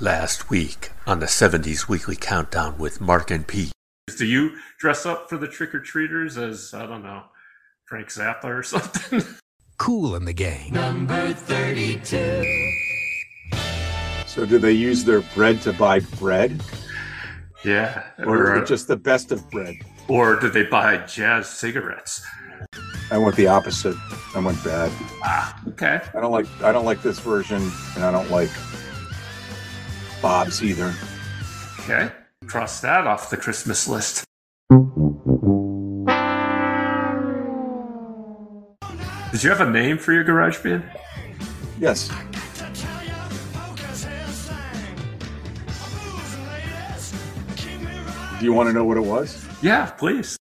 Last 0.00 0.48
week 0.48 0.90
on 1.08 1.18
the 1.18 1.26
70s 1.26 1.88
Weekly 1.88 2.14
Countdown 2.14 2.78
with 2.78 3.00
Mark 3.00 3.32
and 3.32 3.44
Pete. 3.44 3.72
Do 4.16 4.24
you 4.26 4.52
dress 4.78 5.04
up 5.04 5.28
for 5.28 5.36
the 5.36 5.48
trick 5.48 5.74
or 5.74 5.80
treaters 5.80 6.38
as, 6.38 6.72
I 6.72 6.86
don't 6.86 7.02
know, 7.02 7.24
Frank 7.86 8.06
Zappa 8.08 8.44
or 8.44 8.62
something? 8.62 9.22
Kool 9.76 10.14
and 10.14 10.24
the 10.26 10.32
Gang. 10.32 10.72
Number 10.72 11.32
32. 11.32 12.44
So 14.28 14.46
do 14.46 14.58
they 14.60 14.70
use 14.72 15.02
their 15.04 15.22
bread 15.34 15.60
to 15.62 15.72
buy 15.72 15.98
bread? 16.20 16.62
yeah. 17.64 18.04
Or, 18.20 18.58
Or, 18.58 18.64
just 18.64 18.86
the 18.86 18.96
best 18.96 19.32
of 19.32 19.50
bread? 19.50 19.74
or 20.06 20.36
did 20.38 20.52
they 20.52 20.62
buy 20.62 20.98
jazz 20.98 21.48
cigarettes? 21.48 22.24
I 23.10 23.18
went 23.18 23.34
the 23.34 23.48
opposite. 23.48 23.96
I 24.34 24.38
went 24.38 24.62
bad. 24.62 24.92
Ah, 25.24 25.60
okay. 25.70 26.00
I 26.14 26.20
don't 26.20 26.30
like 26.30 26.46
I 26.62 26.70
don't 26.72 26.84
like 26.84 27.02
this 27.02 27.18
version 27.18 27.60
and 27.96 28.04
I 28.04 28.10
don't 28.12 28.30
like 28.30 28.50
Bob's 30.20 30.62
either. 30.62 30.94
Okay. 31.80 32.10
Cross 32.46 32.80
that 32.80 33.06
off 33.06 33.30
the 33.30 33.36
Christmas 33.36 33.86
list. 33.86 34.24
Did 39.32 39.44
you 39.44 39.50
have 39.50 39.60
a 39.60 39.70
name 39.70 39.98
for 39.98 40.12
your 40.12 40.24
garage 40.24 40.62
band? 40.62 40.82
Yes. 41.78 42.10
Do 48.38 48.44
you 48.44 48.52
want 48.52 48.68
to 48.68 48.72
know 48.72 48.84
what 48.84 48.96
it 48.96 49.04
was? 49.04 49.44
Yeah, 49.62 49.90
please. 49.90 50.37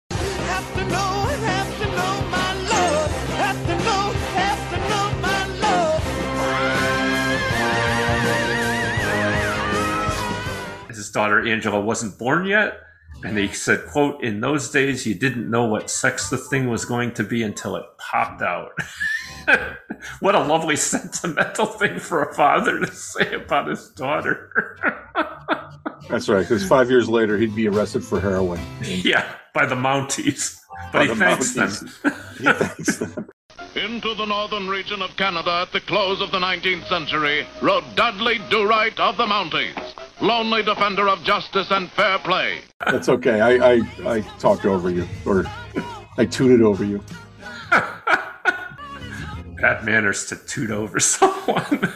Daughter 11.17 11.47
Angela 11.47 11.81
wasn't 11.81 12.15
born 12.19 12.45
yet, 12.45 12.79
and 13.23 13.35
he 13.35 13.47
said, 13.47 13.87
quote, 13.87 14.23
in 14.23 14.39
those 14.39 14.69
days 14.69 15.07
you 15.07 15.15
didn't 15.15 15.49
know 15.49 15.65
what 15.65 15.89
sex 15.89 16.29
the 16.29 16.37
thing 16.37 16.69
was 16.69 16.85
going 16.85 17.11
to 17.15 17.23
be 17.23 17.41
until 17.41 17.75
it 17.75 17.85
popped 17.97 18.43
out. 18.43 18.69
what 20.19 20.35
a 20.35 20.39
lovely 20.39 20.75
sentimental 20.93 21.65
thing 21.65 21.97
for 21.97 22.21
a 22.23 22.33
father 22.35 22.79
to 22.79 22.91
say 22.91 23.33
about 23.33 23.67
his 23.67 23.89
daughter. 23.89 24.51
That's 26.07 26.29
right, 26.29 26.41
because 26.41 26.67
five 26.67 26.91
years 26.91 27.09
later 27.09 27.35
he'd 27.39 27.55
be 27.55 27.67
arrested 27.67 28.03
for 28.03 28.19
heroin. 28.19 28.61
yeah, 28.83 29.27
by 29.55 29.65
the 29.65 29.73
Mounties. 29.75 30.55
But 30.91 30.99
By 30.99 31.01
he 31.01 31.07
the 31.07 31.15
thanks 31.15 31.53
Mounties. 31.53 32.01
them. 32.03 32.13
He 32.37 32.53
thanks 32.53 32.97
them. 32.97 33.27
Into 33.75 34.13
the 34.13 34.25
northern 34.25 34.67
region 34.69 35.01
of 35.01 35.17
Canada 35.17 35.63
at 35.65 35.71
the 35.73 35.81
close 35.81 36.21
of 36.21 36.29
the 36.31 36.37
19th 36.39 36.87
century 36.87 37.47
rode 37.63 37.83
Dudley 37.95 38.37
Do-Right 38.51 38.97
of 38.99 39.17
the 39.17 39.25
Mounties, 39.25 39.75
lonely 40.21 40.63
defender 40.63 41.07
of 41.09 41.23
justice 41.23 41.71
and 41.71 41.89
fair 41.91 42.19
play. 42.19 42.59
That's 42.85 43.09
okay. 43.09 43.41
I, 43.41 43.73
I 43.73 43.81
I 44.05 44.21
talked 44.39 44.65
over 44.65 44.89
you, 44.89 45.07
or 45.25 45.45
I 46.17 46.25
tooted 46.25 46.61
over 46.61 46.83
you. 46.83 47.03
Bad 49.59 49.83
manners 49.85 50.25
to 50.27 50.35
toot 50.35 50.69
over 50.71 50.99
someone. 51.13 51.91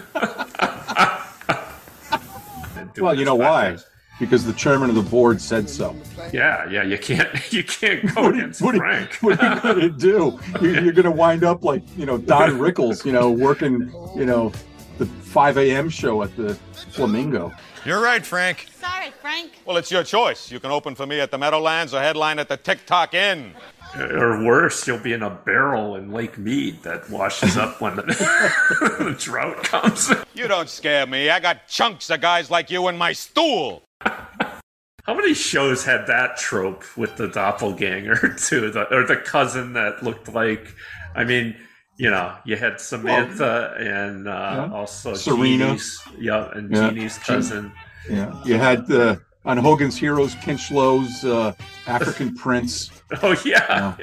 Well, 2.98 3.18
you 3.18 3.24
know 3.26 3.36
why? 3.36 3.78
Because 4.20 4.46
the 4.46 4.54
chairman 4.54 4.90
of 4.90 4.96
the 4.96 5.02
board 5.02 5.42
said 5.42 5.68
so. 5.70 5.96
Yeah, 6.32 6.70
yeah, 6.70 6.84
you 6.84 6.98
can't 6.98 7.30
you 7.54 7.64
can't 7.64 8.14
go 8.14 8.24
What, 8.24 8.36
against 8.36 8.62
what, 8.62 8.76
are- 8.76 8.80
Frank. 8.80 9.14
what 9.22 9.42
are 9.42 9.56
you 9.56 9.62
going 9.62 9.80
to 9.80 9.90
do? 9.90 10.40
You're, 10.62 10.84
you're 10.84 10.94
going 10.94 11.06
to 11.06 11.12
wind 11.12 11.44
up 11.44 11.64
like, 11.64 11.82
you 11.98 12.06
know, 12.06 12.18
Don 12.20 12.52
Rickles, 12.60 13.04
you 13.06 13.12
know, 13.12 13.32
working, 13.32 13.92
you 14.16 14.26
know, 14.26 14.52
the 15.00 15.06
5 15.08 15.58
a.m. 15.58 15.90
show 15.90 16.22
at 16.22 16.36
the 16.38 16.54
Flamingo. 16.92 17.52
You're 17.84 18.02
right, 18.02 18.24
Frank. 18.24 18.68
Sorry, 18.80 19.10
Frank. 19.22 19.54
Well, 19.66 19.78
it's 19.78 19.92
your 19.92 20.04
choice. 20.04 20.52
You 20.52 20.60
can 20.60 20.70
open 20.70 20.94
for 20.94 21.08
me 21.08 21.20
at 21.20 21.32
the 21.32 21.38
Meadowlands 21.40 21.96
or 21.96 22.02
headline 22.02 22.38
at 22.38 22.48
the 22.48 22.58
TikTok 22.58 23.16
Inn. 23.16 23.54
Or 23.98 24.46
worse, 24.46 24.88
you'll 24.88 25.00
be 25.00 25.14
in 25.14 25.24
a 25.24 25.32
barrel 25.32 25.96
in 25.96 26.12
Lake 26.12 26.38
Mead 26.38 26.84
that 26.84 27.10
washes 27.10 27.58
up 27.58 27.82
when 27.82 27.96
the, 27.96 28.04
the 29.00 29.16
drought 29.18 29.64
comes. 29.64 30.14
You 30.36 30.48
don't 30.48 30.70
scare 30.70 31.08
me. 31.08 31.30
I 31.32 31.40
got 31.40 31.68
chunks 31.68 32.10
of 32.12 32.22
guys 32.22 32.52
like 32.52 32.70
you 32.70 32.88
in 32.88 32.98
my 32.98 33.14
stool. 33.14 33.84
How 34.02 35.16
many 35.16 35.34
shows 35.34 35.84
had 35.84 36.06
that 36.06 36.38
trope 36.38 36.86
with 36.96 37.18
the 37.18 37.28
doppelganger 37.28 38.36
too, 38.38 38.70
the, 38.70 38.94
or 38.96 39.06
the 39.06 39.18
cousin 39.18 39.74
that 39.74 40.04
looked 40.04 40.32
like? 40.32 40.68
I 41.16 41.24
mean, 41.24 41.56
you 41.98 42.10
know, 42.10 42.36
you 42.46 42.56
had 42.56 42.80
Samantha 42.80 43.76
and 43.78 44.28
uh, 44.28 44.32
Yeah. 44.70 44.74
also 44.74 45.14
Serena. 45.14 45.66
Jeannie's, 45.68 46.02
yeah, 46.18 46.50
and 46.54 46.72
Yeah. 46.72 46.90
Jeannie's 46.90 47.18
cousin. 47.20 47.72
Yeah. 48.10 48.34
You 48.44 48.56
had 48.56 48.92
uh, 48.92 49.18
on 49.46 49.58
Hogan's 49.58 49.98
Heroes, 49.98 50.36
Kinchloe's 50.36 51.24
uh, 51.24 51.54
African 51.88 52.36
Prince. 52.44 52.90
Oh 53.22 53.36
yeah, 53.46 53.96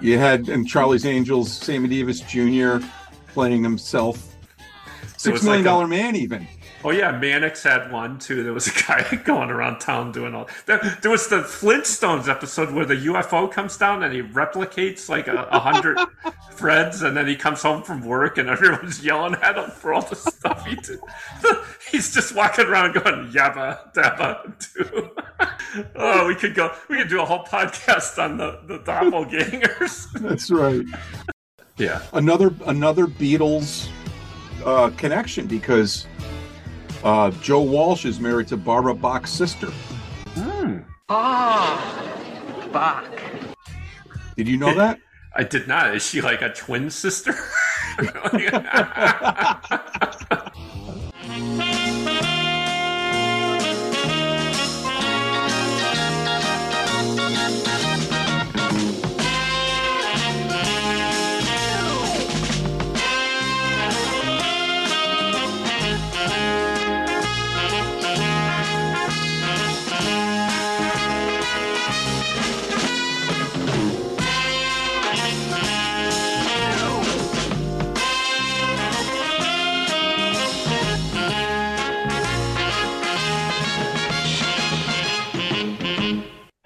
You 0.00 0.18
had 0.18 0.48
in 0.48 0.66
Charlie's 0.66 1.04
Angels, 1.04 1.52
Sammy 1.52 1.88
Davis 1.88 2.20
Jr. 2.20 2.78
playing 3.28 3.62
himself. 3.62 4.34
Six 5.16 5.38
it's 5.38 5.44
like 5.44 5.66
a- 5.66 5.86
man, 5.86 6.14
even. 6.16 6.46
Oh 6.84 6.90
yeah, 6.90 7.10
Mannix 7.10 7.64
had 7.64 7.90
one 7.90 8.18
too. 8.18 8.44
There 8.44 8.52
was 8.52 8.68
a 8.68 8.82
guy 8.86 9.16
going 9.24 9.50
around 9.50 9.80
town 9.80 10.12
doing 10.12 10.34
all. 10.34 10.48
There, 10.66 10.78
there 11.02 11.10
was 11.10 11.26
the 11.26 11.38
Flintstones 11.38 12.28
episode 12.28 12.72
where 12.72 12.84
the 12.84 12.94
UFO 12.94 13.50
comes 13.50 13.76
down 13.76 14.04
and 14.04 14.14
he 14.14 14.22
replicates 14.22 15.08
like 15.08 15.26
a, 15.26 15.48
a 15.50 15.58
hundred 15.58 15.98
threads, 16.52 17.02
and 17.02 17.16
then 17.16 17.26
he 17.26 17.34
comes 17.34 17.62
home 17.62 17.82
from 17.82 18.04
work 18.04 18.38
and 18.38 18.48
everyone's 18.48 19.04
yelling 19.04 19.34
at 19.42 19.56
him 19.56 19.70
for 19.70 19.92
all 19.92 20.02
the 20.02 20.14
stuff 20.14 20.64
he 20.66 20.76
did. 20.76 21.00
He's 21.90 22.14
just 22.14 22.34
walking 22.34 22.66
around 22.66 22.94
going 22.94 23.32
yabba 23.32 23.92
dabba 23.92 24.54
do. 24.74 25.10
oh, 25.96 26.28
we 26.28 26.36
could 26.36 26.54
go. 26.54 26.72
We 26.88 26.98
could 26.98 27.08
do 27.08 27.20
a 27.20 27.24
whole 27.24 27.44
podcast 27.44 28.22
on 28.22 28.36
the 28.36 28.60
the 28.66 28.78
doppelgangers. 28.80 30.12
That's 30.20 30.50
right. 30.50 30.84
yeah. 31.76 32.02
Another 32.12 32.54
another 32.66 33.06
Beatles 33.08 33.88
uh, 34.64 34.90
connection 34.90 35.46
because 35.46 36.06
uh, 37.04 37.30
Joe 37.42 37.62
Walsh 37.62 38.04
is 38.04 38.20
married 38.20 38.48
to 38.48 38.56
Barbara 38.56 38.94
Bach's 38.94 39.30
sister. 39.30 39.72
Ah, 41.08 42.68
Bach. 42.72 43.08
Did 44.36 44.46
you 44.46 44.58
know 44.58 44.74
that? 44.74 45.00
I 45.34 45.44
did 45.44 45.68
not. 45.68 45.94
Is 45.94 46.06
she 46.06 46.20
like 46.20 46.42
a 46.42 46.52
twin 46.52 46.90
sister? 46.90 47.34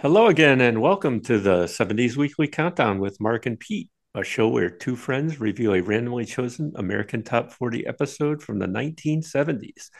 Hello 0.03 0.27
again, 0.27 0.61
and 0.61 0.83
welcome 0.83 1.21
to 1.21 1.39
the 1.39 1.67
70s 1.67 2.17
Weekly 2.17 2.49
Countdown 2.49 2.99
with 2.99 3.21
Mark 3.21 3.47
and 3.47 3.57
Pete, 3.57 3.89
a 4.17 4.25
show 4.25 4.49
where 4.49 4.69
two 4.69 4.97
friends 4.97 5.39
review 5.39 5.75
a 5.75 5.81
randomly 5.81 6.25
chosen 6.25 6.73
American 6.75 7.23
Top 7.23 7.53
40 7.53 7.87
episode 7.87 8.43
from 8.43 8.59
the 8.59 8.67
1970s, 8.67 9.91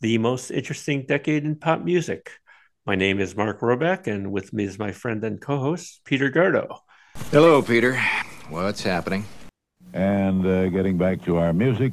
the 0.00 0.18
most 0.18 0.50
interesting 0.50 1.06
decade 1.06 1.44
in 1.44 1.54
pop 1.54 1.80
music. 1.80 2.32
My 2.86 2.96
name 2.96 3.20
is 3.20 3.36
Mark 3.36 3.60
Roback, 3.60 4.08
and 4.08 4.32
with 4.32 4.52
me 4.52 4.64
is 4.64 4.80
my 4.80 4.90
friend 4.90 5.22
and 5.22 5.40
co 5.40 5.60
host, 5.60 6.00
Peter 6.04 6.28
Gardo. 6.28 6.78
Hello, 7.30 7.62
Peter. 7.62 7.96
What's 8.48 8.82
happening? 8.82 9.24
And 9.92 10.44
uh, 10.44 10.70
getting 10.70 10.98
back 10.98 11.22
to 11.26 11.36
our 11.36 11.52
music, 11.52 11.92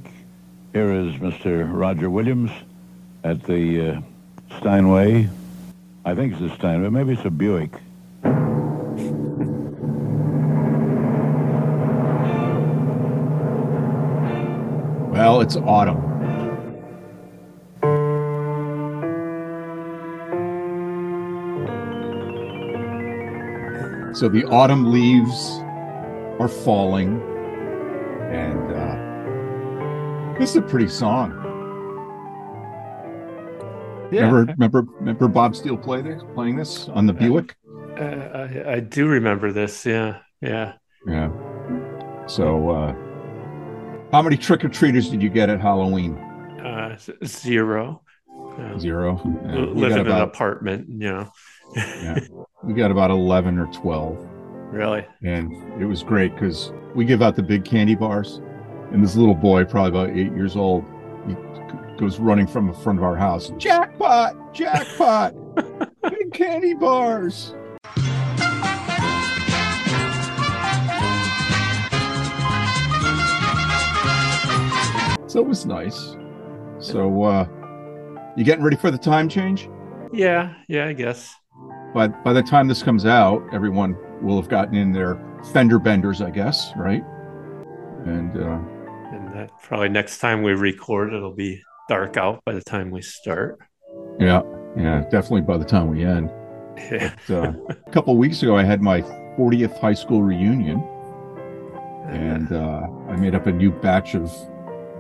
here 0.74 0.92
is 0.92 1.14
Mr. 1.18 1.72
Roger 1.72 2.10
Williams 2.10 2.50
at 3.24 3.44
the 3.44 3.92
uh, 3.92 4.58
Steinway. 4.58 5.30
I 6.06 6.16
think 6.16 6.34
it's 6.34 6.42
a 6.42 6.56
Steinway, 6.56 6.90
maybe 6.90 7.14
it's 7.14 7.26
a 7.26 7.30
Buick. 7.30 7.72
Well, 15.12 15.42
it's 15.42 15.58
autumn. 15.58 16.06
So 24.16 24.30
the 24.30 24.46
autumn 24.46 24.92
leaves 24.92 25.60
are 26.40 26.48
falling, 26.48 27.22
and 28.32 28.72
uh, 28.72 30.40
this 30.40 30.52
is 30.52 30.56
a 30.56 30.62
pretty 30.62 30.88
song. 30.88 31.49
Yeah. 34.12 34.22
Remember, 34.32 34.54
remember, 34.54 34.82
remember 35.00 35.28
Bob 35.28 35.56
Steele 35.56 35.78
play 35.78 36.02
this, 36.02 36.22
playing 36.34 36.56
this 36.56 36.88
on 36.90 37.06
the 37.06 37.14
Buick? 37.14 37.56
Uh, 37.98 38.04
I, 38.04 38.74
I 38.74 38.80
do 38.80 39.08
remember 39.08 39.52
this. 39.52 39.86
Yeah, 39.86 40.18
yeah. 40.42 40.74
Yeah. 41.08 41.30
So, 42.28 42.70
uh, 42.70 42.94
how 44.12 44.22
many 44.22 44.38
trick 44.38 44.64
or 44.66 44.70
treaters 44.70 45.10
did 45.10 45.22
you 45.22 45.30
get 45.30 45.50
at 45.50 45.60
Halloween? 45.60 46.18
Uh, 46.64 46.98
zero. 47.26 48.02
Zero. 48.78 49.22
Yeah, 49.46 49.56
L- 49.56 49.74
we 49.74 49.82
Live 49.82 49.90
got 49.92 50.00
in 50.02 50.06
an 50.06 50.08
about 50.08 50.28
apartment, 50.30 50.90
you 50.90 50.98
know. 50.98 51.32
yeah, 51.76 52.20
we 52.64 52.74
got 52.74 52.92
about 52.92 53.10
eleven 53.12 53.58
or 53.58 53.68
twelve, 53.68 54.18
Really? 54.72 55.06
and 55.24 55.54
it 55.82 55.86
was 55.86 56.04
great 56.04 56.34
because 56.34 56.74
we 56.94 57.06
give 57.06 57.22
out 57.22 57.36
the 57.38 57.44
big 57.44 57.64
candy 57.64 57.96
bars, 57.96 58.42
and 58.92 59.02
this 59.04 59.16
little 59.16 59.36
boy, 59.36 59.64
probably 59.64 59.90
about 59.90 60.10
eight 60.18 60.34
years 60.36 60.58
old, 60.58 60.84
goes 62.00 62.18
running 62.18 62.48
from 62.48 62.66
the 62.66 62.74
front 62.74 62.98
of 62.98 63.04
our 63.04 63.18
house. 63.18 63.52
Jackpot! 63.58 64.54
Jackpot! 64.54 65.36
big 66.10 66.32
candy 66.32 66.74
bars. 66.74 67.54
So 75.28 75.42
it 75.42 75.46
was 75.46 75.66
nice. 75.66 76.16
So, 76.80 77.24
uh, 77.24 77.48
you 78.38 78.46
getting 78.46 78.64
ready 78.64 78.78
for 78.78 78.90
the 78.90 78.98
time 78.98 79.28
change? 79.28 79.70
Yeah, 80.14 80.54
yeah, 80.70 80.88
I 80.88 80.94
guess. 80.94 81.36
But 81.94 82.24
by 82.24 82.32
the 82.32 82.42
time 82.42 82.68
this 82.70 82.82
comes 82.82 83.06
out, 83.06 83.44
everyone 83.52 83.98
will 84.22 84.40
have 84.40 84.50
gotten 84.50 84.76
in 84.76 84.94
their 84.94 85.20
fender 85.52 85.80
benders, 85.80 86.22
I 86.22 86.32
guess, 86.32 86.72
right? 86.78 87.04
And 88.06 88.38
uh, 88.38 88.60
And 89.12 89.34
that 89.36 89.52
probably 89.62 89.90
next 89.90 90.20
time 90.20 90.42
we 90.42 90.54
record, 90.54 91.14
it'll 91.14 91.34
be 91.34 91.62
dark 91.90 92.16
out 92.16 92.42
by 92.46 92.54
the 92.54 92.62
time 92.62 92.92
we 92.92 93.02
start. 93.02 93.58
yeah, 94.20 94.42
yeah, 94.78 95.02
definitely 95.12 95.42
by 95.42 95.58
the 95.58 95.66
time 95.66 95.90
we 95.90 96.06
end. 96.06 96.32
Yeah. 96.78 97.14
But, 97.28 97.44
uh, 97.44 97.54
a 97.70 97.92
couple 97.92 98.14
of 98.14 98.20
weeks 98.20 98.42
ago, 98.42 98.56
I 98.56 98.64
had 98.64 98.82
my 98.82 99.02
40th 99.38 99.78
high 99.82 99.96
school 99.96 100.22
reunion, 100.24 100.80
and 102.08 102.54
uh, 102.54 102.88
I 103.10 103.18
made 103.18 103.36
up 103.36 103.48
a 103.48 103.52
new 103.52 103.72
batch 103.72 104.16
of 104.16 104.32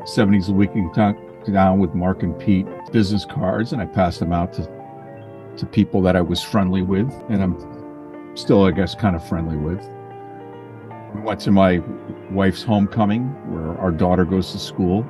70s 0.04 0.50
Weekly 0.50 0.86
Countdown 0.94 1.80
with 1.80 1.94
Mark 1.94 2.24
and 2.24 2.38
Pete 2.38 2.68
business 2.92 3.24
cards, 3.24 3.72
and 3.72 3.82
I 3.82 3.86
passed 3.86 4.20
them 4.20 4.34
out 4.34 4.52
to 4.54 4.68
to 5.58 5.66
people 5.66 6.02
that 6.02 6.16
I 6.16 6.22
was 6.22 6.42
friendly 6.42 6.82
with, 6.82 7.12
and 7.30 7.44
I'm 7.44 8.36
still, 8.36 8.64
I 8.66 8.72
guess, 8.72 8.96
kind 8.96 9.16
of 9.16 9.28
friendly 9.28 9.58
with. 9.58 9.82
We 11.14 11.22
went 11.22 11.42
to 11.42 11.52
my 11.52 11.82
wife's 12.32 12.64
homecoming, 12.64 13.24
where 13.54 13.78
our 13.78 13.92
daughter 13.92 14.26
goes 14.26 14.52
to 14.54 14.60
school. 14.60 15.06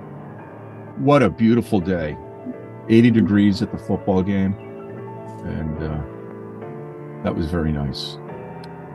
What 0.99 1.23
a 1.23 1.29
beautiful 1.29 1.79
day! 1.79 2.17
80 2.89 3.11
degrees 3.11 3.61
at 3.61 3.71
the 3.71 3.77
football 3.77 4.21
game, 4.21 4.53
and 5.45 5.77
uh, 5.77 7.23
that 7.23 7.33
was 7.33 7.49
very 7.49 7.71
nice. 7.71 8.17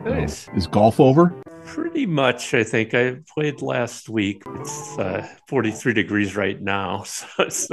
Nice. 0.05 0.47
Is 0.49 0.67
golf 0.67 0.99
over? 0.99 1.33
Pretty 1.65 2.05
much, 2.05 2.53
I 2.53 2.63
think. 2.63 2.93
I 2.93 3.17
played 3.33 3.63
last 3.63 4.07
week. 4.07 4.43
It's 4.59 4.99
uh, 4.99 5.27
43 5.47 5.93
degrees 5.93 6.35
right 6.35 6.61
now, 6.61 7.01
so 7.07 7.25
it's 7.39 7.69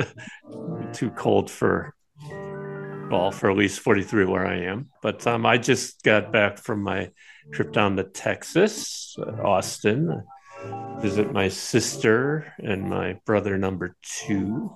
too 0.95 1.11
cold 1.11 1.51
for 1.51 1.95
golf, 3.11 3.45
or 3.45 3.51
at 3.51 3.57
least 3.59 3.81
43 3.81 4.25
where 4.25 4.47
I 4.47 4.61
am. 4.61 4.89
But 5.03 5.27
um, 5.27 5.45
I 5.45 5.59
just 5.59 6.03
got 6.05 6.33
back 6.33 6.57
from 6.57 6.83
my 6.83 7.11
trip 7.53 7.71
down 7.71 7.97
to 7.97 8.05
Texas, 8.05 9.15
uh, 9.19 9.43
Austin, 9.43 10.23
visit 11.01 11.33
my 11.33 11.49
sister 11.49 12.53
and 12.59 12.89
my 12.89 13.19
brother 13.27 13.59
number 13.59 13.97
two. 14.03 14.71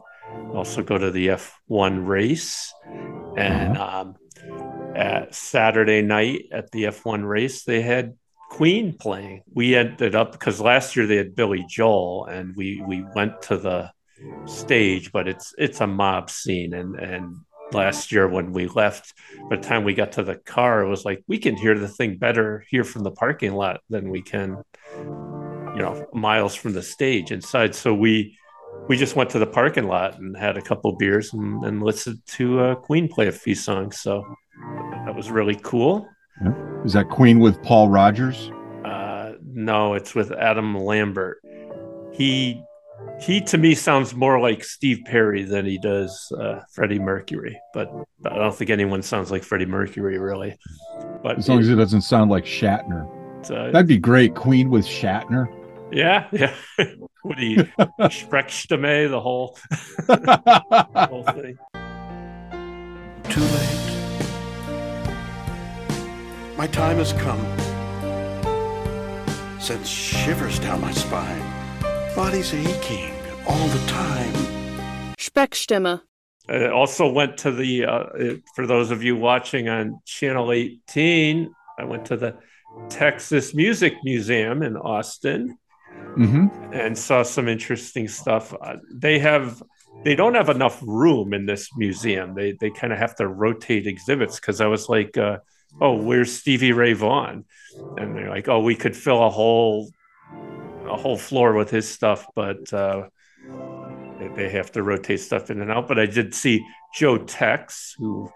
Also 0.54 0.82
go 0.82 0.98
to 0.98 1.10
the 1.10 1.28
F1 1.28 2.06
race. 2.06 2.72
And 3.36 3.76
um, 3.78 4.16
at 4.94 5.34
Saturday 5.34 6.02
night 6.02 6.46
at 6.52 6.70
the 6.72 6.84
F1 6.84 7.26
race, 7.26 7.64
they 7.64 7.82
had 7.82 8.14
Queen 8.50 8.96
playing. 8.98 9.42
We 9.52 9.76
ended 9.76 10.14
up 10.14 10.32
because 10.32 10.60
last 10.60 10.96
year 10.96 11.06
they 11.06 11.16
had 11.16 11.34
Billy 11.34 11.64
Joel, 11.68 12.26
and 12.26 12.54
we 12.56 12.82
we 12.86 13.04
went 13.14 13.42
to 13.42 13.58
the 13.58 13.90
stage, 14.46 15.12
but 15.12 15.28
it's 15.28 15.54
it's 15.58 15.80
a 15.80 15.86
mob 15.86 16.30
scene, 16.30 16.72
and 16.72 16.96
and 16.96 17.36
last 17.72 18.12
year 18.12 18.28
when 18.28 18.52
we 18.52 18.68
left, 18.68 19.12
by 19.50 19.56
the 19.56 19.62
time 19.62 19.84
we 19.84 19.94
got 19.94 20.12
to 20.12 20.22
the 20.22 20.36
car, 20.36 20.82
it 20.82 20.88
was 20.88 21.04
like 21.04 21.22
we 21.26 21.38
can 21.38 21.56
hear 21.56 21.78
the 21.78 21.88
thing 21.88 22.16
better 22.16 22.64
here 22.68 22.84
from 22.84 23.02
the 23.02 23.10
parking 23.10 23.52
lot 23.52 23.80
than 23.90 24.08
we 24.10 24.22
can, 24.22 24.62
you 25.76 25.82
know, 25.82 26.06
miles 26.14 26.54
from 26.54 26.72
the 26.72 26.82
stage 26.82 27.30
inside. 27.30 27.74
So 27.74 27.94
we 27.94 28.36
we 28.88 28.96
just 28.96 29.14
went 29.16 29.30
to 29.30 29.38
the 29.38 29.46
parking 29.46 29.84
lot 29.84 30.18
and 30.18 30.36
had 30.36 30.56
a 30.56 30.62
couple 30.62 30.96
beers 30.96 31.32
and, 31.32 31.62
and 31.64 31.82
listened 31.82 32.18
to 32.26 32.60
uh, 32.60 32.74
Queen 32.76 33.08
play 33.08 33.26
a 33.28 33.32
few 33.32 33.54
songs. 33.54 34.00
So 34.00 34.24
that 35.04 35.14
was 35.14 35.30
really 35.30 35.58
cool. 35.62 36.08
Is 36.84 36.92
that 36.92 37.08
Queen 37.08 37.38
with 37.38 37.62
Paul 37.62 37.88
Rodgers? 37.88 38.50
Uh, 38.84 39.32
no, 39.44 39.94
it's 39.94 40.14
with 40.14 40.32
Adam 40.32 40.74
Lambert. 40.76 41.38
He 42.12 42.62
he 43.20 43.40
to 43.42 43.58
me 43.58 43.74
sounds 43.74 44.14
more 44.14 44.40
like 44.40 44.62
Steve 44.64 45.00
Perry 45.04 45.42
than 45.42 45.64
he 45.66 45.78
does 45.78 46.32
uh, 46.38 46.60
Freddie 46.72 46.98
Mercury, 46.98 47.58
but, 47.74 47.90
but 48.20 48.32
I 48.32 48.36
don't 48.36 48.54
think 48.54 48.70
anyone 48.70 49.02
sounds 49.02 49.30
like 49.30 49.42
Freddie 49.42 49.66
Mercury 49.66 50.18
really. 50.18 50.56
But 51.22 51.38
As 51.38 51.48
long 51.48 51.60
as 51.60 51.68
it 51.68 51.76
doesn't 51.76 52.02
sound 52.02 52.30
like 52.30 52.44
Shatner. 52.44 53.08
uh, 53.50 53.70
That'd 53.70 53.86
be 53.86 53.98
great. 53.98 54.34
Queen 54.34 54.70
with 54.70 54.86
Shatner. 54.86 55.46
Yeah, 55.90 56.28
yeah. 56.32 56.54
what 57.22 57.36
do 57.38 57.46
you 57.46 57.64
Sprechstimme, 58.00 59.10
the 59.10 59.20
whole 59.20 59.58
whole 61.08 61.24
thing? 61.24 61.58
Too 63.30 63.40
late. 63.40 63.86
My 66.56 66.66
time 66.66 66.96
has 66.96 67.12
come. 67.12 67.40
Sends 69.60 69.88
shivers 69.88 70.58
down 70.58 70.80
my 70.80 70.92
spine. 70.92 71.42
Body's 72.14 72.54
aching 72.54 73.12
all 73.46 73.68
the 73.68 73.86
time. 73.86 74.32
Sprechstimme. 75.18 76.00
I 76.48 76.68
also 76.68 77.10
went 77.10 77.38
to 77.38 77.50
the 77.50 77.84
uh, 77.84 77.90
uh, 77.90 78.34
for 78.54 78.66
those 78.66 78.90
of 78.90 79.02
you 79.02 79.16
watching 79.16 79.68
on 79.68 80.00
channel 80.04 80.52
18 80.52 81.52
i 81.78 81.84
went 81.84 82.04
to 82.06 82.16
the 82.16 82.36
texas 82.88 83.54
music 83.54 83.94
museum 84.04 84.62
in 84.62 84.76
austin 84.76 85.58
hmm 86.16 86.46
and 86.72 86.96
saw 86.98 87.22
some 87.22 87.46
interesting 87.48 88.08
stuff 88.08 88.54
uh, 88.62 88.76
they 88.92 89.18
have 89.18 89.62
they 90.04 90.14
don't 90.14 90.34
have 90.34 90.48
enough 90.48 90.82
room 90.86 91.32
in 91.34 91.46
this 91.46 91.68
museum 91.76 92.34
they 92.34 92.52
they 92.60 92.70
kind 92.70 92.92
of 92.92 92.98
have 92.98 93.14
to 93.14 93.26
rotate 93.26 93.86
exhibits 93.86 94.36
because 94.40 94.60
i 94.60 94.66
was 94.66 94.88
like 94.88 95.16
uh, 95.16 95.36
oh 95.80 95.94
where's 95.94 96.32
stevie 96.32 96.72
ray 96.72 96.92
vaughan 96.92 97.44
and 97.98 98.14
they're 98.16 98.30
like 98.30 98.48
oh 98.48 98.60
we 98.60 98.74
could 98.74 98.96
fill 98.96 99.22
a 99.24 99.30
whole 99.30 99.90
a 100.88 100.96
whole 100.96 101.16
floor 101.18 101.52
with 101.54 101.70
his 101.70 101.88
stuff 101.88 102.26
but 102.34 102.72
uh 102.72 103.02
they- 104.18 104.28
they 104.34 104.48
have 104.48 104.72
to 104.72 104.82
rotate 104.82 105.20
stuff 105.20 105.50
in 105.50 105.60
and 105.60 105.70
out. 105.70 105.86
But 105.88 105.98
I 105.98 106.06
did 106.06 106.34
see 106.34 106.64
Joe 106.94 107.18
Tex, 107.18 107.94
who 107.98 108.30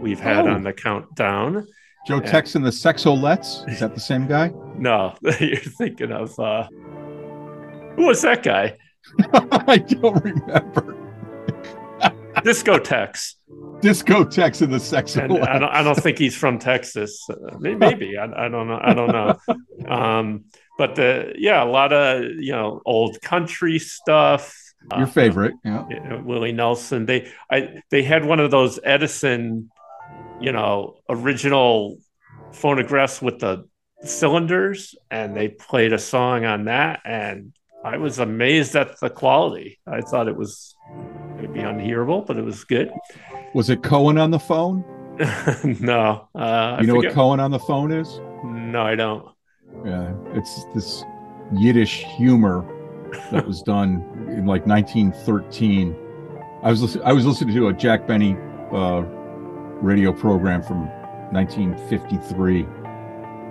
we've 0.00 0.20
had 0.20 0.46
Oh. 0.46 0.50
on 0.52 0.62
the 0.62 0.74
countdown. 0.74 1.66
Joe 2.06 2.16
Yeah. 2.16 2.30
Tex 2.30 2.54
and 2.54 2.64
the 2.64 2.70
Sexolettes. 2.70 3.66
Is 3.68 3.80
that 3.80 3.94
the 3.94 4.00
same 4.00 4.26
guy? 4.26 4.52
No, 4.76 5.14
you're 5.40 5.56
thinking 5.56 6.12
of 6.12 6.38
uh, 6.38 6.68
who 7.96 8.06
was 8.06 8.22
that 8.22 8.42
guy? 8.42 8.76
I 9.32 9.78
don't 9.78 10.22
remember. 10.24 10.96
Disco 12.44 12.78
Tex. 12.78 13.36
Disco 13.80 14.24
Tex 14.24 14.60
and 14.62 14.72
the 14.72 15.16
And 15.20 15.38
I 15.38 15.58
don't, 15.58 15.68
I 15.70 15.82
don't 15.82 15.98
think 15.98 16.18
he's 16.18 16.36
from 16.36 16.58
Texas. 16.58 17.26
Uh, 17.28 17.58
may- 17.58 17.74
maybe 17.86 18.16
I, 18.16 18.46
I 18.46 18.48
don't 18.48 18.68
know. 18.68 18.80
I 18.82 18.94
don't 18.94 19.08
know. 19.12 19.92
Um, 19.92 20.44
but 20.78 20.94
the 20.94 21.34
yeah, 21.36 21.62
a 21.62 21.66
lot 21.66 21.92
of 21.92 22.22
you 22.38 22.52
know 22.52 22.80
old 22.86 23.20
country 23.20 23.78
stuff. 23.78 24.56
Your 24.96 25.02
Uh, 25.02 25.06
favorite. 25.06 25.54
Yeah. 25.64 25.84
you 25.90 26.22
Willie 26.24 26.52
Nelson. 26.52 27.06
They 27.06 27.30
I 27.50 27.82
they 27.90 28.02
had 28.02 28.24
one 28.24 28.40
of 28.40 28.50
those 28.50 28.80
Edison, 28.82 29.70
you 30.40 30.52
know, 30.52 30.96
original 31.08 31.98
phonographs 32.52 33.20
with 33.20 33.38
the 33.40 33.68
cylinders, 34.02 34.94
and 35.10 35.36
they 35.36 35.48
played 35.48 35.92
a 35.92 35.98
song 35.98 36.44
on 36.44 36.64
that, 36.64 37.00
and 37.04 37.52
I 37.84 37.96
was 37.96 38.18
amazed 38.18 38.76
at 38.76 38.98
the 39.00 39.10
quality. 39.10 39.78
I 39.86 40.00
thought 40.02 40.28
it 40.28 40.36
was 40.36 40.76
maybe 41.36 41.60
unhearable, 41.60 42.22
but 42.22 42.36
it 42.36 42.44
was 42.44 42.64
good. 42.64 42.92
Was 43.54 43.70
it 43.70 43.82
Cohen 43.82 44.18
on 44.18 44.30
the 44.30 44.38
phone? 44.38 44.84
no, 45.80 46.28
uh, 46.34 46.78
You 46.80 46.86
know 46.86 46.94
what 46.94 47.12
Cohen 47.12 47.40
on 47.40 47.50
the 47.50 47.58
phone 47.58 47.92
is? 47.92 48.20
No, 48.44 48.82
I 48.82 48.94
don't. 48.94 49.26
Yeah, 49.84 50.14
it's 50.32 50.64
this 50.74 51.04
Yiddish 51.54 52.04
humor 52.04 52.64
that 53.30 53.46
was 53.46 53.62
done 53.62 54.02
in 54.28 54.46
like 54.46 54.66
1913. 54.66 55.94
I 56.62 56.70
was 56.70 56.80
listen- 56.82 57.02
I 57.04 57.12
was 57.12 57.26
listening 57.26 57.54
to 57.56 57.68
a 57.68 57.72
Jack 57.72 58.06
Benny 58.06 58.36
uh, 58.72 59.02
radio 59.82 60.12
program 60.12 60.62
from 60.62 60.86
1953, 61.32 62.66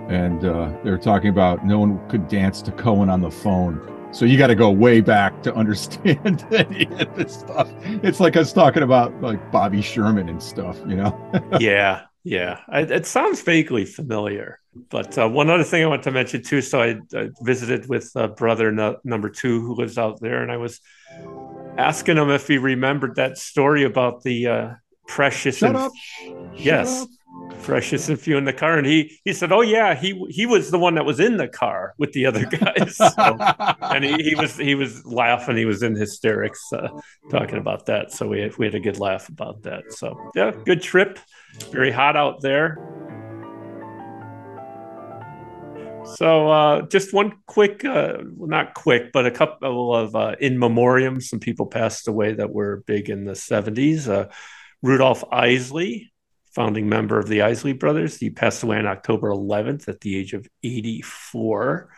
and 0.08 0.44
uh, 0.44 0.72
they 0.82 0.90
were 0.90 0.98
talking 0.98 1.28
about 1.30 1.64
no 1.64 1.78
one 1.78 2.00
could 2.08 2.26
dance 2.28 2.62
to 2.62 2.72
Cohen 2.72 3.08
on 3.08 3.20
the 3.20 3.30
phone, 3.30 3.78
So 4.12 4.26
you 4.26 4.36
got 4.36 4.48
to 4.48 4.54
go 4.54 4.70
way 4.70 5.00
back 5.00 5.42
to 5.42 5.54
understand 5.54 6.46
any 6.52 6.84
of 7.00 7.16
this 7.16 7.40
stuff. 7.40 7.72
It's 7.84 8.20
like 8.20 8.36
us 8.36 8.52
talking 8.52 8.82
about 8.82 9.18
like 9.22 9.50
Bobby 9.50 9.80
Sherman 9.80 10.28
and 10.28 10.42
stuff, 10.42 10.78
you 10.86 10.96
know? 10.96 11.18
yeah, 11.60 12.02
yeah. 12.22 12.60
I, 12.68 12.80
it 12.80 13.06
sounds 13.06 13.40
vaguely 13.40 13.86
familiar. 13.86 14.58
But 14.90 15.16
uh, 15.16 15.28
one 15.28 15.48
other 15.48 15.64
thing 15.64 15.82
I 15.82 15.86
want 15.86 16.02
to 16.04 16.10
mention 16.10 16.42
too. 16.42 16.60
So 16.60 16.82
I, 16.82 17.00
I 17.14 17.30
visited 17.40 17.88
with 17.88 18.10
uh, 18.14 18.28
brother 18.28 18.70
no, 18.70 18.98
number 19.02 19.30
two 19.30 19.60
who 19.60 19.74
lives 19.74 19.96
out 19.96 20.20
there, 20.20 20.42
and 20.42 20.52
I 20.52 20.58
was 20.58 20.80
asking 21.78 22.18
him 22.18 22.30
if 22.30 22.48
he 22.48 22.58
remembered 22.58 23.16
that 23.16 23.38
story 23.38 23.84
about 23.84 24.22
the 24.22 24.46
uh, 24.46 24.70
precious. 25.06 25.58
Shut 25.58 25.70
and, 25.70 25.78
up. 25.78 25.92
Yes. 26.54 27.02
Up. 27.02 27.08
Precious 27.62 28.08
and 28.08 28.18
few 28.18 28.36
in 28.36 28.44
the 28.44 28.52
car, 28.52 28.76
and 28.76 28.86
he 28.86 29.20
he 29.24 29.32
said, 29.32 29.52
"Oh 29.52 29.60
yeah, 29.60 29.94
he 29.94 30.20
he 30.28 30.46
was 30.46 30.70
the 30.70 30.78
one 30.78 30.96
that 30.96 31.04
was 31.04 31.20
in 31.20 31.36
the 31.36 31.48
car 31.48 31.94
with 31.96 32.12
the 32.12 32.26
other 32.26 32.44
guys." 32.44 32.96
So, 33.12 33.36
and 33.80 34.04
he, 34.04 34.30
he 34.30 34.34
was 34.34 34.56
he 34.56 34.74
was 34.74 35.04
laughing. 35.06 35.56
He 35.56 35.64
was 35.64 35.82
in 35.82 35.94
hysterics 35.94 36.60
uh, 36.72 36.88
talking 37.30 37.58
about 37.58 37.86
that. 37.86 38.12
So 38.12 38.26
we 38.26 38.40
had, 38.40 38.56
we 38.58 38.66
had 38.66 38.74
a 38.74 38.80
good 38.80 38.98
laugh 38.98 39.28
about 39.28 39.62
that. 39.62 39.92
So 39.92 40.18
yeah, 40.34 40.50
good 40.64 40.82
trip. 40.82 41.18
Very 41.70 41.92
hot 41.92 42.16
out 42.16 42.40
there. 42.40 42.78
So 46.16 46.50
uh, 46.50 46.82
just 46.82 47.12
one 47.12 47.32
quick, 47.46 47.84
uh, 47.84 48.18
well, 48.36 48.48
not 48.48 48.74
quick, 48.74 49.12
but 49.12 49.26
a 49.26 49.30
couple 49.30 49.94
of 49.94 50.16
uh, 50.16 50.34
in 50.40 50.58
memoriam. 50.58 51.20
Some 51.20 51.40
people 51.40 51.66
passed 51.66 52.08
away 52.08 52.34
that 52.34 52.52
were 52.52 52.82
big 52.86 53.08
in 53.08 53.24
the 53.24 53.34
seventies. 53.34 54.08
Uh, 54.08 54.28
Rudolph 54.82 55.24
Isley, 55.30 56.11
founding 56.54 56.88
member 56.88 57.18
of 57.18 57.28
the 57.28 57.42
Isley 57.42 57.72
Brothers, 57.72 58.18
he 58.18 58.30
passed 58.30 58.62
away 58.62 58.78
on 58.78 58.86
October 58.86 59.30
11th 59.30 59.88
at 59.88 60.00
the 60.00 60.16
age 60.16 60.34
of 60.34 60.46
84 60.62 61.90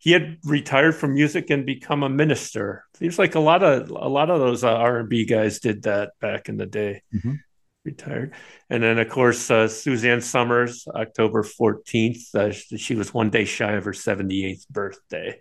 he 0.00 0.12
had 0.12 0.38
retired 0.44 0.96
from 0.96 1.12
music 1.12 1.50
and 1.50 1.66
become 1.66 2.02
a 2.02 2.08
minister. 2.08 2.84
Seems 2.94 3.18
like 3.18 3.34
a 3.34 3.40
lot 3.40 3.62
of 3.62 3.90
a 3.90 4.08
lot 4.08 4.30
of 4.30 4.40
those 4.40 4.64
uh, 4.64 4.72
R 4.72 5.00
and 5.00 5.08
B 5.10 5.26
guys 5.26 5.60
did 5.60 5.82
that 5.82 6.12
back 6.20 6.48
in 6.48 6.56
the 6.56 6.66
day. 6.66 7.02
Mhm. 7.14 7.38
Retired, 7.84 8.34
and 8.68 8.82
then 8.82 8.98
of 8.98 9.08
course 9.08 9.50
uh, 9.50 9.68
Suzanne 9.68 10.20
Somers, 10.20 10.86
October 10.94 11.42
fourteenth. 11.42 12.34
Uh, 12.34 12.52
she, 12.52 12.94
was 12.94 13.14
one 13.14 13.30
day 13.30 13.44
shy 13.44 13.72
of 13.72 13.84
her 13.84 13.94
seventy 13.94 14.44
eighth 14.44 14.68
birthday, 14.68 15.38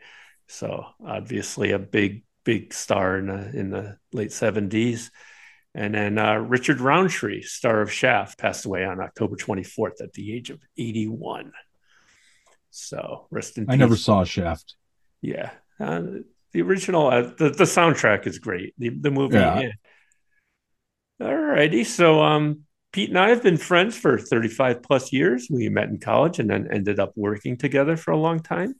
so 0.47 0.85
obviously 1.05 1.71
a 1.71 1.79
big 1.79 2.23
big 2.45 2.73
star 2.73 3.17
in 3.17 3.27
the 3.27 3.57
in 3.57 3.69
the 3.69 3.97
late 4.13 4.31
seventies. 4.31 5.11
And 5.75 5.93
then 5.93 6.17
uh, 6.17 6.35
Richard 6.35 6.81
Roundtree, 6.81 7.43
star 7.43 7.81
of 7.81 7.91
Shaft, 7.91 8.39
passed 8.39 8.65
away 8.65 8.85
on 8.85 8.99
October 8.99 9.35
twenty 9.35 9.63
fourth 9.63 10.01
at 10.01 10.13
the 10.13 10.33
age 10.33 10.49
of 10.49 10.59
eighty 10.77 11.07
one. 11.07 11.51
So 12.71 13.27
rest 13.29 13.57
in 13.57 13.65
I 13.69 13.73
peace. 13.73 13.79
never 13.79 13.95
saw 13.95 14.23
Shaft. 14.23 14.75
Yeah, 15.21 15.51
uh, 15.79 16.01
the 16.53 16.61
original, 16.63 17.07
uh, 17.07 17.21
the 17.21 17.49
the 17.51 17.65
soundtrack 17.65 18.25
is 18.25 18.39
great. 18.39 18.73
The 18.77 18.89
the 18.89 19.11
movie. 19.11 19.35
Yeah. 19.35 19.59
Yeah. 19.59 19.71
All 21.21 21.35
righty, 21.35 21.83
so 21.83 22.21
um, 22.21 22.61
Pete 22.91 23.09
and 23.09 23.19
I 23.19 23.29
have 23.29 23.43
been 23.43 23.57
friends 23.57 23.95
for 23.95 24.17
thirty 24.17 24.47
five 24.47 24.81
plus 24.81 25.13
years. 25.13 25.49
We 25.51 25.69
met 25.69 25.89
in 25.89 25.99
college 25.99 26.39
and 26.39 26.49
then 26.49 26.67
ended 26.71 26.99
up 26.99 27.11
working 27.15 27.57
together 27.57 27.95
for 27.95 28.11
a 28.11 28.17
long 28.17 28.39
time. 28.39 28.73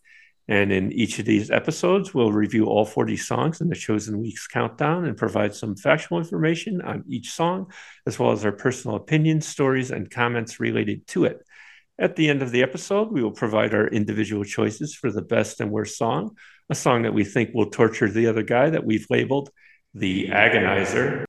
And 0.49 0.71
in 0.71 0.91
each 0.91 1.19
of 1.19 1.25
these 1.25 1.51
episodes, 1.51 2.11
we'll 2.11 2.31
review 2.31 2.65
all 2.65 2.83
40 2.83 3.15
songs 3.17 3.61
in 3.61 3.69
the 3.69 3.75
chosen 3.75 4.19
week's 4.19 4.47
countdown 4.47 5.05
and 5.05 5.15
provide 5.15 5.53
some 5.53 5.75
factual 5.75 6.17
information 6.17 6.81
on 6.81 7.03
each 7.07 7.29
song, 7.29 7.71
as 8.07 8.17
well 8.17 8.31
as 8.31 8.43
our 8.43 8.51
personal 8.51 8.97
opinions, 8.97 9.45
stories, 9.45 9.91
and 9.91 10.09
comments 10.09 10.59
related 10.59 11.05
to 11.09 11.25
it. 11.25 11.45
At 11.99 12.15
the 12.15 12.29
end 12.29 12.41
of 12.41 12.49
the 12.49 12.63
episode, 12.63 13.11
we 13.11 13.21
will 13.21 13.29
provide 13.29 13.75
our 13.75 13.87
individual 13.89 14.43
choices 14.43 14.95
for 14.95 15.11
the 15.11 15.21
best 15.21 15.61
and 15.61 15.69
worst 15.69 15.99
song, 15.99 16.35
a 16.67 16.73
song 16.73 17.03
that 17.03 17.13
we 17.13 17.25
think 17.25 17.51
will 17.53 17.69
torture 17.69 18.09
the 18.09 18.25
other 18.25 18.41
guy 18.41 18.71
that 18.71 18.83
we've 18.83 19.05
labeled 19.11 19.51
the 19.93 20.29
agonizer. 20.29 21.25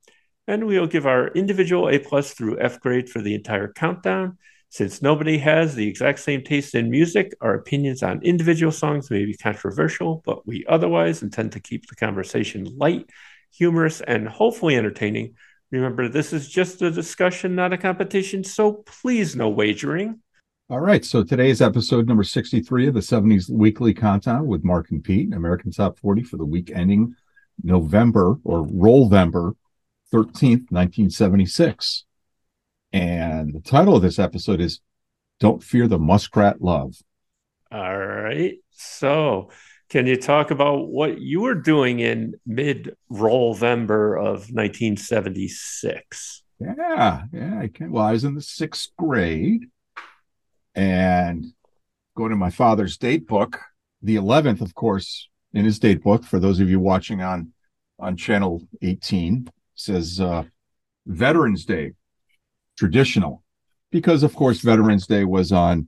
And 0.47 0.67
we'll 0.67 0.87
give 0.87 1.07
our 1.07 1.29
individual 1.29 1.91
A 1.91 1.99
plus 1.99 2.33
through 2.33 2.59
F 2.59 2.81
grade 2.81 3.11
for 3.11 3.21
the 3.21 3.35
entire 3.35 3.71
countdown. 3.71 4.39
Since 4.73 5.03
nobody 5.03 5.37
has 5.39 5.75
the 5.75 5.89
exact 5.89 6.21
same 6.21 6.45
taste 6.45 6.77
in 6.77 6.91
music, 6.91 7.35
our 7.41 7.55
opinions 7.55 8.05
on 8.05 8.23
individual 8.23 8.71
songs 8.71 9.11
may 9.11 9.25
be 9.25 9.37
controversial, 9.37 10.23
but 10.25 10.47
we 10.47 10.65
otherwise 10.69 11.23
intend 11.25 11.51
to 11.53 11.61
keep 11.61 11.89
the 11.89 11.97
conversation 11.97 12.65
light, 12.79 13.11
humorous, 13.53 14.01
and 14.01 14.29
hopefully 14.29 14.77
entertaining. 14.77 15.35
Remember, 15.73 16.09
this 16.09 16.33
is 16.33 16.49
just 16.49 16.83
a 16.83 16.91
discussion, 16.91 17.57
not 17.57 17.73
a 17.73 17.79
competition, 17.79 18.45
so 18.45 18.85
please 18.87 19.35
no 19.35 19.49
wagering. 19.49 20.21
All 20.69 20.79
right. 20.79 21.05
So 21.05 21.25
today's 21.25 21.61
episode 21.61 22.07
number 22.07 22.23
63 22.23 22.87
of 22.87 22.95
the 22.95 23.01
70s 23.01 23.51
Weekly 23.51 23.93
Countdown 23.93 24.47
with 24.47 24.63
Mark 24.63 24.93
and 24.93 25.03
Pete, 25.03 25.35
American 25.35 25.73
Top 25.73 25.99
40 25.99 26.23
for 26.23 26.37
the 26.37 26.45
week 26.45 26.71
ending 26.73 27.17
November 27.65 28.37
or 28.45 28.65
Rollvember 28.65 29.55
13th, 30.13 30.71
1976. 30.71 32.05
And 32.93 33.55
the 33.55 33.61
title 33.61 33.97
of 33.97 34.03
this 34.03 34.19
episode 34.19 34.61
is 34.61 34.81
Don't 35.39 35.63
Fear 35.63 35.89
the 35.89 35.99
Muskrat 35.99 36.61
Love. 36.61 36.95
All 37.71 37.97
right. 37.97 38.57
So, 38.73 39.51
can 39.89 40.07
you 40.07 40.17
talk 40.17 40.51
about 40.51 40.89
what 40.89 41.21
you 41.21 41.43
were 41.43 41.55
doing 41.55 42.01
in 42.01 42.35
mid 42.47 42.97
Rollvember 43.11 44.19
of 44.19 44.51
1976? 44.51 46.43
Yeah, 46.59 47.23
yeah. 47.33 47.59
I 47.59 47.69
can. 47.69 47.93
Well, 47.93 48.05
I 48.05 48.13
was 48.13 48.25
in 48.25 48.35
the 48.35 48.43
sixth 48.43 48.91
grade 48.97 49.67
and 50.75 51.47
going 52.17 52.31
to 52.31 52.37
my 52.37 52.51
father's 52.51 52.97
date 52.97 53.27
book. 53.27 53.61
The 54.03 54.17
11th, 54.17 54.61
of 54.63 54.75
course, 54.75 55.29
in 55.53 55.65
his 55.65 55.79
date 55.79 56.03
book, 56.03 56.25
for 56.25 56.39
those 56.39 56.61
of 56.61 56.71
you 56.71 56.81
watching 56.81 57.23
on 57.23 57.53
on 57.99 58.17
channel 58.17 58.63
18, 58.81 59.49
says 59.75 60.21
uh, 60.21 60.45
Veterans 61.07 61.65
Day, 61.65 61.93
traditional, 62.81 63.45
because 63.93 64.23
of 64.23 64.35
course 64.35 64.63
Veterans 64.63 65.07
Day 65.07 65.25
was 65.27 65.53
on 65.53 65.87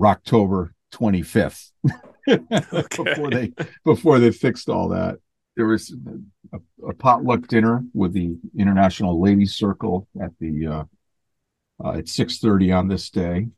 October 0.00 0.72
25th. 0.94 1.72
before 2.96 3.30
they 3.30 3.52
before 3.84 4.18
they 4.20 4.30
fixed 4.30 4.68
all 4.68 4.88
that, 4.90 5.16
there 5.56 5.66
was 5.66 5.92
a, 6.52 6.58
a 6.86 6.94
potluck 6.94 7.48
dinner 7.48 7.82
with 7.92 8.12
the 8.12 8.36
International 8.56 9.20
Ladies 9.20 9.54
Circle 9.54 10.06
at 10.22 10.30
the 10.38 10.66
uh, 10.66 10.84
uh, 11.84 11.98
at 11.98 12.04
6:30 12.04 12.78
on 12.78 12.86
this 12.86 13.10
day, 13.10 13.48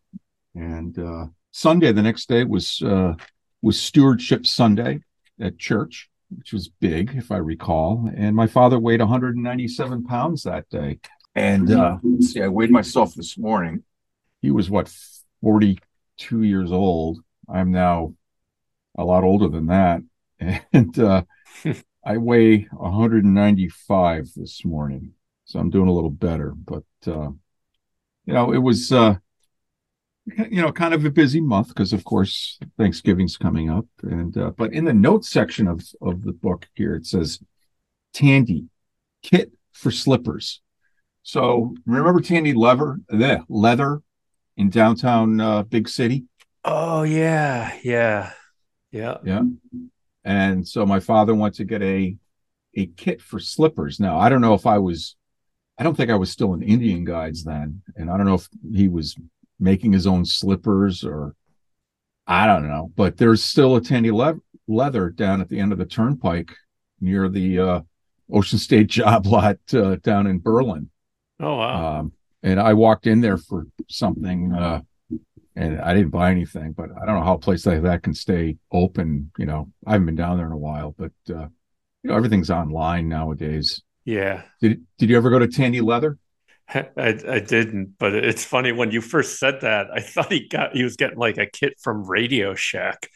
and 0.54 0.98
uh, 0.98 1.26
Sunday 1.50 1.92
the 1.92 2.02
next 2.02 2.30
day 2.30 2.44
was 2.44 2.80
uh, 2.80 3.12
was 3.60 3.78
Stewardship 3.78 4.46
Sunday 4.46 5.00
at 5.38 5.58
church, 5.58 6.08
which 6.34 6.54
was 6.54 6.70
big, 6.80 7.14
if 7.14 7.30
I 7.30 7.36
recall. 7.36 8.10
And 8.16 8.34
my 8.34 8.46
father 8.46 8.78
weighed 8.78 9.00
197 9.00 10.04
pounds 10.04 10.44
that 10.44 10.70
day. 10.70 11.00
And 11.40 11.70
uh, 11.70 11.98
see, 12.20 12.42
I 12.42 12.48
weighed 12.48 12.70
myself 12.70 13.14
this 13.14 13.38
morning. 13.38 13.82
He 14.42 14.50
was 14.50 14.68
what 14.68 14.92
42 15.40 16.42
years 16.42 16.70
old. 16.70 17.20
I'm 17.48 17.72
now 17.72 18.14
a 18.98 19.04
lot 19.04 19.24
older 19.24 19.48
than 19.48 19.66
that, 19.66 20.02
and 20.72 20.98
uh, 20.98 21.22
I 22.04 22.18
weigh 22.18 22.68
195 22.72 24.28
this 24.36 24.64
morning. 24.66 25.14
So 25.46 25.58
I'm 25.58 25.70
doing 25.70 25.88
a 25.88 25.92
little 25.92 26.10
better, 26.10 26.52
but 26.54 26.84
uh, 27.06 27.30
you 28.26 28.34
know, 28.34 28.52
it 28.52 28.58
was 28.58 28.92
uh, 28.92 29.16
you 30.26 30.60
know 30.60 30.72
kind 30.72 30.92
of 30.92 31.06
a 31.06 31.10
busy 31.10 31.40
month 31.40 31.68
because 31.68 31.94
of 31.94 32.04
course 32.04 32.58
Thanksgiving's 32.76 33.38
coming 33.38 33.70
up, 33.70 33.86
and 34.02 34.36
uh, 34.36 34.50
but 34.50 34.74
in 34.74 34.84
the 34.84 34.92
notes 34.92 35.30
section 35.30 35.66
of 35.68 35.82
of 36.02 36.22
the 36.22 36.32
book 36.32 36.68
here 36.74 36.94
it 36.94 37.06
says 37.06 37.40
Tandy 38.12 38.66
kit 39.22 39.52
for 39.72 39.90
slippers. 39.90 40.60
So 41.22 41.74
remember 41.86 42.20
Tandy 42.20 42.54
Leather, 42.54 42.98
the 43.08 43.44
leather 43.48 44.00
in 44.56 44.70
downtown 44.70 45.40
uh, 45.40 45.62
big 45.62 45.88
city. 45.88 46.24
Oh, 46.64 47.02
yeah. 47.02 47.76
Yeah. 47.82 48.32
Yeah. 48.90 49.18
Yeah. 49.24 49.42
And 50.24 50.66
so 50.66 50.84
my 50.84 51.00
father 51.00 51.34
went 51.34 51.54
to 51.56 51.64
get 51.64 51.82
a 51.82 52.16
a 52.76 52.86
kit 52.86 53.20
for 53.20 53.40
slippers. 53.40 53.98
Now 53.98 54.18
I 54.18 54.28
don't 54.28 54.40
know 54.40 54.54
if 54.54 54.66
I 54.66 54.78
was 54.78 55.16
I 55.78 55.82
don't 55.82 55.96
think 55.96 56.10
I 56.10 56.16
was 56.16 56.30
still 56.30 56.52
in 56.54 56.62
Indian 56.62 57.04
guides 57.04 57.42
then. 57.42 57.82
And 57.96 58.10
I 58.10 58.16
don't 58.16 58.26
know 58.26 58.34
if 58.34 58.48
he 58.74 58.88
was 58.88 59.16
making 59.58 59.92
his 59.92 60.06
own 60.06 60.24
slippers 60.24 61.04
or 61.04 61.34
I 62.26 62.46
don't 62.46 62.68
know. 62.68 62.92
But 62.94 63.16
there's 63.16 63.42
still 63.42 63.76
a 63.76 63.80
Tandy 63.80 64.10
le- 64.10 64.40
leather 64.68 65.10
down 65.10 65.40
at 65.40 65.48
the 65.48 65.58
end 65.58 65.72
of 65.72 65.78
the 65.78 65.86
turnpike 65.86 66.52
near 67.00 67.28
the 67.28 67.58
uh, 67.58 67.80
Ocean 68.30 68.58
State 68.58 68.86
job 68.98 69.26
lot 69.26 69.58
uh, 69.72 69.96
down 69.96 70.26
in 70.26 70.40
Berlin. 70.40 70.90
Oh, 71.40 71.56
wow. 71.56 71.88
Um, 72.00 72.12
and 72.42 72.60
I 72.60 72.74
walked 72.74 73.06
in 73.06 73.20
there 73.20 73.36
for 73.36 73.66
something, 73.88 74.52
uh, 74.52 74.80
and 75.56 75.80
I 75.80 75.94
didn't 75.94 76.10
buy 76.10 76.30
anything. 76.30 76.72
But 76.72 76.90
I 77.00 77.06
don't 77.06 77.16
know 77.16 77.24
how 77.24 77.34
a 77.34 77.38
place 77.38 77.66
like 77.66 77.82
that 77.82 78.02
can 78.02 78.14
stay 78.14 78.56
open. 78.72 79.32
You 79.38 79.46
know, 79.46 79.70
I 79.86 79.92
haven't 79.92 80.06
been 80.06 80.16
down 80.16 80.36
there 80.38 80.46
in 80.46 80.52
a 80.52 80.58
while, 80.58 80.94
but 80.98 81.12
uh, 81.30 81.48
you 82.02 82.10
know, 82.10 82.16
everything's 82.16 82.50
online 82.50 83.08
nowadays. 83.08 83.82
yeah. 84.04 84.42
Did 84.60 84.84
Did 84.98 85.10
you 85.10 85.16
ever 85.16 85.30
go 85.30 85.38
to 85.38 85.48
Tandy 85.48 85.80
Leather? 85.80 86.18
I, 86.68 86.84
I 86.96 87.40
didn't, 87.40 87.96
but 87.98 88.14
it's 88.14 88.44
funny 88.44 88.70
when 88.72 88.90
you 88.92 89.00
first 89.00 89.38
said 89.40 89.60
that. 89.62 89.88
I 89.92 90.00
thought 90.00 90.30
he 90.30 90.46
got 90.46 90.74
he 90.74 90.84
was 90.84 90.96
getting 90.96 91.18
like 91.18 91.36
a 91.38 91.46
kit 91.46 91.74
from 91.80 92.08
Radio 92.08 92.54
Shack, 92.54 93.08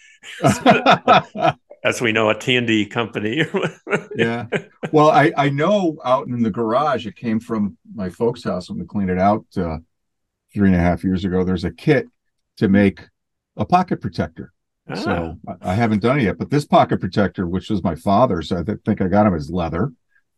as 1.84 2.00
we 2.00 2.12
know, 2.12 2.30
a 2.30 2.34
Tandy 2.34 2.86
company. 2.86 3.44
yeah. 4.16 4.46
Well, 4.90 5.10
I 5.10 5.32
I 5.36 5.50
know 5.50 5.98
out 6.04 6.26
in 6.26 6.42
the 6.42 6.50
garage 6.50 7.06
it 7.06 7.16
came 7.16 7.38
from 7.38 7.76
my 7.94 8.08
folks' 8.08 8.42
house 8.42 8.68
when 8.68 8.78
we 8.78 8.86
cleaned 8.86 9.10
it 9.10 9.18
out 9.18 9.44
uh, 9.56 9.78
three 10.52 10.68
and 10.68 10.76
a 10.76 10.80
half 10.80 11.04
years 11.04 11.24
ago. 11.24 11.44
There's 11.44 11.64
a 11.64 11.70
kit 11.70 12.06
to 12.56 12.68
make 12.68 13.00
a 13.56 13.64
pocket 13.64 14.00
protector. 14.00 14.52
Ah. 14.88 14.94
So 14.94 15.38
I 15.46 15.72
I 15.72 15.74
haven't 15.74 16.02
done 16.02 16.18
it 16.18 16.24
yet, 16.24 16.38
but 16.38 16.50
this 16.50 16.64
pocket 16.64 17.00
protector, 17.00 17.46
which 17.46 17.70
was 17.70 17.84
my 17.84 17.94
father's, 17.94 18.50
I 18.50 18.62
th- 18.62 18.78
think 18.84 19.00
I 19.00 19.08
got 19.08 19.26
him 19.26 19.34
as 19.34 19.50
leather, 19.50 19.92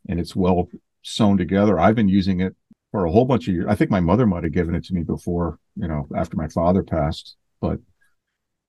and 0.09 0.19
it's 0.19 0.35
well 0.35 0.69
sewn 1.03 1.37
together. 1.37 1.79
I've 1.79 1.95
been 1.95 2.09
using 2.09 2.41
it 2.41 2.57
for 2.91 3.05
a 3.05 3.11
whole 3.11 3.25
bunch 3.25 3.47
of 3.47 3.55
years. 3.55 3.67
I 3.69 3.76
think 3.76 3.91
my 3.91 4.00
mother 4.00 4.26
might 4.26 4.45
have 4.45 4.53
given 4.53 4.75
it 4.75 4.85
to 4.87 4.95
me 4.95 5.03
before, 5.03 5.59
you 5.76 5.87
know, 5.87 6.09
after 6.17 6.37
my 6.37 6.49
father 6.49 6.83
passed. 6.83 7.37
But 7.61 7.79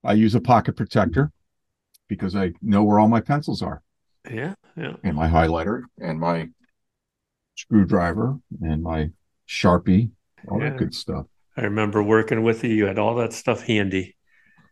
I 0.03 0.13
use 0.13 0.36
a 0.36 0.41
pocket 0.41 0.75
protector 0.75 1.31
because 2.07 2.35
I 2.35 2.53
know 2.61 2.83
where 2.83 2.99
all 2.99 3.07
my 3.07 3.21
pencils 3.21 3.61
are, 3.61 3.81
yeah, 4.29 4.53
yeah. 4.75 4.93
and 5.03 5.15
my 5.15 5.27
highlighter, 5.27 5.83
and 5.99 6.19
my 6.19 6.49
screwdriver, 7.55 8.37
and 8.61 8.83
my 8.83 9.09
sharpie, 9.47 10.11
all 10.47 10.61
Yeah. 10.61 10.69
that 10.69 10.77
good 10.77 10.93
stuff. 10.93 11.25
I 11.55 11.61
remember 11.61 12.03
working 12.03 12.43
with 12.43 12.63
you. 12.63 12.69
You 12.69 12.85
had 12.85 12.99
all 12.99 13.15
that 13.15 13.33
stuff 13.33 13.63
handy. 13.63 14.15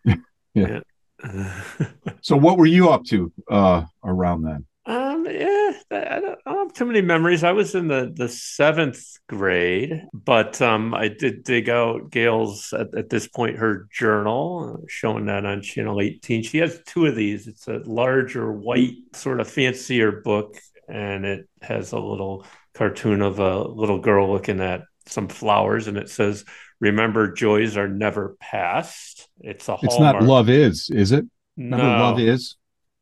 Yeah. 0.54 0.80
Yeah. 1.24 1.62
So, 2.22 2.38
what 2.38 2.58
were 2.58 2.66
you 2.66 2.90
up 2.90 3.04
to 3.06 3.32
uh, 3.52 3.84
around 4.04 4.44
then? 4.44 4.66
Um, 4.86 5.26
yeah, 5.26 5.55
I 5.92 6.20
don't, 6.20 6.40
I 6.46 6.52
don't 6.52 6.68
have 6.68 6.74
too 6.74 6.86
many 6.86 7.02
memories. 7.02 7.44
I 7.44 7.52
was 7.52 7.76
in 7.76 7.88
the, 7.88 8.12
the 8.14 8.28
seventh 8.28 9.04
grade, 9.28 10.04
but 10.14 10.62
um, 10.62 10.94
I 10.94 11.10
did 11.10 11.44
dig 11.44 11.70
out 11.70 12.10
Gail's 12.10 12.74
at, 12.74 12.96
at 12.98 13.10
this 13.10 13.28
point 13.28 13.58
her 13.58 13.88
journal, 13.92 14.80
uh, 14.80 14.86
showing 14.88 15.26
that 15.26 15.46
on 15.46 15.62
channel 15.62 16.02
18. 16.02 16.44
She 16.44 16.58
has 16.60 16.82
two 16.86 17.06
of 17.06 17.16
these. 17.16 17.48
It's 17.48 17.68
a 17.68 17.82
larger 17.86 18.52
white, 18.52 18.96
sort 19.14 19.40
of 19.40 19.48
fancier 19.48 20.22
book, 20.24 20.58
and 20.90 21.26
it 21.26 21.48
has 21.62 21.92
a 21.92 22.00
little 22.00 22.46
cartoon 22.74 23.22
of 23.22 23.40
a 23.40 23.60
little 23.68 24.00
girl 24.00 24.32
looking 24.32 24.62
at 24.62 24.82
some 25.08 25.28
flowers, 25.28 25.88
and 25.88 25.98
it 25.98 26.10
says, 26.10 26.46
"Remember, 26.80 27.32
joys 27.32 27.78
are 27.78 27.88
never 27.88 28.36
past." 28.40 29.30
It's 29.40 29.70
a 29.70 29.78
It's 29.84 30.00
not 30.00 30.24
love 30.24 30.50
is, 30.50 30.90
is 30.90 31.12
it? 31.12 31.26
Remember, 31.58 31.86
No. 31.86 32.04
love 32.04 32.20
is. 32.20 32.58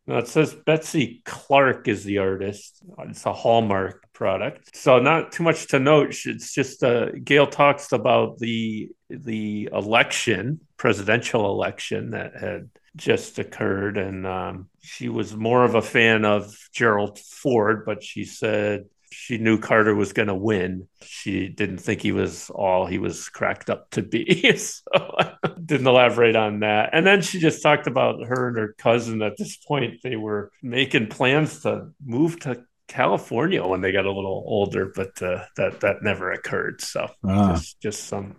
It 0.05 0.27
says 0.27 0.53
Betsey 0.53 1.22
Clark 1.24 1.88
is 1.88 2.03
the 2.03 2.17
artist. 2.17 2.83
It's 3.07 3.25
a 3.25 3.31
Hallmark 3.31 4.12
product. 4.12 4.75
So 4.75 5.00
not 5.00 5.31
too 5.31 5.43
much 5.43 5.67
to 5.67 5.79
note. 5.79 6.15
It's 6.25 6.53
just 6.53 6.83
uh, 6.83 7.12
Gail 7.24 7.48
talks 7.48 7.91
about 7.93 8.38
the 8.39 8.89
the 9.10 9.69
election, 9.72 10.60
presidential 10.75 11.45
election 11.45 12.12
that 12.12 12.36
had 12.36 12.69
just 12.95 13.39
occurred, 13.39 13.98
and 13.98 14.27
um, 14.27 14.69
she 14.81 15.07
was 15.10 15.36
more 15.36 15.63
of 15.63 15.75
a 15.75 15.81
fan 15.81 16.25
of 16.25 16.53
Gerald 16.74 17.17
Ford, 17.19 17.83
but 17.86 18.03
she 18.03 18.25
said 18.25 18.86
she 19.23 19.37
knew 19.37 19.57
Carter 19.57 19.95
was 19.95 20.11
going 20.11 20.27
to 20.27 20.35
win. 20.35 20.89
She 21.01 21.47
didn't 21.47 21.77
think 21.77 22.01
he 22.01 22.11
was 22.11 22.49
all 22.49 22.85
he 22.85 22.97
was 22.97 23.29
cracked 23.29 23.69
up 23.69 23.89
to 23.91 24.01
be. 24.01 24.25
so 24.57 24.81
I 24.93 25.33
didn't 25.65 25.87
elaborate 25.87 26.35
on 26.35 26.59
that. 26.59 26.89
And 26.91 27.05
then 27.07 27.21
she 27.21 27.39
just 27.39 27.63
talked 27.63 27.87
about 27.87 28.25
her 28.25 28.49
and 28.49 28.57
her 28.57 28.75
cousin. 28.77 29.21
At 29.21 29.37
this 29.37 29.55
point, 29.55 30.01
they 30.03 30.17
were 30.17 30.51
making 30.61 31.07
plans 31.07 31.61
to 31.61 31.91
move 32.03 32.37
to 32.41 32.65
California 32.89 33.65
when 33.65 33.79
they 33.79 33.93
got 33.93 34.05
a 34.05 34.11
little 34.11 34.43
older, 34.45 34.91
but 34.93 35.21
uh, 35.21 35.45
that 35.55 35.79
that 35.79 36.03
never 36.03 36.33
occurred. 36.33 36.81
So 36.81 37.07
Ah. 37.23 37.53
just 37.53 37.79
just 37.79 38.03
some 38.03 38.35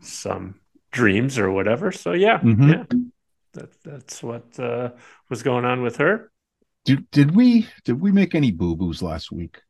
some 0.00 0.56
dreams 0.90 1.38
or 1.38 1.52
whatever. 1.52 1.92
So 1.92 2.12
yeah, 2.14 2.40
Mhm. 2.40 2.68
yeah, 2.68 2.84
that 3.52 3.70
that's 3.84 4.24
what 4.24 4.58
uh, 4.58 4.90
was 5.30 5.44
going 5.44 5.64
on 5.64 5.82
with 5.82 5.98
her. 5.98 6.32
Did 6.84 7.08
did 7.12 7.30
we 7.36 7.68
did 7.84 8.00
we 8.00 8.10
make 8.10 8.34
any 8.34 8.50
boo 8.50 8.74
boos 8.74 9.02
last 9.02 9.30
week? 9.30 9.60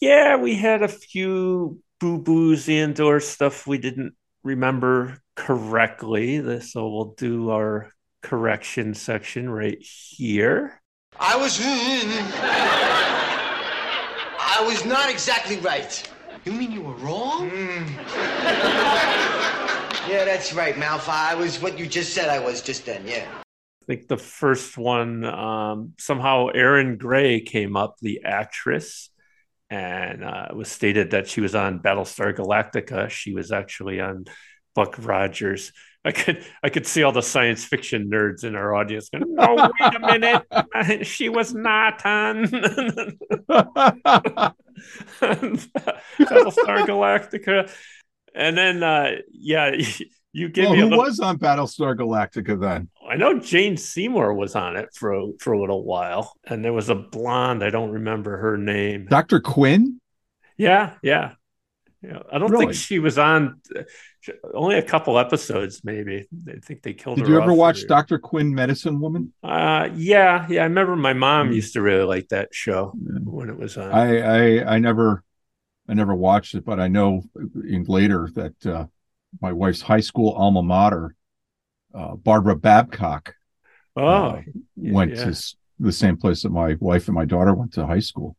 Yeah, 0.00 0.36
we 0.36 0.54
had 0.54 0.82
a 0.82 0.88
few 0.88 1.80
boo 2.00 2.18
boos 2.18 2.68
and 2.68 2.98
or 3.00 3.20
stuff 3.20 3.66
we 3.66 3.78
didn't 3.78 4.14
remember 4.44 5.18
correctly. 5.34 6.60
So 6.60 6.88
we'll 6.88 7.14
do 7.16 7.50
our 7.50 7.90
correction 8.22 8.94
section 8.94 9.50
right 9.50 9.78
here. 9.80 10.80
I 11.18 11.36
was. 11.36 11.58
I 14.40 14.64
was 14.66 14.84
not 14.84 15.10
exactly 15.10 15.56
right. 15.58 16.10
You 16.44 16.52
mean 16.52 16.70
you 16.72 16.82
were 16.82 16.94
wrong? 16.94 17.50
yeah, 20.08 20.24
that's 20.24 20.52
right, 20.54 20.74
Malfoy. 20.76 21.08
I 21.08 21.34
was 21.34 21.60
what 21.60 21.78
you 21.78 21.86
just 21.86 22.14
said 22.14 22.28
I 22.28 22.38
was 22.38 22.62
just 22.62 22.86
then, 22.86 23.06
yeah. 23.06 23.26
I 23.36 23.86
think 23.86 24.08
the 24.08 24.16
first 24.16 24.78
one 24.78 25.24
um, 25.24 25.94
somehow 25.98 26.48
Erin 26.48 26.96
Gray 26.96 27.40
came 27.40 27.76
up, 27.76 27.96
the 28.00 28.22
actress, 28.24 29.10
and 29.70 30.24
uh, 30.24 30.46
it 30.50 30.56
was 30.56 30.70
stated 30.70 31.10
that 31.10 31.28
she 31.28 31.40
was 31.40 31.54
on 31.54 31.80
Battlestar 31.80 32.34
Galactica. 32.34 33.10
She 33.10 33.34
was 33.34 33.52
actually 33.52 34.00
on 34.00 34.24
Buck 34.74 34.96
Rogers. 34.98 35.72
I 36.04 36.12
could 36.12 36.44
I 36.62 36.70
could 36.70 36.86
see 36.86 37.02
all 37.02 37.12
the 37.12 37.22
science 37.22 37.64
fiction 37.64 38.10
nerds 38.10 38.44
in 38.44 38.54
our 38.54 38.74
audience 38.74 39.10
going, 39.10 39.24
"No, 39.34 39.70
wait 39.80 39.94
a 39.94 40.00
minute, 40.00 41.06
she 41.06 41.28
was 41.28 41.52
not 41.52 42.04
on 42.06 42.44
Battlestar 42.44 44.54
Galactica." 46.86 47.70
And 48.34 48.56
then, 48.56 48.82
uh, 48.82 49.16
yeah, 49.32 49.76
you 50.32 50.48
gave 50.48 50.66
well, 50.66 50.74
me 50.74 50.78
who 50.78 50.84
little. 50.84 51.04
was 51.04 51.20
on 51.20 51.38
Battlestar 51.38 51.96
Galactica 51.96 52.60
then? 52.60 52.88
I 53.08 53.16
know 53.16 53.38
Jane 53.38 53.76
Seymour 53.76 54.34
was 54.34 54.54
on 54.54 54.76
it 54.76 54.88
for 54.94 55.12
a, 55.14 55.26
for 55.40 55.52
a 55.52 55.60
little 55.60 55.84
while, 55.84 56.34
and 56.44 56.64
there 56.64 56.72
was 56.72 56.88
a 56.88 56.94
blonde. 56.94 57.64
I 57.64 57.70
don't 57.70 57.90
remember 57.90 58.36
her 58.38 58.56
name. 58.56 59.06
Dr. 59.08 59.40
Quinn? 59.40 60.00
Yeah, 60.56 60.94
yeah, 61.02 61.32
yeah. 62.02 62.20
I 62.32 62.38
don't 62.38 62.50
Really? 62.50 62.66
think 62.66 62.74
she 62.76 62.98
was 62.98 63.18
on. 63.18 63.60
Only 64.52 64.76
a 64.76 64.82
couple 64.82 65.18
episodes, 65.18 65.82
maybe. 65.84 66.26
I 66.48 66.58
think 66.64 66.82
they 66.82 66.92
killed 66.92 67.18
her. 67.18 67.24
Did 67.24 67.32
you 67.32 67.40
ever 67.40 67.54
watch 67.54 67.86
Dr. 67.86 68.18
Quinn 68.18 68.54
Medicine 68.54 69.00
Woman? 69.00 69.32
Uh, 69.42 69.88
yeah, 69.94 70.46
yeah. 70.50 70.62
I 70.62 70.64
remember 70.64 70.96
my 70.96 71.12
mom 71.12 71.50
Mm. 71.50 71.54
used 71.54 71.72
to 71.74 71.82
really 71.82 72.04
like 72.04 72.28
that 72.28 72.48
show 72.52 72.92
when 73.24 73.48
it 73.48 73.58
was 73.58 73.76
on. 73.76 73.90
I, 73.92 74.18
I 74.60 74.74
I 74.74 74.78
never 74.78 75.22
I 75.88 75.94
never 75.94 76.14
watched 76.14 76.54
it, 76.54 76.64
but 76.64 76.80
I 76.80 76.88
know 76.88 77.22
in 77.64 77.84
later 77.84 78.28
that 78.34 78.66
uh, 78.66 78.86
my 79.40 79.52
wife's 79.52 79.80
high 79.82 80.00
school 80.00 80.32
alma 80.32 80.62
mater, 80.62 81.14
uh, 81.94 82.14
Barbara 82.16 82.56
Babcock, 82.56 83.34
oh, 83.96 84.06
uh, 84.06 84.42
went 84.76 85.14
yeah. 85.14 85.24
to 85.24 85.54
the 85.78 85.92
same 85.92 86.16
place 86.16 86.42
that 86.42 86.50
my 86.50 86.76
wife 86.80 87.08
and 87.08 87.14
my 87.14 87.24
daughter 87.24 87.54
went 87.54 87.72
to 87.74 87.86
high 87.86 88.00
school. 88.00 88.36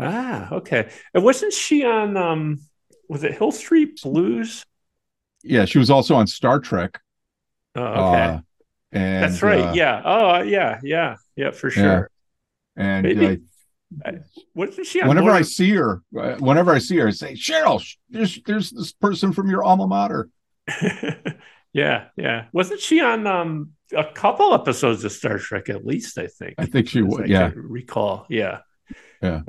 ah, 0.00 0.52
okay. 0.52 0.90
And 1.14 1.24
wasn't 1.24 1.52
she 1.52 1.84
on? 1.84 2.16
Um, 2.16 2.60
was 3.08 3.24
it 3.24 3.36
Hill 3.36 3.52
Street 3.52 4.00
Blues? 4.02 4.64
Yeah, 5.42 5.64
she 5.64 5.78
was 5.78 5.90
also 5.90 6.14
on 6.14 6.26
Star 6.26 6.60
Trek. 6.60 7.00
Oh, 7.74 7.82
okay. 7.82 8.22
Uh, 8.22 8.40
and 8.92 9.24
That's 9.24 9.42
right. 9.42 9.60
uh, 9.60 9.72
yeah. 9.72 10.02
Oh, 10.04 10.42
yeah, 10.42 10.80
yeah, 10.82 11.16
yeah, 11.36 11.50
for 11.50 11.70
sure. 11.70 12.10
And 12.76 13.02
Maybe- 13.04 13.42
uh, 14.04 14.12
Wasn't 14.54 14.86
she 14.86 15.00
whenever 15.00 15.30
I 15.30 15.42
see 15.42 15.70
her, 15.70 16.02
uh, 16.18 16.34
whenever 16.36 16.72
I 16.72 16.78
see 16.78 16.98
her, 16.98 17.08
I 17.08 17.10
say, 17.10 17.32
Cheryl, 17.32 17.82
there's 18.10 18.38
there's 18.44 18.70
this 18.70 18.92
person 18.92 19.32
from 19.32 19.48
your 19.48 19.64
alma 19.64 19.86
mater. 19.86 20.28
yeah, 21.72 22.06
yeah. 22.16 22.46
Wasn't 22.52 22.80
she 22.80 23.00
on 23.00 23.26
um 23.26 23.70
a 23.94 24.04
couple 24.04 24.54
episodes 24.54 25.04
of 25.04 25.12
Star 25.12 25.38
Trek 25.38 25.68
at 25.68 25.84
least, 25.84 26.18
I 26.18 26.26
think. 26.26 26.54
I 26.58 26.66
think 26.66 26.88
she 26.88 27.00
as 27.00 27.06
was. 27.06 27.28
Yeah, 27.28 27.52
recall. 27.54 28.26
Yeah. 28.28 28.60
Yeah. 29.22 29.42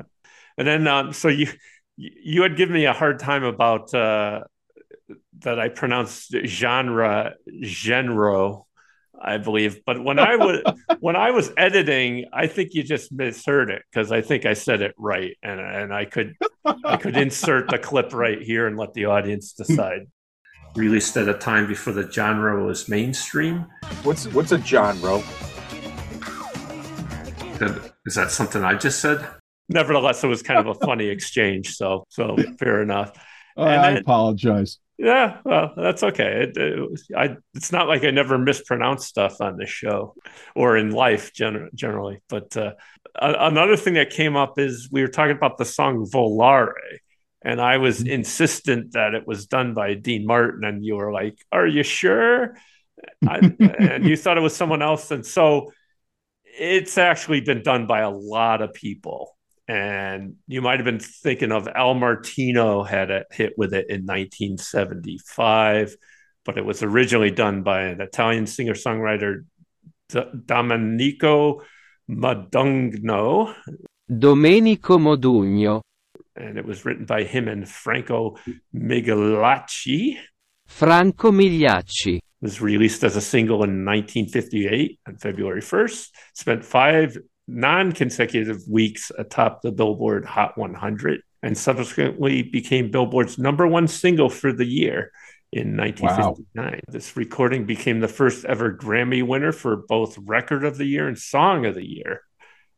And 0.58 0.67
then 0.67 0.88
um 0.88 1.13
so 1.13 1.27
you 1.27 1.47
you 1.95 2.41
had 2.41 2.55
given 2.55 2.73
me 2.73 2.86
a 2.86 2.93
hard 2.93 3.19
time 3.19 3.43
about 3.43 3.93
uh 3.93 4.41
that 5.39 5.60
I 5.60 5.69
pronounced 5.69 6.36
genre 6.45 7.34
genre 7.63 8.60
I 9.21 9.38
believe. 9.38 9.84
But 9.86 10.03
when 10.03 10.19
I 10.19 10.36
was 10.36 10.62
when 10.99 11.15
I 11.15 11.32
was 11.32 11.51
editing, 11.58 12.25
I 12.34 12.47
think 12.47 12.73
you 12.73 12.84
just 12.84 13.12
misheard 13.12 13.69
it 13.69 13.84
because 13.91 14.12
I 14.12 14.21
think 14.21 14.45
I 14.45 14.53
said 14.53 14.82
it 14.82 14.93
right, 14.97 15.38
and 15.43 15.60
and 15.60 15.93
I 15.93 16.05
could 16.05 16.36
I 16.65 16.97
could 16.97 17.17
insert 17.17 17.69
the 17.69 17.79
clip 17.79 18.13
right 18.13 18.41
here 18.41 18.67
and 18.67 18.77
let 18.77 18.93
the 18.93 19.05
audience 19.05 19.53
decide. 19.53 20.08
Released 20.80 21.18
at 21.18 21.28
a 21.28 21.34
time 21.34 21.68
before 21.68 21.92
the 21.92 22.10
genre 22.10 22.63
was 22.65 22.88
mainstream. 22.88 23.65
What's 24.04 24.28
what's 24.30 24.54
a 24.54 24.62
genre? 24.62 25.18
Is 28.06 28.15
that 28.15 28.32
something 28.32 28.63
I 28.63 28.76
just 28.76 29.02
said? 29.02 29.28
Nevertheless, 29.68 30.24
it 30.24 30.28
was 30.28 30.42
kind 30.42 30.58
of 30.58 30.68
a 30.68 30.74
funny 30.86 31.08
exchange. 31.10 31.76
So 31.76 32.06
so 32.08 32.38
fair 32.58 32.82
enough. 32.82 33.12
I, 33.58 33.74
And 33.74 33.82
I 33.82 33.92
then- 33.94 34.02
apologize. 34.04 34.80
Yeah, 34.98 35.38
well, 35.46 35.72
that's 35.78 36.04
okay. 36.04 36.44
It, 36.50 36.58
it 36.58 37.02
I, 37.15 37.36
it's 37.56 37.72
not 37.74 37.88
like 37.89 38.04
I 38.06 38.12
never 38.12 38.38
mispronounce 38.38 39.06
stuff 39.06 39.39
on 39.42 39.58
this 39.58 39.70
show 39.70 40.13
or 40.56 40.76
in 40.78 40.92
life 40.92 41.34
gen- 41.34 41.70
generally. 41.74 42.22
But 42.30 42.56
uh, 42.56 42.74
a- 43.15 43.48
another 43.48 43.76
thing 43.78 43.94
that 43.96 44.10
came 44.12 44.36
up 44.38 44.60
is 44.60 44.89
we 44.92 45.02
were 45.02 45.08
talking 45.10 45.36
about 45.38 45.58
the 45.58 45.63
song 45.65 46.06
Volare, 46.06 46.72
and 47.41 47.62
I 47.62 47.78
was 47.78 47.99
mm-hmm. 47.99 48.12
insistent 48.12 48.93
that 48.93 49.13
it 49.13 49.25
was 49.25 49.47
done 49.47 49.73
by 49.73 49.93
Dean 49.93 50.25
Martin, 50.25 50.63
and 50.63 50.84
you 50.84 50.95
were 50.95 51.12
like, 51.12 51.38
"Are 51.52 51.67
you 51.67 51.84
sure?" 51.84 52.56
I, 53.28 53.38
and 53.80 54.06
you 54.06 54.17
thought 54.17 54.38
it 54.38 54.41
was 54.41 54.56
someone 54.56 54.82
else, 54.82 55.12
and 55.12 55.25
so 55.25 55.71
it's 56.43 56.97
actually 56.97 57.41
been 57.41 57.63
done 57.63 57.88
by 57.88 58.02
a 58.02 58.10
lot 58.10 58.62
of 58.62 58.73
people. 58.73 59.38
And 59.67 60.38
you 60.47 60.62
might 60.62 60.80
have 60.80 60.86
been 60.86 60.99
thinking 60.99 61.52
of 61.52 61.67
Al 61.67 61.93
Martino 61.93 62.84
had 62.84 63.12
a 63.12 63.25
hit 63.32 63.54
with 63.56 63.73
it 63.73 63.86
in 63.88 64.04
1975, 64.04 65.95
but 66.43 66.58
it 66.58 66.65
was 66.65 66.82
originally 66.82 67.30
done 67.30 67.62
by 67.62 67.84
an 67.84 68.02
Italian 68.02 68.47
singer 68.47 68.73
songwriter, 68.73 69.45
D- 70.10 70.23
Domenico 70.45 71.62
Modugno. 72.10 73.54
Domenico 74.10 74.97
Modugno. 74.97 75.82
And 76.39 76.58
it 76.58 76.65
was 76.65 76.86
written 76.86 77.06
by 77.06 77.23
him 77.23 77.47
and 77.47 77.67
Franco 77.67 78.38
Migliacci. 78.73 80.17
Franco 80.67 81.32
Migliacci. 81.32 82.19
Was 82.41 82.62
released 82.62 83.04
as 83.04 83.17
a 83.17 83.21
single 83.21 83.63
in 83.63 83.84
1958 83.84 84.99
on 85.08 85.17
February 85.17 85.62
1st. 85.62 86.08
Spent 86.36 86.63
five 86.63 87.17
non 87.47 87.91
consecutive 87.91 88.62
weeks 88.69 89.12
atop 89.17 89.62
the 89.62 89.71
Billboard 89.71 90.23
Hot 90.23 90.58
100 90.58 91.21
and 91.41 91.58
subsequently 91.58 92.43
became 92.43 92.91
Billboard's 92.91 93.38
number 93.38 93.67
one 93.67 93.88
single 93.88 94.30
for 94.30 94.54
the 94.54 94.65
year 94.65 95.12
in 95.52 95.75
1959. 95.75 96.71
Wow. 96.71 96.80
This 96.88 97.17
recording 97.17 97.65
became 97.65 97.99
the 97.99 98.08
first 98.08 98.45
ever 98.45 98.73
Grammy 98.73 99.25
winner 99.25 99.52
for 99.52 99.78
both 99.88 100.17
Record 100.19 100.63
of 100.63 100.78
the 100.78 100.86
Year 100.86 101.08
and 101.08 101.17
Song 101.17 101.65
of 101.65 101.75
the 101.75 101.86
Year. 101.86 102.21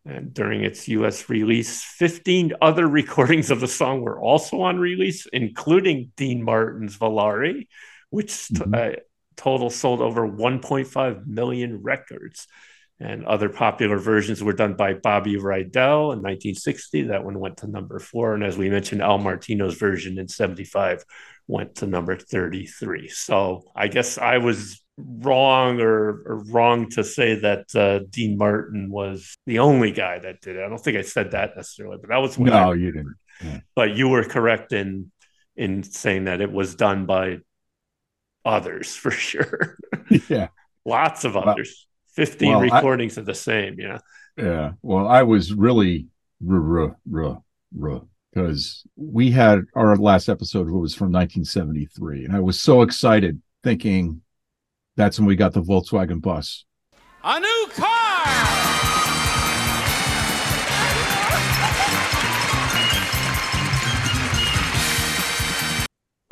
And 0.05 0.33
during 0.33 0.63
its 0.63 0.87
US 0.87 1.29
release, 1.29 1.83
15 1.83 2.53
other 2.61 2.87
recordings 3.01 3.51
of 3.51 3.59
the 3.59 3.67
song 3.67 4.01
were 4.01 4.19
also 4.19 4.61
on 4.61 4.79
release, 4.79 5.27
including 5.27 6.11
Dean 6.15 6.43
Martin's 6.43 6.97
Volare, 6.97 7.67
which 8.09 8.29
mm-hmm. 8.29 8.73
uh, 8.73 8.99
total 9.37 9.69
sold 9.69 10.01
over 10.01 10.27
1.5 10.27 11.27
million 11.27 11.81
records. 11.81 12.47
And 12.99 13.25
other 13.25 13.49
popular 13.49 13.97
versions 13.97 14.43
were 14.43 14.53
done 14.53 14.75
by 14.75 14.93
Bobby 14.93 15.35
Rydell 15.35 16.13
in 16.13 16.21
1960. 16.21 17.03
That 17.03 17.23
one 17.25 17.39
went 17.39 17.57
to 17.57 17.67
number 17.67 17.97
four. 17.97 18.35
And 18.35 18.43
as 18.43 18.59
we 18.59 18.69
mentioned, 18.69 19.01
Al 19.01 19.17
Martino's 19.17 19.73
version 19.75 20.19
in 20.19 20.27
75 20.27 21.03
went 21.47 21.75
to 21.75 21.87
number 21.87 22.15
33. 22.15 23.07
So 23.07 23.63
I 23.75 23.87
guess 23.87 24.19
I 24.19 24.37
was 24.37 24.83
wrong 25.05 25.79
or, 25.79 26.21
or 26.25 26.43
wrong 26.49 26.89
to 26.91 27.03
say 27.03 27.35
that 27.35 27.75
uh, 27.75 27.99
Dean 28.09 28.37
Martin 28.37 28.89
was 28.89 29.37
the 29.45 29.59
only 29.59 29.91
guy 29.91 30.19
that 30.19 30.41
did 30.41 30.55
it. 30.55 30.63
I 30.63 30.69
don't 30.69 30.79
think 30.79 30.97
I 30.97 31.01
said 31.01 31.31
that 31.31 31.55
necessarily, 31.55 31.97
but 31.99 32.09
that 32.09 32.17
was 32.17 32.37
no, 32.37 32.71
I 32.71 32.73
you 32.75 32.91
didn't. 32.91 33.15
Yeah. 33.43 33.59
But 33.75 33.95
you 33.95 34.09
were 34.09 34.23
correct 34.23 34.73
in 34.73 35.11
in 35.55 35.83
saying 35.83 36.25
that 36.25 36.41
it 36.41 36.51
was 36.51 36.75
done 36.75 37.05
by 37.05 37.39
others 38.45 38.95
for 38.95 39.11
sure. 39.11 39.77
yeah, 40.29 40.47
lots 40.85 41.23
of 41.25 41.37
others. 41.37 41.87
Fifteen 42.13 42.51
well, 42.51 42.61
recordings 42.61 43.17
I, 43.17 43.21
of 43.21 43.27
the 43.27 43.35
same. 43.35 43.79
Yeah. 43.79 43.99
Yeah. 44.37 44.71
Well, 44.81 45.07
I 45.07 45.23
was 45.23 45.53
really 45.53 46.07
ruh, 46.41 46.93
ruh, 47.05 47.37
ruh, 47.75 48.01
because 48.33 48.83
we 48.95 49.31
had 49.31 49.61
our 49.75 49.95
last 49.95 50.29
episode 50.29 50.69
was 50.69 50.95
from 50.95 51.11
1973, 51.11 52.25
and 52.25 52.35
I 52.35 52.39
was 52.39 52.59
so 52.59 52.81
excited 52.81 53.41
thinking 53.63 54.21
that's 54.95 55.19
when 55.19 55.27
we 55.27 55.35
got 55.35 55.53
the 55.53 55.61
Volkswagen 55.61 56.21
bus. 56.21 56.65
A 57.23 57.39
new 57.39 57.67
car! 57.75 58.11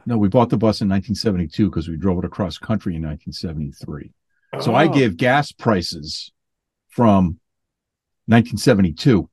No, 0.05 0.17
we 0.17 0.27
bought 0.27 0.49
the 0.49 0.57
bus 0.57 0.81
in 0.81 0.89
1972 0.89 1.69
because 1.69 1.87
we 1.87 1.95
drove 1.95 2.17
it 2.17 2.25
across 2.25 2.57
country 2.57 2.95
in 2.95 3.03
1973. 3.03 4.11
Oh. 4.53 4.59
So 4.59 4.73
I 4.73 4.87
oh. 4.87 4.89
give 4.89 5.17
gas 5.17 5.51
prices 5.51 6.31
from 6.87 7.39
1972. 8.25 9.29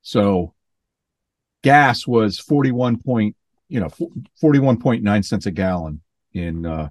So 0.00 0.54
gas 1.62 2.06
was 2.06 2.38
41 2.38 3.02
point, 3.02 3.36
you 3.68 3.80
know, 3.80 3.90
41.9 4.42 5.24
cents 5.24 5.44
a 5.44 5.50
gallon 5.50 6.00
in 6.32 6.64
uh, 6.64 6.88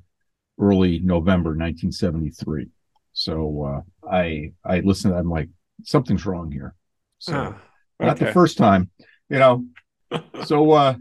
early 0.59 0.99
November 0.99 1.51
1973. 1.51 2.67
So 3.13 3.63
uh, 3.63 4.09
I 4.09 4.53
I 4.63 4.81
listened. 4.81 5.13
I'm 5.15 5.29
like, 5.29 5.49
something's 5.83 6.25
wrong 6.25 6.51
here. 6.51 6.75
So 7.19 7.33
oh, 7.33 7.45
okay. 7.47 7.57
not 7.99 8.17
the 8.17 8.31
first 8.31 8.57
time, 8.57 8.89
you 9.29 9.39
know. 9.39 9.65
so 10.45 10.71
uh, 10.71 10.95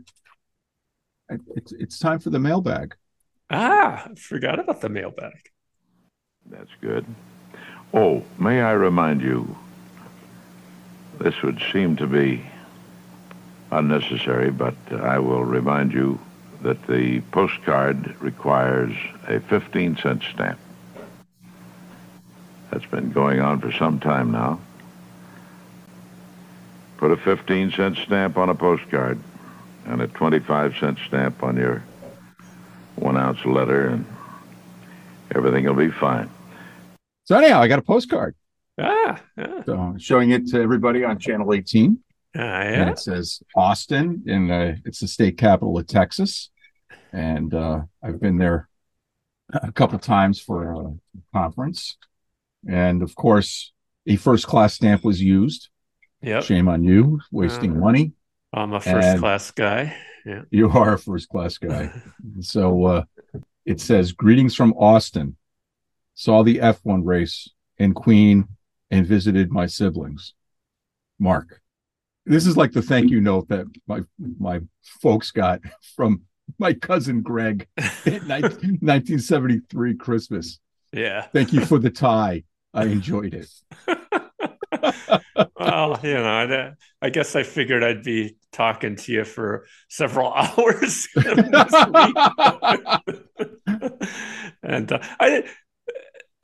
it's 1.54 1.72
it's 1.72 1.98
time 1.98 2.18
for 2.18 2.30
the 2.30 2.38
mailbag. 2.38 2.94
Ah, 3.50 4.08
I 4.10 4.14
forgot 4.14 4.58
about 4.58 4.80
the 4.80 4.88
mailbag. 4.88 5.32
That's 6.46 6.70
good. 6.80 7.06
Oh, 7.94 8.22
may 8.38 8.60
I 8.60 8.72
remind 8.72 9.22
you? 9.22 9.56
This 11.18 11.40
would 11.42 11.60
seem 11.72 11.96
to 11.96 12.06
be 12.06 12.44
unnecessary, 13.70 14.50
but 14.50 14.76
I 14.92 15.18
will 15.18 15.44
remind 15.44 15.92
you 15.92 16.20
that 16.62 16.86
the 16.86 17.20
postcard 17.32 18.14
requires 18.20 18.92
a 19.26 19.40
15 19.40 19.96
cent 19.96 20.22
stamp. 20.22 20.58
That's 22.70 22.86
been 22.86 23.12
going 23.12 23.40
on 23.40 23.60
for 23.60 23.72
some 23.72 23.98
time 24.00 24.30
now. 24.30 24.60
Put 26.98 27.12
a 27.12 27.16
15 27.16 27.72
cent 27.72 27.96
stamp 27.98 28.36
on 28.36 28.48
a 28.48 28.54
postcard 28.54 29.18
and 29.86 30.02
a 30.02 30.08
25 30.08 30.76
cent 30.76 30.98
stamp 31.06 31.42
on 31.42 31.56
your 31.56 31.82
one 32.96 33.16
ounce 33.16 33.44
letter, 33.44 33.88
and 33.88 34.04
everything 35.34 35.64
will 35.64 35.74
be 35.74 35.90
fine. 35.90 36.28
So, 37.24 37.36
anyhow, 37.36 37.60
I 37.60 37.68
got 37.68 37.78
a 37.78 37.82
postcard. 37.82 38.34
Ah, 38.80 39.20
yeah. 39.36 39.64
So, 39.64 39.94
showing 39.98 40.30
it 40.30 40.46
to 40.48 40.60
everybody 40.60 41.04
on 41.04 41.18
Channel 41.18 41.52
18. 41.52 41.98
Uh, 42.36 42.42
yeah. 42.42 42.82
And 42.82 42.90
it 42.90 42.98
says 42.98 43.42
Austin, 43.56 44.22
and 44.26 44.52
uh, 44.52 44.72
it's 44.84 45.00
the 45.00 45.08
state 45.08 45.38
capital 45.38 45.78
of 45.78 45.86
Texas. 45.86 46.50
And 47.12 47.54
uh, 47.54 47.82
I've 48.02 48.20
been 48.20 48.38
there 48.38 48.68
a 49.52 49.72
couple 49.72 49.98
times 49.98 50.40
for 50.40 50.72
a 50.72 50.92
conference. 51.32 51.96
And 52.68 53.02
of 53.02 53.14
course, 53.14 53.72
a 54.06 54.16
first 54.16 54.46
class 54.46 54.74
stamp 54.74 55.04
was 55.04 55.22
used. 55.22 55.68
Yep. 56.22 56.44
Shame 56.44 56.68
on 56.68 56.84
you, 56.84 57.20
wasting 57.30 57.72
uh, 57.72 57.80
money. 57.80 58.12
I'm 58.52 58.72
a 58.72 58.80
first 58.80 59.06
and 59.06 59.20
class 59.20 59.50
guy. 59.50 59.96
Yeah. 60.26 60.42
You 60.50 60.70
are 60.70 60.94
a 60.94 60.98
first 60.98 61.28
class 61.28 61.58
guy. 61.58 61.92
so 62.40 62.84
uh, 62.84 63.04
it 63.64 63.80
says, 63.80 64.12
Greetings 64.12 64.54
from 64.54 64.72
Austin. 64.74 65.36
Saw 66.14 66.42
the 66.42 66.58
F1 66.58 67.02
race 67.04 67.48
in 67.78 67.94
Queen 67.94 68.48
and 68.90 69.06
visited 69.06 69.52
my 69.52 69.66
siblings. 69.66 70.34
Mark. 71.18 71.60
This 72.28 72.46
is 72.46 72.56
like 72.56 72.72
the 72.72 72.82
thank 72.82 73.10
you 73.10 73.20
note 73.20 73.48
that 73.48 73.66
my 73.86 74.02
my 74.38 74.60
folks 75.00 75.30
got 75.30 75.60
from 75.96 76.22
my 76.58 76.74
cousin 76.74 77.22
Greg 77.22 77.66
in 78.06 78.22
1973 78.28 79.96
Christmas. 79.96 80.60
Yeah. 80.92 81.22
Thank 81.32 81.52
you 81.52 81.64
for 81.64 81.78
the 81.78 81.90
tie. 82.06 82.44
I 82.74 82.84
enjoyed 82.84 83.34
it. 83.34 83.48
well, 85.58 85.98
you 86.02 86.14
know, 86.14 86.24
I, 86.24 86.72
I, 87.00 87.10
guess 87.10 87.34
I 87.34 87.42
figured 87.42 87.82
I'd 87.82 88.02
be 88.02 88.36
talking 88.52 88.96
to 88.96 89.12
you 89.12 89.24
for 89.24 89.66
several 89.88 90.32
hours 90.32 91.08
and 94.62 94.92
uh, 94.92 94.98
I 95.18 95.44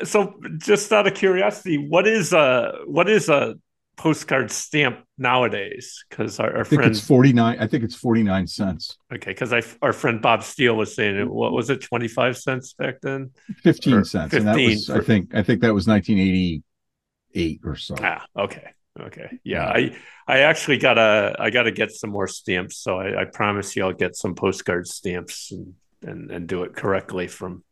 so 0.02 0.34
just 0.58 0.92
out 0.92 1.06
of 1.06 1.14
curiosity, 1.14 1.78
what 1.78 2.06
is 2.06 2.32
a 2.32 2.72
what 2.86 3.08
is 3.08 3.28
a 3.28 3.54
postcard 3.96 4.50
stamp 4.50 5.04
nowadays 5.18 6.04
because 6.08 6.40
our, 6.40 6.52
our 6.52 6.60
I 6.60 6.64
think 6.64 6.80
friend 6.80 6.96
it's 6.96 7.06
49 7.06 7.56
i 7.60 7.66
think 7.66 7.84
it's 7.84 7.94
49 7.94 8.46
cents. 8.46 8.98
Okay 9.12 9.30
because 9.30 9.52
i 9.52 9.62
our 9.82 9.92
friend 9.92 10.20
bob 10.20 10.42
steele 10.42 10.76
was 10.76 10.94
saying 10.94 11.16
it 11.16 11.30
what 11.30 11.52
was 11.52 11.70
it 11.70 11.80
25 11.80 12.36
cents 12.36 12.72
back 12.72 13.00
then? 13.00 13.30
15 13.62 13.94
or 13.94 14.04
cents 14.04 14.32
15 14.32 14.48
and 14.48 14.48
that 14.48 14.68
was 14.68 14.86
for, 14.86 14.96
i 14.96 15.00
think 15.00 15.34
i 15.34 15.42
think 15.42 15.60
that 15.62 15.72
was 15.72 15.86
1988 15.86 17.60
or 17.64 17.76
so. 17.76 17.94
Ah 18.00 18.24
okay 18.36 18.70
okay. 19.00 19.38
Yeah, 19.44 19.76
yeah. 19.78 19.90
i 20.26 20.34
i 20.36 20.38
actually 20.40 20.78
gotta 20.78 21.36
i 21.38 21.50
gotta 21.50 21.70
get 21.70 21.92
some 21.92 22.10
more 22.10 22.28
stamps 22.28 22.78
so 22.78 22.98
I, 22.98 23.22
I 23.22 23.24
promise 23.24 23.76
you 23.76 23.84
i'll 23.84 23.92
get 23.92 24.16
some 24.16 24.34
postcard 24.34 24.86
stamps 24.88 25.52
and, 25.52 25.74
and 26.02 26.30
and 26.30 26.48
do 26.48 26.64
it 26.64 26.74
correctly 26.74 27.28
from 27.28 27.64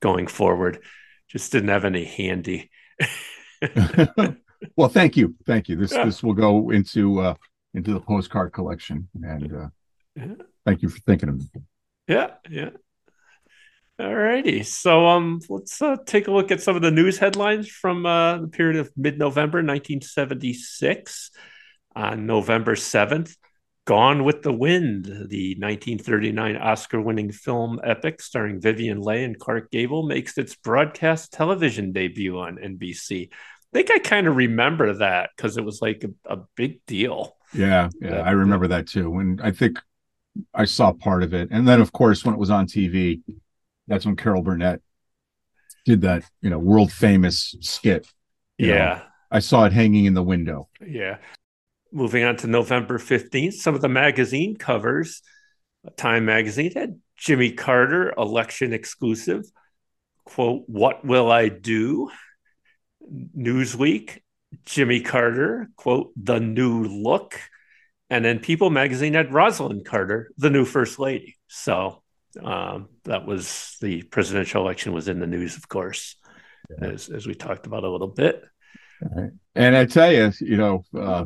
going 0.00 0.26
forward. 0.26 0.82
Just 1.28 1.52
didn't 1.52 1.68
have 1.68 1.84
any 1.84 2.04
handy 2.04 2.70
well, 4.76 4.88
thank 4.88 5.16
you, 5.16 5.34
thank 5.46 5.68
you. 5.68 5.76
This 5.76 5.92
yeah. 5.92 6.04
this 6.04 6.22
will 6.22 6.34
go 6.34 6.70
into 6.70 7.20
uh, 7.20 7.34
into 7.74 7.92
the 7.92 8.00
postcard 8.00 8.52
collection, 8.52 9.08
and 9.22 9.52
uh, 9.52 9.68
yeah. 10.16 10.34
thank 10.64 10.82
you 10.82 10.88
for 10.88 10.98
thinking 11.00 11.28
of 11.28 11.38
me. 11.38 11.46
Yeah, 12.08 12.30
yeah. 12.48 12.70
All 13.98 14.14
righty. 14.14 14.62
So 14.62 15.06
um, 15.06 15.40
let's 15.50 15.80
uh, 15.82 15.96
take 16.06 16.26
a 16.26 16.32
look 16.32 16.50
at 16.50 16.62
some 16.62 16.74
of 16.74 16.80
the 16.80 16.90
news 16.90 17.18
headlines 17.18 17.68
from 17.68 18.06
uh, 18.06 18.38
the 18.38 18.48
period 18.48 18.76
of 18.76 18.90
mid-November 18.96 19.58
1976. 19.58 21.30
On 21.96 22.24
November 22.24 22.76
7th, 22.76 23.34
Gone 23.84 24.22
with 24.22 24.42
the 24.42 24.52
Wind, 24.52 25.06
the 25.06 25.56
1939 25.58 26.56
Oscar-winning 26.56 27.32
film 27.32 27.80
epic 27.82 28.22
starring 28.22 28.60
Vivien 28.60 29.00
Leigh 29.00 29.24
and 29.24 29.38
Clark 29.38 29.70
Gable, 29.70 30.04
makes 30.04 30.38
its 30.38 30.54
broadcast 30.54 31.32
television 31.32 31.90
debut 31.90 32.38
on 32.38 32.56
NBC. 32.56 33.30
Think 33.72 33.90
I 33.90 33.98
kind 33.98 34.26
of 34.26 34.36
remember 34.36 34.94
that 34.94 35.30
because 35.36 35.56
it 35.56 35.64
was 35.64 35.80
like 35.80 36.04
a, 36.04 36.34
a 36.34 36.38
big 36.56 36.84
deal. 36.86 37.36
Yeah, 37.52 37.88
yeah, 38.00 38.10
That- 38.10 38.26
I 38.26 38.30
remember 38.32 38.68
that 38.68 38.86
too. 38.88 39.18
And 39.18 39.40
I 39.40 39.50
think 39.50 39.78
I 40.54 40.64
saw 40.64 40.92
part 40.92 41.22
of 41.22 41.34
it. 41.34 41.48
And 41.50 41.66
then, 41.66 41.80
of 41.80 41.92
course, 41.92 42.24
when 42.24 42.34
it 42.34 42.38
was 42.40 42.50
on 42.50 42.66
TV, 42.66 43.22
that's 43.88 44.06
when 44.06 44.16
Carol 44.16 44.42
Burnett 44.42 44.80
did 45.84 46.02
that, 46.02 46.24
you 46.42 46.50
know, 46.50 46.58
world 46.58 46.92
famous 46.92 47.54
skit. 47.60 48.06
you 48.58 48.68
know. 48.68 48.74
Yeah. 48.74 49.02
I 49.30 49.38
saw 49.40 49.64
it 49.64 49.72
hanging 49.72 50.04
in 50.06 50.14
the 50.14 50.22
window. 50.22 50.68
Yeah. 50.84 51.18
Moving 51.92 52.24
on 52.24 52.36
to 52.38 52.46
November 52.46 52.98
15th, 52.98 53.54
some 53.54 53.74
of 53.74 53.80
the 53.80 53.88
magazine 53.88 54.56
covers. 54.56 55.22
Time 55.96 56.24
magazine 56.26 56.72
had 56.72 57.00
Jimmy 57.16 57.52
Carter, 57.52 58.12
election 58.16 58.72
exclusive. 58.72 59.44
Quote, 60.24 60.62
What 60.66 61.04
will 61.04 61.30
I 61.32 61.48
do? 61.48 62.10
Newsweek, 63.36 64.20
Jimmy 64.64 65.00
Carter, 65.00 65.68
quote, 65.76 66.12
The 66.16 66.40
new 66.40 66.84
look. 66.84 67.38
And 68.08 68.24
then 68.24 68.40
People 68.40 68.70
magazine 68.70 69.14
had 69.14 69.30
Rosalynn 69.30 69.84
Carter, 69.84 70.32
the 70.36 70.50
new 70.50 70.64
first 70.64 70.98
lady. 70.98 71.36
So 71.46 72.02
um, 72.42 72.88
that 73.04 73.26
was 73.26 73.76
the 73.80 74.02
presidential 74.02 74.62
election 74.62 74.92
was 74.92 75.08
in 75.08 75.20
the 75.20 75.26
news, 75.26 75.56
of 75.56 75.68
course, 75.68 76.16
as, 76.80 77.08
as 77.08 77.26
we 77.26 77.34
talked 77.34 77.66
about 77.66 77.84
a 77.84 77.90
little 77.90 78.08
bit. 78.08 78.42
And 79.54 79.76
I 79.76 79.86
tell 79.86 80.12
you, 80.12 80.32
you 80.40 80.56
know, 80.56 80.84
uh, 80.98 81.24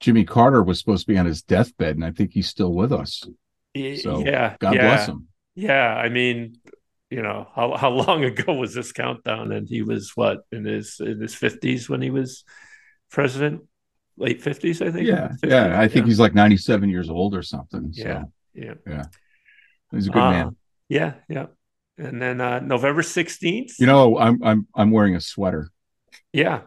Jimmy 0.00 0.24
Carter 0.24 0.62
was 0.62 0.78
supposed 0.78 1.06
to 1.06 1.12
be 1.12 1.18
on 1.18 1.26
his 1.26 1.42
deathbed, 1.42 1.96
and 1.96 2.04
I 2.04 2.10
think 2.10 2.32
he's 2.32 2.48
still 2.48 2.72
with 2.72 2.92
us. 2.92 3.24
So, 4.02 4.24
yeah, 4.24 4.56
God 4.58 4.74
yeah, 4.74 4.82
bless 4.82 5.06
him. 5.06 5.28
Yeah, 5.54 5.94
I 5.94 6.08
mean, 6.08 6.56
you 7.10 7.22
know, 7.22 7.48
how 7.54 7.76
how 7.76 7.90
long 8.04 8.24
ago 8.24 8.54
was 8.54 8.74
this 8.74 8.92
countdown? 8.92 9.52
And 9.52 9.68
he 9.68 9.82
was 9.82 10.12
what 10.14 10.40
in 10.52 10.64
his 10.64 11.00
in 11.00 11.20
his 11.20 11.34
fifties 11.34 11.88
when 11.88 12.02
he 12.02 12.10
was 12.10 12.44
president, 13.10 13.62
late 14.16 14.42
fifties, 14.42 14.82
I 14.82 14.90
think. 14.90 15.06
Yeah, 15.06 15.28
50s, 15.42 15.50
yeah. 15.50 15.80
I 15.80 15.88
think 15.88 16.06
he's 16.06 16.20
like 16.20 16.34
97 16.34 16.88
years 16.88 17.10
old 17.10 17.34
or 17.34 17.42
something. 17.42 17.92
So, 17.92 18.02
Yeah, 18.02 18.22
yeah, 18.54 18.74
yeah. 18.86 19.04
He's 19.92 20.06
a 20.08 20.10
good 20.10 20.20
Uh, 20.22 20.30
man. 20.30 20.56
Yeah, 20.88 21.14
yeah. 21.28 21.46
And 21.96 22.20
then 22.22 22.40
uh 22.40 22.60
November 22.60 23.02
sixteenth. 23.02 23.72
You 23.80 23.86
know, 23.86 24.18
I'm 24.18 24.42
I'm 24.42 24.66
I'm 24.74 24.90
wearing 24.90 25.16
a 25.16 25.20
sweater. 25.20 25.70
Yeah. 26.32 26.62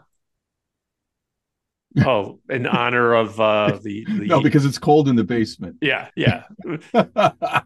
Oh, 2.00 2.40
in 2.50 2.68
honor 2.68 3.14
of 3.14 3.40
uh 3.40 3.80
the, 3.82 4.06
the 4.06 4.28
No, 4.28 4.42
because 4.42 4.66
it's 4.66 4.78
cold 4.78 5.10
in 5.10 5.16
the 5.16 5.24
basement. 5.24 5.78
Yeah, 5.82 6.10
yeah. 6.16 6.44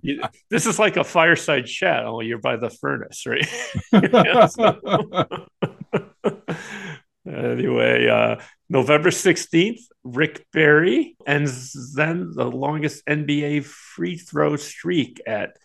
You- 0.01 0.21
this 0.49 0.65
is 0.65 0.79
like 0.79 0.97
a 0.97 1.03
fireside 1.03 1.67
chat, 1.67 2.05
only 2.05 2.27
you're 2.27 2.39
by 2.39 2.57
the 2.57 2.69
furnace, 2.69 3.25
right? 3.25 3.47
anyway, 7.27 8.07
uh, 8.07 8.37
November 8.69 9.11
16th, 9.11 9.81
Rick 10.03 10.45
Barry 10.51 11.15
ends 11.25 11.93
then 11.93 12.31
the 12.33 12.49
longest 12.49 13.05
NBA 13.05 13.61
free 13.61 14.17
throw 14.17 14.55
streak 14.55 15.21
at 15.27 15.57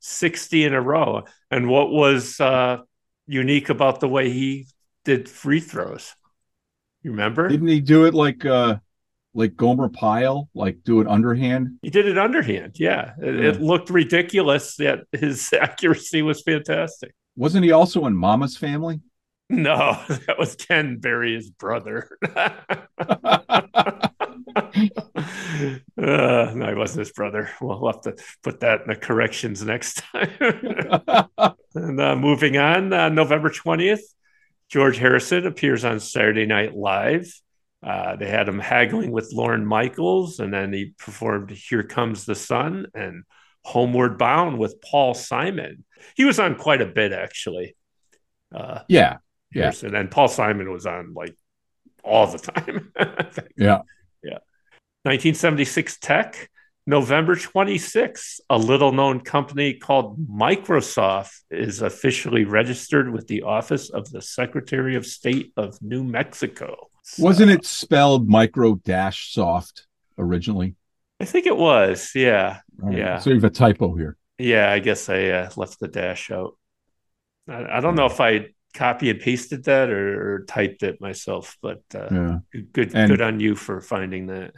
60 0.00 0.64
in 0.64 0.74
a 0.74 0.80
row. 0.80 1.24
And 1.50 1.68
what 1.68 1.90
was 1.90 2.40
uh, 2.40 2.78
unique 3.26 3.68
about 3.68 4.00
the 4.00 4.08
way 4.08 4.30
he 4.30 4.66
did 5.04 5.28
free 5.28 5.60
throws? 5.60 6.14
You 7.02 7.12
remember? 7.12 7.48
Didn't 7.48 7.68
he 7.68 7.80
do 7.80 8.04
it 8.06 8.14
like 8.14 8.44
uh 8.44 8.76
like 9.34 9.56
Gomer 9.56 9.88
Pyle, 9.88 10.48
like 10.54 10.78
do 10.84 11.00
it 11.00 11.06
underhand? 11.06 11.78
He 11.82 11.90
did 11.90 12.06
it 12.06 12.18
underhand. 12.18 12.76
Yeah. 12.78 13.12
It, 13.22 13.44
it 13.44 13.60
looked 13.60 13.90
ridiculous, 13.90 14.76
yet 14.78 15.00
his 15.12 15.52
accuracy 15.58 16.22
was 16.22 16.42
fantastic. 16.42 17.14
Wasn't 17.36 17.64
he 17.64 17.70
also 17.70 18.06
in 18.06 18.16
Mama's 18.16 18.56
Family? 18.56 19.00
No, 19.48 19.98
that 20.08 20.38
was 20.38 20.56
Ken 20.56 20.98
Berry's 20.98 21.50
brother. 21.50 22.10
Uh, 25.96 26.52
no, 26.54 26.68
he 26.68 26.74
wasn't 26.74 27.00
his 27.00 27.12
brother. 27.12 27.50
We'll 27.60 27.86
have 27.86 28.02
to 28.02 28.16
put 28.42 28.60
that 28.60 28.82
in 28.82 28.88
the 28.88 28.96
corrections 28.96 29.62
next 29.64 30.02
time. 30.12 30.30
and 31.74 32.00
uh, 32.00 32.16
moving 32.16 32.56
on, 32.56 32.92
uh, 32.92 33.08
November 33.08 33.50
20th, 33.50 34.00
George 34.68 34.98
Harrison 34.98 35.46
appears 35.46 35.84
on 35.84 36.00
Saturday 36.00 36.46
Night 36.46 36.74
Live. 36.76 37.32
Uh, 37.82 38.16
they 38.16 38.28
had 38.28 38.48
him 38.48 38.58
haggling 38.58 39.10
with 39.12 39.32
Lorne 39.32 39.64
Michaels, 39.64 40.40
and 40.40 40.52
then 40.52 40.72
he 40.72 40.94
performed 40.98 41.50
Here 41.50 41.84
Comes 41.84 42.24
the 42.24 42.34
Sun 42.34 42.86
and 42.94 43.22
Homeward 43.64 44.18
Bound 44.18 44.58
with 44.58 44.80
Paul 44.82 45.14
Simon. 45.14 45.84
He 46.16 46.24
was 46.24 46.38
on 46.38 46.56
quite 46.56 46.80
a 46.82 46.86
bit, 46.86 47.12
actually. 47.12 47.76
Uh, 48.54 48.80
Yeah. 48.88 49.18
Yeah. 49.54 49.62
Harrison. 49.62 49.94
And 49.94 50.10
Paul 50.10 50.28
Simon 50.28 50.70
was 50.72 50.86
on 50.86 51.14
like 51.14 51.36
all 52.04 52.26
the 52.26 52.38
time. 52.38 52.92
Yeah. 53.56 53.82
yeah. 54.22 54.38
1976 55.04 55.98
Tech, 55.98 56.50
November 56.92 57.36
26th, 57.36 58.40
a 58.48 58.56
little 58.56 58.92
known 58.92 59.20
company 59.20 59.74
called 59.74 60.26
Microsoft 60.26 61.34
is 61.50 61.82
officially 61.82 62.44
registered 62.46 63.12
with 63.12 63.26
the 63.26 63.42
Office 63.42 63.90
of 63.90 64.10
the 64.10 64.22
Secretary 64.22 64.96
of 64.96 65.04
State 65.04 65.52
of 65.58 65.76
New 65.82 66.02
Mexico. 66.02 66.88
Wasn't 67.18 67.50
it 67.50 67.66
spelled 67.66 68.26
micro 68.26 68.76
dash 68.76 69.34
soft 69.34 69.86
originally? 70.16 70.76
I 71.20 71.26
think 71.26 71.44
it 71.46 71.58
was. 71.58 72.12
Yeah. 72.14 72.60
Right. 72.78 72.96
Yeah. 72.96 73.18
So 73.18 73.28
you 73.28 73.36
have 73.36 73.44
a 73.44 73.50
typo 73.50 73.94
here. 73.94 74.16
Yeah. 74.38 74.72
I 74.72 74.78
guess 74.78 75.10
I 75.10 75.26
uh, 75.28 75.50
left 75.56 75.80
the 75.80 75.88
dash 75.88 76.30
out. 76.30 76.56
I, 77.46 77.64
I 77.76 77.80
don't 77.80 77.96
know 77.96 78.06
if 78.06 78.18
I 78.18 78.46
copy 78.72 79.10
and 79.10 79.20
pasted 79.20 79.64
that 79.64 79.90
or, 79.90 80.36
or 80.36 80.44
typed 80.46 80.82
it 80.84 81.02
myself, 81.02 81.58
but 81.60 81.82
uh, 81.94 82.08
Yeah. 82.10 82.38
good, 82.72 82.94
And- 82.94 83.10
good 83.10 83.20
on 83.20 83.40
you 83.40 83.56
for 83.56 83.82
finding 83.82 84.28
that. 84.28 84.54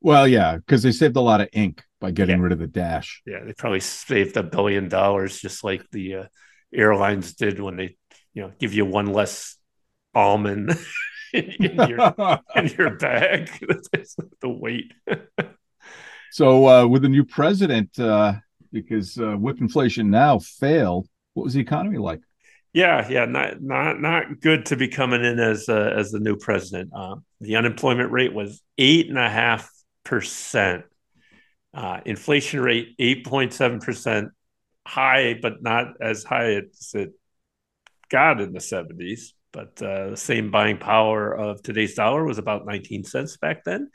Well, 0.00 0.28
yeah, 0.28 0.56
because 0.56 0.82
they 0.82 0.92
saved 0.92 1.16
a 1.16 1.20
lot 1.20 1.40
of 1.40 1.48
ink 1.52 1.82
by 2.00 2.12
getting 2.12 2.40
rid 2.40 2.52
of 2.52 2.58
the 2.58 2.66
dash. 2.66 3.22
Yeah, 3.26 3.44
they 3.44 3.52
probably 3.52 3.80
saved 3.80 4.36
a 4.36 4.42
billion 4.42 4.88
dollars, 4.88 5.40
just 5.40 5.64
like 5.64 5.82
the 5.90 6.14
uh, 6.14 6.24
airlines 6.72 7.34
did 7.34 7.60
when 7.60 7.76
they, 7.76 7.96
you 8.32 8.42
know, 8.42 8.52
give 8.58 8.74
you 8.74 8.84
one 8.84 9.06
less 9.06 9.56
almond 10.14 10.78
in, 11.32 11.44
in 11.60 11.88
your 11.88 12.14
in 12.56 12.66
your 12.78 12.90
bag. 12.96 13.50
the 14.40 14.48
weight. 14.48 14.92
So 16.30 16.68
uh, 16.68 16.86
with 16.86 17.02
the 17.02 17.08
new 17.08 17.24
president, 17.24 17.98
uh, 17.98 18.34
because 18.72 19.18
uh, 19.18 19.32
whip 19.32 19.60
inflation 19.60 20.10
now 20.10 20.38
failed, 20.38 21.08
what 21.34 21.44
was 21.44 21.54
the 21.54 21.60
economy 21.60 21.98
like? 21.98 22.20
Yeah, 22.72 23.08
yeah, 23.08 23.24
not 23.24 23.60
not 23.62 24.00
not 24.00 24.40
good 24.40 24.66
to 24.66 24.76
be 24.76 24.88
coming 24.88 25.24
in 25.24 25.40
as 25.40 25.68
uh, 25.68 25.92
as 25.96 26.12
the 26.12 26.20
new 26.20 26.36
president. 26.36 26.92
Uh, 26.94 27.16
the 27.40 27.56
unemployment 27.56 28.12
rate 28.12 28.34
was 28.34 28.62
eight 28.76 29.08
and 29.08 29.18
a 29.18 29.28
half 29.28 29.70
percent. 30.08 30.84
Uh, 31.74 32.00
inflation 32.06 32.60
rate 32.60 32.94
eight 32.98 33.26
point 33.26 33.52
seven 33.52 33.78
percent, 33.78 34.30
high, 34.86 35.38
but 35.40 35.62
not 35.62 36.00
as 36.00 36.24
high 36.24 36.54
as 36.54 36.94
it 36.94 37.12
got 38.08 38.40
in 38.40 38.52
the 38.52 38.60
seventies. 38.60 39.34
But 39.52 39.80
uh, 39.82 40.10
the 40.10 40.16
same 40.16 40.50
buying 40.50 40.78
power 40.78 41.32
of 41.32 41.62
today's 41.62 41.94
dollar 41.94 42.24
was 42.24 42.38
about 42.38 42.66
nineteen 42.66 43.04
cents 43.04 43.36
back 43.36 43.64
then. 43.64 43.90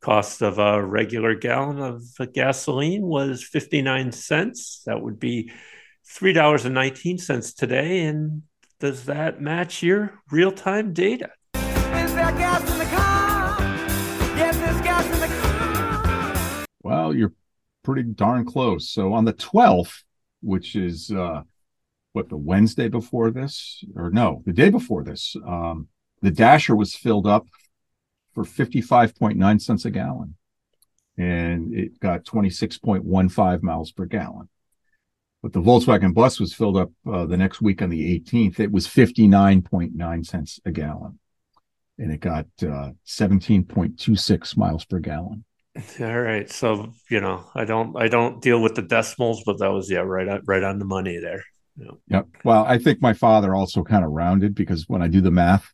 Cost 0.00 0.42
of 0.42 0.58
a 0.58 0.84
regular 0.84 1.34
gallon 1.34 1.78
of 1.80 2.02
gasoline 2.34 3.02
was 3.02 3.42
fifty 3.42 3.80
nine 3.80 4.12
cents. 4.12 4.82
That 4.86 5.00
would 5.00 5.18
be 5.18 5.50
three 6.06 6.32
dollars 6.32 6.64
and 6.64 6.74
nineteen 6.74 7.18
cents 7.18 7.54
today. 7.54 8.02
And 8.02 8.42
does 8.80 9.06
that 9.06 9.40
match 9.40 9.82
your 9.82 10.20
real 10.30 10.52
time 10.52 10.92
data? 10.92 11.30
Well, 16.84 17.14
you're 17.14 17.32
pretty 17.82 18.02
darn 18.02 18.44
close. 18.44 18.90
So 18.90 19.14
on 19.14 19.24
the 19.24 19.32
12th, 19.32 20.02
which 20.42 20.76
is 20.76 21.10
uh, 21.10 21.42
what 22.12 22.28
the 22.28 22.36
Wednesday 22.36 22.88
before 22.88 23.30
this, 23.30 23.82
or 23.96 24.10
no, 24.10 24.42
the 24.44 24.52
day 24.52 24.68
before 24.68 25.02
this, 25.02 25.34
um, 25.46 25.88
the 26.20 26.30
Dasher 26.30 26.76
was 26.76 26.94
filled 26.94 27.26
up 27.26 27.46
for 28.34 28.44
55.9 28.44 29.60
cents 29.62 29.84
a 29.86 29.90
gallon, 29.90 30.36
and 31.16 31.74
it 31.74 31.98
got 32.00 32.24
26.15 32.24 33.62
miles 33.62 33.90
per 33.90 34.04
gallon. 34.04 34.50
But 35.42 35.54
the 35.54 35.62
Volkswagen 35.62 36.12
bus 36.12 36.38
was 36.38 36.52
filled 36.52 36.76
up 36.76 36.90
uh, 37.10 37.24
the 37.24 37.38
next 37.38 37.62
week 37.62 37.80
on 37.80 37.88
the 37.88 38.20
18th. 38.20 38.60
It 38.60 38.72
was 38.72 38.86
59.9 38.86 40.26
cents 40.26 40.60
a 40.66 40.70
gallon, 40.70 41.18
and 41.98 42.12
it 42.12 42.20
got 42.20 42.46
uh, 42.62 42.90
17.26 43.06 44.56
miles 44.58 44.84
per 44.84 44.98
gallon. 44.98 45.44
All 46.00 46.20
right. 46.20 46.48
So, 46.50 46.92
you 47.10 47.20
know, 47.20 47.44
I 47.54 47.64
don't 47.64 47.96
I 48.00 48.08
don't 48.08 48.40
deal 48.40 48.62
with 48.62 48.76
the 48.76 48.82
decimals, 48.82 49.42
but 49.44 49.58
that 49.58 49.72
was 49.72 49.90
yeah, 49.90 49.98
right 49.98 50.28
on 50.28 50.42
right 50.46 50.62
on 50.62 50.78
the 50.78 50.84
money 50.84 51.18
there. 51.18 51.42
Yeah. 51.76 51.90
Yep. 52.08 52.26
Well, 52.44 52.64
I 52.64 52.78
think 52.78 53.02
my 53.02 53.12
father 53.12 53.54
also 53.54 53.82
kind 53.82 54.04
of 54.04 54.12
rounded 54.12 54.54
because 54.54 54.88
when 54.88 55.02
I 55.02 55.08
do 55.08 55.20
the 55.20 55.32
math, 55.32 55.72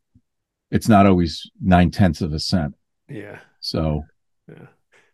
it's 0.71 0.89
not 0.89 1.07
always 1.07 1.51
nine 1.63 1.91
tenths 1.91 2.23
of 2.23 2.33
a 2.33 2.39
cent. 2.39 2.75
Yeah. 3.09 3.41
So, 3.61 4.05
yeah. 4.49 4.67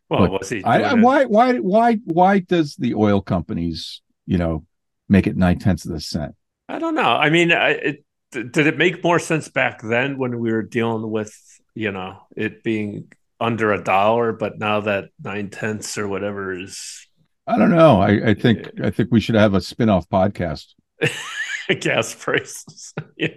Well, 0.08 0.28
was 0.28 0.48
he 0.48 0.62
I, 0.62 0.82
I- 0.82 0.94
why, 0.94 1.24
why, 1.24 1.56
why, 1.56 1.94
why 2.04 2.38
does 2.38 2.76
the 2.76 2.94
oil 2.94 3.20
companies, 3.20 4.02
you 4.24 4.38
know, 4.38 4.64
make 5.08 5.26
it 5.26 5.36
nine 5.36 5.58
tenths 5.58 5.84
of 5.84 5.92
a 5.92 6.00
cent? 6.00 6.36
I 6.68 6.78
don't 6.78 6.94
know. 6.94 7.02
I 7.02 7.30
mean, 7.30 7.50
I, 7.50 7.70
it, 7.70 8.04
did 8.30 8.66
it 8.66 8.76
make 8.78 9.02
more 9.02 9.18
sense 9.18 9.48
back 9.48 9.80
then 9.82 10.18
when 10.18 10.38
we 10.38 10.52
were 10.52 10.62
dealing 10.62 11.10
with 11.10 11.32
you 11.74 11.92
know 11.92 12.18
it 12.36 12.62
being 12.62 13.10
under 13.40 13.72
a 13.72 13.82
dollar, 13.82 14.32
but 14.32 14.58
now 14.58 14.80
that 14.80 15.10
nine 15.22 15.50
tenths 15.50 15.98
or 15.98 16.08
whatever 16.08 16.58
is 16.58 17.06
I 17.46 17.58
don't 17.58 17.70
know. 17.70 18.00
I, 18.00 18.30
I 18.30 18.34
think 18.34 18.68
I 18.82 18.90
think 18.90 19.10
we 19.12 19.20
should 19.20 19.36
have 19.36 19.54
a 19.54 19.60
spin-off 19.60 20.08
podcast. 20.08 20.74
gas 21.80 22.14
prices. 22.14 22.92
yeah. 23.16 23.36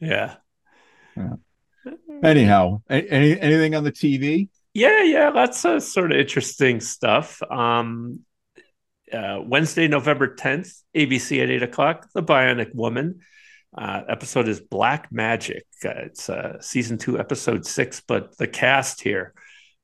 yeah. 0.00 0.36
Anyhow, 2.22 2.82
any 2.88 3.38
anything 3.38 3.74
on 3.74 3.84
the 3.84 3.92
TV? 3.92 4.48
Yeah, 4.72 5.02
yeah, 5.02 5.28
lots 5.30 5.64
of 5.64 5.82
sort 5.82 6.12
of 6.12 6.18
interesting 6.18 6.80
stuff. 6.80 7.42
Um, 7.42 8.20
uh, 9.12 9.40
Wednesday, 9.44 9.88
November 9.88 10.36
10th, 10.36 10.82
ABC 10.96 11.42
at 11.42 11.50
8 11.50 11.62
o'clock, 11.64 12.08
The 12.14 12.22
Bionic 12.22 12.74
Woman. 12.74 13.20
Uh, 13.76 14.02
episode 14.08 14.48
is 14.48 14.60
Black 14.60 15.12
Magic. 15.12 15.64
Uh, 15.84 15.90
it's 16.06 16.28
uh, 16.28 16.60
season 16.60 16.98
two, 16.98 17.18
episode 17.18 17.64
six, 17.64 18.00
but 18.00 18.36
the 18.36 18.48
cast 18.48 19.02
here 19.02 19.34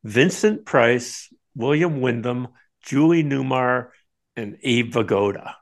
Vincent 0.02 0.64
Price, 0.64 1.32
William 1.54 2.00
Windom, 2.00 2.48
Julie 2.84 3.24
Newmar, 3.24 3.90
and 4.34 4.58
Abe 4.62 4.92
Vigoda. 4.92 5.54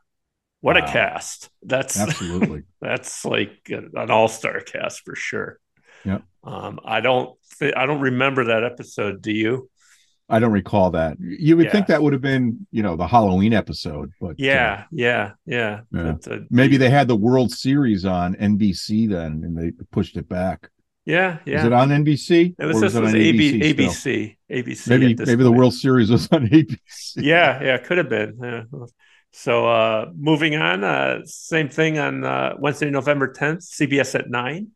What 0.61 0.79
a 0.79 0.83
cast! 0.83 1.51
That's 1.63 1.99
Absolutely. 1.99 2.63
that's 2.81 3.27
like 3.27 3.69
an 3.69 4.11
all 4.11 4.29
star 4.29 4.61
cast 4.61 5.03
for 5.05 5.15
sure. 5.15 5.59
Yeah. 6.07 6.21
Um, 6.43 6.81
I 6.83 7.03
don't 7.03 7.37
th- 7.59 7.75
I 7.77 7.85
don't 7.85 8.01
remember 8.01 8.45
that 8.45 8.65
episode. 8.65 9.21
Do 9.21 9.33
you? 9.33 9.69
I 10.29 10.39
don't 10.39 10.53
recall 10.53 10.91
that. 10.93 11.19
You 11.21 11.57
would 11.57 11.67
Yeah. 11.67 11.73
think 11.73 11.87
that 11.89 12.03
would 12.03 12.13
have 12.15 12.23
been, 12.23 12.67
you 12.73 12.83
know, 12.83 12.97
the 12.97 13.07
Halloween 13.07 13.53
episode, 13.53 14.11
but 14.21 14.31
uh, 14.31 14.35
Yeah, 14.39 14.85
yeah, 14.91 15.33
yeah. 15.45 15.81
yeah. 15.93 16.13
But, 16.23 16.33
uh, 16.33 16.39
maybe 16.51 16.77
they 16.79 16.89
had 16.91 17.09
the 17.09 17.17
World 17.17 17.53
Series 17.53 18.05
on 18.07 18.35
NBC 18.37 19.07
then, 19.07 19.43
and 19.45 19.57
they 19.57 19.73
pushed 19.93 20.17
it 20.17 20.29
back. 20.29 20.71
yeah, 21.05 21.39
yeah. 21.45 21.59
Is 21.59 21.65
it 21.65 21.73
on 21.75 21.91
NBC? 21.91 22.55
It 22.59 22.65
was 22.65 22.81
this 22.81 22.95
was 22.95 22.97
on 22.97 23.15
AB, 23.15 23.49
still? 23.75 23.87
ABC, 23.89 24.37
ABC. 24.51 24.89
Maybe 24.89 25.15
maybe 25.27 25.43
the. 25.45 25.53
World 25.53 25.75
Series 25.75 26.11
was 26.11 26.27
on 26.33 26.47
ABC. 26.49 26.79
yeah, 27.17 27.63
yeah, 27.63 27.77
could 27.77 27.99
have 27.99 28.09
been. 28.09 28.39
Yeah. 28.43 28.63
So 29.33 29.67
uh 29.69 30.07
moving 30.17 30.55
on, 30.57 30.85
uh 30.85 31.21
same 31.25 31.69
thing 31.69 31.99
on 31.99 32.25
uh 32.25 32.55
Wednesday, 32.59 32.89
November 32.89 33.33
10th, 33.33 33.63
CBS 33.63 34.15
at 34.15 34.31
9. 34.31 34.69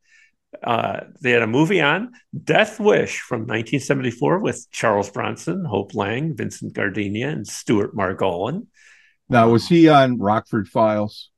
Uh 0.63 1.01
they 1.21 1.31
had 1.33 1.43
a 1.43 1.47
movie 1.47 1.81
on 1.81 2.13
Death 2.45 2.81
Wish 2.81 3.21
from 3.21 3.41
1974 3.41 4.39
with 4.39 4.67
Charles 4.71 5.11
Bronson, 5.11 5.65
Hope 5.65 5.95
Lange, 5.95 6.35
Vincent 6.35 6.73
Gardenia, 6.73 7.29
and 7.29 7.47
Stuart 7.47 7.95
Margolin. 7.95 8.67
Now 9.29 9.51
was 9.51 9.69
he 9.69 9.89
on 9.89 10.19
Rockford 10.19 10.69
Files? 10.69 11.31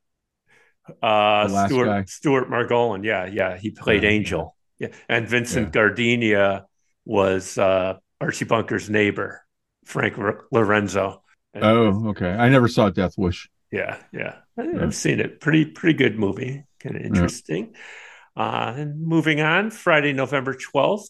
Uh 1.03 1.67
Stuart 1.67 1.85
guy. 1.87 2.05
Stuart 2.05 2.49
Margolin, 2.51 3.05
yeah, 3.05 3.27
yeah, 3.27 3.57
he 3.59 3.71
played 3.71 4.03
Yeah, 4.03 4.11
Angel. 4.11 4.57
Yeah. 4.79 4.89
And 5.09 5.29
Vincent 5.29 5.73
Gardenia 5.73 6.67
was 7.05 7.59
uh 7.59 7.95
Archie 8.21 8.45
Bunker's 8.45 8.89
neighbor, 8.89 9.43
Frank 9.85 10.19
R- 10.19 10.45
Lorenzo. 10.53 11.23
And- 11.53 11.65
Oh, 11.65 12.09
okay. 12.11 12.31
I 12.31 12.49
never 12.49 12.69
saw 12.69 12.91
Death 12.91 13.15
Wish. 13.19 13.51
Yeah, 13.73 13.99
yeah. 14.13 14.37
I- 14.59 14.63
Yeah. 14.65 14.83
I've 14.83 14.95
seen 14.95 15.21
it. 15.21 15.41
Pretty, 15.41 15.65
pretty 15.65 15.97
good 15.97 16.19
movie. 16.19 16.65
Kind 16.81 16.97
of 16.97 17.03
interesting. 17.03 17.75
Uh, 18.37 18.73
and 18.77 19.01
moving 19.07 19.41
on, 19.41 19.71
Friday, 19.71 20.13
November 20.13 20.55
12th, 20.55 21.09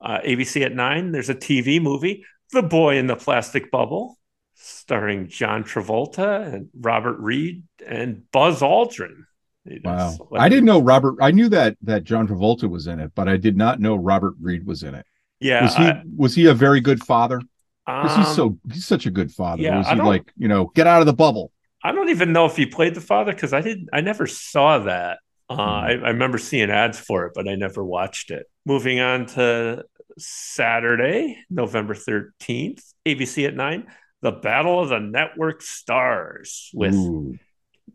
uh, 0.00 0.18
ABC 0.24 0.62
at 0.64 0.74
9, 0.74 1.12
there's 1.12 1.28
a 1.30 1.34
TV 1.34 1.80
movie, 1.80 2.24
The 2.52 2.62
Boy 2.62 2.96
in 2.98 3.06
the 3.06 3.16
Plastic 3.16 3.70
Bubble, 3.70 4.18
starring 4.54 5.28
John 5.28 5.64
Travolta 5.64 6.52
and 6.52 6.68
Robert 6.78 7.18
Reed 7.20 7.64
and 7.86 8.22
Buzz 8.32 8.60
Aldrin. 8.60 9.24
You 9.64 9.80
know, 9.80 9.90
Wow. 9.90 10.10
so- 10.10 10.28
I 10.36 10.48
didn't 10.48 10.64
know 10.66 10.80
Robert. 10.80 11.16
I 11.22 11.30
knew 11.30 11.48
that 11.50 11.76
that 11.82 12.04
John 12.04 12.28
Travolta 12.28 12.68
was 12.68 12.86
in 12.86 13.00
it, 13.00 13.12
but 13.14 13.28
I 13.28 13.36
did 13.38 13.56
not 13.56 13.80
know 13.80 13.94
Robert 13.96 14.34
Reed 14.40 14.66
was 14.66 14.82
in 14.82 14.94
it. 14.94 15.06
Yeah. 15.40 15.62
was 15.64 15.74
he 15.74 15.84
I- 15.84 16.02
was 16.16 16.34
he 16.34 16.46
a 16.46 16.54
very 16.54 16.80
good 16.80 17.02
father? 17.02 17.40
Because 17.86 18.16
he's 18.16 18.26
um, 18.28 18.34
so 18.34 18.58
he's 18.72 18.86
such 18.86 19.04
a 19.06 19.10
good 19.10 19.30
father. 19.32 19.62
yeah, 19.62 19.78
was 19.78 19.88
he 19.88 19.96
like 19.96 20.32
you 20.38 20.48
know 20.48 20.70
get 20.74 20.86
out 20.86 21.00
of 21.00 21.06
the 21.06 21.12
bubble? 21.14 21.50
I 21.82 21.92
don't 21.92 22.08
even 22.10 22.32
know 22.32 22.46
if 22.46 22.56
he 22.56 22.64
played 22.66 22.94
the 22.94 23.00
father 23.02 23.32
because 23.32 23.52
I 23.52 23.60
didn't. 23.60 23.88
I 23.92 24.00
never 24.00 24.26
saw 24.26 24.78
that. 24.80 25.18
Uh, 25.48 25.54
I, 25.54 25.90
I 25.90 26.08
remember 26.10 26.38
seeing 26.38 26.70
ads 26.70 26.98
for 26.98 27.26
it, 27.26 27.32
but 27.34 27.48
I 27.48 27.54
never 27.54 27.84
watched 27.84 28.30
it. 28.30 28.46
Moving 28.64 29.00
on 29.00 29.26
to 29.26 29.84
Saturday, 30.18 31.38
November 31.50 31.94
thirteenth, 31.94 32.82
ABC 33.06 33.46
at 33.46 33.54
nine, 33.54 33.86
the 34.22 34.32
Battle 34.32 34.80
of 34.80 34.88
the 34.88 35.00
Network 35.00 35.60
Stars 35.60 36.70
with 36.72 36.94
Ooh. 36.94 37.38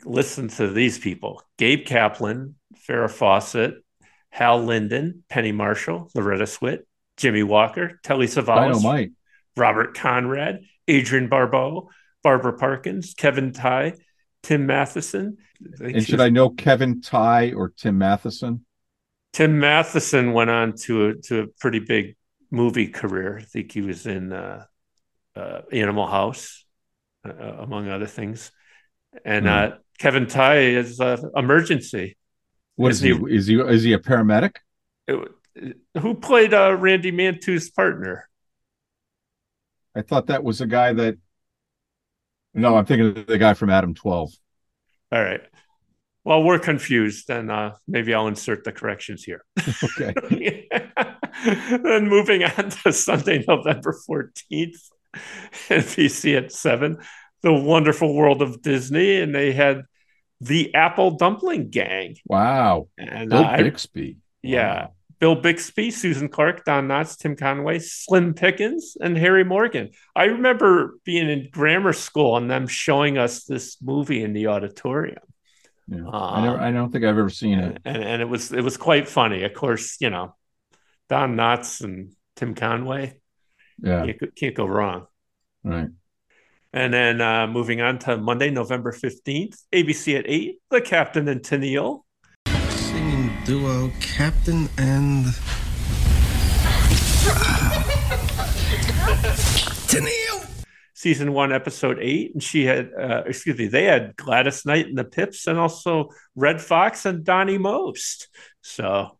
listen 0.06 0.48
to 0.50 0.68
these 0.68 1.00
people: 1.00 1.42
Gabe 1.58 1.86
Kaplan, 1.86 2.56
Farrah 2.88 3.10
Fawcett, 3.10 3.76
Hal 4.30 4.64
Linden, 4.64 5.24
Penny 5.30 5.52
Marshall, 5.52 6.12
Loretta 6.14 6.46
Swit, 6.46 6.80
Jimmie 7.18 7.44
Walker, 7.44 8.00
Telly 8.04 8.28
Savalas, 8.28 9.12
Robert 9.58 9.96
Conrad, 9.96 10.62
Adrienne 10.90 11.30
Barbeau, 11.30 11.90
Barbara 12.24 12.54
Parkins, 12.54 13.14
Kevin 13.16 13.52
Tighe, 13.52 13.98
Tim 14.50 14.66
Matheson. 14.66 15.38
And 15.80 16.04
should 16.04 16.20
I 16.20 16.30
know 16.30 16.50
Kevin 16.50 17.02
Tighe 17.02 17.56
or 17.56 17.72
Tim 17.78 18.00
Matheson? 18.00 18.66
Tim 19.32 19.60
Matheson 19.60 20.34
went 20.34 20.50
on 20.50 20.74
to 20.86 21.10
a 21.10 21.14
to 21.28 21.42
a 21.42 21.48
pretty 21.60 21.78
big 21.78 22.16
movie 22.50 22.88
career. 22.88 23.38
I 23.38 23.44
think 23.44 23.72
he 23.72 23.82
was 23.82 24.08
in 24.08 24.34
uh, 24.34 24.66
uh, 25.36 25.62
Animal 25.72 26.08
House, 26.08 26.66
uh, 27.24 27.32
among 27.32 27.90
other 27.90 28.08
things. 28.08 28.52
And 29.24 29.48
uh, 29.48 29.72
Kevin 30.00 30.26
Tighe 30.26 30.74
is 30.74 31.00
uh, 31.00 31.22
Emergency. 31.36 32.18
What 32.76 32.92
is 32.92 33.04
Isn't 33.04 33.28
he? 33.28 33.36
Is 33.36 33.46
he 33.46 33.60
is 33.60 33.84
he 33.84 33.94
a 33.94 34.00
paramedic? 34.00 34.56
It- 35.08 35.36
who 36.00 36.16
played 36.16 36.54
uh, 36.54 36.74
Randy 36.74 37.12
Mantooth's 37.12 37.70
partner? 37.70 38.30
I 39.94 40.02
thought 40.02 40.28
that 40.28 40.44
was 40.44 40.60
a 40.60 40.66
guy 40.66 40.94
that. 40.94 41.18
No, 42.54 42.76
I'm 42.78 42.86
thinking 42.86 43.08
of 43.18 43.28
the 43.28 43.38
guy 43.38 43.54
from 43.54 43.70
Adam 43.70 43.94
12. 43.94 44.32
All 45.12 45.24
right. 45.24 45.42
Well, 46.26 46.44
we're 46.44 46.60
confused, 46.60 47.30
and 47.30 47.50
uh, 47.50 47.72
maybe 47.88 48.14
I'll 48.14 48.28
insert 48.28 48.64
the 48.64 48.72
corrections 48.72 49.24
here. 49.24 49.44
Okay. 50.00 50.68
then 51.84 52.10
moving 52.10 52.44
on 52.44 52.70
to 52.70 52.92
Sunday, 52.92 53.44
November 53.48 53.96
14th, 54.10 54.78
NBC 55.70 56.38
at 56.38 56.52
7, 56.52 56.98
The 57.44 57.54
Wonderful 57.54 58.14
World 58.14 58.42
of 58.42 58.62
Disney, 58.62 59.22
and 59.22 59.34
they 59.34 59.54
had 59.54 59.84
the 60.42 60.74
Apple 60.76 61.12
Dumpling 61.12 61.70
Gang. 61.70 62.16
Wow. 62.26 62.90
And 62.98 63.30
Bill 63.30 63.46
I- 63.46 63.64
Bixby. 63.64 64.18
Yeah. 64.42 64.88
Bill 65.20 65.36
Bixby, 65.36 65.92
Susan 65.92 66.30
Clark, 66.30 66.64
Don 66.64 66.88
Knotts, 66.88 67.18
Tim 67.18 67.36
Conway, 67.36 67.80
Slim 67.80 68.34
Pickens, 68.34 68.96
and 69.02 69.18
Harry 69.18 69.44
Morgan. 69.44 69.90
I 70.16 70.26
remember 70.26 70.98
being 71.04 71.30
in 71.30 71.50
grammar 71.52 71.92
school 71.94 72.38
and 72.38 72.50
them 72.50 72.68
showing 72.68 73.18
us 73.18 73.44
this 73.44 73.82
movie 73.82 74.24
in 74.24 74.32
the 74.32 74.48
auditorium. 74.48 75.20
Yeah. 75.88 76.08
I 76.08 76.42
never. 76.42 76.58
Um, 76.58 76.64
I 76.64 76.72
don't 76.72 76.92
think 76.92 77.04
I've 77.04 77.18
ever 77.18 77.30
seen 77.30 77.60
it. 77.60 77.82
and 77.84 78.04
and 78.04 78.22
it 78.22 78.30
was 78.30 78.54
it 78.54 78.64
was 78.64 78.78
quite 78.78 79.10
funny. 79.10 79.44
Of 79.44 79.54
course, 79.54 79.98
you 80.00 80.10
know, 80.10 80.36
Don 81.10 81.36
Knotts 81.36 81.82
and 81.84 82.14
Tim 82.36 82.56
Conway. 82.56 83.20
Yeah. 83.82 84.04
you 84.04 84.14
can't, 84.36 84.56
go 84.56 84.66
wrong. 84.66 85.08
Right. 85.64 85.88
And 86.74 86.94
then 86.94 87.22
uh, 87.22 87.48
moving 87.48 87.82
on 87.82 87.98
to 88.00 88.18
Monday, 88.18 88.52
November 88.52 88.92
fifteenth, 88.92 89.60
ABC 89.74 90.18
at 90.18 90.26
eight, 90.28 90.60
The 90.70 90.82
Captain 90.82 91.28
and 91.28 91.42
Tennille. 91.42 92.04
Singing 93.50 93.64
duo 93.64 93.92
Captain 94.00 94.70
and. 94.78 95.26
Tennille! 99.90 100.66
season 100.94 101.34
one, 101.34 101.52
episode 101.52 101.98
eight, 102.00 102.32
and 102.34 102.44
she 102.44 102.66
had, 102.66 102.92
uh, 102.94 103.24
excuse 103.26 103.58
me, 103.58 103.66
they 103.66 103.86
had 103.86 104.16
Gladys 104.18 104.68
Knight 104.68 104.86
and 104.86 104.98
the 104.98 105.04
Pips, 105.04 105.48
and 105.48 105.58
also 105.58 106.10
Redd 106.36 106.62
Foxx 106.62 107.08
and 107.08 107.24
Donnie 107.24 107.58
Most. 107.58 108.28
So, 108.62 109.18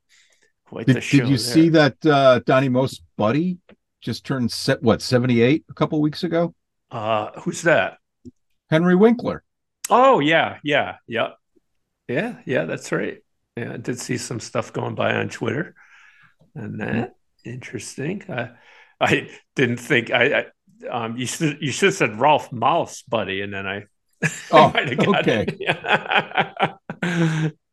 quite 0.68 0.86
Did, 0.86 0.98
the 0.98 1.02
show. 1.02 1.18
did 1.18 1.30
you 1.30 1.38
there. 1.38 1.54
see 1.54 1.70
that 1.70 2.06
uh, 2.06 2.42
Donnie 2.46 2.70
Most 2.70 3.02
buddy 3.18 3.58
just 4.00 4.26
turned 4.26 4.52
set 4.52 4.84
what 4.84 5.02
78 5.02 5.66
a 5.68 5.74
couple 5.74 6.00
weeks 6.02 6.24
ago? 6.24 6.54
Uh, 6.92 7.32
who's 7.40 7.64
that? 7.64 7.98
Henry 8.70 8.96
Winkler. 8.96 9.44
Oh 9.90 10.20
yeah, 10.20 10.60
yeah, 10.64 10.98
yeah, 11.08 11.30
yeah, 12.08 12.36
yeah. 12.46 12.66
That's 12.66 12.92
right. 12.92 13.24
Yeah, 13.60 13.74
I 13.74 13.78
did 13.78 14.00
see 14.00 14.18
some 14.18 14.40
stuff 14.40 14.72
going 14.72 14.96
by 14.96 15.16
on 15.16 15.28
Twitter, 15.28 15.76
and 16.56 16.80
that 16.80 17.16
interesting. 17.44 18.24
I, 18.30 18.52
I 19.02 19.30
didn't 19.56 19.78
think 19.78 20.12
I. 20.12 20.40
I 20.40 20.46
um, 20.90 21.18
you 21.18 21.26
should 21.26 21.58
you 21.60 21.72
should 21.72 21.88
have 21.88 21.96
said 21.96 22.20
Ralph 22.20 22.52
Malph, 22.52 23.04
buddy, 23.08 23.42
and 23.42 23.54
then 23.54 23.68
I. 23.68 23.86
Oh, 24.52 24.70
got 24.72 25.28
okay. 25.30 25.46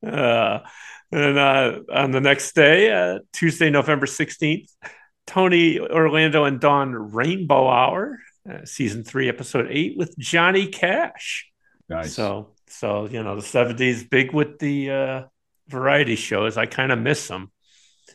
uh, 0.06 0.58
and 1.12 1.38
uh, 1.38 1.78
on 1.92 2.10
the 2.12 2.20
next 2.20 2.54
day, 2.54 2.92
uh, 2.92 3.18
Tuesday, 3.32 3.70
November 3.70 4.06
sixteenth, 4.06 4.70
Tony 5.26 5.80
Orlando 5.80 6.44
and 6.44 6.60
Dawn 6.60 6.92
Rainbow 6.92 7.68
Hour, 7.68 8.18
uh, 8.48 8.64
season 8.64 9.02
three, 9.04 9.28
episode 9.28 9.66
eight, 9.70 9.96
with 9.96 10.16
Johnny 10.18 10.68
Cash. 10.68 11.50
Nice. 11.88 12.14
So, 12.14 12.54
so 12.68 13.08
you 13.08 13.22
know, 13.22 13.36
the 13.36 13.42
seventies 13.42 14.04
big 14.04 14.32
with 14.32 14.58
the 14.58 14.90
uh, 14.90 15.22
variety 15.68 16.16
shows. 16.16 16.56
I 16.56 16.66
kind 16.66 16.92
of 16.92 16.98
miss 16.98 17.28
them. 17.28 17.50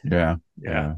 Yeah. 0.04 0.38
Yeah. 0.58 0.96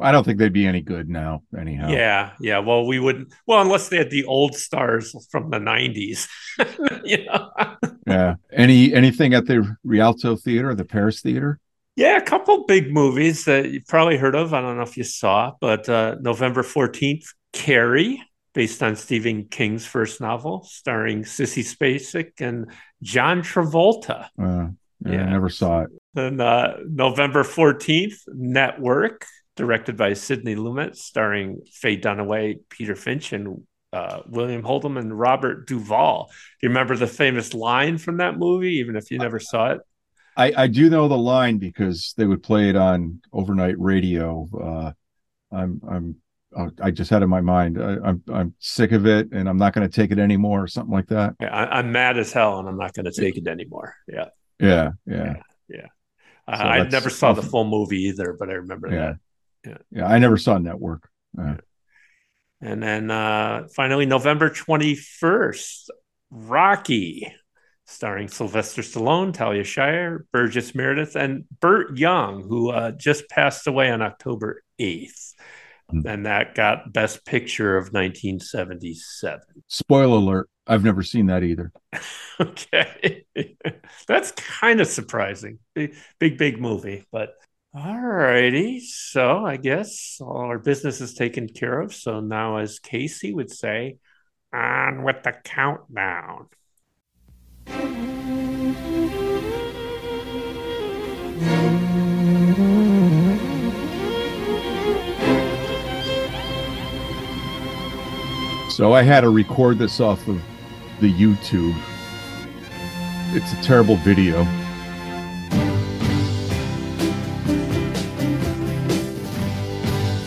I 0.00 0.12
don't 0.12 0.24
think 0.24 0.38
they'd 0.38 0.52
be 0.52 0.66
any 0.66 0.80
good 0.80 1.08
now, 1.08 1.42
anyhow. 1.56 1.88
Yeah, 1.88 2.32
yeah. 2.40 2.58
Well, 2.58 2.84
we 2.84 2.98
wouldn't. 2.98 3.32
Well, 3.46 3.60
unless 3.60 3.88
they 3.88 3.96
had 3.96 4.10
the 4.10 4.24
old 4.24 4.56
stars 4.56 5.14
from 5.30 5.50
the 5.50 5.58
'90s. 5.58 6.28
you 7.04 7.24
know. 7.26 7.50
Yeah. 8.06 8.34
Any 8.52 8.92
anything 8.92 9.34
at 9.34 9.46
the 9.46 9.76
Rialto 9.84 10.36
Theater, 10.36 10.74
the 10.74 10.84
Paris 10.84 11.20
Theater? 11.20 11.60
Yeah, 11.94 12.16
a 12.16 12.22
couple 12.22 12.64
big 12.66 12.92
movies 12.92 13.44
that 13.44 13.70
you've 13.70 13.86
probably 13.86 14.16
heard 14.16 14.34
of. 14.34 14.54
I 14.54 14.60
don't 14.62 14.76
know 14.76 14.82
if 14.82 14.96
you 14.96 15.04
saw, 15.04 15.52
but 15.60 15.88
uh, 15.88 16.16
November 16.20 16.62
14th, 16.62 17.26
Carrie, 17.52 18.22
based 18.54 18.82
on 18.82 18.96
Stephen 18.96 19.44
King's 19.44 19.84
first 19.84 20.20
novel, 20.20 20.64
starring 20.64 21.22
Sissy 21.22 21.62
Spacek 21.62 22.40
and 22.40 22.72
John 23.02 23.42
Travolta. 23.42 24.28
Uh, 24.42 24.68
yeah. 25.06 25.22
I 25.22 25.30
never 25.30 25.48
saw 25.48 25.82
it. 25.82 25.90
Then 26.14 26.40
uh, 26.40 26.78
November 26.88 27.42
14th, 27.42 28.20
Network, 28.28 29.26
directed 29.56 29.96
by 29.96 30.14
Sidney 30.14 30.56
Lumet, 30.56 30.96
starring 30.96 31.60
Faye 31.72 31.98
Dunaway, 31.98 32.60
Peter 32.68 32.94
Finch, 32.94 33.32
and 33.32 33.64
uh, 33.92 34.20
William 34.26 34.62
Holden 34.62 34.96
and 34.96 35.18
Robert 35.18 35.66
Duvall. 35.66 36.26
Do 36.60 36.66
you 36.66 36.68
remember 36.70 36.96
the 36.96 37.06
famous 37.06 37.54
line 37.54 37.98
from 37.98 38.18
that 38.18 38.38
movie, 38.38 38.76
even 38.76 38.96
if 38.96 39.10
you 39.10 39.18
never 39.18 39.38
saw 39.38 39.72
it? 39.72 39.80
I, 40.36 40.52
I 40.56 40.66
do 40.66 40.88
know 40.88 41.08
the 41.08 41.18
line 41.18 41.58
because 41.58 42.14
they 42.16 42.24
would 42.24 42.42
play 42.42 42.70
it 42.70 42.76
on 42.76 43.20
overnight 43.32 43.78
radio. 43.78 44.48
Uh, 44.58 44.92
I'm 45.54 45.80
I'm 45.86 46.16
uh, 46.56 46.68
I 46.82 46.90
just 46.90 47.10
had 47.10 47.22
it 47.22 47.24
in 47.24 47.30
my 47.30 47.40
mind. 47.40 47.82
I, 47.82 47.96
I'm 48.02 48.22
I'm 48.32 48.54
sick 48.58 48.92
of 48.92 49.06
it, 49.06 49.30
and 49.32 49.48
I'm 49.48 49.58
not 49.58 49.74
going 49.74 49.88
to 49.88 49.94
take 49.94 50.10
it 50.10 50.18
anymore, 50.18 50.62
or 50.62 50.68
something 50.68 50.92
like 50.92 51.08
that. 51.08 51.34
Yeah, 51.40 51.54
I, 51.54 51.78
I'm 51.78 51.92
mad 51.92 52.18
as 52.18 52.32
hell, 52.32 52.58
and 52.58 52.68
I'm 52.68 52.78
not 52.78 52.94
going 52.94 53.04
to 53.04 53.12
take 53.12 53.36
it 53.36 53.46
anymore. 53.46 53.94
Yeah, 54.08 54.28
Yeah, 54.62 54.90
yeah, 55.06 55.34
yeah. 55.68 55.86
Uh, 56.46 56.58
So 56.58 56.64
I 56.64 56.88
never 56.88 57.10
saw 57.10 57.32
the 57.32 57.42
full 57.42 57.64
movie 57.64 58.04
either, 58.04 58.34
but 58.38 58.48
I 58.48 58.54
remember 58.54 58.88
yeah, 58.88 58.94
that. 58.96 59.18
Yeah. 59.70 60.00
yeah. 60.00 60.06
I 60.06 60.18
never 60.18 60.36
saw 60.36 60.58
Network. 60.58 61.08
Uh, 61.38 61.56
And 62.60 62.82
then 62.82 63.10
uh, 63.10 63.68
finally, 63.74 64.06
November 64.06 64.50
21st, 64.50 65.88
Rocky, 66.30 67.32
starring 67.86 68.28
Sylvester 68.28 68.82
Stallone, 68.82 69.34
Talia 69.34 69.64
Shire, 69.64 70.24
Burgess 70.32 70.74
Meredith, 70.74 71.16
and 71.16 71.44
Burt 71.60 71.96
Young, 71.98 72.42
who 72.42 72.70
uh, 72.70 72.92
just 72.92 73.28
passed 73.28 73.66
away 73.66 73.90
on 73.90 74.00
October 74.00 74.62
8th. 74.80 75.34
Mm. 75.92 76.04
And 76.06 76.26
that 76.26 76.54
got 76.54 76.92
Best 76.92 77.24
Picture 77.24 77.76
of 77.76 77.92
1977. 77.92 79.40
spoiler 79.68 80.16
alert: 80.16 80.48
I've 80.66 80.84
never 80.84 81.02
seen 81.02 81.26
that 81.26 81.42
either. 81.42 81.72
Okay. 82.40 83.24
That's 84.08 84.32
kind 84.32 84.80
of 84.80 84.88
surprising. 84.88 85.58
Big, 85.74 85.94
big, 86.18 86.38
big 86.38 86.60
movie. 86.60 87.04
But 87.12 87.34
all 87.74 88.00
righty. 88.00 88.80
So 88.80 89.44
I 89.44 89.58
guess 89.58 90.18
all 90.20 90.46
our 90.46 90.58
business 90.58 91.00
is 91.00 91.14
taken 91.14 91.48
care 91.48 91.80
of. 91.80 91.94
So 91.94 92.20
now, 92.20 92.56
as 92.56 92.78
Casey 92.78 93.32
would 93.32 93.50
say, 93.50 93.98
on 94.52 95.04
with 95.04 95.22
the 95.22 95.34
countdown. 95.44 96.48
So 108.72 108.94
I 108.94 109.02
had 109.02 109.20
to 109.20 109.28
record 109.28 109.78
this 109.78 110.00
off 110.00 110.26
of 110.28 110.40
the 111.00 111.12
YouTube. 111.12 111.76
It's 113.34 113.52
a 113.52 113.62
terrible 113.62 113.96
video. 113.96 114.44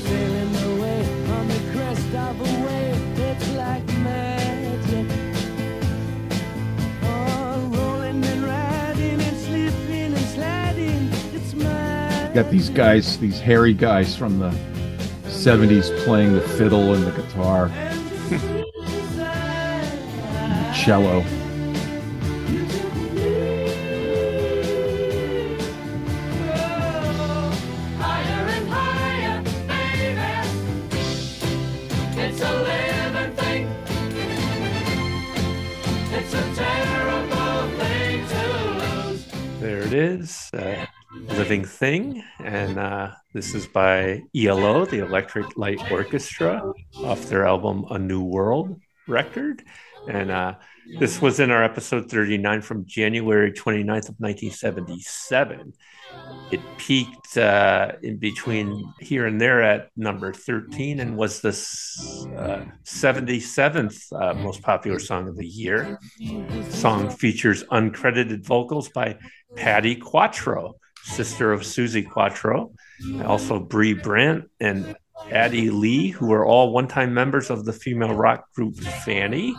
Sailing 0.03 0.55
away 0.77 1.01
on 1.31 1.47
the 1.47 1.59
crest 1.73 2.13
of 2.13 2.39
a 2.39 2.43
wave, 2.67 3.19
it's 3.19 3.51
like 3.55 3.83
magic. 4.03 5.07
Rolling 7.01 8.23
and 8.23 8.43
riding 8.43 9.21
and 9.21 9.37
slipping 9.37 10.13
and 10.13 10.27
sliding, 10.27 11.09
it's 11.33 11.55
magic. 11.55 12.35
Got 12.35 12.51
these 12.51 12.69
guys, 12.69 13.17
these 13.17 13.39
hairy 13.39 13.73
guys 13.73 14.15
from 14.15 14.37
the 14.37 14.51
70s 15.25 15.89
playing 16.05 16.33
the 16.33 16.41
fiddle 16.41 16.93
and 16.93 17.03
the 17.07 17.11
guitar, 17.11 17.71
There 39.59 39.81
it 39.81 39.93
is. 39.93 40.51
Uh, 40.53 40.85
Living 41.29 41.65
Thing. 41.65 42.23
And 42.43 42.77
uh, 42.77 43.11
this 43.33 43.55
is 43.55 43.65
by 43.65 44.21
ELO, 44.35 44.85
the 44.85 44.99
Electric 44.99 45.57
Light 45.57 45.79
Orchestra, 45.91 46.61
off 46.97 47.25
their 47.25 47.47
album 47.47 47.85
A 47.89 47.97
New 47.97 48.23
World 48.23 48.79
record. 49.07 49.63
And 50.07 50.29
uh, 50.29 50.55
this 50.99 51.21
was 51.21 51.39
in 51.39 51.51
our 51.51 51.63
episode 51.63 52.09
39 52.09 52.61
from 52.61 52.85
January 52.85 53.51
29th 53.51 54.09
of 54.09 54.15
1977. 54.19 55.73
It 56.51 56.61
peaked 56.77 57.37
uh, 57.37 57.93
in 58.03 58.17
between 58.17 58.93
here 58.99 59.25
and 59.25 59.41
there 59.41 59.61
at 59.61 59.89
number 59.97 60.31
13 60.31 60.99
and 60.99 61.17
was 61.17 61.41
the 61.41 61.49
uh, 61.49 62.65
77th 62.83 63.97
uh, 64.13 64.33
most 64.35 64.61
popular 64.61 64.99
song 64.99 65.27
of 65.27 65.35
the 65.35 65.47
year. 65.47 65.99
Song 66.69 67.09
features 67.09 67.63
uncredited 67.65 68.45
vocals 68.45 68.89
by 68.89 69.17
Patti 69.55 69.95
Quatro, 69.95 70.75
sister 71.03 71.51
of 71.51 71.61
Suzi 71.61 72.07
Quatro, 72.07 72.71
also 73.23 73.59
Brie 73.59 73.93
Brandt 73.93 74.49
and 74.59 74.95
Addie 75.31 75.69
Lee, 75.69 76.09
who 76.09 76.27
were 76.27 76.45
all 76.45 76.71
one 76.71 76.87
time 76.87 77.13
members 77.13 77.49
of 77.49 77.65
the 77.65 77.73
female 77.73 78.13
rock 78.13 78.51
group 78.53 78.75
Fanny. 78.75 79.55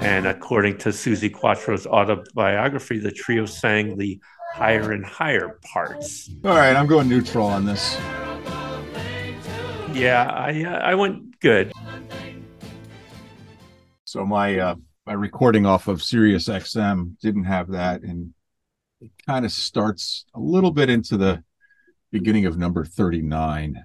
And 0.00 0.26
according 0.26 0.78
to 0.78 0.90
Suzi 0.90 1.32
Quatro's 1.32 1.86
autobiography, 1.86 2.98
the 2.98 3.10
trio 3.10 3.46
sang 3.46 3.96
the 3.96 4.20
higher 4.52 4.92
and 4.92 5.04
higher 5.04 5.58
parts. 5.72 6.30
All 6.44 6.56
right, 6.56 6.74
I'm 6.74 6.86
going 6.86 7.08
neutral 7.08 7.46
on 7.46 7.64
this. 7.64 7.96
Yeah, 9.92 10.30
I 10.30 10.64
uh, 10.64 10.78
I 10.78 10.94
went 10.94 11.40
good. 11.40 11.72
So 14.04 14.24
my 14.24 14.58
uh, 14.58 14.74
my 15.06 15.12
recording 15.14 15.66
off 15.66 15.88
of 15.88 16.02
Sirius 16.02 16.48
XM 16.48 17.18
didn't 17.20 17.44
have 17.44 17.68
that, 17.72 18.02
and 18.02 18.32
it 19.00 19.10
kind 19.26 19.44
of 19.44 19.52
starts 19.52 20.26
a 20.34 20.40
little 20.40 20.70
bit 20.70 20.90
into 20.90 21.16
the 21.16 21.42
beginning 22.12 22.46
of 22.46 22.58
number 22.58 22.84
39. 22.84 23.82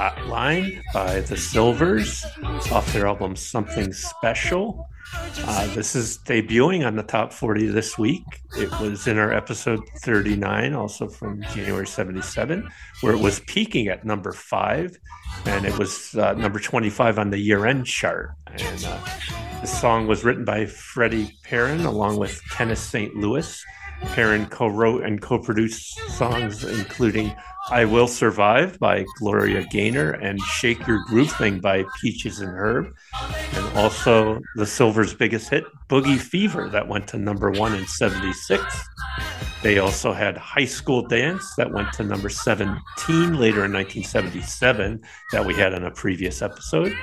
Hotline, 0.00 0.80
by 0.94 1.20
the 1.20 1.36
Sylvers. 1.36 2.24
Off 2.72 2.90
their 2.94 3.06
album 3.06 3.36
Something 3.36 3.92
Special. 3.92 4.88
Uh, 5.14 5.66
this 5.74 5.96
is 5.96 6.18
debuting 6.18 6.86
on 6.86 6.96
the 6.96 7.02
top 7.02 7.32
40 7.32 7.66
this 7.68 7.98
week. 7.98 8.24
It 8.56 8.70
was 8.80 9.06
in 9.06 9.18
our 9.18 9.32
episode 9.32 9.80
39, 9.98 10.74
also 10.74 11.08
from 11.08 11.42
January 11.54 11.86
77, 11.86 12.68
where 13.00 13.12
it 13.12 13.20
was 13.20 13.40
peaking 13.40 13.88
at 13.88 14.04
number 14.04 14.32
five, 14.32 14.96
and 15.46 15.64
it 15.64 15.76
was 15.78 16.14
uh, 16.14 16.34
number 16.34 16.60
25 16.60 17.18
on 17.18 17.30
the 17.30 17.38
year 17.38 17.66
end 17.66 17.86
chart. 17.86 18.32
And 18.46 18.84
uh, 18.84 18.98
the 19.60 19.66
song 19.66 20.06
was 20.06 20.24
written 20.24 20.44
by 20.44 20.66
Freddie 20.66 21.36
Perren 21.44 21.84
along 21.84 22.18
with 22.18 22.40
Kenneth 22.50 22.78
St. 22.78 23.14
Louis. 23.16 23.64
Perren 24.02 24.50
co 24.50 24.66
wrote 24.66 25.04
and 25.04 25.20
co 25.20 25.38
produced 25.38 25.98
songs 26.10 26.64
including 26.64 27.34
I 27.68 27.84
Will 27.84 28.08
Survive 28.08 28.78
by 28.78 29.04
Gloria 29.18 29.64
Gaynor 29.70 30.12
and 30.12 30.40
Shake 30.40 30.86
Your 30.86 31.04
Groove 31.04 31.30
Thing 31.32 31.60
by 31.60 31.84
Peaches 32.00 32.40
and 32.40 32.50
Herb. 32.50 32.94
And 33.52 33.78
also 33.78 34.40
the 34.56 34.66
Sylvers' 34.66 35.14
biggest 35.14 35.50
hit, 35.50 35.64
Boogie 35.88 36.18
Fever, 36.18 36.68
that 36.70 36.88
went 36.88 37.06
to 37.08 37.18
number 37.18 37.50
one 37.50 37.74
in 37.74 37.86
76. 37.86 38.62
They 39.62 39.78
also 39.78 40.12
had 40.12 40.38
High 40.38 40.64
School 40.64 41.06
Dance 41.06 41.54
that 41.56 41.70
went 41.70 41.92
to 41.94 42.02
number 42.02 42.30
17 42.30 42.78
later 43.34 43.64
in 43.66 43.72
1977 43.72 45.02
that 45.32 45.44
we 45.44 45.54
had 45.54 45.74
in 45.74 45.84
a 45.84 45.90
previous 45.90 46.40
episode. 46.40 46.96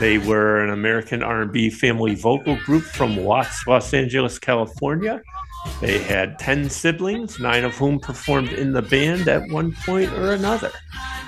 They 0.00 0.18
were 0.18 0.64
an 0.64 0.70
American 0.70 1.22
R&B 1.22 1.70
family 1.70 2.14
vocal 2.16 2.56
group 2.64 2.82
from 2.82 3.16
Watts, 3.16 3.66
Los 3.66 3.94
Angeles, 3.94 4.38
California. 4.38 5.22
They 5.80 5.98
had 5.98 6.38
10 6.38 6.70
siblings, 6.70 7.38
nine 7.38 7.64
of 7.64 7.74
whom 7.76 8.00
performed 8.00 8.52
in 8.52 8.72
the 8.72 8.82
band 8.82 9.28
at 9.28 9.48
one 9.50 9.72
point 9.84 10.12
or 10.14 10.32
another. 10.32 10.72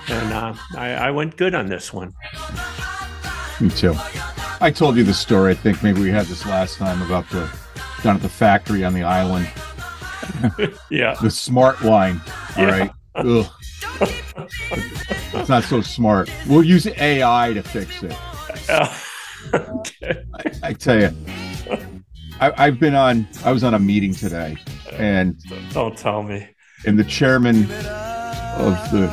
And 0.08 0.32
uh, 0.32 0.54
I, 0.76 0.92
I 0.94 1.10
went 1.10 1.36
good 1.36 1.54
on 1.54 1.66
this 1.66 1.92
one. 1.92 2.14
Me 3.60 3.68
too. 3.70 3.94
I 4.60 4.70
told 4.70 4.96
you 4.96 5.04
the 5.04 5.14
story. 5.14 5.52
I 5.52 5.54
think 5.54 5.82
maybe 5.82 6.00
we 6.00 6.10
had 6.10 6.26
this 6.26 6.46
last 6.46 6.78
time 6.78 7.02
about 7.02 7.28
the 7.30 7.50
down 8.02 8.16
at 8.16 8.22
the 8.22 8.28
factory 8.28 8.84
on 8.84 8.94
the 8.94 9.02
island. 9.04 9.48
Yeah. 10.90 11.14
The 11.22 11.30
smart 11.30 11.82
line. 11.82 12.20
All 12.56 12.64
Yeah. 12.66 12.90
right. 13.14 13.46
It's 15.34 15.48
not 15.48 15.64
so 15.64 15.80
smart. 15.80 16.30
We'll 16.46 16.62
use 16.62 16.86
AI 16.86 17.52
to 17.54 17.62
fix 17.62 18.02
it. 18.02 18.14
okay. 19.54 20.22
I, 20.34 20.68
I 20.68 20.72
tell 20.74 21.00
you, 21.00 21.10
I, 22.40 22.52
I've 22.56 22.78
been 22.78 22.94
on. 22.94 23.26
I 23.44 23.52
was 23.52 23.64
on 23.64 23.74
a 23.74 23.78
meeting 23.78 24.14
today, 24.14 24.56
and 24.92 25.36
Don't 25.72 25.96
tell 25.96 26.22
me. 26.22 26.48
and 26.86 26.98
the 26.98 27.04
chairman 27.04 27.64
of 27.64 28.74
the 28.92 29.08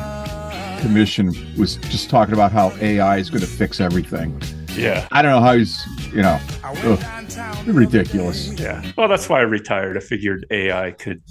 commission 0.80 1.32
was 1.58 1.76
just 1.76 2.10
talking 2.10 2.34
about 2.34 2.52
how 2.52 2.70
AI 2.80 3.18
is 3.18 3.30
going 3.30 3.40
to 3.40 3.46
fix 3.46 3.80
everything. 3.80 4.40
Yeah. 4.74 5.08
I 5.10 5.22
don't 5.22 5.30
know 5.32 5.40
how 5.40 5.56
he's, 5.56 5.82
you 6.12 6.20
know, 6.22 6.38
ugh, 6.62 7.66
ridiculous. 7.66 8.52
Yeah. 8.60 8.84
Well, 8.96 9.08
that's 9.08 9.28
why 9.28 9.38
I 9.38 9.42
retired. 9.42 9.96
I 9.96 10.00
figured 10.00 10.44
AI 10.50 10.90
could 10.92 11.22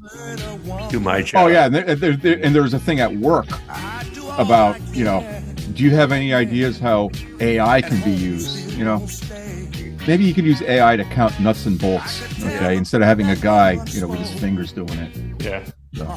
do 0.89 0.99
my 0.99 1.21
job. 1.21 1.43
Oh 1.45 1.47
yeah, 1.47 1.65
and 1.67 1.75
there, 1.75 1.95
there, 1.95 2.13
there, 2.17 2.39
and 2.43 2.55
there 2.55 2.63
was 2.63 2.73
a 2.73 2.79
thing 2.79 2.99
at 2.99 3.15
work 3.17 3.45
about, 4.39 4.81
you 4.95 5.03
know, 5.05 5.21
do 5.73 5.83
you 5.83 5.91
have 5.91 6.11
any 6.11 6.33
ideas 6.33 6.79
how 6.79 7.11
AI 7.39 7.81
can 7.81 8.01
be 8.03 8.11
used? 8.11 8.71
You 8.71 8.83
know, 8.83 9.05
maybe 10.07 10.23
you 10.23 10.33
could 10.33 10.45
use 10.45 10.61
AI 10.61 10.95
to 10.95 11.03
count 11.05 11.39
nuts 11.39 11.65
and 11.65 11.79
bolts, 11.79 12.23
okay, 12.43 12.77
instead 12.77 13.01
of 13.01 13.07
having 13.07 13.29
a 13.29 13.35
guy, 13.35 13.83
you 13.87 14.01
know, 14.01 14.07
with 14.07 14.19
his 14.19 14.33
fingers 14.39 14.71
doing 14.71 14.89
it. 14.89 15.43
Yeah. 15.43 15.65
So, 15.95 16.13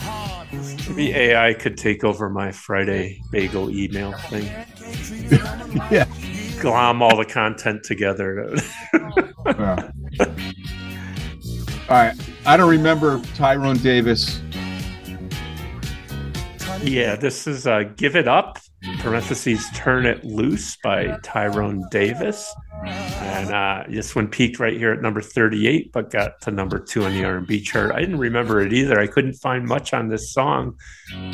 Maybe 0.88 1.12
AI 1.14 1.54
could 1.54 1.76
take 1.76 2.02
over 2.02 2.28
my 2.28 2.50
Friday 2.50 3.20
bagel 3.30 3.70
email 3.70 4.12
thing. 4.12 4.46
yeah. 5.90 6.06
Glom 6.60 7.02
all 7.02 7.16
the 7.16 7.24
content 7.24 7.84
together. 7.84 8.56
yeah. 9.46 9.90
All 11.88 11.96
right, 11.96 12.14
I 12.44 12.56
don't 12.56 12.68
remember 12.68 13.22
Tyrone 13.34 13.78
Davis. 13.78 14.42
yeah, 16.82 17.16
this 17.16 17.46
is 17.46 17.66
uh, 17.66 17.84
Give 17.96 18.14
It 18.16 18.28
Up, 18.28 18.58
parentheses, 19.00 19.66
Turn 19.74 20.06
It 20.06 20.24
Loose 20.24 20.76
by 20.82 21.18
Tyrone 21.22 21.84
Davis. 21.90 22.54
And 22.84 23.52
uh, 23.52 23.84
this 23.88 24.14
one 24.14 24.28
peaked 24.28 24.60
right 24.60 24.76
here 24.76 24.92
at 24.92 25.02
number 25.02 25.20
38, 25.20 25.92
but 25.92 26.10
got 26.10 26.40
to 26.42 26.50
number 26.50 26.78
two 26.78 27.04
on 27.04 27.12
the 27.12 27.24
R&B 27.24 27.60
chart. 27.60 27.92
I 27.92 28.00
didn't 28.00 28.18
remember 28.18 28.60
it 28.60 28.72
either. 28.72 29.00
I 29.00 29.06
couldn't 29.06 29.34
find 29.34 29.66
much 29.66 29.92
on 29.92 30.08
this 30.08 30.32
song, 30.32 30.78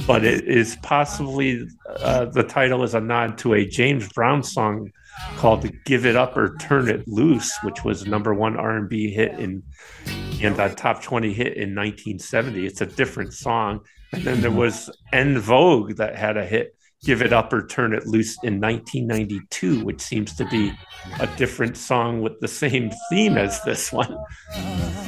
but 0.07 0.25
it 0.25 0.49
is 0.49 0.77
possibly 0.83 1.67
uh, 1.99 2.27
the 2.27 2.45
title 2.45 2.83
is 2.83 2.95
a 2.95 3.01
nod 3.01 3.37
to 3.39 3.55
a 3.55 3.67
James 3.67 4.09
Brown 4.13 4.43
song 4.43 4.91
called 5.37 5.71
"Give 5.85 6.07
It 6.07 6.17
Up 6.17 6.37
or 6.37 6.57
Turn 6.57 6.89
It 6.89 7.07
Loose," 7.07 7.55
which 7.63 7.85
was 7.85 8.07
number 8.07 8.33
one 8.33 8.57
R&B 8.57 9.11
hit 9.11 9.39
in 9.39 9.63
and 10.43 10.59
a 10.59 10.75
top 10.75 11.03
20 11.03 11.33
hit 11.33 11.57
in 11.57 11.75
1970. 11.75 12.67
It's 12.67 12.81
a 12.81 12.87
different 12.87 13.33
song. 13.33 13.81
And 14.13 14.23
then 14.23 14.41
there 14.41 14.51
was 14.51 14.91
En 15.13 15.39
Vogue 15.39 15.97
that 15.97 16.17
had 16.17 16.37
a 16.37 16.45
hit, 16.45 16.77
Give 17.05 17.21
It 17.21 17.33
Up 17.33 17.53
or 17.53 17.67
Turn 17.67 17.93
It 17.93 18.07
Loose 18.07 18.37
in 18.43 18.61
1992, 18.61 19.85
which 19.85 20.01
seems 20.01 20.35
to 20.37 20.47
be 20.47 20.73
a 21.21 21.27
different 21.37 21.77
song 21.77 22.23
with 22.23 22.41
the 22.41 22.49
same 22.49 22.91
theme 23.11 23.37
as 23.37 23.63
this 23.65 23.93
one. 23.93 24.17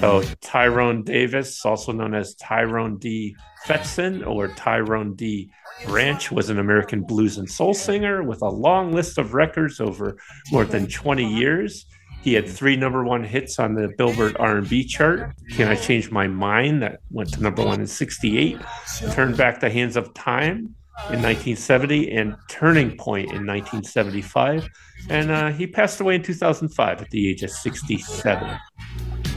So 0.00 0.22
Tyrone 0.42 1.04
Davis, 1.04 1.64
also 1.64 1.92
known 1.92 2.14
as 2.14 2.34
Tyrone 2.34 2.98
D. 2.98 3.34
Fetson 3.66 4.26
or 4.26 4.48
Tyrone 4.48 5.14
D. 5.14 5.50
Branch, 5.86 6.30
was 6.30 6.50
an 6.50 6.58
American 6.58 7.02
blues 7.02 7.38
and 7.38 7.50
soul 7.50 7.72
singer 7.72 8.22
with 8.22 8.42
a 8.42 8.48
long 8.48 8.92
list 8.92 9.16
of 9.16 9.32
records 9.32 9.80
over 9.80 10.18
more 10.52 10.66
than 10.66 10.86
20 10.86 11.24
years. 11.24 11.86
He 12.20 12.34
had 12.34 12.48
three 12.48 12.76
number 12.76 13.04
one 13.04 13.24
hits 13.24 13.58
on 13.58 13.74
the 13.74 13.88
Billboard 13.96 14.36
R&B 14.38 14.84
chart. 14.84 15.32
Can 15.52 15.68
I 15.68 15.76
Change 15.76 16.10
My 16.10 16.26
Mind? 16.26 16.82
That 16.82 17.00
went 17.10 17.32
to 17.34 17.42
number 17.42 17.64
one 17.64 17.80
in 17.80 17.86
68. 17.86 18.60
Turn 19.12 19.34
Back 19.34 19.60
the 19.60 19.70
Hands 19.70 19.96
of 19.96 20.12
Time 20.12 20.75
in 21.10 21.22
1970 21.22 22.10
and 22.12 22.36
Turning 22.48 22.96
Point 22.96 23.26
in 23.26 23.46
1975. 23.46 24.68
And 25.08 25.30
uh, 25.30 25.52
he 25.52 25.66
passed 25.66 26.00
away 26.00 26.16
in 26.16 26.22
2005 26.22 27.02
at 27.02 27.10
the 27.10 27.28
age 27.28 27.42
of 27.42 27.50
67. 27.50 28.58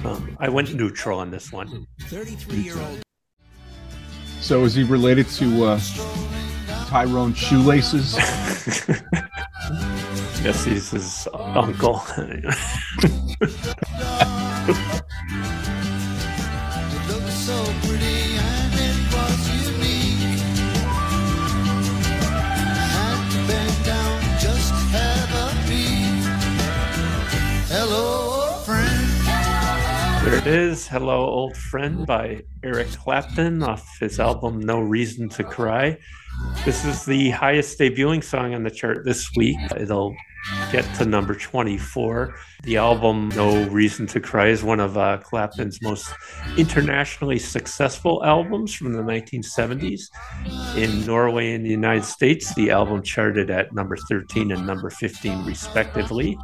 Um, 0.03 0.37
I 0.39 0.49
went 0.49 0.73
neutral 0.73 1.19
on 1.19 1.29
this 1.29 1.51
one. 1.51 1.85
33 2.03 2.57
year 2.57 2.77
old. 2.77 3.01
So 4.41 4.63
is 4.63 4.73
he 4.73 4.83
related 4.83 5.27
to 5.29 5.65
uh, 5.65 5.79
Tyrone 6.87 7.33
Shoelaces? 7.33 8.17
Yes, 10.41 10.63
he's 10.63 10.91
his 10.91 11.27
uncle. 11.33 12.01
There 30.29 30.37
it 30.37 30.45
is. 30.45 30.87
Hello, 30.87 31.25
Old 31.25 31.57
Friend 31.57 32.05
by 32.05 32.43
Eric 32.63 32.89
Clapton 32.91 33.63
off 33.63 33.97
his 33.99 34.19
album 34.19 34.59
No 34.59 34.79
Reason 34.79 35.27
to 35.29 35.43
Cry. 35.43 35.97
This 36.63 36.85
is 36.85 37.03
the 37.03 37.31
highest 37.31 37.79
debuting 37.79 38.23
song 38.23 38.53
on 38.53 38.61
the 38.61 38.69
chart 38.69 39.05
this 39.05 39.27
week. 39.35 39.57
It'll 39.75 40.15
get 40.71 40.85
to 40.97 41.05
number 41.05 41.33
24. 41.33 42.35
The 42.63 42.75
album 42.75 43.29
No 43.29 43.65
Reason 43.69 44.05
to 44.07 44.19
Cry 44.19 44.47
is 44.47 44.63
one 44.63 44.81
of 44.81 44.97
uh, 44.97 45.19
Clapton's 45.19 45.81
most 45.81 46.13
internationally 46.57 47.39
successful 47.39 48.21
albums 48.25 48.73
from 48.73 48.91
the 48.91 49.01
1970s. 49.01 50.09
In 50.75 51.05
Norway 51.05 51.53
and 51.53 51.65
the 51.65 51.69
United 51.69 52.03
States, 52.03 52.53
the 52.55 52.69
album 52.69 53.01
charted 53.01 53.49
at 53.49 53.73
number 53.73 53.95
13 53.95 54.51
and 54.51 54.67
number 54.67 54.89
15, 54.89 55.45
respectively. 55.45 56.37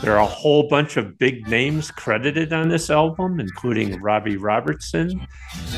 There 0.00 0.12
are 0.12 0.22
a 0.22 0.26
whole 0.26 0.68
bunch 0.68 0.96
of 0.96 1.18
big 1.18 1.48
names 1.48 1.90
credited 1.90 2.52
on 2.52 2.68
this 2.68 2.88
album, 2.88 3.40
including 3.40 4.00
Robbie 4.00 4.36
Robertson, 4.36 5.26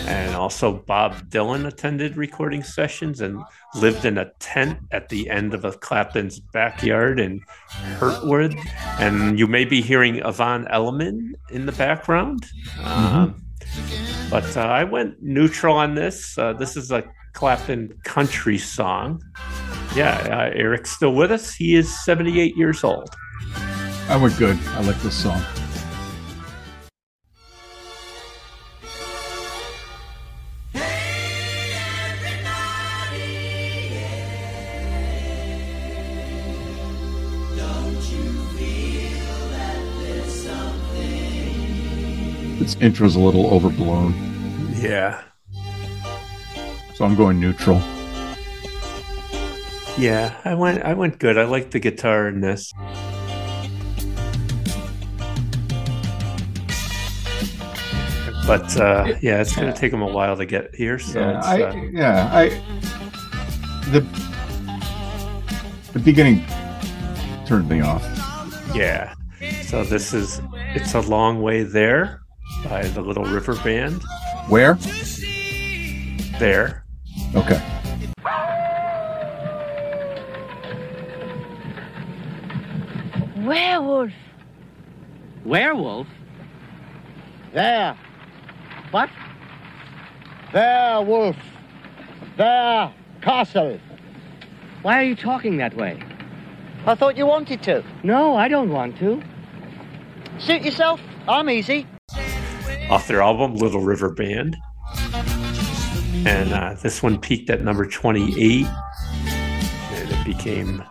and 0.07 0.35
also 0.35 0.73
Bob 0.73 1.15
Dylan 1.31 1.67
attended 1.67 2.19
recording 2.19 2.63
sessions 2.63 3.23
and 3.23 3.43
lived 3.75 4.05
in 4.05 4.19
a 4.19 4.31
tent 4.39 4.79
at 4.93 5.09
the 5.09 5.29
end 5.29 5.53
of 5.53 5.65
a 5.65 5.73
Clapton's 5.73 6.39
backyard 6.39 7.19
in 7.19 7.41
Hurtwood. 7.99 8.57
And 8.99 9.39
you 9.39 9.47
may 9.55 9.65
be 9.65 9.81
hearing 9.81 10.17
Yvonne 10.17 10.67
Elliman 10.67 11.37
in 11.49 11.65
the 11.65 11.71
background. 11.71 12.45
Um, 12.83 13.41
but 14.29 14.57
uh, 14.57 14.63
I 14.63 14.83
went 14.83 15.23
neutral 15.23 15.77
on 15.77 15.95
this. 15.95 16.37
Uh, 16.37 16.55
this 16.55 16.77
is 16.77 16.91
a 16.91 17.05
Clapton 17.35 17.97
country 18.03 18.59
song. 18.59 19.23
Yeah, 19.95 20.17
uh, 20.29 20.59
Eric's 20.59 20.91
still 20.91 21.15
with 21.15 21.31
us. 21.31 21.55
He 21.55 21.77
is 21.77 22.05
78 22.05 22.57
years 22.57 22.83
old. 22.83 23.11
I 24.09 24.17
went 24.21 24.37
good. 24.39 24.59
I 24.71 24.81
like 24.81 25.01
this 25.03 25.23
song. 25.23 25.41
Its 42.65 42.77
intro's 42.81 43.15
a 43.15 43.21
little 43.21 43.47
overblown, 43.53 44.15
Yeah. 44.75 45.21
so 46.95 47.05
I'm 47.05 47.15
going 47.15 47.39
neutral. 47.39 47.77
Yeah, 49.99 50.35
I 50.47 50.55
went 50.55 50.83
I 50.83 50.95
went 50.95 51.19
good. 51.19 51.37
I 51.37 51.45
like 51.45 51.73
the 51.73 51.79
guitar 51.79 52.27
in 52.27 52.41
this. 52.41 52.73
But 58.47 58.77
uh, 58.79 59.15
yeah, 59.23 59.41
it's 59.41 59.55
going 59.57 59.73
to 59.73 59.79
take 59.79 59.91
them 59.91 60.03
a 60.03 60.11
while 60.11 60.37
to 60.37 60.45
get 60.47 60.75
here. 60.75 60.99
So 60.99 61.19
Yeah, 61.21 61.39
it's, 61.39 61.47
I, 61.47 61.63
uh, 61.63 61.75
yeah, 61.93 62.31
I 62.33 62.49
the 63.91 64.01
the 65.93 65.99
beginning 65.99 66.45
turned 67.47 67.69
me 67.69 67.81
off. 67.81 68.03
yeah. 68.75 69.15
So 69.63 69.85
this 69.85 70.13
is 70.15 70.41
it's 70.75 70.95
a 70.95 71.01
long 71.01 71.41
way 71.43 71.63
there 71.63 72.21
by 72.65 72.83
the 72.83 73.01
Little 73.01 73.25
River 73.25 73.55
Band. 73.57 74.03
Where? 74.49 74.79
there. 76.39 76.85
Okay. 77.35 77.61
Werewolf. 83.37 84.13
Werewolf? 85.45 86.07
There. 87.53 87.97
What? 88.91 89.11
There, 90.53 91.03
wolf. 91.03 91.37
There, 92.37 92.93
castle. 93.23 93.79
Why 94.83 95.01
are 95.01 95.05
you 95.05 95.17
talking 95.17 95.57
that 95.59 95.75
way? 95.77 96.03
I 96.87 96.95
thought 96.95 97.17
you 97.17 97.27
wanted 97.27 97.63
to. 97.65 97.85
No, 98.03 98.37
I 98.37 98.49
don't 98.49 98.71
want 98.71 98.99
to. 98.99 99.23
Suit 100.39 100.63
yourself. 100.63 101.01
I'm 101.27 101.49
easy. 101.49 101.87
Off 102.91 103.09
their 103.09 103.23
album 103.23 103.55
Little 103.55 103.81
River 103.81 104.11
Band. 104.11 104.57
And 106.27 106.53
uh, 106.53 106.75
this 106.83 107.03
one 107.03 107.19
peaked 107.19 107.51
at 107.51 107.63
number 107.63 107.87
28. 107.87 108.67
And 109.27 110.11
it 110.11 110.25
became 110.25 110.83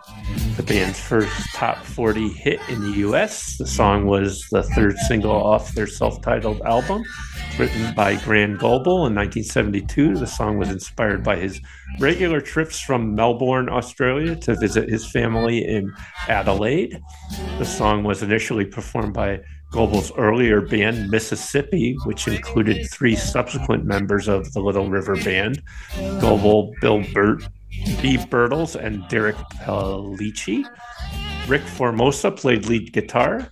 the 0.56 0.62
band's 0.62 1.00
first 1.00 1.32
top 1.54 1.78
40 1.78 2.28
hit 2.28 2.60
in 2.68 2.80
the 2.80 2.98
US. 3.08 3.56
The 3.58 3.66
song 3.66 4.06
was 4.06 4.46
the 4.50 4.62
third 4.62 4.96
single 4.98 5.32
off 5.32 5.72
their 5.72 5.86
self 5.86 6.22
titled 6.22 6.60
album, 6.62 7.02
written 7.58 7.94
by 7.94 8.16
Grant 8.16 8.58
Goble 8.58 9.06
in 9.06 9.14
1972. 9.14 10.16
The 10.16 10.26
song 10.26 10.58
was 10.58 10.70
inspired 10.70 11.24
by 11.24 11.36
his 11.36 11.60
regular 11.98 12.40
trips 12.40 12.80
from 12.80 13.14
Melbourne, 13.14 13.68
Australia 13.68 14.36
to 14.36 14.56
visit 14.56 14.88
his 14.88 15.10
family 15.10 15.64
in 15.64 15.92
Adelaide. 16.28 17.00
The 17.58 17.66
song 17.66 18.04
was 18.04 18.22
initially 18.22 18.64
performed 18.64 19.14
by 19.14 19.40
Goble's 19.74 20.12
earlier 20.16 20.60
band, 20.60 21.10
Mississippi, 21.10 21.96
which 22.04 22.28
included 22.28 22.88
three 22.92 23.16
subsequent 23.16 23.84
members 23.84 24.28
of 24.28 24.52
the 24.52 24.60
Little 24.60 24.88
River 24.88 25.16
Band 25.16 25.60
Goble, 26.20 26.72
Bill 26.80 27.02
Burt, 27.12 27.48
B. 28.00 28.16
Birtles, 28.16 28.76
and 28.76 29.02
Derek 29.08 29.34
Pellicci. 29.34 30.64
Rick 31.48 31.62
Formosa 31.62 32.30
played 32.30 32.66
lead 32.66 32.92
guitar. 32.92 33.48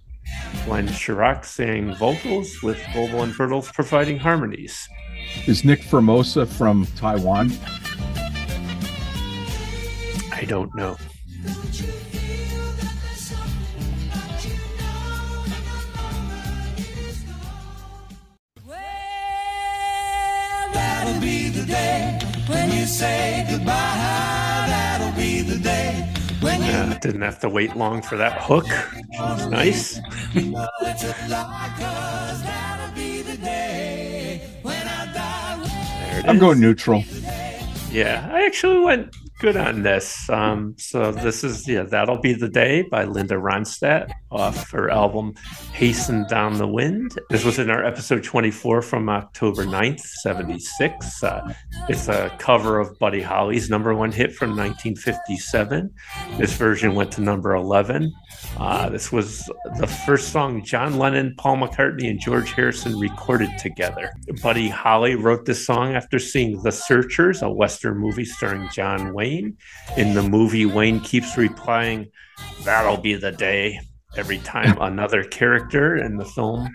Glenn 0.65 0.87
Shorrock 0.87 1.45
sang 1.45 1.93
vocals, 1.97 2.63
with 2.63 2.81
Goble 2.95 3.25
and 3.25 3.33
Birtles 3.33 3.73
providing 3.75 4.17
harmonies. 4.17 4.89
Is 5.49 5.65
Nick 5.65 5.83
Formosa 5.83 6.47
from 6.47 6.87
Taiwan? 6.95 7.51
I 10.31 10.45
don't 10.47 10.73
know. 10.77 10.97
That'll 21.05 21.21
be 21.21 21.49
the 21.49 21.67
day 21.67 22.17
when 22.47 22.71
you 22.71 22.87
say 22.87 23.45
goodbye. 23.51 23.75
That'll 24.69 25.11
be 25.17 25.43
the 25.43 25.59
day 25.59 26.09
when 26.41 26.61
you 26.63 26.69
Yeah, 26.69 26.97
didn't 27.01 27.23
have 27.23 27.41
to 27.41 27.49
wait 27.49 27.75
long 27.75 28.03
for 28.03 28.17
that 28.19 28.41
hook. 28.41 28.69
Nice. 29.51 29.97
know 30.37 30.69
it's 30.81 31.03
a 31.03 31.29
lie, 31.29 31.73
'cause 31.77 32.43
that'll 32.45 32.95
be 32.95 33.23
the 33.23 33.37
day 33.37 34.43
when 34.63 34.87
I 34.87 35.13
die. 35.13 35.59
There 36.11 36.21
it 36.21 36.29
I'm 36.29 36.39
going 36.39 36.61
neutral. 36.61 37.03
Yeah, 37.91 38.31
I 38.33 38.47
actually 38.47 38.79
went 38.79 39.11
good 39.43 39.57
on 39.57 39.83
this. 39.83 40.31
Um, 40.31 40.77
so 40.79 41.11
this 41.11 41.43
is 41.43 41.67
yeah, 41.67 41.83
that'll 41.83 42.21
be 42.21 42.33
the 42.33 42.49
day 42.49 42.83
by 42.83 43.05
Linda 43.05 43.35
Ronstadt 43.35 44.09
off 44.31 44.71
her 44.71 44.89
album 44.89 45.35
"Hasten 45.73 46.25
Down 46.29 46.59
the 46.59 46.69
Wind." 46.69 47.19
This 47.29 47.45
was 47.45 47.59
in 47.59 47.69
our 47.69 47.85
episode 47.85 48.23
24 48.23 48.83
from 48.83 49.09
October 49.09 49.65
9th, 49.65 49.99
76. 49.99 51.25
Uh, 51.25 51.53
it's 51.89 52.07
a 52.07 52.33
cover 52.39 52.79
of 52.79 52.97
Buddy 53.01 53.21
Holly's 53.21 53.69
number 53.69 53.93
one 53.97 54.13
hit 54.13 54.33
from 54.33 54.51
1957. 54.51 55.93
This 56.39 56.53
version 56.57 56.95
went 56.95 57.11
to 57.13 57.21
number 57.21 57.57
11. 57.57 58.13
Uh, 58.59 58.91
this 58.91 59.11
was 59.11 59.51
the 59.81 59.89
first 60.07 60.29
song 60.29 60.65
John 60.65 60.99
Lennon, 60.99 61.35
Paul 61.37 61.57
McCartney, 61.57 62.09
and 62.09 62.21
George 62.21 62.53
Harrison 62.53 62.97
recorded 62.97 63.51
together. 63.59 64.13
Buddy 64.41 64.69
Holly 64.69 65.17
wrote 65.17 65.47
this 65.47 65.67
song 65.67 65.95
after 65.97 66.21
seeing 66.21 66.63
The 66.63 66.71
Searchers, 66.71 67.43
a 67.43 67.51
Western 67.51 67.99
movie 67.99 68.25
starring 68.25 68.69
John 68.73 69.13
Wayne. 69.13 69.32
In 69.97 70.15
the 70.15 70.23
movie, 70.23 70.67
Wayne 70.67 71.01
keeps 71.01 71.37
replying, 71.37 72.11
That'll 72.65 72.97
be 72.97 73.15
the 73.15 73.33
day, 73.33 73.81
every 74.17 74.39
time 74.39 74.77
another 74.81 75.25
character 75.25 75.97
in 75.97 76.17
the 76.17 76.25
film 76.25 76.69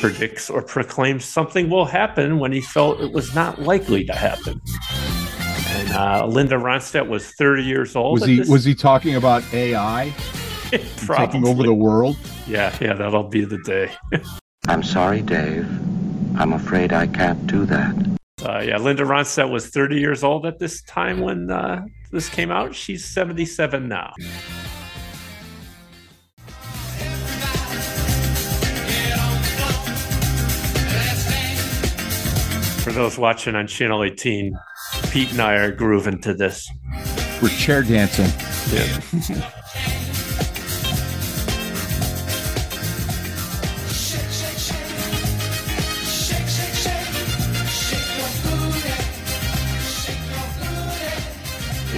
predicts 0.00 0.48
or 0.48 0.62
proclaims 0.62 1.24
something 1.24 1.68
will 1.68 1.84
happen 1.86 2.38
when 2.38 2.52
he 2.52 2.60
felt 2.60 3.00
it 3.00 3.12
was 3.12 3.34
not 3.34 3.60
likely 3.60 4.04
to 4.04 4.12
happen. 4.12 4.60
And 5.74 5.90
uh, 5.92 6.26
Linda 6.26 6.56
Ronstadt 6.56 7.08
was 7.08 7.32
30 7.38 7.62
years 7.64 7.96
old. 7.96 8.20
Was 8.20 8.28
he 8.28 8.36
this- 8.38 8.48
was 8.48 8.64
he 8.64 8.74
talking 8.74 9.16
about 9.16 9.42
AI 9.52 10.12
taking 10.70 11.46
over 11.46 11.62
the 11.62 11.74
world? 11.74 12.16
Yeah, 12.46 12.74
yeah, 12.80 12.94
that'll 12.94 13.24
be 13.28 13.44
the 13.44 13.58
day. 13.58 13.90
I'm 14.68 14.82
sorry, 14.82 15.22
Dave. 15.22 15.66
I'm 16.38 16.52
afraid 16.52 16.92
I 16.92 17.06
can't 17.08 17.44
do 17.46 17.64
that. 17.66 17.94
Uh, 18.44 18.58
yeah, 18.58 18.76
Linda 18.76 19.04
Ronstadt 19.04 19.50
was 19.50 19.68
30 19.68 20.00
years 20.00 20.24
old 20.24 20.46
at 20.46 20.58
this 20.58 20.82
time 20.82 21.20
when 21.20 21.48
uh, 21.48 21.84
this 22.10 22.28
came 22.28 22.50
out. 22.50 22.74
She's 22.74 23.04
77 23.04 23.88
now. 23.88 24.12
For 32.82 32.90
those 32.90 33.16
watching 33.16 33.54
on 33.54 33.68
Channel 33.68 34.02
18, 34.02 34.58
Pete 35.12 35.30
and 35.30 35.40
I 35.40 35.54
are 35.54 35.70
grooving 35.70 36.20
to 36.22 36.34
this. 36.34 36.68
We're 37.40 37.48
chair 37.50 37.84
dancing. 37.84 38.26
Yeah. 38.76 39.98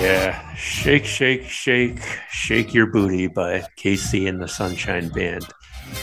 Yeah, 0.04 0.54
Shake, 0.54 1.06
Shake, 1.06 1.48
Shake, 1.48 1.98
Shake 2.28 2.74
Your 2.74 2.84
Booty 2.84 3.26
by 3.26 3.66
KC 3.78 4.28
and 4.28 4.38
the 4.38 4.46
Sunshine 4.46 5.08
Band 5.08 5.46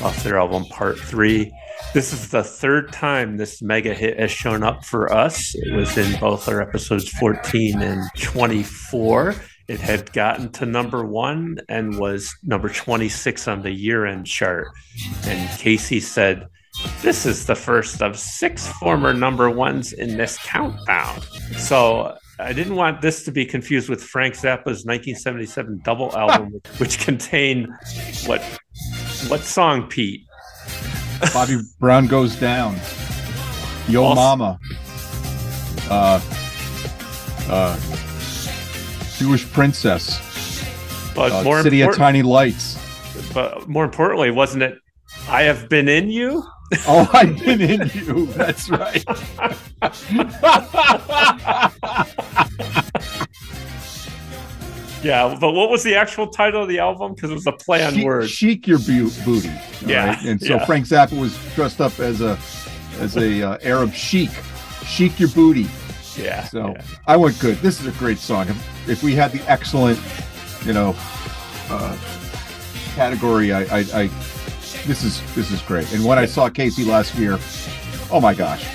off 0.02 0.24
their 0.24 0.40
album 0.40 0.66
Part 0.66 0.98
3. 0.98 1.52
This 1.94 2.12
is 2.12 2.30
the 2.30 2.44
third 2.44 2.92
time 2.92 3.38
this 3.38 3.62
mega 3.62 3.94
hit 3.94 4.20
has 4.20 4.32
shown 4.32 4.64
up 4.64 4.84
for 4.84 5.14
us. 5.14 5.54
It 5.54 5.76
was 5.76 6.00
in 6.00 6.20
both 6.20 6.50
our 6.50 6.64
episodes 6.64 7.10
14 7.10 7.80
and 7.84 8.02
24. 8.18 9.36
It 9.68 9.80
had 9.80 10.12
gotten 10.14 10.52
to 10.54 10.66
number 10.66 11.06
one 11.06 11.60
and 11.70 12.00
was 12.00 12.34
number 12.42 12.70
26 12.70 13.48
on 13.48 13.62
the 13.62 13.72
year 13.72 14.08
end 14.08 14.26
chart. 14.26 14.70
And 15.26 15.60
Casey 15.60 16.00
said, 16.00 16.48
This 17.04 17.28
is 17.28 17.46
the 17.46 17.54
first 17.54 18.02
of 18.02 18.18
six 18.18 18.68
former 18.80 19.14
number 19.14 19.52
ones 19.52 19.94
in 19.94 20.18
this 20.18 20.40
countdown. 20.40 21.22
So 21.60 22.18
I 22.40 22.54
didn't 22.54 22.76
want 22.76 23.02
this 23.02 23.24
to 23.26 23.32
be 23.32 23.46
confused 23.46 23.88
with 23.90 24.04
Frank 24.04 24.34
Zappa's 24.36 24.86
1977 24.86 25.82
double 25.84 26.16
album, 26.18 26.60
which 26.78 27.00
contained 27.00 27.68
what 28.26 28.42
what 29.28 29.42
song, 29.42 29.88
Pete? 29.88 30.22
Bobby 31.34 31.58
Brown 31.80 32.08
goes 32.08 32.36
down. 32.36 32.78
Yo 33.88 34.04
Also- 34.04 34.16
Mama. 34.22 34.60
Uh, 35.90 36.20
uh, 37.50 37.78
Jewish 39.18 39.46
Princess. 39.52 40.20
But 41.14 41.32
Uh, 41.32 41.44
more 41.44 41.62
City 41.62 41.82
of 41.82 41.96
Tiny 41.96 42.22
Lights. 42.22 42.78
But 43.34 43.68
more 43.68 43.84
importantly, 43.84 44.32
wasn't 44.32 44.64
it? 44.64 44.76
I 45.30 45.44
have 45.44 45.68
been 45.70 45.90
in 45.90 46.10
you. 46.10 46.44
Oh, 46.88 47.10
I've 47.14 47.38
been 47.40 47.62
in 47.62 47.92
you. 47.94 48.28
That's 48.28 48.70
right. 48.70 49.04
Yeah, 55.04 55.36
but 55.40 55.54
what 55.54 55.70
was 55.72 55.84
the 55.84 55.96
actual 55.96 56.28
title 56.28 56.62
of 56.62 56.70
the 56.70 56.78
album? 56.80 57.16
Because 57.16 57.32
it 57.32 57.34
was 57.34 57.48
a 57.48 57.52
play 57.52 57.84
on 57.84 58.02
words. 58.04 58.30
chic 58.30 58.68
your 58.68 58.78
bu- 58.78 59.10
booty. 59.26 59.52
Yeah, 59.86 60.10
right? 60.10 60.26
And 60.26 60.40
so 60.40 60.56
yeah. 60.56 60.66
Frank 60.66 60.86
Zappa 60.86 61.20
was 61.20 61.36
dressed 61.56 61.82
up 61.82 62.00
as 62.00 62.22
a 62.22 62.38
as 63.00 63.18
a 63.18 63.42
uh, 63.42 63.58
Arab 63.64 63.94
sheik. 63.94 64.30
Chic 64.86 65.20
your 65.20 65.30
booty. 65.30 65.68
Yeah. 66.16 66.44
So 66.46 66.76
I 67.08 67.18
went 67.18 67.40
good. 67.40 67.58
This 67.58 67.80
is 67.80 67.88
a 67.88 67.92
great 67.98 68.20
song. 68.20 68.48
If, 68.50 68.90
if 68.90 69.04
we 69.04 69.16
had 69.16 69.32
the 69.32 69.42
excellent, 69.50 70.00
you 70.66 70.74
know, 70.74 70.96
uh, 71.70 71.98
category, 72.94 73.54
I, 73.54 73.62
I, 73.62 73.86
I, 73.94 74.10
this 74.88 75.04
is 75.04 75.22
this 75.36 75.52
is 75.52 75.62
great. 75.62 75.92
And 75.94 76.04
when 76.06 76.18
I 76.18 76.26
saw 76.26 76.50
KC 76.50 76.86
last 76.88 77.16
year, 77.16 77.38
oh 78.12 78.20
my 78.22 78.34
gosh, 78.34 78.66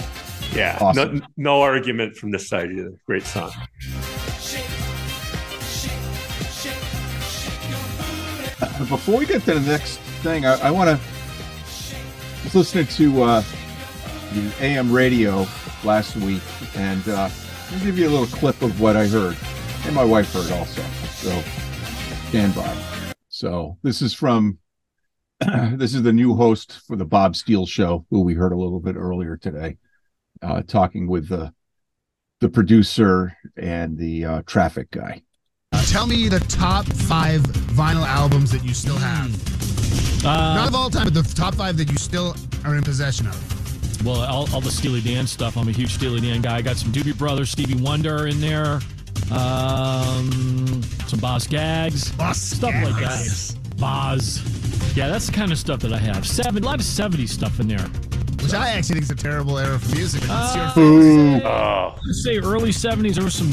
Yeah, 0.54 0.78
Awesome. 0.80 1.18
no, 1.18 1.26
no 1.36 1.60
argument 1.62 2.16
from 2.16 2.30
this 2.30 2.48
side 2.48 2.70
either. 2.70 2.92
Great 3.06 3.24
song. 3.24 3.52
Before 8.88 9.18
we 9.18 9.26
get 9.26 9.42
to 9.44 9.54
the 9.58 9.60
next 9.70 9.98
thing, 10.22 10.46
I, 10.46 10.54
I 10.68 10.70
want 10.70 10.88
to. 10.88 10.96
I 10.96 12.44
was 12.44 12.54
listening 12.54 12.86
to 12.86 13.22
uh, 13.22 13.42
the 14.32 14.52
AM 14.60 14.92
radio 14.92 15.46
last 15.84 16.16
week, 16.16 16.42
and 16.76 17.06
uh, 17.08 17.28
I'll 17.72 17.78
give 17.80 17.98
you 17.98 18.08
a 18.08 18.10
little 18.10 18.26
clip 18.26 18.60
of 18.62 18.80
what 18.80 18.96
I 18.96 19.06
heard, 19.06 19.36
and 19.84 19.94
my 19.94 20.04
wife 20.04 20.32
heard 20.32 20.50
also. 20.52 20.82
So 21.10 21.42
stand 22.28 22.54
by. 22.54 22.74
So 23.28 23.76
this 23.82 24.00
is 24.00 24.14
from 24.14 24.58
this 25.76 25.94
is 25.94 26.02
the 26.02 26.12
new 26.12 26.34
host 26.34 26.80
for 26.86 26.96
the 26.96 27.04
Bob 27.04 27.36
Steele 27.36 27.66
show, 27.66 28.06
who 28.10 28.22
we 28.22 28.34
heard 28.34 28.52
a 28.52 28.56
little 28.56 28.80
bit 28.80 28.96
earlier 28.96 29.36
today, 29.36 29.76
uh, 30.42 30.62
talking 30.62 31.06
with 31.06 31.28
the 31.28 31.52
the 32.40 32.48
producer 32.48 33.34
and 33.56 33.96
the 33.96 34.24
uh, 34.24 34.42
traffic 34.46 34.90
guy. 34.90 35.22
Tell 35.86 36.06
me 36.06 36.28
the 36.28 36.40
top 36.40 36.84
five 36.86 37.40
vinyl 37.40 38.06
albums 38.06 38.50
that 38.52 38.62
you 38.62 38.74
still 38.74 38.96
have. 38.96 39.30
Not 40.22 40.68
of 40.68 40.74
all 40.74 40.90
time, 40.90 41.04
but 41.04 41.14
the 41.14 41.22
top 41.22 41.54
five 41.54 41.76
that 41.78 41.90
you 41.90 41.96
still 41.96 42.36
are 42.64 42.74
in 42.74 42.82
possession 42.82 43.26
of. 43.26 44.04
Well, 44.04 44.20
all, 44.20 44.52
all 44.52 44.60
the 44.60 44.70
Steely 44.70 45.00
Dan 45.00 45.26
stuff. 45.26 45.56
I'm 45.56 45.68
a 45.68 45.72
huge 45.72 45.94
Steely 45.94 46.20
Dan 46.20 46.42
guy. 46.42 46.56
I 46.56 46.62
got 46.62 46.76
some 46.76 46.92
Doobie 46.92 47.16
Brothers, 47.16 47.50
Stevie 47.50 47.80
Wonder 47.80 48.26
in 48.26 48.40
there. 48.40 48.80
Um, 49.30 50.82
some 51.06 51.18
Boz 51.20 51.44
Scaggs, 51.44 52.12
Boz 52.12 52.40
stuff 52.40 52.74
like 52.74 53.02
that. 53.02 53.56
Boz. 53.76 54.65
Yeah, 54.94 55.08
that's 55.08 55.26
the 55.26 55.32
kind 55.32 55.52
of 55.52 55.58
stuff 55.58 55.80
that 55.80 55.92
I 55.92 55.98
have. 55.98 56.26
Seven, 56.26 56.62
a 56.62 56.66
lot 56.66 56.76
of 56.80 56.86
'70s 56.86 57.28
stuff 57.28 57.60
in 57.60 57.68
there. 57.68 57.86
Which 58.42 58.54
I 58.54 58.68
actually 58.70 59.00
think 59.00 59.02
is 59.04 59.10
a 59.10 59.14
terrible 59.16 59.58
era 59.58 59.78
for 59.78 59.94
music. 59.96 60.22
but 60.26 60.44
it's 60.46 60.54
your 60.56 60.64
Uh, 60.66 60.72
favorite. 60.72 62.00
Let's 62.06 62.24
say 62.24 62.38
early 62.38 62.70
'70s. 62.70 63.14
There 63.16 63.24
was 63.24 63.34
some, 63.34 63.50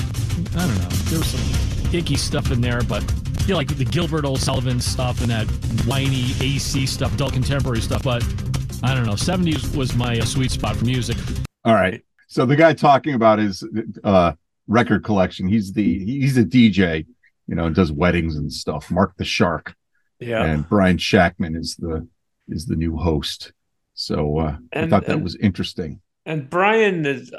I 0.59 0.65
don't 0.67 0.77
know, 0.77 0.89
there 1.09 1.19
was 1.19 1.27
some 1.27 1.93
icky 1.93 2.15
stuff 2.15 2.51
in 2.51 2.61
there, 2.61 2.81
but 2.83 3.01
you 3.41 3.49
know, 3.49 3.57
like 3.57 3.75
the 3.75 3.85
Gilbert 3.85 4.23
O'Sullivan 4.25 4.79
stuff 4.79 5.21
and 5.21 5.29
that 5.31 5.45
whiny 5.85 6.33
AC 6.41 6.85
stuff, 6.85 7.13
adult 7.15 7.33
contemporary 7.33 7.81
stuff. 7.81 8.03
But 8.03 8.23
I 8.83 8.93
don't 8.93 9.05
know, 9.05 9.13
'70s 9.13 9.75
was 9.75 9.95
my 9.95 10.19
uh, 10.19 10.25
sweet 10.25 10.51
spot 10.51 10.75
for 10.77 10.85
music. 10.85 11.17
All 11.65 11.73
right. 11.73 12.01
So 12.27 12.45
the 12.45 12.55
guy 12.55 12.73
talking 12.73 13.13
about 13.15 13.39
his 13.39 13.63
uh, 14.03 14.33
record 14.67 15.03
collection, 15.03 15.47
he's 15.47 15.73
the 15.73 16.03
he's 16.05 16.37
a 16.37 16.43
DJ, 16.45 17.05
you 17.47 17.55
know, 17.55 17.65
and 17.65 17.75
does 17.75 17.91
weddings 17.91 18.35
and 18.37 18.51
stuff. 18.51 18.89
Mark 18.91 19.15
the 19.17 19.25
Shark. 19.25 19.75
Yeah. 20.27 20.43
And 20.45 20.67
Brian 20.67 20.97
Shactman 20.97 21.55
is 21.57 21.75
the 21.75 22.07
is 22.49 22.65
the 22.65 22.75
new 22.75 22.97
host. 22.97 23.53
So 23.93 24.39
uh, 24.39 24.57
I 24.73 24.87
thought 24.87 25.05
that 25.05 25.15
and- 25.15 25.23
was 25.23 25.35
interesting. 25.35 26.01
And 26.25 26.49
Brian 26.49 27.05
is 27.05 27.33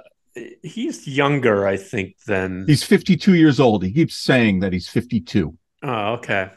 he's 0.63 1.07
younger, 1.09 1.67
I 1.67 1.77
think, 1.77 2.17
than 2.27 2.65
He's 2.67 2.83
52 2.83 3.35
years 3.35 3.59
old. 3.61 3.83
He 3.85 3.93
keeps 3.93 4.15
saying 4.15 4.61
that 4.61 4.73
he's 4.73 4.89
52. 4.89 5.57
Oh, 5.83 6.13
okay. 6.15 6.51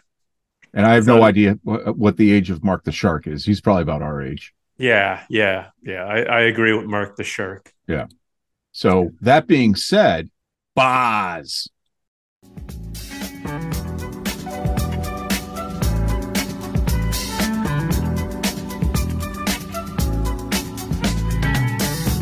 And 0.74 0.86
I 0.86 0.96
have 0.96 1.08
no 1.08 1.24
idea 1.24 1.54
wh- 1.64 1.98
what 1.98 2.18
the 2.18 2.32
age 2.32 2.50
of 2.50 2.64
Mark 2.64 2.84
the 2.84 2.92
Shark 2.92 3.28
is. 3.28 3.46
He's 3.46 3.62
probably 3.62 3.84
about 3.84 4.02
our 4.02 4.22
age. 4.22 4.54
Yeah, 4.78 5.24
yeah, 5.30 5.68
yeah. 5.82 6.04
I, 6.04 6.22
I 6.22 6.40
agree 6.42 6.74
with 6.74 6.86
Mark 6.86 7.16
the 7.16 7.24
Shark. 7.24 7.74
Yeah. 7.88 8.08
So 8.74 9.12
that 9.22 9.48
being 9.48 9.74
said, 9.76 10.30
Boz. 10.76 11.70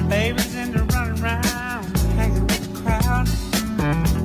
Babies 0.09 0.55
into 0.55 0.83
running 0.83 1.23
around, 1.23 1.97
hanging 2.15 2.45
with 2.47 2.73
the 2.73 2.79
crowd, 2.81 3.27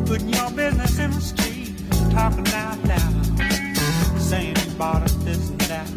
putting 0.07 0.28
your 0.28 0.51
business 0.51 0.99
in 0.99 1.11
the 1.11 1.20
street, 1.20 1.74
talking 2.11 2.47
out 2.49 2.78
loud, 2.85 4.20
saying 4.20 4.57
you 4.57 4.72
bought 4.76 5.03
us 5.03 5.14
this 5.24 5.49
and 5.49 5.61
that, 5.62 5.89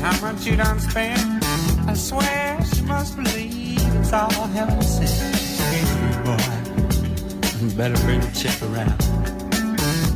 how 0.00 0.20
much 0.20 0.46
you 0.46 0.56
done 0.56 0.78
spent. 0.78 1.44
I 1.88 1.94
swear 1.94 2.64
she 2.72 2.82
must 2.82 3.16
believe 3.16 3.80
it's 3.96 4.12
all 4.12 4.30
heaven 4.30 4.80
sent. 4.82 5.10
Hey, 5.10 5.84
boy, 6.24 7.76
better 7.76 8.00
bring 8.04 8.20
the 8.20 8.30
chick 8.32 8.62
around 8.62 8.98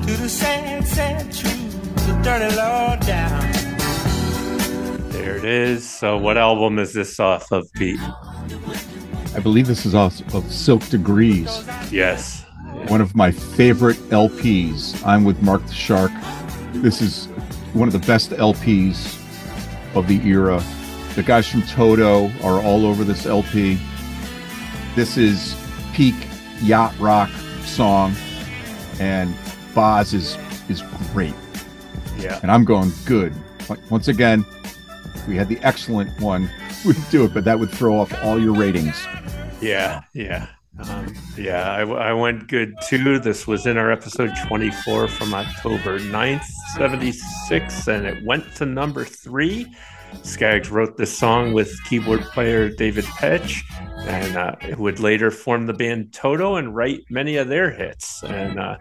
to 0.06 0.16
the 0.16 0.28
sad, 0.28 0.86
sad 0.86 1.32
truth, 1.32 2.06
the 2.06 2.12
dirty 2.22 2.54
low 2.56 2.96
down. 3.06 3.40
There 5.10 5.36
it 5.36 5.44
is. 5.44 5.88
So, 5.88 6.16
what 6.16 6.38
album 6.38 6.78
is 6.78 6.94
this 6.94 7.18
off 7.20 7.50
of, 7.52 7.72
Pete? 7.74 8.00
I 9.40 9.42
believe 9.42 9.66
this 9.66 9.86
is 9.86 9.94
also 9.94 10.22
of 10.36 10.52
Silk 10.52 10.86
Degrees. 10.90 11.66
Yes. 11.90 12.44
One 12.88 13.00
of 13.00 13.16
my 13.16 13.30
favorite 13.32 13.96
LPs. 14.10 15.02
I'm 15.06 15.24
with 15.24 15.40
Mark 15.40 15.64
the 15.64 15.72
Shark. 15.72 16.12
This 16.74 17.00
is 17.00 17.24
one 17.72 17.88
of 17.88 17.94
the 17.94 18.06
best 18.06 18.32
LPs 18.32 19.16
of 19.96 20.08
the 20.08 20.20
era. 20.28 20.62
The 21.14 21.22
guys 21.22 21.48
from 21.48 21.62
Toto 21.62 22.30
are 22.42 22.62
all 22.62 22.84
over 22.84 23.02
this 23.02 23.24
LP. 23.24 23.78
This 24.94 25.16
is 25.16 25.56
peak 25.94 26.16
yacht 26.60 26.94
rock 26.98 27.30
song, 27.62 28.14
and 29.00 29.34
Boz 29.74 30.12
is 30.12 30.36
is 30.68 30.82
great. 31.14 31.34
Yeah. 32.18 32.40
And 32.42 32.50
I'm 32.50 32.66
going 32.66 32.92
good. 33.06 33.32
Once 33.88 34.08
again, 34.08 34.44
we 35.26 35.34
had 35.36 35.48
the 35.48 35.58
excellent 35.62 36.10
one, 36.20 36.50
we'd 36.84 36.96
do 37.10 37.24
it, 37.24 37.32
but 37.32 37.44
that 37.44 37.58
would 37.58 37.70
throw 37.70 37.98
off 37.98 38.12
all 38.22 38.38
your 38.38 38.54
ratings. 38.54 39.02
Yeah, 39.60 40.02
yeah. 40.14 40.46
Um, 40.78 41.14
yeah, 41.36 41.72
I, 41.72 41.80
I 41.82 42.12
went 42.12 42.48
good 42.48 42.74
too. 42.88 43.18
This 43.18 43.46
was 43.46 43.66
in 43.66 43.76
our 43.76 43.92
episode 43.92 44.32
24 44.46 45.08
from 45.08 45.34
October 45.34 45.98
9th, 45.98 46.44
76, 46.76 47.88
and 47.88 48.06
it 48.06 48.24
went 48.24 48.54
to 48.56 48.66
number 48.66 49.04
three. 49.04 49.66
Scaggs 50.22 50.70
wrote 50.70 50.96
this 50.96 51.16
song 51.16 51.52
with 51.52 51.72
keyboard 51.84 52.22
player 52.22 52.68
David 52.70 53.04
Paich, 53.04 53.62
and 54.06 54.36
uh, 54.36 54.56
would 54.78 55.00
later 55.00 55.30
form 55.30 55.66
the 55.66 55.72
band 55.72 56.12
Toto 56.12 56.56
and 56.56 56.74
write 56.74 57.04
many 57.10 57.36
of 57.36 57.48
their 57.48 57.70
hits. 57.70 58.22
And 58.24 58.58
uh, 58.58 58.76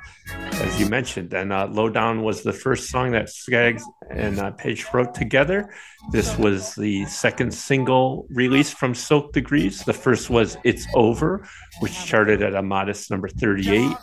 as 0.53 0.79
you 0.79 0.87
mentioned, 0.87 1.33
and 1.33 1.51
uh, 1.51 1.67
Lowdown 1.67 2.23
was 2.23 2.43
the 2.43 2.53
first 2.53 2.89
song 2.89 3.11
that 3.11 3.29
Scaggs 3.29 3.83
and 4.09 4.39
uh, 4.39 4.51
Paich 4.51 4.91
wrote 4.93 5.13
together. 5.13 5.73
This 6.11 6.37
was 6.37 6.75
the 6.75 7.05
second 7.05 7.53
single 7.53 8.27
released 8.29 8.75
from 8.75 8.95
Silk 8.95 9.33
Degrees. 9.33 9.83
The 9.83 9.93
first 9.93 10.29
was 10.29 10.57
It's 10.63 10.87
Over, 10.95 11.47
which 11.79 12.05
charted 12.05 12.41
at 12.41 12.55
a 12.55 12.61
modest 12.61 13.11
number 13.11 13.27
38. 13.27 13.95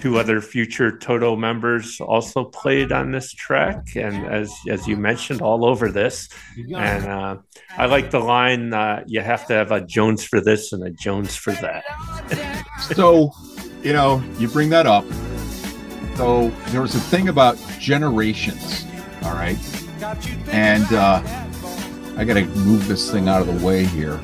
Two 0.00 0.18
other 0.18 0.40
future 0.40 0.96
Toto 0.96 1.34
members 1.34 2.00
also 2.00 2.44
played 2.44 2.92
on 2.92 3.10
this 3.10 3.32
track, 3.32 3.96
and 3.96 4.26
as 4.26 4.52
as 4.68 4.86
you 4.86 4.96
mentioned, 4.96 5.40
all 5.40 5.64
over 5.64 5.90
this. 5.90 6.28
And 6.56 7.06
uh, 7.06 7.36
I 7.76 7.86
like 7.86 8.10
the 8.10 8.20
line, 8.20 8.74
uh, 8.74 9.02
"You 9.06 9.20
have 9.20 9.46
to 9.46 9.54
have 9.54 9.72
a 9.72 9.80
Jones 9.80 10.24
for 10.24 10.40
this 10.40 10.72
and 10.72 10.82
a 10.84 10.90
Jones 10.90 11.36
for 11.36 11.52
that." 11.54 11.84
so, 12.94 13.32
you 13.82 13.92
know, 13.92 14.22
you 14.38 14.48
bring 14.48 14.68
that 14.70 14.86
up. 14.86 15.04
So 16.16 16.50
there 16.68 16.82
was 16.82 16.94
a 16.94 17.00
thing 17.00 17.28
about 17.28 17.56
generations, 17.80 18.84
all 19.22 19.34
right? 19.34 19.58
And 20.48 20.84
uh, 20.92 21.22
I 22.16 22.24
got 22.24 22.34
to 22.34 22.44
move 22.44 22.86
this 22.86 23.10
thing 23.10 23.28
out 23.28 23.40
of 23.40 23.46
the 23.48 23.66
way 23.66 23.84
here. 23.84 24.18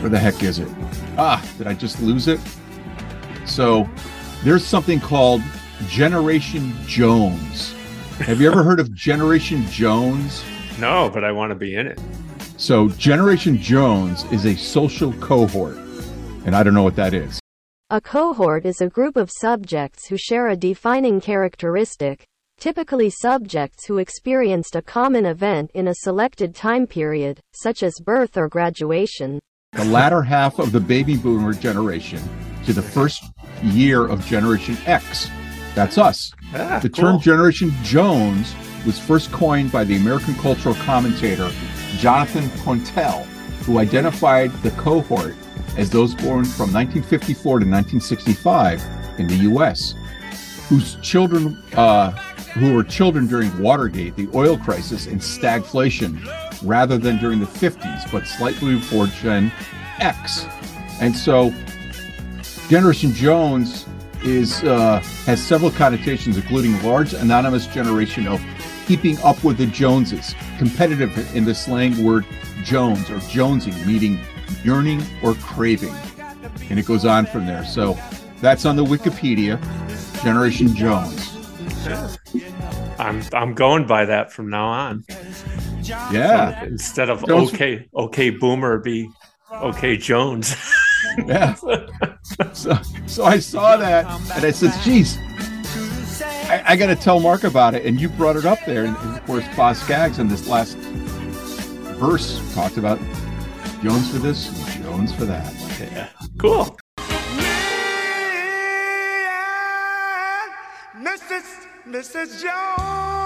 Where 0.00 0.10
the 0.10 0.18
heck 0.18 0.42
is 0.42 0.58
it? 0.58 0.68
Ah, 1.16 1.44
did 1.56 1.66
I 1.66 1.74
just 1.74 2.00
lose 2.02 2.26
it? 2.26 2.40
So 3.46 3.88
there's 4.44 4.64
something 4.64 5.00
called 5.00 5.42
Generation 5.88 6.72
Jones. 6.86 7.72
Have 8.18 8.40
you 8.40 8.50
ever 8.50 8.62
heard 8.62 8.80
of 8.80 8.92
Generation 8.94 9.64
Jones? 9.66 10.44
No, 10.78 11.08
but 11.08 11.24
I 11.24 11.32
want 11.32 11.52
to 11.52 11.54
be 11.54 11.74
in 11.74 11.86
it. 11.86 11.98
So 12.58 12.90
Generation 12.90 13.56
Jones 13.56 14.24
is 14.30 14.44
a 14.44 14.54
social 14.54 15.10
cohort, 15.14 15.78
and 16.44 16.54
I 16.54 16.62
don't 16.62 16.74
know 16.74 16.82
what 16.82 16.96
that 16.96 17.14
is. 17.14 17.40
A 17.88 17.98
cohort 17.98 18.66
is 18.66 18.82
a 18.82 18.90
group 18.90 19.16
of 19.16 19.30
subjects 19.30 20.06
who 20.08 20.18
share 20.18 20.48
a 20.48 20.56
defining 20.56 21.18
characteristic, 21.18 22.26
typically 22.58 23.08
subjects 23.08 23.86
who 23.86 23.96
experienced 23.96 24.76
a 24.76 24.82
common 24.82 25.24
event 25.24 25.70
in 25.72 25.88
a 25.88 25.94
selected 25.94 26.54
time 26.54 26.86
period, 26.86 27.40
such 27.54 27.82
as 27.82 27.94
birth 28.04 28.36
or 28.36 28.46
graduation. 28.46 29.40
the 29.72 29.84
latter 29.86 30.20
half 30.20 30.58
of 30.58 30.72
the 30.72 30.80
baby 30.80 31.16
boomer 31.16 31.54
generation 31.54 32.20
to 32.66 32.72
the 32.72 32.82
first 32.82 33.24
year 33.62 34.06
of 34.06 34.24
Generation 34.26 34.76
X. 34.86 35.30
That's 35.74 35.98
us. 35.98 36.32
Ah, 36.54 36.80
the 36.82 36.88
cool. 36.88 37.04
term 37.04 37.20
Generation 37.20 37.72
Jones 37.82 38.54
was 38.84 38.98
first 38.98 39.32
coined 39.32 39.70
by 39.72 39.84
the 39.84 39.96
American 39.96 40.34
cultural 40.34 40.74
commentator 40.76 41.50
Jonathan 41.98 42.44
Pontell, 42.60 43.24
who 43.64 43.78
identified 43.78 44.52
the 44.62 44.70
cohort 44.72 45.34
as 45.76 45.90
those 45.90 46.14
born 46.14 46.44
from 46.44 46.72
1954 46.72 47.60
to 47.60 47.66
1965 47.66 48.82
in 49.18 49.26
the 49.26 49.36
U.S., 49.36 49.94
whose 50.68 50.96
children, 50.96 51.62
uh, 51.74 52.10
who 52.54 52.74
were 52.74 52.82
children 52.82 53.26
during 53.26 53.56
Watergate, 53.62 54.16
the 54.16 54.28
oil 54.34 54.58
crisis, 54.58 55.06
and 55.06 55.20
stagflation, 55.20 56.18
rather 56.64 56.98
than 56.98 57.18
during 57.18 57.38
the 57.38 57.46
50s, 57.46 58.10
but 58.10 58.26
slightly 58.26 58.76
before 58.76 59.06
Gen 59.06 59.52
X. 60.00 60.46
And 61.00 61.14
so, 61.14 61.52
Generation 62.68 63.12
Jones 63.12 63.86
is 64.24 64.62
uh, 64.64 65.00
has 65.24 65.42
several 65.44 65.70
connotations, 65.70 66.36
including 66.36 66.80
large 66.82 67.12
anonymous 67.14 67.66
generation 67.66 68.26
of 68.26 68.42
keeping 68.86 69.18
up 69.20 69.42
with 69.44 69.58
the 69.58 69.66
Joneses, 69.66 70.34
competitive 70.58 71.34
in 71.36 71.44
the 71.44 71.54
slang 71.54 72.04
word 72.04 72.24
Jones 72.64 73.08
or 73.10 73.18
Jonesing, 73.18 73.86
meaning 73.86 74.18
yearning 74.64 75.02
or 75.22 75.34
craving. 75.34 75.94
and 76.70 76.78
it 76.78 76.86
goes 76.86 77.04
on 77.04 77.26
from 77.26 77.46
there. 77.46 77.64
So 77.64 77.96
that's 78.40 78.64
on 78.64 78.74
the 78.76 78.84
Wikipedia. 78.84 79.60
Generation 80.24 80.74
Jones. 80.74 81.32
I'm 82.98 83.22
I'm 83.32 83.54
going 83.54 83.86
by 83.86 84.06
that 84.06 84.32
from 84.32 84.50
now 84.50 84.66
on. 84.66 85.04
Yeah. 85.84 86.60
So 86.60 86.66
instead 86.66 87.10
of 87.10 87.24
Jones- 87.28 87.52
okay, 87.54 87.88
okay, 87.94 88.30
Boomer, 88.30 88.78
be 88.78 89.08
okay, 89.52 89.96
Jones. 89.96 90.56
Yeah. 91.26 91.54
so, 92.52 92.78
so 93.06 93.24
I 93.24 93.38
saw 93.38 93.76
that 93.76 94.06
and 94.34 94.44
I 94.44 94.50
said, 94.50 94.72
geez, 94.82 95.18
I, 96.48 96.62
I 96.68 96.76
got 96.76 96.86
to 96.86 96.96
tell 96.96 97.20
Mark 97.20 97.44
about 97.44 97.74
it. 97.74 97.84
And 97.84 98.00
you 98.00 98.08
brought 98.08 98.36
it 98.36 98.44
up 98.46 98.58
there. 98.66 98.84
And, 98.84 98.96
and 98.96 99.16
of 99.16 99.26
course, 99.26 99.44
Boz 99.56 99.80
Scaggs 99.80 100.18
in 100.18 100.28
this 100.28 100.46
last 100.48 100.76
verse 101.98 102.40
talked 102.54 102.76
about 102.76 102.98
Jones 103.82 104.10
for 104.10 104.18
this, 104.18 104.48
Jones 104.76 105.12
for 105.14 105.24
that. 105.24 105.52
Yeah. 105.80 106.08
Cool. 106.38 106.76
Mrs. 110.98 111.66
Mrs. 111.86 112.42
Jones, 112.42 113.25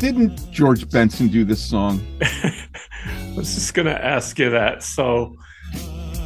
Didn't 0.00 0.50
George 0.50 0.88
Benson 0.88 1.28
do 1.28 1.44
this 1.44 1.62
song? 1.62 2.00
I 2.22 3.34
was 3.36 3.54
just 3.54 3.74
gonna 3.74 3.90
ask 3.90 4.38
you 4.38 4.48
that. 4.48 4.82
So, 4.82 5.36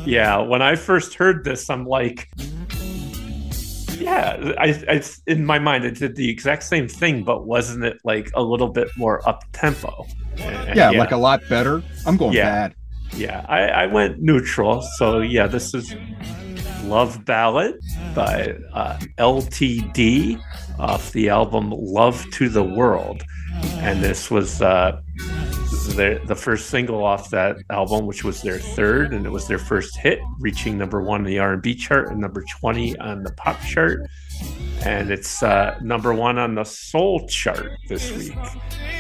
yeah, 0.07 0.39
when 0.39 0.63
I 0.63 0.77
first 0.77 1.15
heard 1.15 1.45
this, 1.45 1.69
I'm 1.69 1.85
like, 1.85 2.29
yeah, 3.99 4.53
I, 4.59 4.81
I 4.89 5.03
in 5.27 5.45
my 5.45 5.59
mind 5.59 5.85
it 5.85 5.97
did 5.97 6.15
the 6.15 6.31
exact 6.31 6.63
same 6.63 6.87
thing, 6.87 7.25
but 7.25 7.47
wasn't 7.47 7.85
it 7.85 7.99
like 8.05 8.31
a 8.35 8.43
little 8.43 8.69
bit 8.69 8.91
more 8.97 9.29
up 9.29 9.43
tempo? 9.53 10.07
Yeah, 10.39 10.91
like 10.91 11.11
a 11.11 11.17
lot 11.17 11.41
better. 11.49 11.83
I'm 12.07 12.17
going 12.17 12.35
Yeah. 12.35 12.51
bad. 12.51 12.75
Yeah, 13.17 13.45
I, 13.49 13.63
I 13.63 13.87
went 13.87 14.23
neutral. 14.23 14.83
So 14.99 15.19
yeah, 15.19 15.49
this 15.49 15.75
is 15.75 15.93
Love 16.85 17.25
Ballad 17.25 17.75
by 18.15 18.55
uh, 18.73 18.99
LTD 19.19 20.41
off 20.79 21.11
the 21.11 21.29
album 21.29 21.73
Love 21.75 22.25
to 22.35 22.49
the 22.49 22.63
World. 22.63 23.21
And 23.81 24.03
this 24.03 24.31
was 24.31 24.63
uh, 24.63 25.01
their, 25.93 26.19
the 26.21 26.35
first 26.35 26.71
single 26.71 27.05
off 27.05 27.31
that 27.31 27.57
album, 27.71 28.07
which 28.07 28.25
was 28.25 28.43
their 28.43 28.59
third, 28.59 29.13
and 29.13 29.27
it 29.27 29.31
was 29.31 29.47
their 29.47 29.59
first 29.59 29.97
hit, 29.97 30.21
reaching 30.41 30.79
number 30.79 31.03
one 31.03 31.21
in 31.21 31.27
the 31.27 31.39
R&B 31.39 31.75
chart 31.75 32.11
and 32.11 32.21
number 32.21 32.45
20 32.61 32.99
on 32.99 33.23
the 33.23 33.33
pop 33.33 33.61
chart. 33.63 34.09
And 34.85 35.11
it's 35.11 35.43
uh, 35.43 35.79
number 35.83 36.13
one 36.13 36.39
on 36.39 36.55
the 36.55 36.65
soul 36.65 37.27
chart 37.29 37.71
this 37.89 38.11
week. 38.13 38.37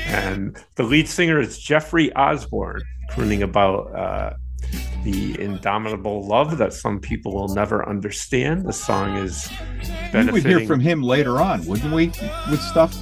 And 0.07 0.57
the 0.77 0.83
lead 0.83 1.09
singer 1.09 1.41
is 1.41 1.59
Jeffrey 1.59 2.13
Osborne, 2.15 2.83
crooning 3.11 3.43
about 3.43 3.95
uh, 3.95 4.35
the 5.05 5.41
indomitable 5.41 6.27
love 6.27 6.59
that 6.59 6.73
some 6.73 7.01
people 7.01 7.35
will 7.35 7.55
never 7.55 7.87
understand. 7.89 8.65
The 8.65 8.73
song 8.73 9.17
is 9.17 9.51
We 10.13 10.25
would 10.31 10.45
hear 10.45 10.67
from 10.67 10.81
him 10.81 11.03
later 11.03 11.41
on, 11.41 11.67
wouldn't 11.67 11.93
we? 11.93 12.07
With 12.51 12.61
stuff 12.61 12.97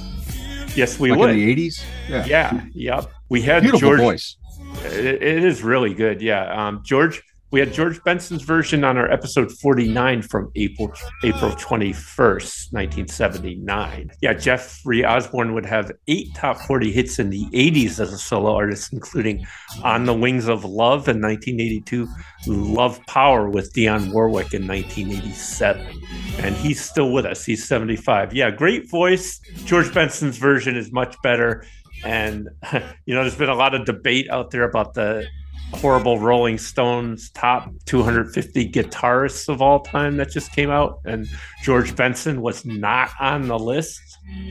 Yes, 0.75 0.99
we 0.99 1.11
like 1.11 1.19
would. 1.19 1.29
in 1.31 1.35
the 1.37 1.55
80s. 1.69 1.83
Yeah. 2.09 2.25
Yeah. 2.25 2.65
Yep. 2.73 3.11
We 3.29 3.41
had 3.41 3.61
Beautiful 3.63 3.89
George. 3.89 3.99
voice. 3.99 4.37
It, 4.85 5.21
it 5.21 5.43
is 5.43 5.63
really 5.63 5.93
good. 5.93 6.21
Yeah. 6.21 6.67
Um, 6.67 6.81
George. 6.83 7.23
We 7.53 7.59
had 7.59 7.71
George 7.71 8.03
Benson's 8.03 8.41
version 8.41 8.83
on 8.83 8.97
our 8.97 9.11
episode 9.11 9.51
49 9.51 10.23
from 10.23 10.51
April 10.55 10.91
April 11.23 11.51
21st, 11.51 12.73
1979. 12.73 14.09
Yeah, 14.23 14.33
Jeffrey 14.33 15.05
Osborne 15.05 15.53
would 15.53 15.67
have 15.67 15.91
eight 16.07 16.33
top 16.33 16.57
40 16.57 16.91
hits 16.91 17.19
in 17.19 17.29
the 17.29 17.45
80s 17.53 17.99
as 17.99 18.11
a 18.11 18.17
solo 18.17 18.55
artist, 18.55 18.91
including 18.91 19.45
On 19.83 20.05
the 20.05 20.15
Wings 20.15 20.47
of 20.47 20.65
Love 20.65 21.07
in 21.07 21.21
1982, 21.21 22.07
Love 22.47 22.99
Power 23.05 23.47
with 23.47 23.71
Dionne 23.71 24.11
Warwick 24.11 24.55
in 24.55 24.67
1987. 24.67 26.01
And 26.39 26.55
he's 26.55 26.83
still 26.83 27.11
with 27.11 27.27
us. 27.27 27.45
He's 27.45 27.67
75. 27.67 28.33
Yeah, 28.33 28.49
great 28.49 28.89
voice. 28.89 29.39
George 29.65 29.93
Benson's 29.93 30.39
version 30.39 30.75
is 30.75 30.91
much 30.91 31.15
better. 31.21 31.63
And, 32.03 32.49
you 33.05 33.13
know, 33.13 33.21
there's 33.21 33.37
been 33.37 33.49
a 33.49 33.53
lot 33.53 33.75
of 33.75 33.85
debate 33.85 34.27
out 34.31 34.49
there 34.49 34.63
about 34.63 34.95
the 34.95 35.27
horrible 35.75 36.19
Rolling 36.19 36.57
Stones 36.57 37.29
top 37.31 37.71
250 37.85 38.71
guitarists 38.71 39.49
of 39.49 39.61
all 39.61 39.81
time 39.81 40.17
that 40.17 40.29
just 40.29 40.51
came 40.51 40.69
out. 40.69 40.99
And 41.05 41.27
George 41.63 41.95
Benson 41.95 42.41
was 42.41 42.65
not 42.65 43.11
on 43.19 43.47
the 43.47 43.59
list. 43.59 44.01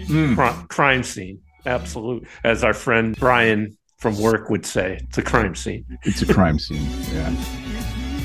Mm. 0.07 0.35
Cri- 0.35 0.67
crime 0.69 1.03
scene. 1.03 1.41
Absolute. 1.65 2.27
As 2.45 2.65
our 2.65 2.75
friend 2.75 3.17
Brian 3.19 3.77
from 3.99 4.19
work 4.19 4.51
would 4.51 4.67
say, 4.67 4.99
it's 5.03 5.19
a 5.19 5.23
crime 5.23 5.55
scene. 5.55 5.85
It's 6.03 6.23
a 6.23 6.33
crime 6.33 6.59
scene. 6.59 6.87
Yeah. 7.13 7.35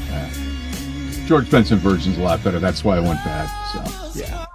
Yeah. 0.09 0.29
George 1.27 1.49
Benson 1.51 1.77
version's 1.77 2.17
a 2.17 2.21
lot 2.21 2.43
better. 2.43 2.59
That's 2.59 2.83
why 2.83 2.97
I 2.97 2.99
went 2.99 3.23
bad. 3.23 3.47
So 4.13 4.19
yeah. 4.19 4.45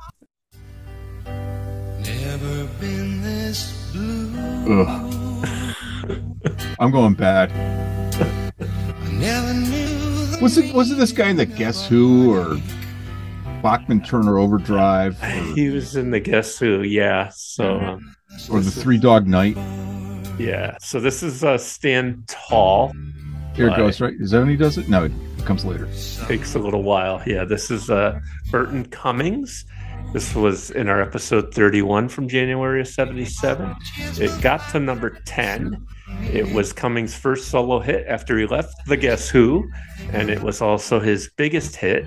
Never 2.04 2.66
been 2.80 3.22
this 3.22 3.90
blue. 3.92 4.82
Ugh. 4.82 5.76
I'm 6.80 6.90
going 6.90 7.14
bad. 7.14 7.50
Never 9.22 9.54
knew 9.54 10.36
Was 10.42 10.58
it 10.58 10.74
was 10.74 10.90
it 10.90 10.96
this 10.96 11.12
guy 11.12 11.28
in 11.30 11.36
the 11.36 11.46
Guess 11.46 11.86
Who 11.86 12.34
or 12.34 12.58
Bachman 13.62 14.02
Turner 14.02 14.38
Overdrive 14.38 15.16
He 15.54 15.68
was 15.70 15.94
in 15.96 16.10
the 16.10 16.18
Guess 16.20 16.58
Who, 16.58 16.82
yeah. 16.82 17.30
So, 17.32 17.78
um, 17.78 18.16
or 18.50 18.60
the 18.60 18.70
Three 18.70 18.98
Dog 18.98 19.26
Night? 19.28 19.56
yeah. 20.38 20.76
So 20.80 20.98
this 21.00 21.22
is 21.22 21.44
uh, 21.44 21.56
Stand 21.58 22.26
Tall. 22.28 22.92
Here 23.54 23.68
it 23.68 23.76
goes. 23.76 24.00
Right? 24.00 24.14
Is 24.18 24.30
that 24.32 24.40
when 24.40 24.48
he 24.48 24.56
does 24.56 24.78
it? 24.78 24.88
No, 24.88 25.04
it 25.04 25.12
comes 25.44 25.64
later. 25.64 25.86
takes 26.26 26.54
a 26.54 26.58
little 26.58 26.82
while. 26.82 27.22
Yeah, 27.26 27.44
this 27.44 27.70
is 27.70 27.90
uh, 27.90 28.18
Burton 28.50 28.86
Cummings. 28.86 29.64
This 30.12 30.34
was 30.34 30.70
in 30.70 30.90
our 30.90 31.00
episode 31.00 31.54
31 31.54 32.10
from 32.10 32.28
January 32.28 32.82
of 32.82 32.88
77. 32.88 33.74
It 33.96 34.42
got 34.42 34.60
to 34.72 34.78
number 34.78 35.18
10. 35.24 35.86
It 36.30 36.52
was 36.52 36.70
Cummings' 36.70 37.14
first 37.14 37.48
solo 37.48 37.80
hit 37.80 38.06
after 38.06 38.38
he 38.38 38.44
left 38.44 38.74
The 38.86 38.98
Guess 38.98 39.30
Who, 39.30 39.70
and 40.12 40.28
it 40.28 40.42
was 40.42 40.60
also 40.60 41.00
his 41.00 41.30
biggest 41.38 41.76
hit. 41.76 42.04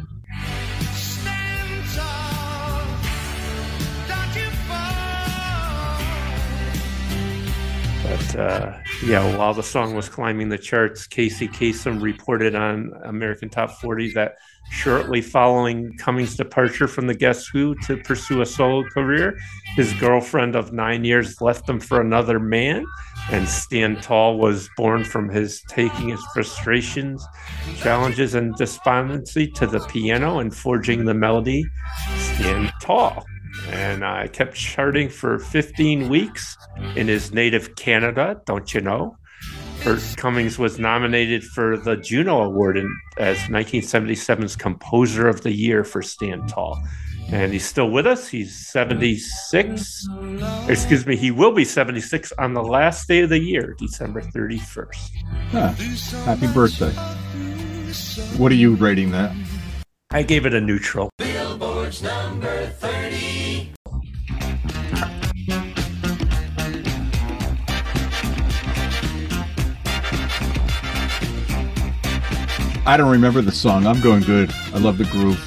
But 8.03 8.35
uh, 8.35 8.77
yeah, 9.03 9.35
while 9.35 9.55
the 9.55 9.63
song 9.63 9.95
was 9.95 10.09
climbing 10.09 10.49
the 10.49 10.59
charts, 10.59 11.07
Casey 11.07 11.47
Kasem 11.47 12.03
reported 12.03 12.53
on 12.53 12.93
American 13.03 13.49
Top 13.49 13.71
40 13.71 14.13
that 14.13 14.35
shortly 14.69 15.21
following 15.21 15.95
Cummings' 15.97 16.35
departure 16.35 16.87
from 16.87 17.07
the 17.07 17.13
Guess 17.13 17.47
Who 17.47 17.75
to 17.85 17.97
pursue 17.97 18.41
a 18.41 18.45
solo 18.45 18.83
career, 18.89 19.37
his 19.75 19.93
girlfriend 19.93 20.55
of 20.55 20.73
nine 20.73 21.03
years 21.03 21.41
left 21.41 21.69
him 21.69 21.79
for 21.79 22.01
another 22.01 22.39
man. 22.39 22.85
And 23.31 23.47
Stand 23.47 24.03
Tall 24.03 24.37
was 24.37 24.69
born 24.77 25.03
from 25.03 25.29
his 25.29 25.61
taking 25.67 26.09
his 26.09 26.23
frustrations, 26.33 27.25
challenges, 27.77 28.35
and 28.35 28.55
despondency 28.55 29.47
to 29.51 29.67
the 29.67 29.79
piano 29.87 30.39
and 30.39 30.55
forging 30.55 31.05
the 31.05 31.13
melody 31.13 31.65
Stand 32.17 32.71
Tall 32.81 33.25
and 33.69 34.03
I 34.03 34.27
kept 34.27 34.55
charting 34.55 35.09
for 35.09 35.39
15 35.39 36.09
weeks 36.09 36.57
in 36.95 37.07
his 37.07 37.33
native 37.33 37.75
Canada, 37.75 38.41
don't 38.45 38.73
you 38.73 38.81
know? 38.81 39.17
Burt 39.85 40.01
Cummings 40.17 40.57
was 40.57 40.79
nominated 40.79 41.43
for 41.43 41.77
the 41.77 41.95
Juno 41.95 42.41
Award 42.41 42.75
in, 42.75 42.99
as 43.17 43.37
1977's 43.37 44.55
Composer 44.55 45.27
of 45.27 45.41
the 45.41 45.51
Year 45.51 45.83
for 45.83 46.01
Stand 46.01 46.49
Tall. 46.49 46.81
And 47.31 47.53
he's 47.53 47.65
still 47.65 47.91
with 47.91 48.07
us. 48.07 48.27
He's 48.27 48.67
76. 48.71 50.07
Excuse 50.67 51.05
me, 51.05 51.15
he 51.15 51.29
will 51.29 51.51
be 51.51 51.63
76 51.63 52.33
on 52.39 52.55
the 52.55 52.63
last 52.63 53.07
day 53.07 53.19
of 53.19 53.29
the 53.29 53.39
year, 53.39 53.75
December 53.77 54.21
31st. 54.21 55.11
Huh. 55.51 55.67
Happy 56.23 56.47
birthday. 56.51 56.89
What 58.37 58.51
are 58.51 58.55
you 58.55 58.73
rating 58.77 59.11
that? 59.11 59.35
I 60.09 60.23
gave 60.23 60.47
it 60.47 60.55
a 60.55 60.61
neutral. 60.61 61.11
Billboard's 61.19 62.01
number 62.01 62.65
30. 62.65 63.74
I 72.87 72.97
don't 72.97 73.11
remember 73.11 73.41
the 73.41 73.51
song. 73.51 73.87
I'm 73.87 73.99
going 73.99 74.21
good. 74.21 74.53
I 74.73 74.77
love 74.77 74.99
the 74.99 75.05
groove. 75.05 75.39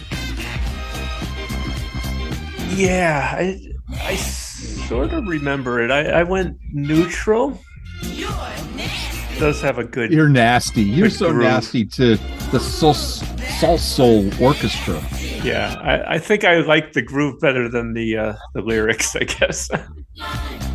Yeah, 2.76 3.34
I, 3.36 3.60
I 4.00 4.16
sort 4.16 5.12
of 5.12 5.26
remember 5.26 5.80
it. 5.80 5.90
I, 5.92 6.20
I 6.20 6.22
went 6.24 6.58
neutral. 6.72 7.60
It 8.02 9.38
does 9.38 9.60
have 9.62 9.78
a 9.78 9.84
good. 9.84 10.12
You're 10.12 10.28
nasty. 10.28 10.82
You're 10.82 11.10
so 11.10 11.30
groove. 11.30 11.44
nasty 11.44 11.84
to 11.84 12.16
the 12.50 12.58
Soul, 12.58 12.94
Soul 12.94 13.78
Soul 13.78 14.42
Orchestra. 14.42 15.00
Yeah, 15.44 15.76
I, 15.80 16.14
I 16.14 16.18
think 16.18 16.42
I 16.42 16.56
like 16.58 16.92
the 16.92 17.02
groove 17.02 17.40
better 17.40 17.68
than 17.68 17.94
the 17.94 18.16
uh, 18.16 18.32
the 18.54 18.62
lyrics, 18.62 19.14
I 19.14 19.24
guess. 19.24 19.70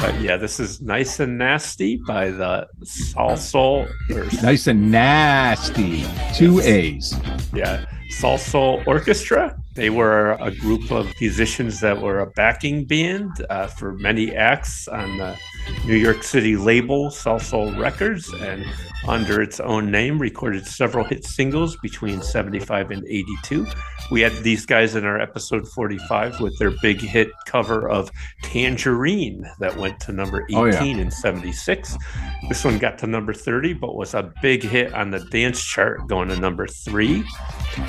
but 0.00 0.20
yeah, 0.20 0.36
this 0.36 0.60
is 0.60 0.80
nice 0.80 1.20
and 1.20 1.38
nasty 1.38 1.96
by 2.06 2.30
the 2.30 2.68
Salsoul. 2.84 3.90
Or, 4.10 4.42
Nice 4.42 4.66
and 4.66 4.90
nasty. 4.90 6.04
Two 6.34 6.60
A's. 6.60 7.14
yeah, 7.52 7.84
Salsoul 8.20 8.86
Orchestra. 8.86 9.56
They 9.74 9.90
were 9.90 10.32
a 10.40 10.50
group 10.50 10.90
of 10.90 11.12
musicians 11.20 11.80
that 11.80 12.00
were 12.00 12.20
a 12.20 12.26
backing 12.30 12.84
band 12.84 13.30
uh, 13.50 13.66
for 13.68 13.92
many 13.94 14.34
acts 14.34 14.88
on 14.88 15.18
the 15.18 15.36
New 15.86 15.96
York 15.96 16.22
City 16.22 16.56
label 16.56 17.08
Salsoul 17.10 17.78
Records, 17.78 18.32
and 18.34 18.64
under 19.06 19.40
its 19.40 19.58
own 19.60 19.90
name, 19.90 20.18
recorded 20.18 20.66
several 20.66 21.04
hit 21.04 21.24
singles 21.24 21.76
between 21.76 22.20
75 22.20 22.90
and 22.90 23.04
82. 23.06 23.66
We 24.10 24.20
had 24.20 24.32
these 24.42 24.66
guys 24.66 24.94
in 24.96 25.04
our 25.04 25.20
episode 25.20 25.66
45 25.68 26.40
with 26.40 26.58
their 26.58 26.72
big 26.82 27.00
hit 27.00 27.28
cover 27.46 27.88
of 27.88 28.10
Tangerine 28.42 29.48
that 29.60 29.76
went 29.76 30.00
to 30.00 30.12
number 30.12 30.44
18 30.44 30.56
Oh, 30.58 30.64
yeah. 30.66 30.82
in 30.84 31.10
76. 31.10 31.96
This 32.48 32.64
one 32.64 32.78
got 32.78 32.98
to 32.98 33.06
number 33.06 33.32
30, 33.32 33.74
but 33.74 33.94
was 33.94 34.14
a 34.14 34.32
big 34.42 34.62
hit 34.62 34.92
on 34.94 35.10
the 35.10 35.20
dance 35.26 35.62
chart, 35.62 36.06
going 36.08 36.28
to 36.28 36.36
number 36.36 36.66
three. 36.66 37.22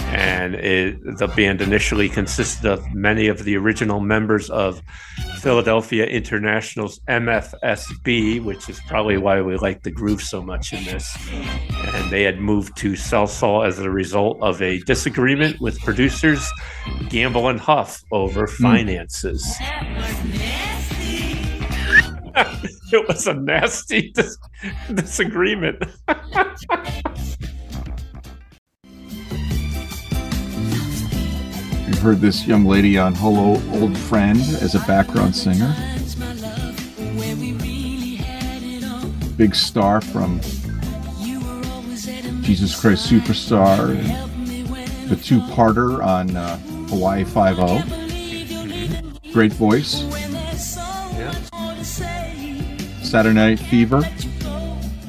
And 0.10 0.56
it, 0.56 1.18
the 1.18 1.28
band 1.28 1.62
initially 1.62 2.10
consisted 2.10 2.66
of 2.70 2.94
many 2.94 3.28
of 3.28 3.44
the 3.44 3.56
original 3.58 4.00
members 4.00 4.50
of 4.50 4.82
Philadelphia 5.40 6.06
International's 6.06 7.00
MFSB, 7.70 8.44
which 8.44 8.70
is 8.70 8.80
probably 8.88 9.18
why 9.18 9.42
we 9.42 9.58
like 9.58 9.84
the 9.84 9.92
groove 9.92 10.22
so 10.22 10.42
much 10.42 10.74
in 10.74 10.84
this. 10.86 11.16
And 11.32 12.12
they 12.12 12.24
had 12.24 12.40
moved 12.40 12.76
to 12.78 12.94
Salsoul 12.94 13.68
as 13.68 13.80
a 13.80 13.90
result 13.90 14.38
of 14.42 14.62
a 14.62 14.80
disagreement 14.82 15.60
with 15.60 15.80
producers 15.82 16.48
Gamble 17.10 17.50
and 17.50 17.60
Huff 17.60 18.02
over 18.12 18.48
hmm. 18.48 18.64
finances. 18.64 19.46
it 22.92 23.08
was 23.08 23.28
a 23.28 23.34
nasty 23.34 24.12
dis- 24.12 24.38
disagreement. 24.94 25.84
You 31.88 32.06
heard 32.06 32.22
this 32.22 32.48
young 32.48 32.64
lady 32.64 32.98
on 32.98 33.14
Hello 33.16 33.62
Old 33.74 33.98
Friend 33.98 34.40
as 34.40 34.74
a 34.76 34.80
background 34.82 35.36
singer. 35.36 35.76
Big 39.40 39.56
star 39.56 40.02
from 40.02 40.42
Jesus 42.42 42.78
Christ 42.78 43.10
Superstar, 43.10 43.96
and 43.96 45.10
the 45.10 45.16
two 45.16 45.40
parter 45.40 46.06
on 46.06 46.36
uh, 46.36 46.58
Hawaii 46.90 47.24
5 47.24 47.58
Great 49.32 49.54
voice. 49.54 50.04
Yeah. 51.16 51.32
Saturday 53.02 53.34
Night 53.34 53.60
Fever. 53.60 54.02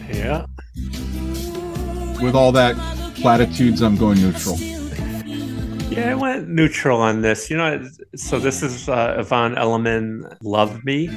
Yeah. 0.08 0.46
With 2.22 2.36
all 2.36 2.52
that 2.52 2.76
platitudes, 3.16 3.82
I'm 3.82 3.96
going 3.96 4.20
neutral. 4.20 4.56
Yeah, 5.90 6.12
I 6.12 6.14
went 6.14 6.48
neutral 6.48 7.00
on 7.00 7.22
this. 7.22 7.50
You 7.50 7.56
know, 7.56 7.84
so 8.14 8.38
this 8.38 8.62
is 8.62 8.88
uh, 8.88 9.16
Yvonne 9.18 9.56
Elliman, 9.56 10.36
"Love 10.40 10.84
Me," 10.84 11.10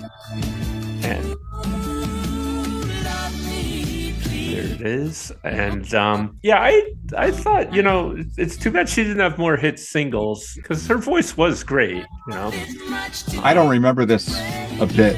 it 4.83 4.91
is. 4.91 5.31
And 5.43 5.93
um, 5.93 6.37
yeah, 6.43 6.59
I 6.59 6.93
I 7.15 7.31
thought 7.31 7.73
you 7.73 7.81
know 7.81 8.15
it's 8.37 8.57
too 8.57 8.71
bad 8.71 8.89
she 8.89 9.03
didn't 9.03 9.19
have 9.19 9.37
more 9.37 9.55
hit 9.55 9.79
singles 9.79 10.53
because 10.55 10.85
her 10.87 10.97
voice 10.97 11.37
was 11.37 11.63
great. 11.63 11.97
You 12.27 12.33
know, 12.33 12.51
I 13.41 13.53
don't 13.53 13.69
remember 13.69 14.05
this 14.05 14.29
a 14.79 14.85
bit. 14.85 15.17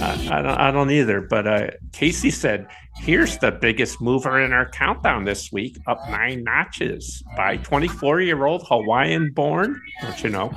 I, 0.00 0.28
I 0.30 0.42
don't 0.42 0.58
I 0.58 0.70
don't 0.70 0.90
either. 0.90 1.20
But 1.20 1.46
uh, 1.46 1.70
Casey 1.92 2.30
said, 2.30 2.68
"Here's 2.96 3.36
the 3.38 3.50
biggest 3.50 4.00
mover 4.00 4.40
in 4.40 4.52
our 4.52 4.68
countdown 4.68 5.24
this 5.24 5.50
week, 5.52 5.76
up 5.86 5.98
nine 6.08 6.44
notches 6.44 7.22
by 7.36 7.58
24-year-old 7.58 8.66
Hawaiian-born, 8.68 9.80
don't 10.02 10.22
you 10.22 10.30
know, 10.30 10.52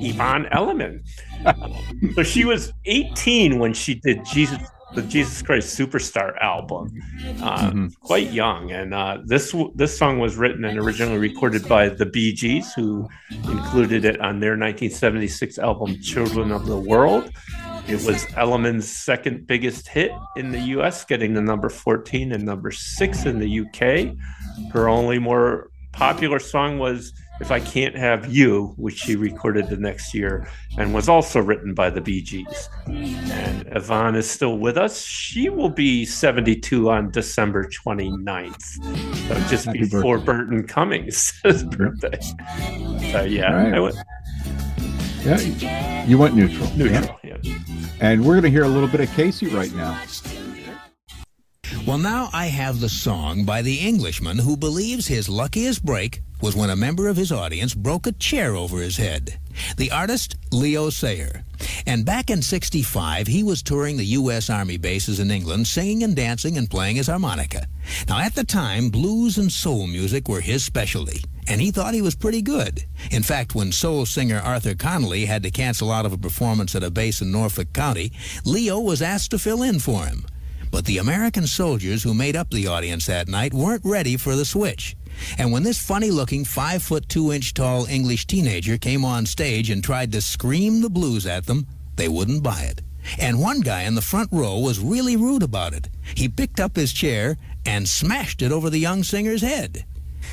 Yvonne 0.00 0.46
Elliman." 0.52 1.02
so 2.14 2.22
she 2.22 2.44
was 2.44 2.72
18 2.84 3.58
when 3.58 3.74
she 3.74 3.94
did 3.94 4.24
Jesus. 4.24 4.58
The 4.96 5.02
Jesus 5.02 5.42
Christ 5.42 5.78
Superstar 5.78 6.36
album, 6.40 6.90
uh, 7.42 7.70
Mhm. 7.70 7.94
quite 8.00 8.32
young, 8.32 8.72
and 8.72 8.94
uh, 8.94 9.18
this 9.24 9.54
this 9.74 9.96
song 9.96 10.18
was 10.18 10.36
written 10.36 10.64
and 10.64 10.78
originally 10.78 11.18
recorded 11.18 11.68
by 11.68 11.90
the 11.90 12.06
Bee 12.06 12.32
Gees, 12.32 12.72
who 12.72 13.06
included 13.30 14.06
it 14.06 14.18
on 14.22 14.40
their 14.40 14.56
1976 14.56 15.58
album 15.58 16.00
"Children 16.00 16.50
of 16.50 16.64
the 16.64 16.78
World." 16.78 17.30
It 17.86 18.02
was 18.04 18.26
Elliman's 18.36 18.88
second 18.90 19.46
biggest 19.46 19.86
hit 19.88 20.12
in 20.34 20.50
the 20.50 20.60
US, 20.76 21.04
getting 21.04 21.34
the 21.34 21.42
number 21.42 21.68
14 21.68 22.32
and 22.32 22.42
number 22.44 22.70
six 22.70 23.26
in 23.26 23.38
the 23.38 23.48
UK. 23.48 24.16
Her 24.72 24.88
only 24.88 25.18
more 25.18 25.68
popular 25.92 26.38
song 26.38 26.78
was 26.78 27.12
If 27.40 27.50
I 27.50 27.60
Can't 27.60 27.94
Have 27.94 28.32
You, 28.32 28.72
which 28.78 28.96
she 28.96 29.14
recorded 29.14 29.68
the 29.68 29.76
next 29.76 30.14
year 30.14 30.48
and 30.78 30.94
was 30.94 31.08
also 31.08 31.38
written 31.40 31.74
by 31.74 31.90
the 31.90 32.00
Bee 32.00 32.22
Gees. 32.22 32.68
And 32.86 33.68
Yvonne 33.72 34.14
is 34.16 34.28
still 34.28 34.56
with 34.58 34.78
us. 34.78 35.02
She 35.04 35.50
will 35.50 35.68
be 35.68 36.06
72 36.06 36.88
on 36.88 37.10
December 37.10 37.64
29th. 37.68 38.62
So 39.28 39.48
just 39.50 39.66
Happy 39.66 39.80
before 39.80 40.16
birthday. 40.18 40.24
Burton 40.32 40.66
Cummings' 40.66 41.38
birthday. 41.44 42.18
So 43.12 43.22
yeah, 43.24 43.48
All 43.50 43.64
right. 43.64 43.74
I 43.74 43.80
went 43.80 43.96
Yeah, 45.22 46.04
you 46.06 46.16
went 46.16 46.34
neutral. 46.36 46.70
neutral. 46.74 47.18
Yeah. 47.22 47.36
yeah. 47.42 47.58
And 48.00 48.24
we're 48.24 48.34
going 48.34 48.44
to 48.44 48.50
hear 48.50 48.64
a 48.64 48.68
little 48.68 48.88
bit 48.88 49.00
of 49.00 49.10
Casey 49.14 49.48
right 49.48 49.72
now. 49.74 50.00
Well, 51.86 51.98
now 51.98 52.30
I 52.32 52.46
have 52.46 52.80
the 52.80 52.88
song 52.88 53.44
by 53.44 53.62
the 53.62 53.76
Englishman 53.76 54.38
who 54.38 54.56
believes 54.56 55.06
his 55.06 55.28
luckiest 55.28 55.84
break 55.84 56.22
was 56.40 56.54
when 56.54 56.70
a 56.70 56.76
member 56.76 57.08
of 57.08 57.16
his 57.16 57.32
audience 57.32 57.74
broke 57.74 58.06
a 58.06 58.12
chair 58.12 58.54
over 58.54 58.78
his 58.80 58.96
head. 58.96 59.38
The 59.76 59.90
artist, 59.90 60.36
Leo 60.52 60.90
Sayer. 60.90 61.44
And 61.86 62.04
back 62.04 62.30
in 62.30 62.42
65, 62.42 63.26
he 63.26 63.42
was 63.42 63.62
touring 63.62 63.96
the 63.96 64.04
U.S. 64.04 64.50
Army 64.50 64.76
bases 64.76 65.18
in 65.18 65.30
England, 65.30 65.66
singing 65.66 66.02
and 66.02 66.14
dancing 66.14 66.58
and 66.58 66.68
playing 66.68 66.96
his 66.96 67.06
harmonica. 67.06 67.66
Now, 68.08 68.18
at 68.18 68.34
the 68.34 68.44
time, 68.44 68.90
blues 68.90 69.38
and 69.38 69.50
soul 69.50 69.86
music 69.86 70.28
were 70.28 70.40
his 70.40 70.64
specialty, 70.64 71.22
and 71.48 71.60
he 71.60 71.70
thought 71.70 71.94
he 71.94 72.02
was 72.02 72.14
pretty 72.14 72.42
good. 72.42 72.84
In 73.10 73.22
fact, 73.22 73.54
when 73.54 73.72
soul 73.72 74.04
singer 74.04 74.38
Arthur 74.38 74.74
Conley 74.74 75.24
had 75.24 75.42
to 75.44 75.50
cancel 75.50 75.90
out 75.90 76.04
of 76.04 76.12
a 76.12 76.18
performance 76.18 76.74
at 76.74 76.82
a 76.84 76.90
base 76.90 77.22
in 77.22 77.32
Norfolk 77.32 77.72
County, 77.72 78.12
Leo 78.44 78.80
was 78.80 79.00
asked 79.00 79.30
to 79.30 79.38
fill 79.38 79.62
in 79.62 79.78
for 79.78 80.04
him. 80.04 80.26
But 80.70 80.84
the 80.84 80.98
American 80.98 81.46
soldiers 81.46 82.02
who 82.02 82.12
made 82.12 82.36
up 82.36 82.50
the 82.50 82.66
audience 82.66 83.06
that 83.06 83.28
night 83.28 83.54
weren't 83.54 83.84
ready 83.84 84.16
for 84.16 84.36
the 84.36 84.44
switch. 84.44 84.96
And 85.38 85.52
when 85.52 85.62
this 85.62 85.78
funny 85.78 86.10
looking, 86.10 86.44
five 86.44 86.82
foot 86.82 87.08
two 87.08 87.32
inch 87.32 87.54
tall 87.54 87.86
English 87.86 88.26
teenager 88.26 88.78
came 88.78 89.04
on 89.04 89.26
stage 89.26 89.70
and 89.70 89.82
tried 89.82 90.12
to 90.12 90.20
scream 90.20 90.80
the 90.82 90.90
blues 90.90 91.26
at 91.26 91.46
them, 91.46 91.66
they 91.96 92.08
wouldn't 92.08 92.42
buy 92.42 92.62
it. 92.62 92.82
And 93.18 93.40
one 93.40 93.60
guy 93.60 93.82
in 93.82 93.94
the 93.94 94.02
front 94.02 94.30
row 94.32 94.58
was 94.58 94.80
really 94.80 95.16
rude 95.16 95.42
about 95.42 95.72
it. 95.72 95.88
He 96.14 96.28
picked 96.28 96.60
up 96.60 96.76
his 96.76 96.92
chair 96.92 97.36
and 97.64 97.88
smashed 97.88 98.42
it 98.42 98.52
over 98.52 98.70
the 98.70 98.78
young 98.78 99.02
singer's 99.02 99.42
head. 99.42 99.84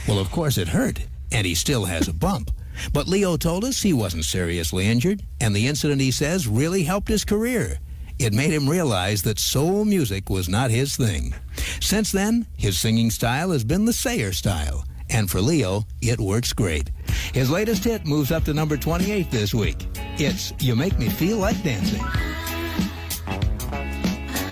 Well, 0.07 0.19
of 0.19 0.31
course 0.31 0.57
it 0.57 0.69
hurt, 0.69 1.05
and 1.31 1.45
he 1.45 1.55
still 1.55 1.85
has 1.85 2.07
a 2.07 2.13
bump. 2.13 2.51
But 2.91 3.07
Leo 3.07 3.37
told 3.37 3.63
us 3.63 3.81
he 3.81 3.93
wasn't 3.93 4.25
seriously 4.25 4.87
injured, 4.87 5.23
and 5.39 5.55
the 5.55 5.67
incident, 5.67 6.01
he 6.01 6.11
says, 6.11 6.47
really 6.47 6.83
helped 6.83 7.07
his 7.07 7.23
career. 7.23 7.79
It 8.19 8.33
made 8.33 8.51
him 8.51 8.69
realize 8.69 9.21
that 9.23 9.39
soul 9.39 9.85
music 9.85 10.29
was 10.29 10.47
not 10.47 10.71
his 10.71 10.95
thing. 10.95 11.33
Since 11.81 12.11
then, 12.11 12.45
his 12.57 12.79
singing 12.79 13.09
style 13.09 13.51
has 13.51 13.63
been 13.63 13.85
the 13.85 13.93
Sayer 13.93 14.31
style. 14.31 14.85
And 15.09 15.29
for 15.29 15.41
Leo, 15.41 15.83
it 16.01 16.19
works 16.19 16.53
great. 16.53 16.89
His 17.33 17.49
latest 17.49 17.83
hit 17.83 18.05
moves 18.05 18.31
up 18.31 18.43
to 18.45 18.53
number 18.53 18.77
28 18.77 19.29
this 19.29 19.53
week. 19.53 19.87
It's 20.17 20.53
You 20.59 20.75
Make 20.75 20.97
Me 20.97 21.09
Feel 21.09 21.37
Like 21.37 21.61
Dancing. 21.63 22.01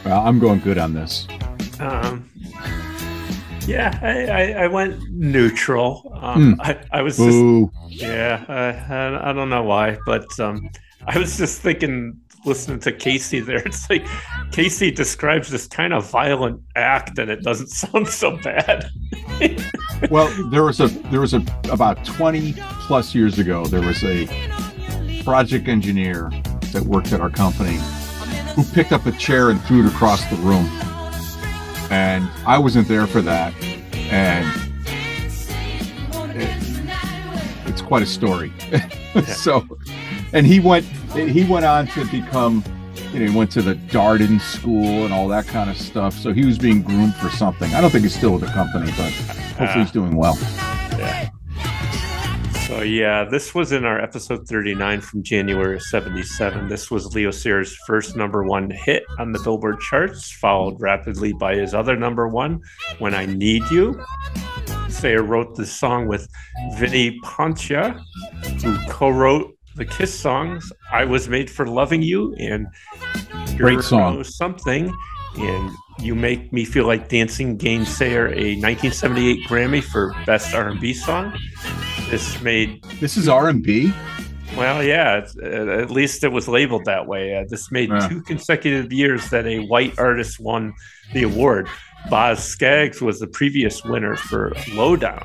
Well, 0.04 0.22
I'm 0.26 0.40
going 0.40 0.60
good 0.60 0.78
on 0.78 0.94
this. 0.94 1.28
Um, 1.80 2.30
yeah, 3.68 3.98
I, 4.02 4.26
I, 4.26 4.64
I 4.64 4.68
went 4.68 5.00
neutral. 5.12 6.12
Um, 6.22 6.54
Hmm. 6.56 6.62
I, 6.62 6.80
I 6.92 7.02
was 7.02 7.18
Boo. 7.18 7.72
just, 7.90 8.02
yeah, 8.02 8.44
I, 8.48 8.94
I, 8.94 9.30
I 9.30 9.34
don't 9.34 9.50
know 9.50 9.64
why, 9.64 9.98
but 10.06 10.40
um, 10.40 10.70
I 11.08 11.18
was 11.18 11.38
just 11.38 11.62
thinking, 11.62 12.20
listening 12.46 12.80
to 12.80 12.92
Casey 12.92 13.40
there, 13.40 13.60
it's 13.66 13.90
like 13.90 14.06
Casey 14.52 14.92
describes 14.92 15.50
this 15.50 15.68
kind 15.68 15.94
of 15.94 16.10
violent 16.10 16.62
act, 16.76 17.18
and 17.20 17.30
it 17.30 17.42
doesn't 17.44 17.68
sound 17.70 18.08
so 18.08 18.38
bad. 18.38 18.90
well, 20.10 20.30
there 20.50 20.64
was 20.64 20.80
a 20.80 20.88
there 21.10 21.22
was 21.22 21.34
a 21.34 21.44
about 21.72 22.04
20 22.06 22.54
plus 22.88 23.14
years 23.16 23.40
ago. 23.40 23.66
There 23.66 23.82
was 23.82 24.04
a 24.04 24.28
project 25.24 25.68
engineer 25.68 26.30
that 26.74 26.84
worked 26.84 27.14
at 27.14 27.22
our 27.22 27.30
company 27.30 27.78
who 28.56 28.64
picked 28.74 28.92
up 28.92 29.06
a 29.06 29.12
chair 29.14 29.50
and 29.50 29.62
threw 29.64 29.86
it 29.86 29.88
across 29.94 30.24
the 30.30 30.36
room, 30.38 30.66
and 31.92 32.30
I 32.46 32.58
wasn't 32.58 32.88
there 32.88 33.08
for 33.08 33.22
that. 33.22 33.54
And 33.94 34.46
it- 36.36 36.72
quite 37.92 38.04
a 38.04 38.06
story. 38.06 38.54
so, 39.36 39.68
and 40.32 40.48
he 40.48 40.62
went 40.62 40.86
he 41.14 41.44
went 41.44 41.66
on 41.66 41.88
to 41.88 42.06
become, 42.06 42.64
you 43.12 43.20
know, 43.20 43.32
he 43.32 43.38
went 43.38 43.52
to 43.52 43.62
the 43.62 43.76
Darden 43.76 44.40
School 44.40 45.06
and 45.06 45.14
all 45.14 45.28
that 45.28 45.48
kind 45.48 45.70
of 45.70 45.78
stuff. 45.78 46.14
So 46.14 46.34
he 46.34 46.46
was 46.46 46.58
being 46.58 46.82
groomed 46.82 47.16
for 47.16 47.30
something. 47.30 47.74
I 47.74 47.82
don't 47.82 47.90
think 47.90 48.04
he's 48.04 48.16
still 48.16 48.32
with 48.32 48.42
the 48.42 48.48
company, 48.48 48.92
but 48.98 49.12
hopefully 49.58 49.84
he's 49.84 49.92
doing 49.92 50.16
well. 50.16 50.38
Yeah. 50.98 51.30
So 52.68 52.84
yeah, 52.84 53.26
this 53.26 53.54
was 53.54 53.74
in 53.74 53.84
our 53.84 54.00
episode 54.00 54.48
39 54.48 55.02
from 55.02 55.24
January 55.24 55.76
of 55.76 55.82
77. 55.82 56.70
This 56.70 56.90
was 56.90 57.14
Leo 57.14 57.30
Sayer's 57.30 57.76
first 57.86 58.16
number 58.16 58.44
one 58.46 58.72
hit 58.72 59.04
on 59.20 59.34
the 59.34 59.40
Billboard 59.40 59.82
charts, 59.82 60.32
followed 60.32 60.80
rapidly 60.80 61.34
by 61.34 61.56
his 61.56 61.74
other 61.74 61.98
number 61.98 62.30
one, 62.30 62.62
When 63.00 63.14
I 63.14 63.26
Need 63.26 63.70
You. 63.72 64.02
Sayer 64.88 65.22
wrote 65.22 65.56
this 65.58 65.72
song 65.72 66.08
with 66.08 66.30
Vinnie 66.78 67.20
Poncia, 67.26 68.02
who 68.64 68.78
co-wrote 68.88 69.58
the 69.76 69.86
Kiss 69.86 70.14
songs 70.18 70.72
"I 70.92 71.06
Was 71.06 71.28
Made 71.30 71.50
for 71.50 71.66
Loving 71.68 72.02
You" 72.02 72.34
and 72.40 72.68
Great 73.58 73.82
song. 73.82 74.24
something, 74.24 74.94
and 75.38 75.72
"You 76.00 76.16
Make 76.16 76.52
Me 76.54 76.66
Feel 76.66 76.86
Like 76.88 77.10
Dancing" 77.10 77.58
gainsayer, 77.58 78.28
a 78.36 78.56
1978 78.60 79.48
Grammy 79.48 79.84
for 79.84 80.14
Best 80.26 80.54
R&B 80.54 80.94
Song. 80.94 81.34
This 82.10 82.42
made 82.42 82.84
This 83.00 83.18
is 83.18 83.28
R 83.30 83.50
and 83.50 83.64
B. 83.64 83.94
well, 84.58 84.84
yeah, 84.84 85.18
it's, 85.20 85.36
uh, 85.38 85.80
at 85.82 85.90
least 85.92 86.24
it 86.24 86.32
was 86.32 86.48
labeled 86.48 86.84
that 86.86 87.08
way. 87.08 87.38
Uh, 87.38 87.44
this 87.50 87.72
made 87.72 87.90
Yeah. 87.90 88.08
two 88.10 88.22
consecutive 88.24 88.92
years 88.92 89.30
that 89.30 89.46
a 89.46 89.60
white 89.60 89.98
artist 89.98 90.40
won 90.40 90.74
the 91.14 91.24
award. 91.24 91.68
Boz 92.10 92.44
Scaggs 92.44 93.02
was 93.02 93.20
the 93.20 93.28
previous 93.28 93.84
winner 93.84 94.16
for 94.16 94.54
Lowdown. 94.74 95.24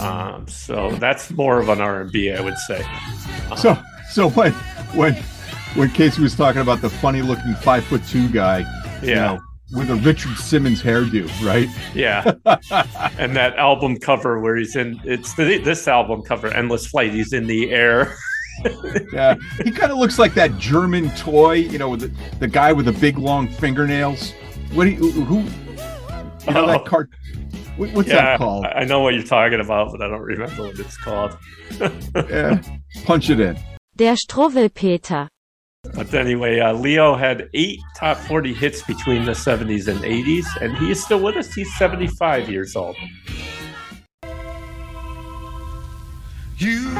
Um, 0.00 0.46
so 0.48 0.92
that's 0.92 1.30
more 1.30 1.58
of 1.60 1.68
an 1.68 1.80
R&B, 1.80 2.32
I 2.32 2.40
would 2.40 2.56
say. 2.58 2.82
Uh, 3.50 3.56
So 3.56 3.78
so 4.10 4.28
when 4.30 4.52
when 4.94 5.14
when 5.74 5.90
Casey 5.90 6.22
was 6.22 6.34
talking 6.34 6.60
about 6.60 6.80
the 6.80 6.90
funny 6.90 7.22
looking 7.22 7.54
five 7.56 7.84
foot 7.84 8.02
two 8.06 8.28
guy, 8.28 8.60
you 9.02 9.10
Yeah. 9.10 9.14
know, 9.14 9.40
with 9.74 9.90
a 9.90 9.94
Richard 9.96 10.36
Simmons 10.36 10.82
hairdo, 10.82 11.26
right? 11.46 11.68
yeah. 11.94 12.32
and 13.18 13.34
that 13.36 13.56
album 13.56 13.96
cover 13.98 14.38
where 14.40 14.56
he's 14.56 14.76
in, 14.76 15.00
it's 15.04 15.34
the, 15.34 15.58
this 15.58 15.88
album 15.88 16.22
cover, 16.22 16.48
Endless 16.48 16.86
Flight. 16.86 17.12
He's 17.12 17.32
in 17.32 17.46
the 17.46 17.70
air. 17.72 18.14
Yeah, 19.12 19.34
he 19.64 19.72
kind 19.72 19.90
of 19.90 19.98
looks 19.98 20.18
like 20.20 20.34
that 20.34 20.56
German 20.58 21.10
toy, 21.16 21.54
you 21.54 21.78
know, 21.78 21.88
with 21.88 22.00
the, 22.02 22.36
the 22.38 22.46
guy 22.46 22.72
with 22.72 22.84
the 22.84 22.92
big 22.92 23.18
long 23.18 23.48
fingernails. 23.48 24.32
What 24.72 24.84
do 24.84 24.90
you, 24.90 25.10
who? 25.10 25.40
You 26.46 26.54
know 26.54 26.64
Oh. 26.64 26.66
that 26.72 26.84
card? 26.84 27.10
What's 27.76 28.08
yeah, 28.08 28.14
that 28.16 28.38
called? 28.38 28.66
I 28.66 28.80
I 28.80 28.84
know 28.84 29.00
what 29.00 29.14
you're 29.14 29.22
talking 29.22 29.60
about, 29.60 29.92
but 29.92 30.02
I 30.02 30.08
don't 30.08 30.20
remember 30.20 30.62
what 30.64 30.78
it's 30.78 30.96
called. 30.96 31.36
Yeah, 32.28 32.60
punch 33.04 33.30
it 33.30 33.40
in. 33.40 33.56
Der 33.96 34.14
Struwwelpeter. 34.14 35.28
But 35.94 36.12
anyway, 36.14 36.60
uh, 36.60 36.72
Leo 36.74 37.14
had 37.16 37.48
eight 37.54 37.80
top 37.98 38.16
40 38.18 38.52
hits 38.54 38.82
between 38.82 39.24
the 39.24 39.32
70s 39.32 39.88
and 39.88 39.98
80s, 40.00 40.44
and 40.60 40.76
he 40.78 40.90
is 40.92 41.02
still 41.02 41.20
with 41.20 41.36
us. 41.36 41.52
He's 41.52 41.74
75 41.76 42.48
years 42.48 42.76
old. 42.76 42.96
You 46.58 46.90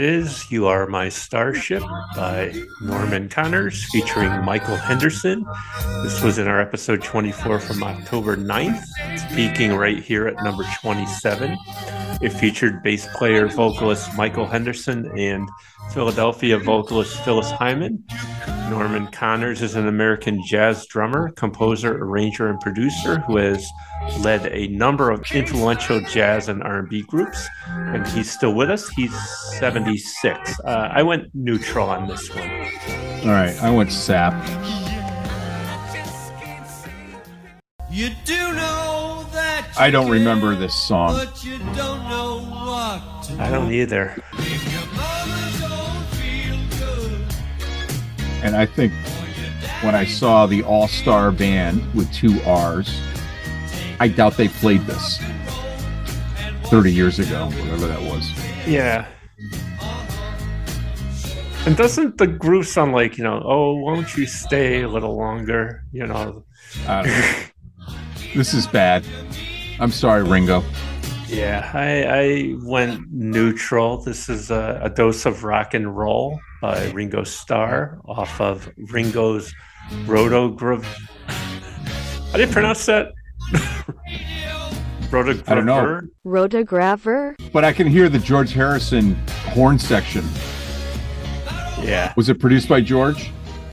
is. 0.00 0.50
You 0.50 0.66
Are 0.66 0.86
My 0.86 1.08
Starship 1.08 1.82
by 2.16 2.54
Norman 2.80 3.28
Connors 3.28 3.84
featuring 3.90 4.30
Michael 4.44 4.76
Henderson. 4.76 5.46
This 6.02 6.22
was 6.22 6.38
in 6.38 6.48
our 6.48 6.60
episode 6.60 7.02
24 7.02 7.60
from 7.60 7.82
October 7.82 8.36
9th, 8.36 8.82
peaking 9.34 9.74
right 9.74 10.02
here 10.02 10.26
at 10.26 10.42
number 10.42 10.64
27. 10.80 11.56
It 12.22 12.30
featured 12.30 12.82
bass 12.82 13.06
player 13.14 13.48
vocalist 13.48 14.14
Michael 14.16 14.46
Henderson 14.46 15.10
and 15.18 15.48
Philadelphia 15.92 16.56
vocalist 16.58 17.22
Phyllis 17.24 17.50
Hyman. 17.50 18.04
Norman 18.70 19.08
Connors 19.08 19.60
is 19.60 19.74
an 19.74 19.88
American 19.88 20.40
jazz 20.46 20.86
drummer, 20.86 21.30
composer, 21.32 21.96
arranger, 21.96 22.48
and 22.48 22.60
producer 22.60 23.18
who 23.20 23.36
has 23.38 23.68
led 24.20 24.46
a 24.52 24.68
number 24.68 25.10
of 25.10 25.24
influential 25.32 26.00
jazz 26.02 26.48
and 26.48 26.62
R&B 26.62 27.02
groups, 27.02 27.48
and 27.66 28.06
he's 28.06 28.30
still 28.30 28.54
with 28.54 28.70
us. 28.70 28.88
He's 28.90 29.12
76. 29.58 30.60
Uh, 30.60 30.88
I 30.92 31.02
went 31.02 31.34
neutral 31.34 31.88
on 31.88 32.06
this 32.06 32.32
one. 32.32 32.48
All 33.22 33.34
right, 33.34 33.60
I 33.60 33.70
went 33.70 33.90
sap. 33.90 34.32
You 37.90 38.10
do 38.24 38.52
know 38.52 39.26
that 39.32 39.66
you 39.74 39.80
I 39.80 39.90
don't 39.90 40.08
remember 40.08 40.54
this 40.54 40.74
song. 40.74 41.16
but 41.16 41.44
you 41.44 41.58
don't 41.74 42.08
know 42.08 42.38
what 42.48 43.24
to 43.24 43.42
I 43.42 43.50
don't 43.50 43.72
either. 43.72 44.16
And 48.42 48.56
I 48.56 48.66
think 48.66 48.92
when 49.82 49.94
I 49.94 50.04
saw 50.04 50.46
the 50.46 50.62
All 50.62 50.88
Star 50.88 51.30
Band 51.30 51.82
with 51.94 52.12
two 52.12 52.40
R's, 52.42 53.00
I 53.98 54.08
doubt 54.08 54.36
they 54.36 54.48
played 54.48 54.82
this 54.82 55.18
30 56.64 56.92
years 56.92 57.18
ago, 57.18 57.46
whatever 57.46 57.86
that 57.86 58.00
was. 58.00 58.30
Yeah. 58.66 59.06
And 61.66 61.76
doesn't 61.76 62.16
the 62.16 62.26
groove 62.26 62.66
sound 62.66 62.92
like, 62.92 63.18
you 63.18 63.24
know, 63.24 63.42
oh, 63.44 63.74
won't 63.74 64.16
you 64.16 64.26
stay 64.26 64.82
a 64.82 64.88
little 64.88 65.16
longer? 65.16 65.84
You 65.92 66.06
know, 66.06 66.44
know. 66.86 67.02
this 68.34 68.54
is 68.54 68.66
bad. 68.66 69.04
I'm 69.78 69.90
sorry, 69.90 70.22
Ringo. 70.22 70.64
Yeah, 71.30 71.70
I, 71.72 72.02
I 72.02 72.54
went 72.64 73.12
neutral. 73.12 73.98
This 73.98 74.28
is 74.28 74.50
a, 74.50 74.80
a 74.82 74.90
dose 74.90 75.26
of 75.26 75.44
rock 75.44 75.74
and 75.74 75.96
roll 75.96 76.40
by 76.60 76.90
Ringo 76.90 77.22
Starr 77.22 78.00
off 78.04 78.40
of 78.40 78.68
Ringo's 78.76 79.54
Rotograv. 80.06 80.84
How 81.26 82.36
do 82.36 82.40
you 82.40 82.48
pronounce 82.48 82.84
that? 82.86 83.12
Rotograver. 85.10 85.48
I 85.48 85.54
don't 85.54 85.66
know. 85.66 86.00
Rotograver? 86.26 87.52
But 87.52 87.64
I 87.64 87.72
can 87.72 87.86
hear 87.86 88.08
the 88.08 88.18
George 88.18 88.52
Harrison 88.52 89.14
horn 89.50 89.78
section. 89.78 90.24
Yeah. 91.80 92.12
Was 92.16 92.28
it 92.28 92.40
produced 92.40 92.68
by 92.68 92.80
George? 92.80 93.30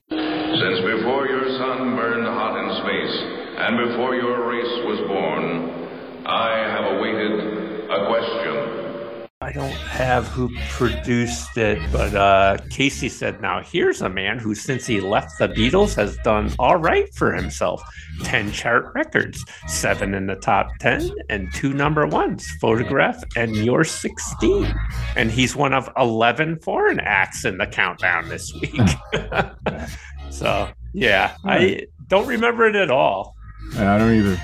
Since 0.10 0.80
before 0.82 1.27
your 1.27 1.48
sun 1.57 1.95
burned 1.95 2.26
hot 2.26 2.56
in 2.57 2.69
space, 2.82 3.23
and 3.57 3.90
before 3.90 4.15
your 4.15 4.48
race 4.48 4.86
was 4.86 4.99
born, 5.07 5.77
I 6.26 6.57
have 6.57 6.98
awaited 6.98 7.90
a 7.90 8.06
question. 8.07 9.27
I 9.40 9.47
don't 9.58 9.72
have 9.72 10.28
who 10.28 10.56
produced 10.70 11.58
it, 11.58 11.80
but 11.92 12.14
uh, 12.14 12.58
Casey 12.70 13.10
said, 13.10 13.42
"Now 13.42 13.62
here's 13.62 14.02
a 14.02 14.10
man 14.10 14.38
who, 14.38 14.54
since 14.54 14.86
he 14.86 15.02
left 15.02 15.38
the 15.40 15.50
Beatles, 15.50 15.96
has 15.96 16.16
done 16.18 16.52
all 16.60 16.78
right 16.78 17.14
for 17.16 17.34
himself. 17.34 17.82
Ten 18.24 18.52
chart 18.52 18.94
records, 18.94 19.44
seven 19.68 20.14
in 20.14 20.28
the 20.28 20.36
top 20.36 20.70
ten, 20.80 21.10
and 21.30 21.52
two 21.56 21.74
number 21.74 22.06
ones. 22.06 22.48
Photograph 22.62 23.24
and 23.36 23.56
You're 23.56 23.84
16, 23.84 24.74
and 25.16 25.32
he's 25.32 25.56
one 25.56 25.74
of 25.74 25.90
11 25.98 26.60
foreign 26.60 27.00
acts 27.00 27.44
in 27.44 27.58
the 27.58 27.68
countdown 27.68 28.30
this 28.30 28.54
week. 28.62 28.82
so 30.30 30.70
yeah, 30.94 31.36
I 31.44 31.88
don't 32.08 32.28
remember 32.28 32.68
it 32.68 32.76
at 32.76 32.92
all. 32.92 33.36
I 33.76 33.98
don't 33.98 34.14
either. 34.14 34.40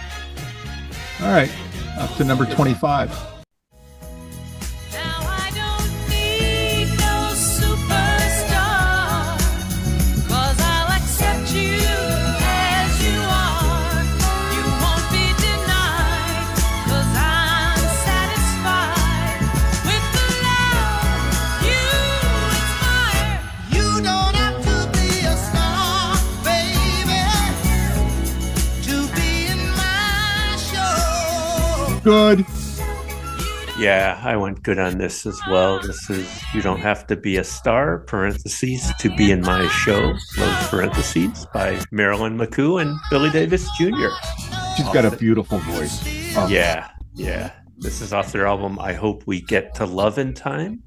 All 1.22 1.31
right, 1.31 1.52
up 1.99 2.14
to 2.18 2.23
number 2.23 2.45
25. 2.45 3.32
Good. 32.03 32.45
Yeah, 33.80 34.21
I 34.23 34.35
went 34.35 34.61
good 34.61 34.77
on 34.77 34.97
this 34.97 35.25
as 35.25 35.39
well. 35.49 35.80
This 35.81 36.09
is 36.09 36.43
You 36.53 36.61
Don't 36.61 36.80
Have 36.80 37.07
to 37.07 37.15
Be 37.15 37.38
a 37.38 37.43
Star, 37.43 37.99
parentheses, 37.99 38.91
to 38.99 39.15
be 39.15 39.31
in 39.31 39.41
my 39.41 39.67
show, 39.69 40.13
close 40.35 40.69
parentheses, 40.69 41.47
by 41.53 41.81
Marilyn 41.91 42.38
McCoo 42.38 42.81
and 42.81 42.95
Billy 43.09 43.31
Davis 43.31 43.67
Jr. 43.77 44.09
She's 44.75 44.88
got 44.89 45.05
a 45.05 45.15
beautiful 45.17 45.57
voice. 45.59 46.03
Oh, 46.38 46.47
Yeah, 46.47 46.89
yeah. 47.15 47.51
This 47.77 47.99
is 48.01 48.13
off 48.13 48.31
their 48.31 48.45
album, 48.45 48.77
I 48.80 48.93
Hope 48.93 49.25
We 49.25 49.41
Get 49.41 49.73
to 49.75 49.85
Love 49.85 50.19
in 50.19 50.34
Time. 50.34 50.84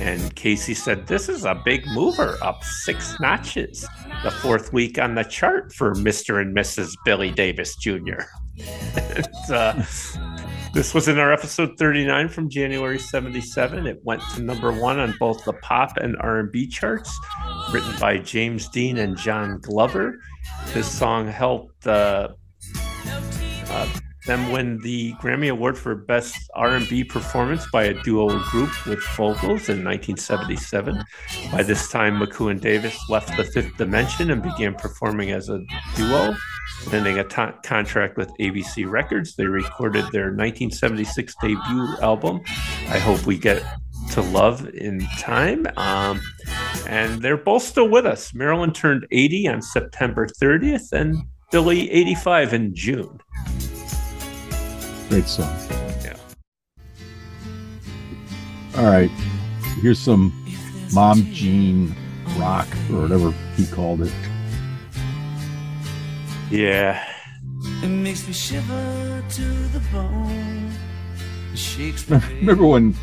And 0.00 0.34
Casey 0.34 0.74
said, 0.74 1.06
This 1.06 1.28
is 1.28 1.44
a 1.44 1.60
big 1.64 1.86
mover, 1.88 2.36
up 2.42 2.64
six 2.64 3.18
notches. 3.20 3.86
The 4.24 4.30
fourth 4.30 4.72
week 4.72 4.98
on 4.98 5.14
the 5.14 5.24
chart 5.24 5.72
for 5.72 5.94
Mr. 5.94 6.40
and 6.40 6.56
Mrs. 6.56 6.96
Billy 7.04 7.30
Davis 7.30 7.76
Jr. 7.76 8.22
And, 8.96 9.52
uh, 9.52 9.82
this 10.74 10.94
was 10.94 11.08
in 11.08 11.18
our 11.18 11.32
episode 11.32 11.78
39 11.78 12.28
from 12.28 12.48
January 12.48 12.98
77. 12.98 13.86
It 13.86 14.00
went 14.04 14.22
to 14.34 14.42
number 14.42 14.72
one 14.72 14.98
on 14.98 15.14
both 15.18 15.44
the 15.44 15.54
pop 15.54 15.96
and 15.96 16.16
R&B 16.20 16.68
charts, 16.68 17.16
written 17.72 17.94
by 17.98 18.18
James 18.18 18.68
Dean 18.68 18.98
and 18.98 19.16
John 19.16 19.58
Glover. 19.60 20.18
This 20.74 20.90
song 20.90 21.26
helped 21.28 21.86
uh, 21.86 22.28
uh, 22.76 23.88
them 24.26 24.52
win 24.52 24.78
the 24.82 25.14
Grammy 25.14 25.50
Award 25.50 25.78
for 25.78 25.94
Best 25.94 26.36
R&B 26.54 27.04
Performance 27.04 27.66
by 27.72 27.84
a 27.84 28.02
duo 28.02 28.38
group 28.50 28.86
with 28.86 29.02
vocals 29.16 29.68
in 29.68 29.82
1977. 29.82 31.02
By 31.50 31.62
this 31.62 31.88
time, 31.90 32.20
McCoo 32.20 32.50
and 32.50 32.60
Davis 32.60 32.96
left 33.08 33.36
the 33.36 33.44
Fifth 33.44 33.76
Dimension 33.78 34.30
and 34.30 34.42
began 34.42 34.74
performing 34.74 35.30
as 35.30 35.48
a 35.48 35.60
duo. 35.96 36.36
Ending 36.92 37.18
a 37.18 37.24
contract 37.24 38.16
with 38.16 38.30
ABC 38.40 38.88
Records, 38.88 39.36
they 39.36 39.44
recorded 39.44 40.04
their 40.12 40.26
1976 40.26 41.34
debut 41.40 41.86
album, 42.00 42.40
I 42.88 42.98
Hope 42.98 43.26
We 43.26 43.36
Get 43.36 43.62
to 44.12 44.22
Love 44.22 44.66
in 44.68 45.00
Time. 45.18 45.66
Um, 45.76 46.20
and 46.86 47.20
they're 47.20 47.36
both 47.36 47.62
still 47.62 47.88
with 47.88 48.06
us. 48.06 48.32
Marilyn 48.32 48.72
turned 48.72 49.06
80 49.10 49.48
on 49.48 49.62
September 49.62 50.26
30th, 50.26 50.92
and 50.92 51.16
Billy 51.50 51.90
85 51.90 52.54
in 52.54 52.74
June. 52.74 53.20
Great 55.08 55.26
song. 55.26 55.54
Yeah. 56.02 56.16
All 58.76 58.84
right. 58.84 59.10
Here's 59.80 59.98
some 59.98 60.32
Mom 60.92 61.24
Jean 61.32 61.94
rock 62.38 62.68
or 62.90 63.02
whatever 63.02 63.32
he 63.56 63.66
called 63.66 64.02
it. 64.02 64.12
Yeah. 66.50 67.04
It 67.82 67.88
makes 67.88 68.26
me 68.26 68.32
shiver 68.32 69.22
to 69.28 69.42
the 69.42 69.80
bone. 69.92 70.72
It 71.52 71.58
shakes 71.58 72.08
me. 72.08 72.18
Remember 72.40 72.66
when 72.66 72.94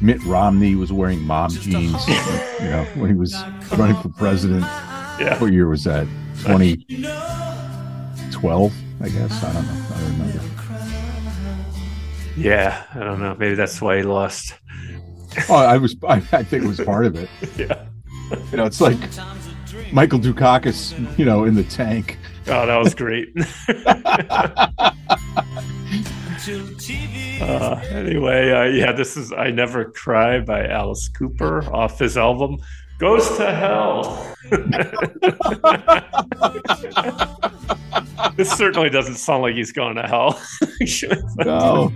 Mitt 0.00 0.22
Romney 0.24 0.74
was 0.74 0.92
wearing 0.92 1.22
mom 1.22 1.50
jeans? 1.50 2.06
you 2.08 2.14
know, 2.68 2.84
when 2.94 3.10
he 3.10 3.16
was 3.16 3.34
running 3.76 3.96
for 3.96 4.08
president. 4.10 4.62
Yeah. 4.62 5.38
What 5.38 5.52
year 5.52 5.68
was 5.68 5.84
that? 5.84 6.06
2012, 6.42 8.72
I 9.00 9.08
guess. 9.08 9.44
I 9.44 9.52
don't 9.52 9.66
know. 9.66 9.72
I 9.72 10.00
don't 10.00 10.12
remember. 10.12 10.40
Yeah, 12.36 12.82
I 12.94 12.98
don't 12.98 13.20
know. 13.20 13.36
Maybe 13.38 13.54
that's 13.54 13.80
why 13.80 13.98
he 13.98 14.02
lost. 14.02 14.54
Oh, 15.48 15.54
I 15.54 15.78
was. 15.78 15.94
I, 16.06 16.16
I 16.32 16.42
think 16.42 16.64
it 16.64 16.68
was 16.68 16.80
part 16.80 17.06
of 17.06 17.14
it. 17.16 17.28
Yeah. 17.56 17.86
You 18.50 18.56
know, 18.56 18.64
it's 18.64 18.80
like 18.80 18.98
Michael 19.92 20.18
Dukakis. 20.18 20.94
You 21.18 21.24
know, 21.24 21.44
in 21.44 21.54
the 21.54 21.62
tank. 21.64 22.18
Oh, 22.46 22.66
that 22.66 22.76
was 22.76 22.94
great. 22.94 23.28
uh, 27.40 27.80
anyway, 27.90 28.50
uh, 28.50 28.64
yeah, 28.64 28.92
this 28.92 29.16
is 29.16 29.32
I 29.32 29.50
Never 29.50 29.86
Cry 29.86 30.40
by 30.40 30.66
Alice 30.66 31.08
Cooper 31.08 31.64
off 31.72 31.98
his 31.98 32.18
album 32.18 32.58
Goes 32.98 33.36
to 33.38 33.52
Hell. 33.52 34.36
this 38.36 38.52
certainly 38.52 38.88
doesn't 38.88 39.16
sound 39.16 39.42
like 39.42 39.54
he's 39.54 39.72
going 39.72 39.96
to 39.96 40.06
hell. 40.06 40.40
No. 41.38 41.92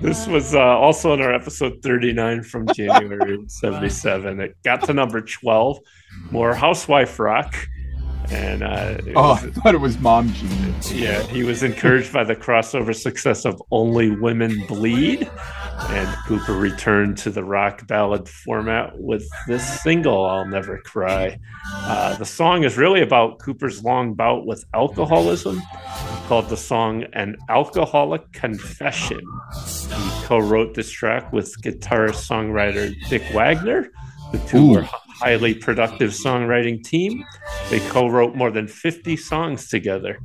This 0.00 0.26
was 0.26 0.54
uh, 0.54 0.60
also 0.60 1.12
in 1.14 1.20
our 1.20 1.32
episode 1.32 1.82
39 1.82 2.42
from 2.44 2.66
January 2.74 3.38
77. 3.48 4.40
It 4.40 4.56
got 4.62 4.84
to 4.84 4.94
number 4.94 5.20
12, 5.20 5.78
more 6.30 6.54
housewife 6.54 7.18
rock. 7.18 7.54
And 8.30 8.62
uh, 8.62 8.98
Oh, 9.16 9.30
was- 9.30 9.44
I 9.44 9.50
thought 9.50 9.74
it 9.74 9.80
was 9.80 9.98
mom 9.98 10.32
jeans. 10.32 10.92
yeah, 10.92 11.22
he 11.24 11.42
was 11.42 11.62
encouraged 11.64 12.12
by 12.12 12.22
the 12.22 12.36
crossover 12.36 12.94
success 12.94 13.44
of 13.44 13.60
Only 13.72 14.10
Women 14.10 14.64
Bleed. 14.68 15.28
And 15.88 16.08
Cooper 16.26 16.52
returned 16.52 17.16
to 17.18 17.30
the 17.30 17.42
rock 17.42 17.86
ballad 17.88 18.28
format 18.28 18.92
with 18.98 19.26
this 19.48 19.80
single, 19.82 20.24
I'll 20.26 20.44
Never 20.46 20.78
Cry. 20.78 21.38
Uh, 21.74 22.16
the 22.16 22.24
song 22.26 22.64
is 22.64 22.76
really 22.76 23.00
about 23.02 23.38
Cooper's 23.40 23.82
long 23.82 24.14
bout 24.14 24.46
with 24.46 24.64
alcoholism, 24.74 25.60
called 26.28 26.48
the 26.50 26.56
song 26.56 27.04
An 27.14 27.36
Alcoholic 27.48 28.30
Confession. 28.32 29.20
He 29.88 30.24
co 30.26 30.38
wrote 30.38 30.74
this 30.74 30.90
track 30.90 31.32
with 31.32 31.52
guitarist 31.62 32.28
songwriter 32.28 32.94
Dick 33.08 33.22
Wagner. 33.34 33.90
The 34.32 34.38
two 34.40 34.58
Ooh. 34.58 34.70
were 34.74 34.88
highly 35.20 35.54
productive 35.54 36.10
songwriting 36.10 36.82
team. 36.82 37.24
They 37.68 37.80
co-wrote 37.88 38.34
more 38.34 38.50
than 38.50 38.66
50 38.66 39.16
songs 39.16 39.68
together. 39.68 40.18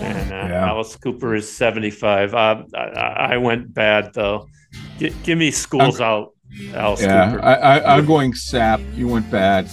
And 0.00 0.32
uh, 0.32 0.46
Yeah. 0.48 0.68
Alice 0.68 0.96
Cooper 0.96 1.34
is 1.34 1.50
75. 1.50 2.34
Uh, 2.34 2.64
I, 2.74 2.78
I 3.34 3.36
went 3.36 3.72
bad 3.72 4.12
though. 4.14 4.48
G- 4.98 5.14
give 5.22 5.38
me 5.38 5.50
schools 5.50 6.00
out, 6.00 6.32
Alice 6.74 7.02
Yeah, 7.02 7.30
Cooper. 7.30 7.44
I, 7.44 7.54
I, 7.54 7.96
I'm 7.96 8.06
going 8.06 8.34
sap. 8.34 8.80
You 8.94 9.08
went 9.08 9.30
bad, 9.30 9.70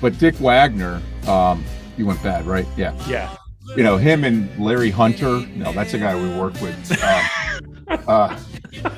but 0.00 0.16
Dick 0.18 0.36
Wagner, 0.36 1.02
um, 1.26 1.64
you 1.96 2.06
went 2.06 2.22
bad, 2.22 2.46
right? 2.46 2.66
Yeah. 2.76 2.94
yeah. 3.08 3.36
You 3.76 3.82
know 3.82 3.96
him 3.96 4.24
and 4.24 4.48
Larry 4.58 4.90
Hunter. 4.90 5.46
No, 5.56 5.72
that's 5.72 5.94
a 5.94 5.98
guy 5.98 6.14
we 6.20 6.28
work 6.38 6.52
with. 6.60 6.76
Um, 7.02 7.86
uh, 8.08 8.38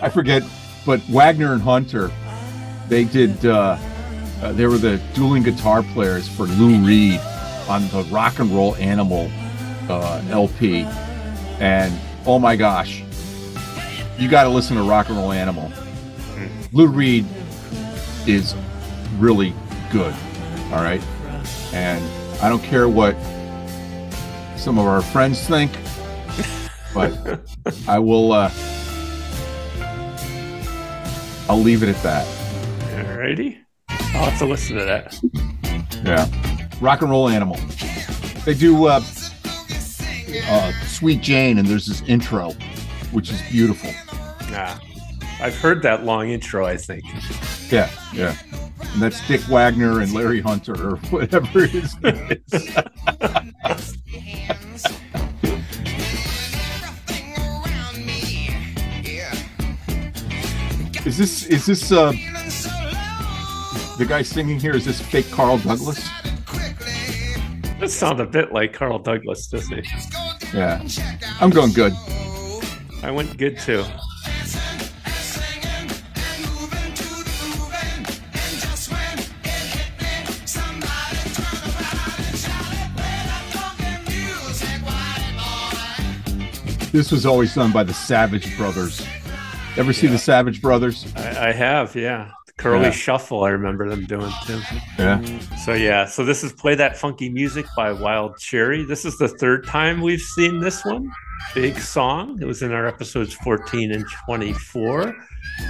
I 0.02 0.08
forget, 0.08 0.42
but 0.84 1.00
Wagner 1.02 1.52
and 1.52 1.62
Hunter, 1.62 2.10
they 2.88 3.04
did. 3.04 3.44
Uh, 3.46 3.76
uh, 4.44 4.52
they 4.52 4.66
were 4.66 4.78
the 4.78 4.98
dueling 5.14 5.42
guitar 5.42 5.82
players 5.82 6.28
for 6.28 6.44
Lou 6.44 6.78
Reed 6.84 7.18
on 7.68 7.88
the 7.88 8.06
Rock 8.10 8.38
and 8.38 8.50
Roll 8.50 8.76
Animal 8.76 9.30
uh, 9.88 10.22
LP, 10.28 10.82
and 11.58 11.98
oh 12.26 12.38
my 12.38 12.54
gosh, 12.54 13.02
you 14.18 14.28
got 14.28 14.44
to 14.44 14.50
listen 14.50 14.76
to 14.76 14.82
Rock 14.82 15.08
and 15.08 15.16
Roll 15.16 15.32
Animal. 15.32 15.72
Lou 16.72 16.88
Reed 16.88 17.24
is 18.26 18.54
really 19.18 19.54
good. 19.90 20.14
All 20.72 20.82
right. 20.82 21.02
And 21.72 22.04
I 22.42 22.48
don't 22.48 22.62
care 22.62 22.88
what 22.88 23.16
some 24.56 24.78
of 24.78 24.86
our 24.86 25.02
friends 25.02 25.46
think, 25.46 25.72
but 26.94 27.40
I 27.88 27.98
will, 27.98 28.32
uh, 28.32 28.50
I'll 31.48 31.60
leave 31.60 31.82
it 31.82 31.88
at 31.88 32.02
that. 32.02 32.26
Alrighty. 32.94 33.63
I'll 34.16 34.30
have 34.30 34.38
to 34.38 34.46
listen 34.46 34.76
to 34.76 34.84
that. 34.84 35.18
Yeah. 36.04 36.28
Rock 36.80 37.02
and 37.02 37.10
roll 37.10 37.28
animal. 37.28 37.58
They 38.44 38.54
do, 38.54 38.86
uh, 38.86 39.00
uh, 40.46 40.72
Sweet 40.86 41.20
Jane, 41.20 41.58
and 41.58 41.66
there's 41.66 41.86
this 41.86 42.00
intro, 42.02 42.52
which 43.10 43.32
is 43.32 43.42
beautiful. 43.50 43.90
Nah. 44.52 44.78
I've 45.40 45.56
heard 45.56 45.82
that 45.82 46.04
long 46.04 46.30
intro, 46.30 46.64
I 46.64 46.76
think. 46.76 47.02
Yeah. 47.72 47.90
Yeah. 48.12 48.36
And 48.92 49.02
that's 49.02 49.26
Dick 49.26 49.40
Wagner 49.48 50.00
and 50.00 50.12
Larry 50.14 50.40
Hunter 50.40 50.90
or 50.90 50.96
whatever 51.10 51.66
his 51.66 52.00
name 52.00 52.40
is. 52.52 52.76
Is 61.04 61.18
this 61.18 61.44
is 61.44 61.66
this 61.66 61.92
uh 61.92 62.14
the 63.98 64.06
guy 64.06 64.22
singing 64.22 64.58
here? 64.58 64.74
Is 64.74 64.84
this 64.84 65.00
fake 65.00 65.30
Carl 65.30 65.58
Douglas? 65.58 66.08
That 67.80 67.90
sounds 67.90 68.20
a 68.20 68.26
bit 68.26 68.52
like 68.52 68.72
Carl 68.72 68.98
Douglas, 68.98 69.46
doesn't 69.46 69.84
he? 69.84 70.56
Yeah, 70.56 70.86
I'm 71.40 71.50
going 71.50 71.72
good. 71.72 71.92
I 73.02 73.10
went 73.10 73.36
good 73.36 73.58
too. 73.58 73.84
This 86.92 87.10
was 87.10 87.26
always 87.26 87.52
done 87.52 87.72
by 87.72 87.82
the 87.82 87.92
Savage 87.92 88.56
Brothers. 88.56 89.04
Ever 89.76 89.92
see 89.92 90.06
the 90.06 90.16
Savage 90.16 90.62
Brothers? 90.62 91.12
I, 91.16 91.48
I 91.48 91.52
have, 91.52 91.96
yeah. 91.96 92.30
Curly 92.56 92.84
Yeah. 92.84 92.90
Shuffle, 92.90 93.42
I 93.44 93.50
remember 93.50 93.88
them 93.88 94.04
doing 94.04 94.30
too. 94.46 94.60
Yeah. 94.98 95.20
So 95.64 95.72
yeah, 95.74 96.06
so 96.06 96.24
this 96.24 96.44
is 96.44 96.52
Play 96.52 96.74
That 96.76 96.96
Funky 96.96 97.28
Music 97.28 97.66
by 97.76 97.90
Wild 97.92 98.38
Cherry. 98.38 98.84
This 98.84 99.04
is 99.04 99.18
the 99.18 99.28
third 99.28 99.66
time 99.66 100.00
we've 100.00 100.20
seen 100.20 100.60
this 100.60 100.84
one. 100.84 101.10
big 101.54 101.78
song. 101.78 102.38
It 102.40 102.46
was 102.46 102.62
in 102.62 102.72
our 102.72 102.86
episodes 102.86 103.34
14 103.34 103.92
and 103.92 104.06
24. 104.24 105.14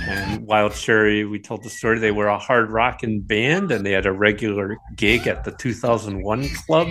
And 0.07 0.47
Wild 0.47 0.73
Cherry, 0.73 1.25
we 1.25 1.41
told 1.41 1.65
the 1.65 1.71
story. 1.71 1.99
They 1.99 2.13
were 2.13 2.29
a 2.29 2.39
hard 2.39 2.71
rocking 2.71 3.23
band 3.23 3.73
and 3.73 3.85
they 3.85 3.91
had 3.91 4.07
a 4.07 4.13
regular 4.13 4.77
gig 4.95 5.27
at 5.27 5.43
the 5.45 5.51
2001 5.53 6.49
club. 6.67 6.89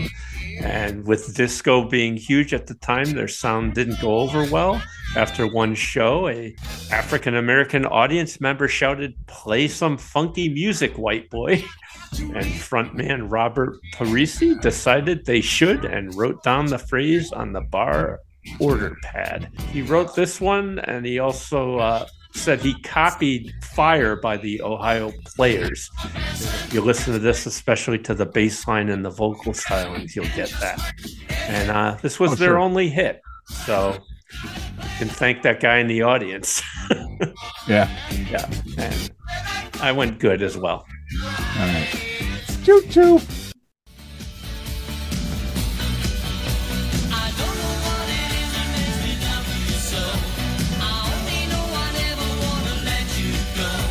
And 0.62 1.08
with 1.08 1.34
disco 1.36 1.88
being 1.88 2.18
huge 2.18 2.54
at 2.54 2.68
the 2.68 2.74
time, 2.76 3.12
their 3.12 3.28
sound 3.30 3.74
didn't 3.74 4.02
go 4.02 4.18
over 4.20 4.46
well. 4.52 4.82
After 5.16 5.48
one 5.48 5.76
show, 5.76 6.28
a 6.28 6.54
African 6.94 7.36
American 7.36 7.86
audience 7.88 8.40
member 8.40 8.68
shouted, 8.68 9.16
"Play 9.28 9.68
some 9.68 9.98
funky 9.98 10.48
music, 10.50 10.96
white 10.96 11.28
boy!" 11.32 11.64
And 12.20 12.46
frontman 12.46 13.32
Robert 13.32 13.78
Parissi 13.96 14.60
decided 14.62 15.26
they 15.26 15.42
should 15.42 15.86
and 15.86 16.14
wrote 16.14 16.44
down 16.44 16.68
the 16.68 16.78
phrase 16.78 17.32
on 17.32 17.52
the 17.54 17.62
bar 17.62 18.20
order 18.60 18.96
pad. 19.02 19.50
He 19.72 19.82
wrote 19.82 20.16
this 20.16 20.40
one, 20.40 20.78
and 20.80 21.04
he 21.06 21.18
also 21.18 21.80
uh, 21.80 22.06
said 22.36 22.60
he 22.62 22.80
copied 22.82 23.52
"Fire" 23.74 24.16
by 24.16 24.38
the 24.38 24.62
Ohio 24.62 25.12
Players. 25.36 25.90
If 26.06 26.74
you 26.76 26.82
listen 26.82 27.14
to 27.14 27.20
this, 27.20 27.48
especially 27.48 27.98
to 28.00 28.14
the 28.14 28.28
bass 28.28 28.68
line 28.68 28.90
and 28.90 29.04
the 29.04 29.10
vocal 29.10 29.54
stylings, 29.54 30.16
you'll 30.16 30.26
get 30.36 30.50
that. 30.60 30.80
And 31.48 31.72
uh, 31.72 31.98
this 32.04 32.20
was 32.20 32.34
Oh, 32.34 32.36
their 32.36 32.50
sure. 32.50 32.60
only 32.60 32.90
hit, 32.90 33.20
so 33.66 33.98
you 34.44 34.90
can 35.00 35.08
thank 35.10 35.42
that 35.42 35.60
guy 35.60 35.78
in 35.80 35.88
the 35.88 36.04
audience. 36.04 36.62
Yeah. 37.68 37.90
yeah, 38.30 38.50
and 38.78 39.12
I 39.82 39.92
went 39.92 40.20
good 40.20 40.42
as 40.42 40.58
well. 40.58 40.86
All 41.24 41.68
right. 41.68 41.88
Choo 42.64 42.82
choo. 42.90 43.20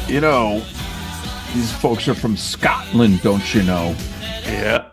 You 0.08 0.20
know, 0.20 0.62
these 1.54 1.72
folks 1.72 2.06
are 2.06 2.14
from 2.14 2.36
Scotland, 2.36 3.22
don't 3.22 3.54
you 3.54 3.62
know? 3.62 3.96
Yeah. 4.44 4.91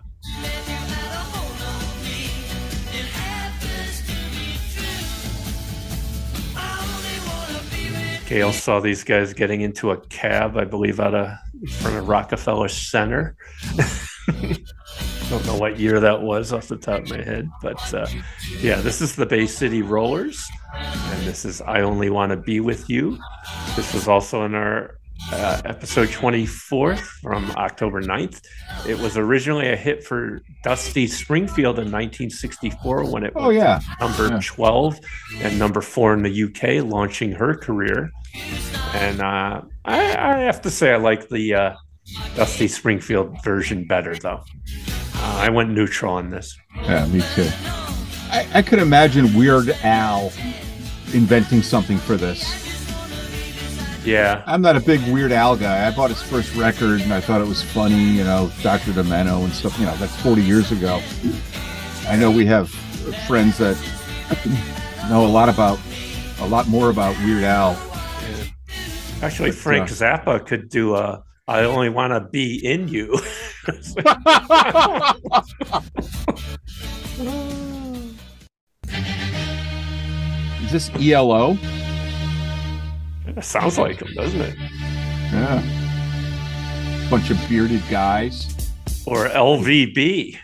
Gail 8.29 8.53
saw 8.53 8.79
these 8.79 9.03
guys 9.03 9.33
getting 9.33 9.61
into 9.61 9.89
a 9.89 9.97
cab, 10.05 10.55
I 10.55 10.63
believe, 10.63 10.99
out 10.99 11.15
of 11.15 11.35
from 11.79 11.95
a 11.95 12.01
Rockefeller 12.03 12.67
Center. 12.67 13.35
Don't 15.31 15.43
know 15.47 15.57
what 15.57 15.79
year 15.79 15.99
that 15.99 16.21
was 16.21 16.53
off 16.53 16.67
the 16.67 16.77
top 16.77 17.01
of 17.01 17.09
my 17.09 17.23
head, 17.23 17.49
but 17.63 17.91
uh, 17.91 18.05
yeah, 18.59 18.81
this 18.81 19.01
is 19.01 19.15
the 19.15 19.25
Bay 19.25 19.47
City 19.47 19.81
Rollers, 19.81 20.47
and 20.75 21.27
this 21.27 21.43
is 21.43 21.59
"I 21.61 21.81
Only 21.81 22.11
Want 22.11 22.29
to 22.29 22.37
Be 22.37 22.59
with 22.59 22.87
You." 22.87 23.17
This 23.75 23.95
was 23.95 24.07
also 24.07 24.45
in 24.45 24.53
our 24.53 24.98
uh, 25.31 25.61
episode 25.65 26.09
24 26.11 26.95
from 26.95 27.51
October 27.51 28.01
9th. 28.01 28.41
It 28.87 28.97
was 28.97 29.17
originally 29.17 29.69
a 29.69 29.75
hit 29.75 30.03
for 30.03 30.41
Dusty 30.63 31.07
Springfield 31.07 31.77
in 31.77 31.85
1964 31.91 33.11
when 33.11 33.23
it 33.23 33.35
was 33.35 33.43
Oh, 33.45 33.49
yeah. 33.49 33.79
number 33.99 34.27
Yeah. 34.29 34.39
12 34.43 34.99
and 35.41 35.59
number 35.59 35.81
four 35.81 36.13
in 36.13 36.23
the 36.23 36.43
UK, 36.43 36.83
launching 36.83 37.31
her 37.33 37.53
career. 37.55 38.09
And 38.93 39.21
uh, 39.21 39.61
I, 39.85 39.99
I 40.15 40.37
have 40.39 40.61
to 40.63 40.69
say, 40.71 40.93
I 40.93 40.97
like 40.97 41.29
the 41.29 41.53
uh, 41.53 41.75
Dusty 42.35 42.67
Springfield 42.67 43.43
version 43.43 43.85
better, 43.85 44.15
though. 44.15 44.43
Uh, 45.15 45.37
I 45.41 45.49
went 45.49 45.69
neutral 45.71 46.13
on 46.13 46.29
this. 46.29 46.57
Yeah, 46.83 47.05
me 47.07 47.21
too. 47.35 47.49
I, 48.31 48.47
I 48.55 48.61
could 48.61 48.79
imagine 48.79 49.33
Weird 49.35 49.69
Al 49.83 50.31
inventing 51.13 51.61
something 51.61 51.97
for 51.97 52.15
this. 52.15 52.67
Yeah. 54.03 54.43
I'm 54.45 54.61
not 54.61 54.75
a 54.75 54.79
big 54.79 55.01
Weird 55.11 55.31
Al 55.31 55.55
guy. 55.55 55.87
I 55.87 55.91
bought 55.91 56.09
his 56.09 56.21
first 56.21 56.55
record 56.55 57.01
and 57.01 57.13
I 57.13 57.19
thought 57.19 57.41
it 57.41 57.47
was 57.47 57.61
funny, 57.61 57.99
you 57.99 58.23
know, 58.23 58.51
Dr. 58.61 58.91
Demento 58.91 59.43
and 59.43 59.53
stuff. 59.53 59.77
You 59.79 59.85
know, 59.85 59.95
that's 59.97 60.15
40 60.21 60.41
years 60.41 60.71
ago. 60.71 61.01
I 62.07 62.15
know 62.15 62.31
we 62.31 62.45
have 62.45 62.69
friends 63.27 63.57
that 63.57 63.77
know 65.09 65.25
a 65.25 65.27
lot 65.27 65.49
about, 65.49 65.79
a 66.39 66.47
lot 66.47 66.67
more 66.67 66.89
about 66.89 67.17
Weird 67.19 67.43
Al. 67.43 67.77
Actually, 69.21 69.49
But, 69.49 69.59
Frank 69.59 69.89
uh, 69.89 69.93
Zappa 69.93 70.45
could 70.45 70.69
do 70.69 70.95
a 70.95 71.23
I 71.49 71.63
only 71.63 71.89
want 71.89 72.13
to 72.13 72.19
be 72.29 72.63
in 72.63 72.87
you. 72.89 73.11
Is 80.61 80.71
this 80.71 80.91
ELO? 81.01 81.57
It 83.37 83.43
sounds 83.43 83.77
like 83.77 84.01
him, 84.01 84.13
doesn't 84.15 84.41
it? 84.41 84.55
Yeah. 85.31 85.61
Bunch 87.09 87.29
of 87.29 87.37
bearded 87.49 87.83
guys. 87.89 88.71
Or 89.05 89.27
LVB. 89.27 90.37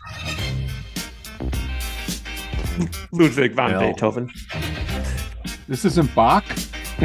Ludwig 3.12 3.54
van 3.54 3.74
L. 3.74 3.80
Beethoven. 3.80 4.30
This 5.68 5.86
isn't 5.86 6.14
Bach? 6.14 6.46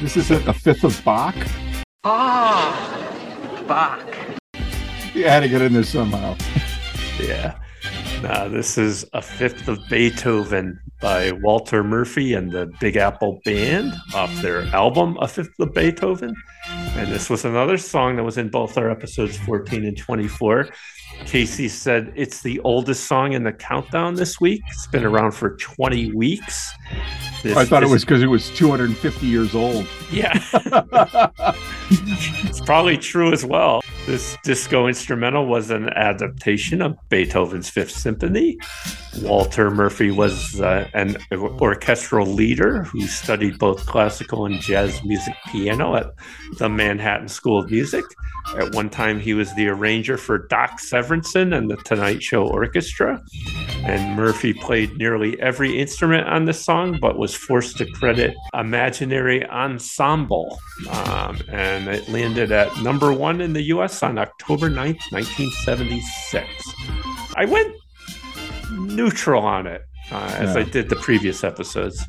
this 0.00 0.16
isn't 0.16 0.44
the 0.44 0.52
fifth 0.52 0.84
of 0.84 1.02
Bach? 1.04 1.34
Ah, 2.04 3.64
Bach. 3.66 4.06
You 5.14 5.24
had 5.24 5.40
to 5.40 5.48
get 5.48 5.62
in 5.62 5.72
there 5.72 5.82
somehow. 5.82 6.36
Yeah. 7.20 7.58
Nah, 8.22 8.48
this 8.48 8.76
is 8.76 9.06
a 9.12 9.22
fifth 9.22 9.68
of 9.68 9.78
Beethoven 9.88 10.80
by 11.00 11.30
Walter 11.30 11.84
Murphy 11.84 12.34
and 12.34 12.50
the 12.50 12.66
Big 12.80 12.96
Apple 12.96 13.40
Band 13.44 13.94
off 14.12 14.34
their 14.42 14.62
album 14.74 15.16
A 15.20 15.28
Fifth 15.28 15.58
of 15.60 15.72
Beethoven. 15.72 16.34
And 16.68 17.12
this 17.12 17.30
was 17.30 17.44
another 17.44 17.76
song 17.76 18.16
that 18.16 18.24
was 18.24 18.36
in 18.36 18.48
both 18.48 18.76
our 18.76 18.90
episodes 18.90 19.36
14 19.38 19.84
and 19.84 19.96
24. 19.96 20.68
Casey 21.26 21.68
said 21.68 22.12
it's 22.16 22.42
the 22.42 22.58
oldest 22.60 23.04
song 23.04 23.34
in 23.34 23.44
the 23.44 23.52
countdown 23.52 24.14
this 24.14 24.40
week. 24.40 24.62
It's 24.68 24.88
been 24.88 25.04
around 25.04 25.32
for 25.32 25.56
20 25.56 26.12
weeks. 26.12 26.72
This 27.44 27.56
I 27.56 27.64
thought 27.64 27.84
it 27.84 27.88
was 27.88 28.04
because 28.04 28.22
it 28.22 28.26
was 28.26 28.50
250 28.50 29.26
years 29.26 29.54
old. 29.54 29.86
Yeah. 30.10 30.32
it's 31.90 32.60
probably 32.60 32.96
true 32.96 33.32
as 33.32 33.44
well. 33.44 33.80
This 34.08 34.38
disco 34.42 34.86
instrumental 34.86 35.44
was 35.44 35.70
an 35.70 35.90
adaptation 35.90 36.80
of 36.80 36.96
Beethoven's 37.10 37.68
Fifth 37.68 37.90
Symphony. 37.90 38.56
Walter 39.20 39.70
Murphy 39.70 40.10
was 40.10 40.58
uh, 40.62 40.88
an 40.94 41.18
orchestral 41.30 42.24
leader 42.24 42.84
who 42.84 43.02
studied 43.02 43.58
both 43.58 43.84
classical 43.84 44.46
and 44.46 44.62
jazz 44.62 45.04
music 45.04 45.34
piano 45.48 45.94
at 45.94 46.14
the 46.58 46.70
Manhattan 46.70 47.28
School 47.28 47.58
of 47.58 47.70
Music. 47.70 48.04
At 48.56 48.74
one 48.74 48.88
time, 48.88 49.20
he 49.20 49.34
was 49.34 49.54
the 49.56 49.68
arranger 49.68 50.16
for 50.16 50.38
Doc 50.38 50.80
Severinsen 50.80 51.54
and 51.54 51.70
the 51.70 51.76
Tonight 51.76 52.22
Show 52.22 52.46
Orchestra. 52.46 53.22
And 53.84 54.16
Murphy 54.16 54.54
played 54.54 54.96
nearly 54.96 55.38
every 55.40 55.78
instrument 55.78 56.26
on 56.26 56.46
the 56.46 56.54
song, 56.54 56.98
but 56.98 57.18
was 57.18 57.34
forced 57.34 57.76
to 57.78 57.86
credit 57.92 58.34
Imaginary 58.54 59.44
Ensemble. 59.46 60.58
Um, 60.90 61.38
and 61.48 61.88
it 61.88 62.08
landed 62.08 62.52
at 62.52 62.74
number 62.82 63.12
one 63.12 63.40
in 63.40 63.52
the 63.52 63.62
US 63.64 63.97
on 64.02 64.18
October 64.18 64.68
9th, 64.70 65.00
1976. 65.12 66.46
I 67.36 67.44
went 67.44 67.74
neutral 68.72 69.42
on 69.44 69.66
it, 69.66 69.82
uh, 70.10 70.34
as 70.38 70.54
Yeah. 70.54 70.60
I 70.60 70.64
did 70.64 70.88
the 70.88 70.96
previous 70.96 71.44
episodes. 71.44 72.04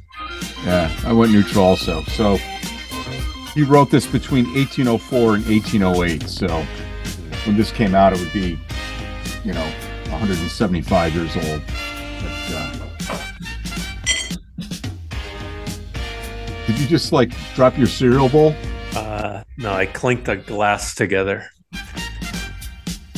Yeah, 0.65 0.91
I 1.05 1.13
went 1.13 1.31
neutral 1.31 1.65
also. 1.65 2.03
So 2.03 2.37
he 3.53 3.63
wrote 3.63 3.89
this 3.91 4.05
between 4.05 4.45
1804 4.53 5.35
and 5.35 5.45
1808. 5.47 6.27
So 6.29 6.47
when 7.45 7.57
this 7.57 7.71
came 7.71 7.95
out, 7.95 8.13
it 8.13 8.19
would 8.19 8.33
be, 8.33 8.59
you 9.43 9.53
know, 9.53 9.67
175 10.09 11.13
years 11.15 11.35
old. 11.35 11.61
But, 12.21 12.55
uh, 12.55 12.71
did 16.67 16.77
you 16.79 16.87
just 16.87 17.11
like 17.11 17.31
drop 17.55 17.77
your 17.77 17.87
cereal 17.87 18.29
bowl? 18.29 18.55
Uh, 18.95 19.43
no, 19.57 19.73
I 19.73 19.85
clinked 19.85 20.27
a 20.27 20.35
glass 20.35 20.95
together. 20.95 21.49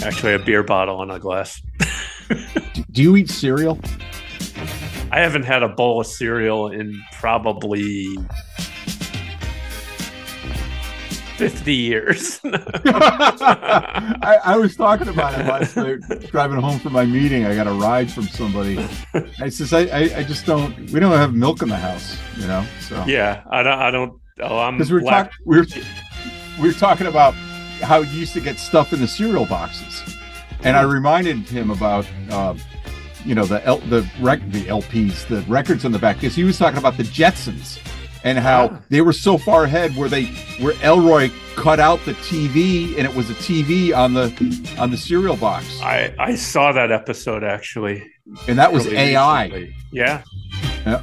Actually, 0.04 0.34
a 0.34 0.40
beer 0.40 0.64
bottle 0.64 1.02
and 1.02 1.12
a 1.12 1.20
glass. 1.20 1.62
Do 2.92 3.04
you 3.04 3.16
eat 3.16 3.30
cereal? 3.30 3.80
I 5.12 5.20
haven't 5.20 5.44
had 5.44 5.62
a 5.64 5.70
bowl 5.70 6.02
of 6.02 6.08
cereal 6.08 6.70
in 6.70 7.00
probably 7.20 8.16
50 11.42 11.74
years. 11.74 12.40
I, 12.46 14.40
I 14.44 14.58
was 14.58 14.76
talking 14.76 15.08
about 15.08 15.40
it 15.40 15.46
last 15.46 15.76
night, 15.76 16.00
driving 16.32 16.62
home 16.62 16.80
from 16.80 16.94
my 16.94 17.06
meeting. 17.06 17.46
I 17.46 17.56
got 17.56 17.68
a 17.68 17.74
ride 17.74 18.12
from 18.12 18.28
somebody. 18.28 18.78
I 19.40 19.50
says, 19.50 19.74
I, 19.74 19.82
I, 19.82 20.18
I 20.18 20.24
just 20.24 20.46
don't. 20.46 20.90
We 20.92 21.00
don't 21.00 21.12
have 21.12 21.34
milk 21.34 21.62
in 21.62 21.70
the 21.70 21.78
house, 21.78 22.18
you 22.38 22.48
know. 22.48 22.66
So 22.80 23.04
yeah, 23.06 23.44
I 23.50 23.64
don't. 23.64 23.80
I 23.80 23.92
don't. 23.92 24.20
Oh, 24.40 24.60
I'm 24.60 24.78
because 24.78 24.92
we're, 24.92 25.02
we 25.46 25.58
were, 25.58 25.66
we 26.60 26.68
were 26.68 26.74
talking 26.74 27.08
about 27.08 27.34
how 27.82 28.00
you 28.00 28.20
used 28.20 28.34
to 28.34 28.42
get 28.42 28.60
stuff 28.60 28.94
in 28.94 29.00
the 29.02 29.08
cereal 29.08 29.46
boxes, 29.46 30.16
and 30.64 30.76
I 30.78 30.82
reminded 30.84 31.40
him 31.50 31.70
about 31.72 32.06
uh, 32.30 32.56
you 33.26 33.36
know 33.36 33.46
the 33.46 33.66
L, 33.66 33.78
the 33.80 34.08
rec, 34.20 34.40
the 34.52 34.64
LPs, 34.66 35.28
the 35.28 35.42
records 35.52 35.86
on 35.86 35.92
the 35.92 36.00
back, 36.00 36.18
because 36.18 36.36
he 36.36 36.44
was 36.44 36.58
talking 36.58 36.78
about 36.80 36.98
the 36.98 37.04
Jetsons 37.04 37.80
and 38.24 38.38
how 38.38 38.70
Ah. 38.72 38.82
they 38.90 39.02
were 39.02 39.14
so 39.14 39.38
far 39.38 39.64
ahead 39.64 39.96
where 39.96 40.08
they 40.10 40.26
where 40.60 40.74
Elroy 40.84 41.32
cut 41.56 41.80
out 41.80 42.00
the 42.06 42.14
TV 42.16 42.96
and 42.98 43.08
it 43.08 43.14
was 43.16 43.30
a 43.32 43.34
TV 43.36 43.96
on 43.98 44.14
the 44.14 44.32
on 44.80 44.92
the 44.92 44.98
cereal 44.98 45.36
box, 45.36 45.80
I 45.82 46.14
I 46.20 46.36
saw 46.36 46.72
that 46.72 46.92
episode 46.92 47.44
actually. 47.44 48.04
and 48.48 48.58
that 48.60 48.72
was 48.72 48.86
AI. 48.88 49.46
recently. 49.46 49.76
Yeah. 49.92 50.22
Yeah. 50.86 51.02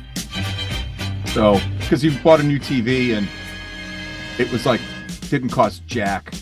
So, 1.27 1.61
because 1.79 2.01
he 2.03 2.17
bought 2.19 2.41
a 2.41 2.43
new 2.43 2.59
TV 2.59 3.17
and 3.17 3.29
it 4.39 4.51
was 4.51 4.65
like 4.67 4.81
didn't 5.29 5.51
cost 5.51 5.87
jack. 5.87 6.33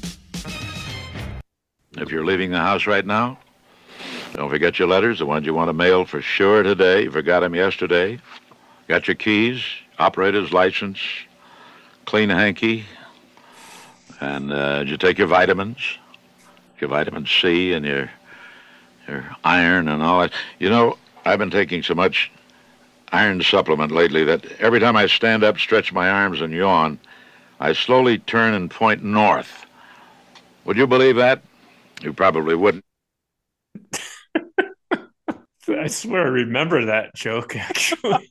If 1.98 2.10
you're 2.10 2.26
leaving 2.26 2.50
the 2.50 2.58
house 2.58 2.86
right 2.86 3.04
now, 3.06 3.38
don't 4.34 4.50
forget 4.50 4.78
your 4.78 4.86
letters, 4.86 5.18
the 5.20 5.26
ones 5.26 5.46
you 5.46 5.54
want 5.54 5.70
to 5.70 5.72
mail 5.72 6.04
for 6.04 6.20
sure 6.20 6.62
today. 6.62 7.04
You 7.04 7.10
forgot 7.10 7.40
them 7.40 7.54
yesterday. 7.54 8.18
Got 8.86 9.08
your 9.08 9.14
keys, 9.14 9.62
operator's 9.98 10.52
license, 10.52 11.00
clean 12.04 12.28
hanky, 12.28 12.84
and 14.20 14.52
uh, 14.52 14.80
did 14.80 14.90
you 14.90 14.96
take 14.98 15.16
your 15.16 15.26
vitamins, 15.26 15.78
your 16.80 16.90
vitamin 16.90 17.26
C 17.26 17.72
and 17.72 17.86
your 17.86 18.10
your 19.08 19.24
iron 19.42 19.88
and 19.88 20.02
all 20.02 20.20
that. 20.20 20.32
You 20.58 20.68
know, 20.68 20.98
I've 21.24 21.38
been 21.38 21.50
taking 21.50 21.82
so 21.82 21.94
much 21.94 22.30
iron 23.10 23.40
supplement 23.40 23.90
lately 23.90 24.24
that 24.24 24.44
every 24.60 24.80
time 24.80 24.96
I 24.96 25.06
stand 25.06 25.44
up, 25.44 25.58
stretch 25.58 25.94
my 25.94 26.10
arms, 26.10 26.42
and 26.42 26.52
yawn, 26.52 26.98
I 27.58 27.72
slowly 27.72 28.18
turn 28.18 28.52
and 28.52 28.70
point 28.70 29.02
north. 29.02 29.64
Would 30.66 30.76
you 30.76 30.86
believe 30.86 31.16
that? 31.16 31.40
You 32.02 32.12
probably 32.12 32.54
wouldn't. 32.54 32.84
I 35.68 35.88
swear 35.88 36.22
I 36.22 36.28
remember 36.28 36.84
that 36.86 37.14
joke 37.14 37.56
actually. 37.56 38.28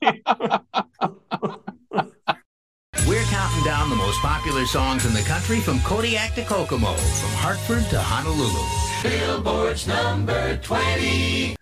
We're 3.06 3.22
counting 3.24 3.64
down 3.64 3.90
the 3.90 3.96
most 3.96 4.20
popular 4.20 4.66
songs 4.66 5.04
in 5.06 5.12
the 5.12 5.20
country 5.20 5.60
from 5.60 5.78
Kodiak 5.80 6.34
to 6.34 6.44
Kokomo, 6.44 6.94
from 6.94 7.30
Hartford 7.38 7.84
to 7.90 8.00
Honolulu. 8.00 8.64
Billboard's 9.02 9.86
number 9.86 10.56
20. 10.56 11.54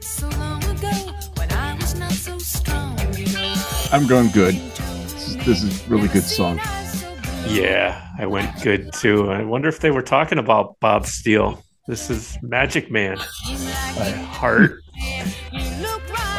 So 0.00 0.28
long 0.30 0.64
ago, 0.64 0.88
when 1.36 1.52
I 1.52 1.74
was 1.74 1.98
not 1.98 2.12
so 2.12 2.38
strong, 2.38 2.98
you 3.14 3.26
know. 3.26 3.54
I'm 3.92 4.06
going 4.06 4.30
good. 4.30 4.54
This 4.54 5.28
is, 5.28 5.36
this 5.44 5.62
is 5.62 5.88
really 5.88 6.08
good 6.08 6.22
song. 6.22 6.58
Yeah, 7.48 8.06
I 8.18 8.26
went 8.26 8.62
good 8.62 8.92
too. 8.92 9.30
I 9.30 9.42
wonder 9.42 9.68
if 9.68 9.80
they 9.80 9.90
were 9.90 10.02
talking 10.02 10.38
about 10.38 10.78
Bob 10.80 11.06
Steele. 11.06 11.62
This 11.86 12.10
is 12.10 12.36
Magic 12.42 12.90
Man 12.90 13.16
by 13.16 14.10
Heart 14.10 14.82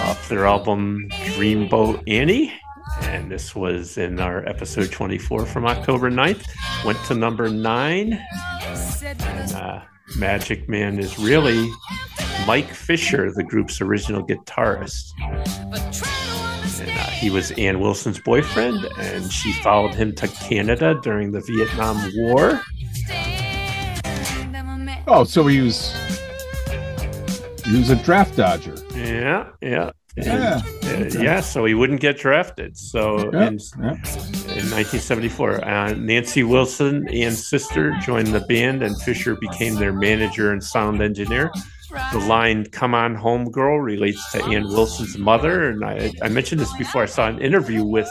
off 0.01 0.29
their 0.29 0.45
album 0.45 1.07
Dreamboat 1.09 2.03
Annie. 2.07 2.53
And 3.01 3.31
this 3.31 3.55
was 3.55 3.97
in 3.97 4.19
our 4.19 4.47
episode 4.47 4.91
24 4.91 5.45
from 5.45 5.65
October 5.65 6.11
9th. 6.11 6.45
Went 6.85 7.03
to 7.05 7.15
number 7.15 7.49
nine. 7.49 8.13
And 9.01 9.53
uh, 9.53 9.81
Magic 10.17 10.69
Man 10.69 10.99
is 10.99 11.17
really 11.17 11.69
Mike 12.45 12.73
Fisher, 12.73 13.31
the 13.31 13.43
group's 13.43 13.81
original 13.81 14.25
guitarist. 14.25 15.11
He 17.19 17.29
was 17.29 17.51
Ann 17.51 17.81
Wilson's 17.81 18.19
boyfriend, 18.19 18.85
and 18.97 19.31
she 19.31 19.51
followed 19.51 19.93
him 19.93 20.15
to 20.15 20.27
Canada 20.27 20.97
during 21.03 21.33
the 21.33 21.41
Vietnam 21.41 22.11
War. 22.15 22.61
Oh, 25.05 25.25
so 25.25 25.45
he 25.47 25.59
was 25.59 25.93
he 27.65 27.77
was 27.77 27.89
a 27.89 27.95
draft 27.97 28.37
dodger. 28.37 28.75
Yeah, 28.95 29.49
yeah. 29.61 29.91
Yeah, 30.17 30.61
And, 30.83 31.15
uh, 31.15 31.19
yeah, 31.21 31.39
so 31.39 31.63
he 31.63 31.73
wouldn't 31.73 32.01
get 32.01 32.17
drafted. 32.17 32.77
So 32.77 33.29
in, 33.29 33.57
in 34.49 34.65
1974, 34.67 35.63
uh, 35.63 35.93
Nancy 35.93 36.43
Wilson, 36.43 37.07
and 37.09 37.33
sister, 37.33 37.95
joined 38.01 38.27
the 38.27 38.41
band, 38.41 38.83
and 38.83 38.99
Fisher 39.01 39.35
became 39.35 39.75
their 39.75 39.93
manager 39.93 40.51
and 40.51 40.61
sound 40.61 41.01
engineer. 41.01 41.51
The 42.11 42.19
line 42.19 42.65
"Come 42.65 42.93
on, 42.93 43.15
home, 43.15 43.49
girl" 43.51 43.79
relates 43.79 44.31
to 44.33 44.43
Ann 44.43 44.63
Wilson's 44.65 45.17
mother, 45.17 45.69
and 45.69 45.83
I, 45.83 46.11
I 46.21 46.29
mentioned 46.29 46.61
this 46.61 46.73
before. 46.77 47.03
I 47.03 47.07
saw 47.07 47.27
an 47.27 47.39
interview 47.41 47.83
with 47.83 48.09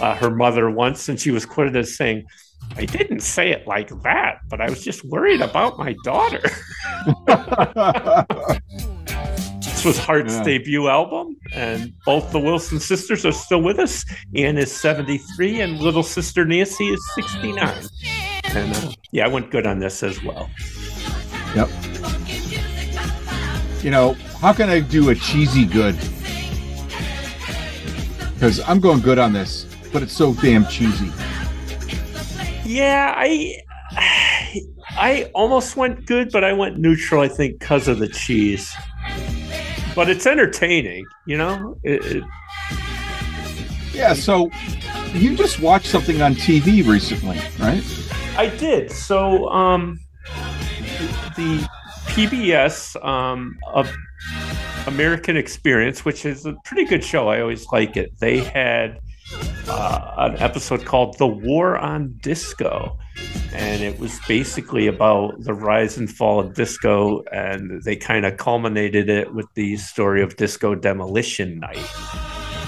uh, 0.00 0.14
her 0.16 0.30
mother 0.30 0.70
once, 0.70 1.08
and 1.08 1.18
she 1.18 1.30
was 1.30 1.46
quoted 1.46 1.76
as 1.76 1.96
saying, 1.96 2.26
"I 2.76 2.84
didn't 2.84 3.20
say 3.20 3.50
it 3.50 3.66
like 3.66 3.88
that, 4.02 4.40
but 4.48 4.60
I 4.60 4.68
was 4.68 4.82
just 4.84 5.04
worried 5.04 5.40
about 5.40 5.78
my 5.78 5.94
daughter." 6.04 6.42
This 9.60 9.84
was 9.84 9.98
Heart's 9.98 10.34
Yeah. 10.34 10.42
debut 10.42 10.88
album, 10.88 11.36
and 11.52 11.92
both 12.06 12.32
the 12.32 12.38
Wilson 12.40 12.80
sisters 12.80 13.26
are 13.26 13.32
still 13.32 13.60
with 13.62 13.78
us. 13.78 14.04
Ann 14.34 14.56
is 14.56 14.72
73, 14.72 15.60
and 15.60 15.78
little 15.78 16.02
sister 16.02 16.46
Nancy 16.46 16.88
is 16.88 17.00
69. 17.14 17.84
And 18.46 18.74
uh, 18.74 18.92
yeah, 19.12 19.26
I 19.26 19.28
went 19.28 19.50
good 19.50 19.66
on 19.66 19.78
this 19.78 20.02
as 20.02 20.22
well. 20.24 20.48
Yep. 21.54 21.68
You 23.82 23.90
know, 23.90 24.14
how 24.40 24.52
can 24.52 24.68
I 24.68 24.80
do 24.80 25.10
a 25.10 25.14
cheesy 25.14 25.64
good? 25.64 25.96
Because 28.34 28.60
I'm 28.68 28.80
going 28.80 29.00
good 29.00 29.18
on 29.18 29.32
this, 29.32 29.66
but 29.92 30.02
it's 30.02 30.12
so 30.12 30.34
damn 30.34 30.66
cheesy. 30.66 31.12
Yeah, 32.64 33.14
I 33.16 33.56
I 34.90 35.30
almost 35.34 35.76
went 35.76 36.06
good, 36.06 36.30
but 36.32 36.44
I 36.44 36.52
went 36.52 36.78
neutral. 36.78 37.22
I 37.22 37.28
think 37.28 37.60
because 37.60 37.88
of 37.88 37.98
the 37.98 38.08
cheese. 38.08 38.72
But 39.94 40.10
it's 40.10 40.26
entertaining, 40.26 41.06
you 41.26 41.38
know. 41.38 41.78
It, 41.82 42.04
it, 42.04 42.24
Yeah, 43.94 44.12
so 44.12 44.50
you 45.14 45.36
just 45.36 45.60
watched 45.60 45.86
something 45.86 46.20
on 46.20 46.34
TV 46.34 46.86
recently, 46.86 47.38
right? 47.58 47.82
I 48.36 48.48
did. 48.48 48.90
So, 48.90 49.48
um, 49.48 49.98
the 51.36 51.66
PBS 52.16 52.96
um, 53.04 53.58
of 53.74 53.94
American 54.86 55.36
Experience, 55.36 56.02
which 56.02 56.24
is 56.24 56.46
a 56.46 56.54
pretty 56.64 56.86
good 56.86 57.04
show. 57.04 57.28
I 57.28 57.42
always 57.42 57.66
like 57.72 57.94
it. 57.98 58.18
They 58.18 58.38
had 58.38 59.00
uh, 59.68 60.14
an 60.16 60.38
episode 60.38 60.86
called 60.86 61.18
"The 61.18 61.26
War 61.26 61.76
on 61.76 62.16
Disco," 62.22 62.96
and 63.52 63.82
it 63.82 63.98
was 63.98 64.18
basically 64.26 64.86
about 64.86 65.38
the 65.40 65.52
rise 65.52 65.98
and 65.98 66.10
fall 66.10 66.40
of 66.40 66.54
disco, 66.54 67.22
and 67.32 67.82
they 67.82 67.96
kind 67.96 68.24
of 68.24 68.38
culminated 68.38 69.10
it 69.10 69.34
with 69.34 69.52
the 69.52 69.76
story 69.76 70.22
of 70.22 70.36
Disco 70.36 70.74
Demolition 70.74 71.58
Night. 71.58 71.86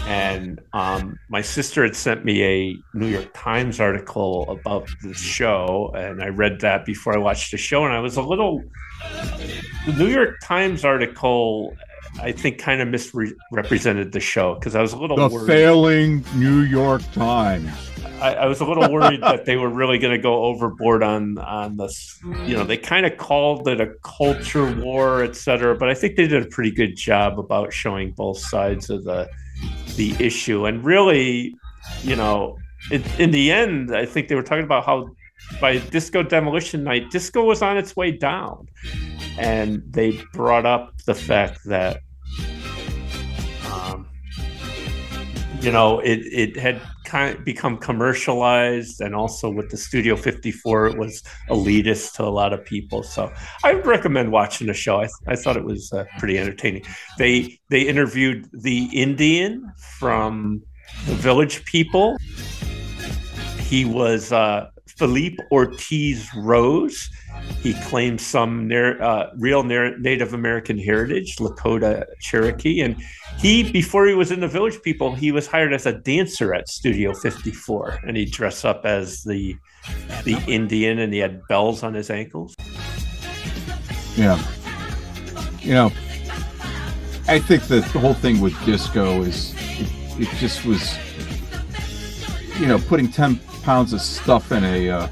And 0.06 0.60
um, 0.74 1.18
my 1.30 1.40
sister 1.40 1.84
had 1.84 1.96
sent 1.96 2.22
me 2.22 2.42
a 2.42 2.76
New 2.92 3.06
York 3.06 3.30
Times 3.32 3.80
article 3.80 4.46
about 4.50 4.90
the 5.02 5.14
show, 5.14 5.90
and 5.94 6.22
I 6.22 6.28
read 6.28 6.60
that 6.60 6.84
before 6.84 7.14
I 7.14 7.18
watched 7.18 7.50
the 7.50 7.56
show, 7.56 7.86
and 7.86 7.94
I 7.94 8.00
was 8.00 8.18
a 8.18 8.22
little. 8.22 8.62
The 9.86 9.94
New 9.96 10.08
York 10.08 10.40
Times 10.42 10.84
article, 10.84 11.76
I 12.20 12.32
think, 12.32 12.58
kind 12.58 12.80
of 12.80 12.88
misrepresented 12.88 14.12
the 14.12 14.20
show 14.20 14.54
because 14.54 14.74
I 14.74 14.82
was 14.82 14.92
a 14.92 14.98
little 14.98 15.16
The 15.16 15.28
worried. 15.28 15.46
failing 15.46 16.24
New 16.34 16.60
York 16.60 17.02
Times. 17.12 17.70
I, 18.20 18.34
I 18.34 18.46
was 18.46 18.60
a 18.60 18.64
little 18.64 18.92
worried 18.92 19.22
that 19.22 19.44
they 19.44 19.56
were 19.56 19.68
really 19.68 19.98
going 19.98 20.12
to 20.12 20.20
go 20.20 20.44
overboard 20.44 21.04
on 21.04 21.38
on 21.38 21.76
this. 21.76 22.18
You 22.44 22.56
know, 22.56 22.64
they 22.64 22.76
kind 22.76 23.06
of 23.06 23.16
called 23.16 23.68
it 23.68 23.80
a 23.80 23.94
culture 24.02 24.68
war, 24.82 25.22
et 25.22 25.36
cetera. 25.36 25.76
But 25.76 25.88
I 25.88 25.94
think 25.94 26.16
they 26.16 26.26
did 26.26 26.42
a 26.42 26.48
pretty 26.48 26.72
good 26.72 26.96
job 26.96 27.38
about 27.38 27.72
showing 27.72 28.10
both 28.12 28.38
sides 28.38 28.90
of 28.90 29.04
the 29.04 29.28
the 29.96 30.16
issue. 30.18 30.66
And 30.66 30.84
really, 30.84 31.54
you 32.02 32.16
know, 32.16 32.58
in, 32.90 33.04
in 33.18 33.30
the 33.30 33.52
end, 33.52 33.94
I 33.94 34.04
think 34.04 34.26
they 34.28 34.34
were 34.34 34.42
talking 34.42 34.64
about 34.64 34.84
how 34.84 35.08
by 35.60 35.78
Disco 35.78 36.22
Demolition 36.22 36.84
Night, 36.84 37.10
disco 37.10 37.44
was 37.44 37.62
on 37.62 37.76
its 37.76 37.96
way 37.96 38.10
down, 38.10 38.68
and 39.38 39.82
they 39.88 40.20
brought 40.32 40.66
up 40.66 40.96
the 41.06 41.14
fact 41.14 41.60
that. 41.66 42.00
Um, 43.72 44.08
you 45.60 45.72
know, 45.72 45.98
it, 46.00 46.20
it 46.32 46.56
had 46.56 46.80
kind 47.04 47.36
of 47.36 47.44
become 47.44 47.78
commercialized, 47.78 49.00
and 49.00 49.14
also 49.14 49.50
with 49.50 49.70
the 49.70 49.76
Studio 49.76 50.14
54, 50.14 50.88
it 50.88 50.98
was 50.98 51.22
elitist 51.48 52.14
to 52.14 52.24
a 52.24 52.28
lot 52.28 52.52
of 52.52 52.64
people. 52.64 53.02
So 53.02 53.32
I 53.64 53.72
recommend 53.72 54.30
watching 54.30 54.66
the 54.66 54.74
show. 54.74 55.00
I, 55.00 55.08
I 55.26 55.34
thought 55.34 55.56
it 55.56 55.64
was 55.64 55.92
uh, 55.92 56.04
pretty 56.18 56.38
entertaining. 56.38 56.84
They 57.16 57.58
they 57.70 57.82
interviewed 57.82 58.48
the 58.52 58.88
Indian 58.92 59.72
from 59.98 60.62
the 61.06 61.14
Village 61.14 61.64
People. 61.64 62.16
He 63.58 63.84
was 63.84 64.32
uh, 64.32 64.70
Felipe 64.98 65.38
Ortiz 65.52 66.28
Rose. 66.36 67.08
He 67.62 67.72
claims 67.84 68.26
some 68.26 68.70
uh, 68.72 69.26
real 69.36 69.62
Native 69.62 70.34
American 70.34 70.76
heritage, 70.76 71.36
Lakota 71.36 72.04
Cherokee, 72.20 72.80
and 72.80 72.96
he 73.38 73.70
before 73.70 74.06
he 74.06 74.14
was 74.14 74.32
in 74.32 74.40
the 74.40 74.48
Village 74.48 74.82
People, 74.82 75.14
he 75.14 75.30
was 75.30 75.46
hired 75.46 75.72
as 75.72 75.86
a 75.86 75.92
dancer 75.92 76.52
at 76.52 76.68
Studio 76.68 77.14
54, 77.14 78.00
and 78.06 78.16
he 78.16 78.24
dressed 78.24 78.64
up 78.64 78.84
as 78.84 79.22
the 79.22 79.56
the 80.24 80.36
Indian, 80.48 80.98
and 80.98 81.12
he 81.12 81.20
had 81.20 81.40
bells 81.48 81.84
on 81.84 81.94
his 81.94 82.10
ankles. 82.10 82.56
Yeah. 84.16 84.42
You 85.60 85.74
know, 85.74 85.92
I 87.28 87.38
think 87.38 87.64
that 87.64 87.84
the 87.92 88.00
whole 88.00 88.14
thing 88.14 88.40
with 88.40 88.54
disco 88.64 89.22
is 89.22 89.54
it, 89.78 90.22
it 90.22 90.28
just 90.38 90.64
was, 90.64 90.96
you 92.58 92.66
know, 92.66 92.78
putting 92.78 93.08
ten 93.08 93.38
pounds 93.62 93.92
of 93.92 94.00
stuff 94.00 94.52
in 94.52 94.64
a 94.64 94.90
uh, 94.90 95.06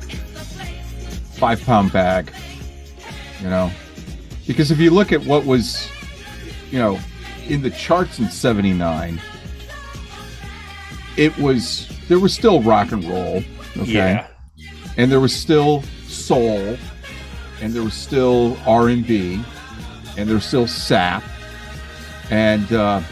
five 1.34 1.62
pound 1.64 1.92
bag. 1.92 2.32
You 3.40 3.50
know, 3.50 3.70
because 4.46 4.70
if 4.70 4.78
you 4.78 4.90
look 4.90 5.12
at 5.12 5.24
what 5.24 5.44
was, 5.44 5.90
you 6.70 6.78
know, 6.78 6.98
in 7.48 7.62
the 7.62 7.70
charts 7.70 8.18
in 8.18 8.30
'79, 8.30 9.20
it 11.16 11.36
was 11.38 11.88
there 12.08 12.18
was 12.18 12.32
still 12.32 12.62
rock 12.62 12.92
and 12.92 13.04
roll. 13.04 13.42
Okay. 13.76 13.92
Yeah. 13.92 14.26
And 14.96 15.12
there 15.12 15.20
was 15.20 15.34
still 15.34 15.82
soul, 16.06 16.78
and 17.60 17.72
there 17.72 17.82
was 17.82 17.94
still 17.94 18.56
R 18.66 18.88
and 20.16 20.28
there 20.28 20.34
was 20.34 20.44
still 20.44 20.66
sap, 20.66 21.22
and 22.30 22.72
uh, 22.72 23.02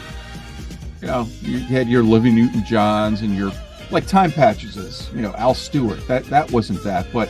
you 1.01 1.07
know 1.07 1.27
you 1.41 1.59
had 1.59 1.87
your 1.87 2.01
Olivia 2.01 2.31
Newton 2.31 2.65
Johns 2.65 3.21
and 3.21 3.35
your 3.35 3.51
like 3.91 4.07
Time 4.07 4.31
Passages 4.31 4.77
is 4.77 5.09
you 5.13 5.21
know 5.21 5.33
Al 5.37 5.53
Stewart. 5.53 6.05
That 6.07 6.25
that 6.25 6.51
wasn't 6.51 6.83
that, 6.83 7.07
but 7.13 7.29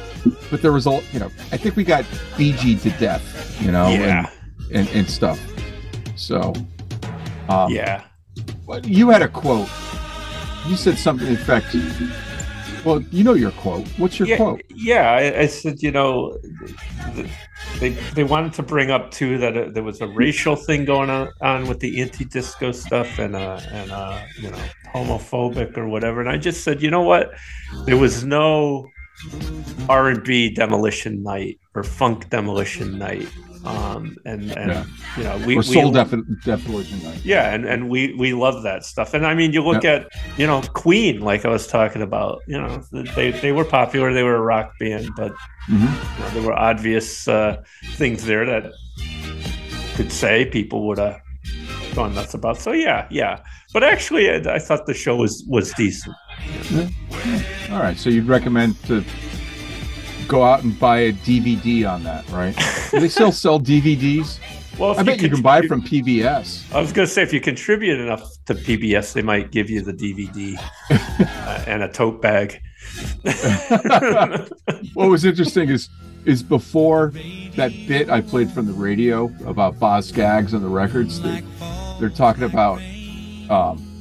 but 0.49 0.61
there 0.61 0.71
was 0.71 0.87
all 0.87 1.01
you 1.13 1.19
know. 1.19 1.31
I 1.51 1.57
think 1.57 1.75
we 1.75 1.83
got 1.83 2.03
BG 2.37 2.81
to 2.83 2.89
death, 2.91 3.59
you 3.61 3.71
know, 3.71 3.89
Yeah. 3.89 4.29
and, 4.71 4.87
and 4.87 4.97
and 4.97 5.09
stuff. 5.09 5.39
So 6.15 6.53
um, 7.49 7.71
yeah. 7.71 8.03
But 8.67 8.85
you 8.85 9.09
had 9.09 9.21
a 9.21 9.27
quote. 9.27 9.69
You 10.67 10.75
said 10.75 10.97
something 10.97 11.27
in 11.27 11.33
effect. 11.33 11.75
Well, 12.85 13.01
you 13.11 13.23
know 13.23 13.33
your 13.33 13.51
quote. 13.51 13.87
What's 13.97 14.19
your 14.19 14.27
yeah, 14.27 14.37
quote? 14.37 14.61
Yeah, 14.69 15.11
I, 15.11 15.39
I 15.41 15.45
said, 15.47 15.81
you 15.81 15.91
know, 15.91 16.37
they 17.79 17.89
they 18.13 18.23
wanted 18.23 18.53
to 18.53 18.63
bring 18.63 18.91
up 18.91 19.09
too 19.09 19.39
that 19.39 19.57
uh, 19.57 19.69
there 19.71 19.81
was 19.81 20.01
a 20.01 20.07
racial 20.07 20.55
thing 20.55 20.85
going 20.85 21.09
on, 21.09 21.29
on 21.41 21.67
with 21.67 21.79
the 21.79 21.99
anti-disco 21.99 22.71
stuff 22.71 23.17
and 23.17 23.35
uh 23.35 23.59
and 23.71 23.91
uh 23.91 24.19
you 24.39 24.51
know 24.51 24.63
homophobic 24.93 25.75
or 25.77 25.87
whatever, 25.87 26.21
and 26.21 26.29
I 26.29 26.37
just 26.37 26.63
said, 26.63 26.83
you 26.83 26.91
know 26.91 27.01
what, 27.01 27.31
there 27.85 27.97
was 27.97 28.23
no 28.23 28.87
R 29.89 30.09
and 30.09 30.23
B 30.23 30.51
demolition 30.51 31.23
night 31.23 31.59
or 31.73 31.83
funk 31.83 32.29
demolition 32.29 32.99
night, 32.99 33.27
um 33.65 34.15
and 34.25 34.51
and 34.51 34.71
Yeah. 34.71 34.85
you 35.17 35.23
know 35.23 35.37
we 35.47 35.55
or 35.55 35.59
we 35.59 35.63
soul 35.63 35.91
defi- 35.91 36.23
definition 36.43 37.01
night. 37.03 37.21
yeah, 37.25 37.53
and, 37.53 37.65
and 37.65 37.89
we 37.89 38.13
we 38.13 38.33
love 38.33 38.63
that 38.63 38.85
stuff. 38.85 39.13
And 39.13 39.25
I 39.25 39.33
mean, 39.33 39.53
you 39.53 39.63
look 39.63 39.83
at 39.85 40.07
you 40.37 40.45
know 40.47 40.61
Queen, 40.73 41.21
like 41.21 41.45
I 41.45 41.49
was 41.49 41.65
talking 41.67 42.01
about. 42.01 42.41
You 42.47 42.59
know, 42.61 42.83
they 43.15 43.31
they 43.31 43.51
were 43.51 43.65
popular. 43.65 44.13
They 44.13 44.23
were 44.23 44.35
a 44.35 44.41
rock 44.41 44.73
band, 44.79 45.09
but 45.17 45.33
Mhm. 45.69 45.81
you 46.17 46.23
know, 46.23 46.29
there 46.33 46.43
were 46.43 46.53
obvious 46.71 47.27
uh, 47.27 47.57
things 47.95 48.25
there 48.25 48.45
that 48.45 48.71
could 49.95 50.11
say 50.11 50.45
people 50.45 50.85
would 50.87 50.99
have 50.99 51.19
gone 51.95 52.13
nuts 52.13 52.33
about. 52.33 52.59
So 52.59 52.71
yeah, 52.71 53.07
yeah. 53.09 53.39
But 53.73 53.83
actually, 53.83 54.29
I, 54.29 54.35
I 54.55 54.59
thought 54.59 54.85
the 54.85 54.93
show 54.93 55.15
was 55.15 55.43
was 55.47 55.71
decent. 55.73 56.15
All 57.71 57.79
right, 57.81 57.97
so 57.97 58.09
you'd 58.09 58.27
recommend 58.27 58.81
to 58.85 59.03
go 60.27 60.43
out 60.43 60.63
and 60.63 60.77
buy 60.79 60.99
a 60.99 61.13
DVD 61.13 61.89
on 61.89 62.03
that, 62.03 62.29
right? 62.29 62.55
Do 62.91 62.99
they 62.99 63.09
still 63.09 63.31
sell 63.31 63.59
DVDs? 63.59 64.39
Well, 64.77 64.93
I 64.95 64.99
you 64.99 65.05
bet 65.05 65.21
you 65.21 65.29
can 65.29 65.41
buy 65.41 65.61
from 65.61 65.81
PBS. 65.81 66.73
I 66.73 66.81
was 66.81 66.91
going 66.91 67.07
to 67.07 67.13
say, 67.13 67.23
if 67.23 67.31
you 67.31 67.39
contribute 67.39 67.99
enough 67.99 68.29
to 68.45 68.55
PBS, 68.55 69.13
they 69.13 69.21
might 69.21 69.51
give 69.51 69.69
you 69.69 69.81
the 69.81 69.93
DVD 69.93 70.57
uh, 70.89 71.63
and 71.65 71.83
a 71.83 71.89
tote 71.89 72.21
bag. 72.21 72.59
what 74.93 75.09
was 75.09 75.25
interesting 75.25 75.69
is 75.69 75.89
is 76.25 76.41
before 76.41 77.13
that 77.55 77.71
bit 77.87 78.09
I 78.09 78.21
played 78.21 78.49
from 78.51 78.65
the 78.65 78.73
radio 78.73 79.25
about 79.45 79.79
Boz 79.79 80.09
Scaggs 80.09 80.53
and 80.53 80.63
the 80.63 80.69
records. 80.69 81.21
They, 81.21 81.43
they're 81.99 82.09
talking 82.09 82.43
about 82.43 82.79
um, 83.49 83.95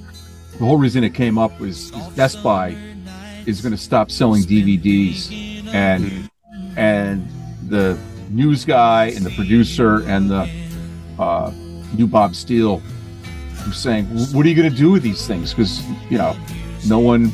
the 0.58 0.64
whole 0.64 0.78
reason 0.78 1.04
it 1.04 1.14
came 1.14 1.36
up 1.36 1.58
was, 1.60 1.90
Best 2.16 2.42
Buy 2.42 2.76
is 3.44 3.60
going 3.60 3.72
to 3.72 3.78
stop 3.78 4.10
selling 4.10 4.42
DVDs, 4.42 5.53
and 5.74 6.30
and 6.76 7.28
the 7.68 7.98
news 8.30 8.64
guy 8.64 9.06
and 9.06 9.24
the 9.26 9.30
producer 9.30 10.02
and 10.06 10.30
the 10.30 10.48
uh, 11.18 11.52
new 11.96 12.06
Bob 12.06 12.34
Steele 12.34 12.80
saying, 13.72 14.06
"What 14.32 14.46
are 14.46 14.48
you 14.48 14.54
going 14.54 14.70
to 14.70 14.76
do 14.76 14.92
with 14.92 15.02
these 15.02 15.26
things?" 15.26 15.50
Because 15.50 15.82
you 16.10 16.18
know, 16.18 16.36
no 16.86 17.00
one 17.00 17.32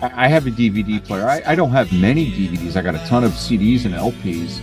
I 0.00 0.24
I 0.24 0.28
have 0.28 0.46
a 0.46 0.50
DVD 0.50 1.04
player. 1.04 1.26
I, 1.26 1.42
I 1.46 1.54
don't 1.54 1.70
have 1.70 1.92
many 1.92 2.30
DVDs. 2.30 2.76
I 2.76 2.82
got 2.82 2.94
a 2.94 3.04
ton 3.06 3.24
of 3.24 3.32
CDs 3.32 3.84
and 3.84 3.94
LPs. 3.94 4.60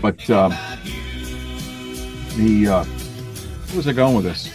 But 0.00 0.28
um, 0.30 0.50
the 2.36 2.68
uh, 2.68 2.84
where 2.84 3.76
was 3.76 3.88
I 3.88 3.92
going 3.92 4.16
with 4.16 4.24
this? 4.24 4.50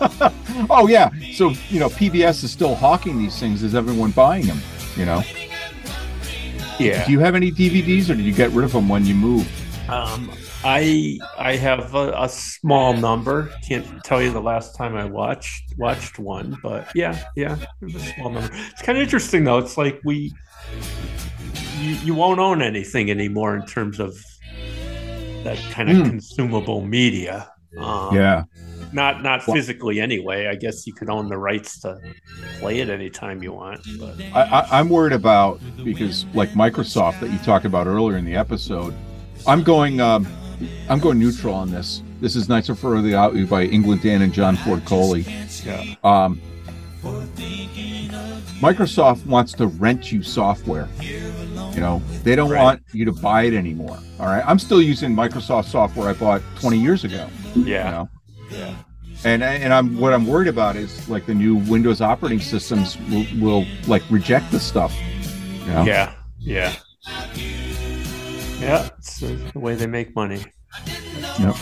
oh 0.70 0.86
yeah, 0.88 1.10
so 1.32 1.50
you 1.70 1.80
know 1.80 1.88
PBS 1.88 2.44
is 2.44 2.52
still 2.52 2.74
hawking 2.74 3.18
these 3.18 3.38
things. 3.38 3.62
Is 3.62 3.74
everyone 3.74 4.10
buying 4.12 4.46
them? 4.46 4.60
You 4.96 5.06
know. 5.06 5.22
Yeah. 6.78 7.04
Do 7.04 7.12
you 7.12 7.18
have 7.20 7.34
any 7.34 7.50
DVDs, 7.50 8.08
or 8.10 8.14
did 8.14 8.24
you 8.24 8.32
get 8.32 8.50
rid 8.52 8.64
of 8.64 8.72
them 8.72 8.88
when 8.88 9.04
you 9.06 9.14
moved? 9.14 9.50
Um, 9.88 10.30
I 10.64 11.18
I 11.38 11.56
have 11.56 11.94
a, 11.94 12.12
a 12.16 12.28
small 12.28 12.92
number. 12.92 13.50
Can't 13.66 13.86
tell 14.04 14.20
you 14.22 14.30
the 14.30 14.40
last 14.42 14.76
time 14.76 14.94
I 14.94 15.04
watched 15.06 15.74
watched 15.78 16.18
one, 16.18 16.56
but 16.62 16.88
yeah, 16.94 17.24
yeah, 17.36 17.56
a 17.82 17.98
small 17.98 18.30
number. 18.30 18.50
It's 18.72 18.82
kind 18.82 18.98
of 18.98 19.02
interesting 19.02 19.44
though. 19.44 19.58
It's 19.58 19.78
like 19.78 20.00
we 20.04 20.32
you, 21.80 21.90
you 22.04 22.14
won't 22.14 22.38
own 22.40 22.60
anything 22.60 23.10
anymore 23.10 23.56
in 23.56 23.64
terms 23.66 23.98
of 24.00 24.14
that 25.44 25.58
kind 25.70 25.90
of 25.90 25.96
Hmm. 25.98 26.02
consumable 26.04 26.84
media. 26.84 27.50
Um, 27.78 28.14
Yeah. 28.14 28.42
Not 28.92 29.22
not 29.22 29.42
physically 29.42 30.00
anyway. 30.00 30.46
I 30.46 30.54
guess 30.54 30.86
you 30.86 30.94
could 30.94 31.10
own 31.10 31.28
the 31.28 31.38
rights 31.38 31.80
to 31.80 32.00
play 32.58 32.80
it 32.80 32.88
anytime 32.88 33.42
you 33.42 33.52
want. 33.52 33.86
But 33.98 34.20
I, 34.34 34.42
I, 34.42 34.80
I'm 34.80 34.88
worried 34.88 35.12
about 35.12 35.60
because 35.84 36.24
like 36.34 36.50
Microsoft 36.50 37.20
that 37.20 37.30
you 37.30 37.38
talked 37.38 37.64
about 37.64 37.86
earlier 37.86 38.16
in 38.16 38.24
the 38.24 38.36
episode. 38.36 38.94
I'm 39.46 39.62
going 39.62 40.00
um, 40.00 40.26
I'm 40.88 41.00
going 41.00 41.18
neutral 41.18 41.54
on 41.54 41.70
this. 41.70 42.02
This 42.20 42.34
is 42.34 42.48
Nights 42.48 42.68
Are 42.68 42.74
Further 42.74 43.16
Out 43.16 43.34
by 43.48 43.64
England 43.64 44.02
Dan 44.02 44.22
and 44.22 44.32
John 44.32 44.56
Ford 44.56 44.84
Coley. 44.84 45.20
Yeah. 45.64 45.94
Um, 46.02 46.40
Microsoft 48.60 49.24
wants 49.26 49.52
to 49.52 49.68
rent 49.68 50.10
you 50.10 50.22
software. 50.22 50.88
You 51.00 51.80
know, 51.80 52.02
they 52.24 52.34
don't 52.34 52.52
want 52.52 52.82
you 52.92 53.04
to 53.04 53.12
buy 53.12 53.44
it 53.44 53.54
anymore. 53.54 53.96
All 54.18 54.26
right. 54.26 54.42
I'm 54.44 54.58
still 54.58 54.82
using 54.82 55.14
Microsoft 55.14 55.66
software 55.66 56.08
I 56.08 56.12
bought 56.14 56.42
20 56.56 56.76
years 56.76 57.04
ago. 57.04 57.28
Yeah. 57.54 57.84
You 57.84 57.90
know? 57.92 58.08
Yeah. 58.50 58.74
And 59.24 59.42
and 59.42 59.72
I'm 59.72 59.98
what 59.98 60.12
I'm 60.12 60.26
worried 60.26 60.48
about 60.48 60.76
is 60.76 61.08
like 61.08 61.26
the 61.26 61.34
new 61.34 61.56
Windows 61.56 62.00
operating 62.00 62.40
systems 62.40 62.96
will, 63.10 63.26
will 63.40 63.66
like 63.88 64.02
reject 64.10 64.52
the 64.52 64.60
stuff. 64.60 64.94
You 65.66 65.72
know? 65.72 65.84
Yeah, 65.84 66.14
yeah, 66.38 66.76
yeah. 68.60 68.88
It's 68.98 69.18
the 69.18 69.34
the 69.52 69.58
way 69.58 69.74
they 69.74 69.88
make 69.88 70.14
money. 70.14 70.44
Yep. 71.40 71.56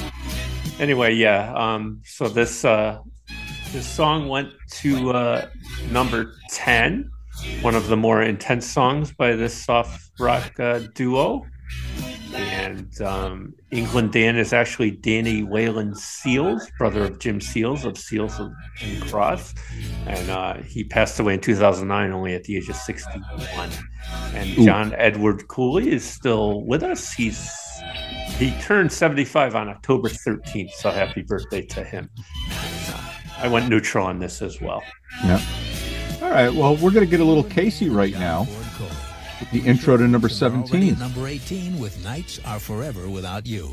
Anyway, 0.78 1.14
yeah. 1.14 1.54
Um, 1.54 2.02
so 2.04 2.28
this 2.28 2.64
uh, 2.64 2.98
this 3.72 3.86
song 3.86 4.28
went 4.28 4.50
to 4.82 5.12
uh, 5.12 5.48
number 5.90 6.34
ten, 6.50 7.10
one 7.62 7.74
of 7.74 7.86
the 7.88 7.96
more 7.96 8.20
intense 8.22 8.66
songs 8.66 9.12
by 9.12 9.34
this 9.34 9.64
soft 9.64 10.10
rock 10.18 10.60
uh, 10.60 10.80
duo. 10.94 11.46
And 12.36 13.00
um, 13.00 13.54
England 13.70 14.12
Dan 14.12 14.36
is 14.36 14.52
actually 14.52 14.90
Danny 14.90 15.42
Wayland 15.42 15.96
Seals, 15.96 16.70
brother 16.78 17.04
of 17.04 17.18
Jim 17.18 17.40
Seals 17.40 17.84
of 17.84 17.96
Seals 17.96 18.38
and 18.38 19.02
Crofts, 19.02 19.54
and 20.06 20.30
uh, 20.30 20.54
he 20.62 20.84
passed 20.84 21.18
away 21.18 21.34
in 21.34 21.40
2009, 21.40 22.12
only 22.12 22.34
at 22.34 22.44
the 22.44 22.56
age 22.56 22.68
of 22.68 22.76
61. 22.76 23.70
And 24.34 24.58
Ooh. 24.58 24.64
John 24.64 24.94
Edward 24.96 25.48
Cooley 25.48 25.90
is 25.90 26.04
still 26.04 26.62
with 26.64 26.82
us. 26.82 27.12
He's 27.12 27.50
he 28.38 28.50
turned 28.60 28.92
75 28.92 29.54
on 29.54 29.68
October 29.68 30.08
13th, 30.08 30.72
so 30.72 30.90
happy 30.90 31.22
birthday 31.22 31.62
to 31.62 31.82
him. 31.82 32.10
And, 32.50 32.94
uh, 32.94 33.00
I 33.38 33.48
went 33.48 33.68
neutral 33.68 34.06
on 34.06 34.18
this 34.18 34.42
as 34.42 34.60
well. 34.60 34.82
Yep. 35.24 35.40
All 36.22 36.30
right. 36.30 36.52
Well, 36.52 36.76
we're 36.76 36.90
going 36.90 37.04
to 37.04 37.10
get 37.10 37.20
a 37.20 37.24
little 37.24 37.44
Casey 37.44 37.88
right 37.88 38.12
now. 38.12 38.46
The 39.52 39.60
intro 39.60 39.98
to 39.98 40.08
number 40.08 40.30
17. 40.30 40.98
number 40.98 41.28
18 41.28 41.78
with 41.78 42.02
Nights 42.02 42.40
Are 42.46 42.58
Forever 42.58 43.06
Without 43.06 43.46
You. 43.46 43.70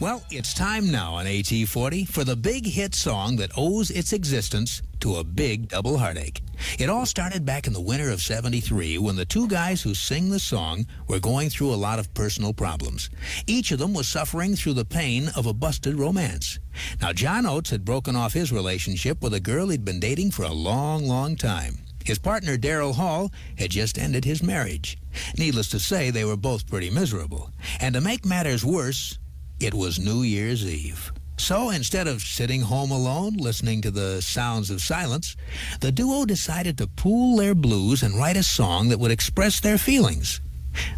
Well, 0.00 0.24
it's 0.30 0.52
time 0.52 0.90
now 0.90 1.14
on 1.14 1.26
AT40 1.26 2.08
for 2.08 2.24
the 2.24 2.34
big 2.34 2.66
hit 2.66 2.94
song 2.94 3.36
that 3.36 3.52
owes 3.56 3.90
its 3.90 4.12
existence 4.12 4.82
to 5.00 5.16
a 5.16 5.24
big 5.24 5.68
double 5.68 5.98
heartache. 5.98 6.42
It 6.78 6.90
all 6.90 7.06
started 7.06 7.44
back 7.44 7.68
in 7.68 7.72
the 7.72 7.80
winter 7.80 8.10
of 8.10 8.20
73 8.20 8.98
when 8.98 9.14
the 9.14 9.24
two 9.24 9.46
guys 9.46 9.80
who 9.80 9.94
sing 9.94 10.28
the 10.28 10.40
song 10.40 10.86
were 11.06 11.20
going 11.20 11.50
through 11.50 11.72
a 11.72 11.76
lot 11.76 12.00
of 12.00 12.12
personal 12.12 12.52
problems. 12.52 13.10
Each 13.46 13.70
of 13.70 13.78
them 13.78 13.94
was 13.94 14.08
suffering 14.08 14.56
through 14.56 14.74
the 14.74 14.84
pain 14.84 15.28
of 15.36 15.46
a 15.46 15.54
busted 15.54 15.98
romance. 15.98 16.58
Now, 17.00 17.12
John 17.12 17.46
Oates 17.46 17.70
had 17.70 17.84
broken 17.84 18.16
off 18.16 18.32
his 18.32 18.52
relationship 18.52 19.22
with 19.22 19.34
a 19.34 19.40
girl 19.40 19.68
he'd 19.68 19.84
been 19.84 20.00
dating 20.00 20.32
for 20.32 20.42
a 20.42 20.52
long, 20.52 21.06
long 21.06 21.36
time. 21.36 21.78
His 22.04 22.18
partner, 22.18 22.56
Daryl 22.56 22.94
Hall, 22.94 23.30
had 23.58 23.70
just 23.70 23.98
ended 23.98 24.24
his 24.24 24.42
marriage. 24.42 24.98
Needless 25.36 25.68
to 25.70 25.78
say, 25.78 26.10
they 26.10 26.24
were 26.24 26.36
both 26.36 26.68
pretty 26.68 26.90
miserable. 26.90 27.50
And 27.80 27.94
to 27.94 28.00
make 28.00 28.24
matters 28.24 28.64
worse, 28.64 29.18
it 29.60 29.74
was 29.74 29.98
New 29.98 30.22
Year's 30.22 30.64
Eve. 30.64 31.12
So 31.36 31.70
instead 31.70 32.06
of 32.06 32.20
sitting 32.20 32.60
home 32.60 32.90
alone 32.90 33.36
listening 33.36 33.80
to 33.82 33.90
the 33.90 34.20
sounds 34.20 34.70
of 34.70 34.82
silence, 34.82 35.36
the 35.80 35.90
duo 35.90 36.26
decided 36.26 36.76
to 36.78 36.86
pool 36.86 37.36
their 37.36 37.54
blues 37.54 38.02
and 38.02 38.14
write 38.14 38.36
a 38.36 38.42
song 38.42 38.90
that 38.90 38.98
would 38.98 39.10
express 39.10 39.58
their 39.58 39.78
feelings. 39.78 40.40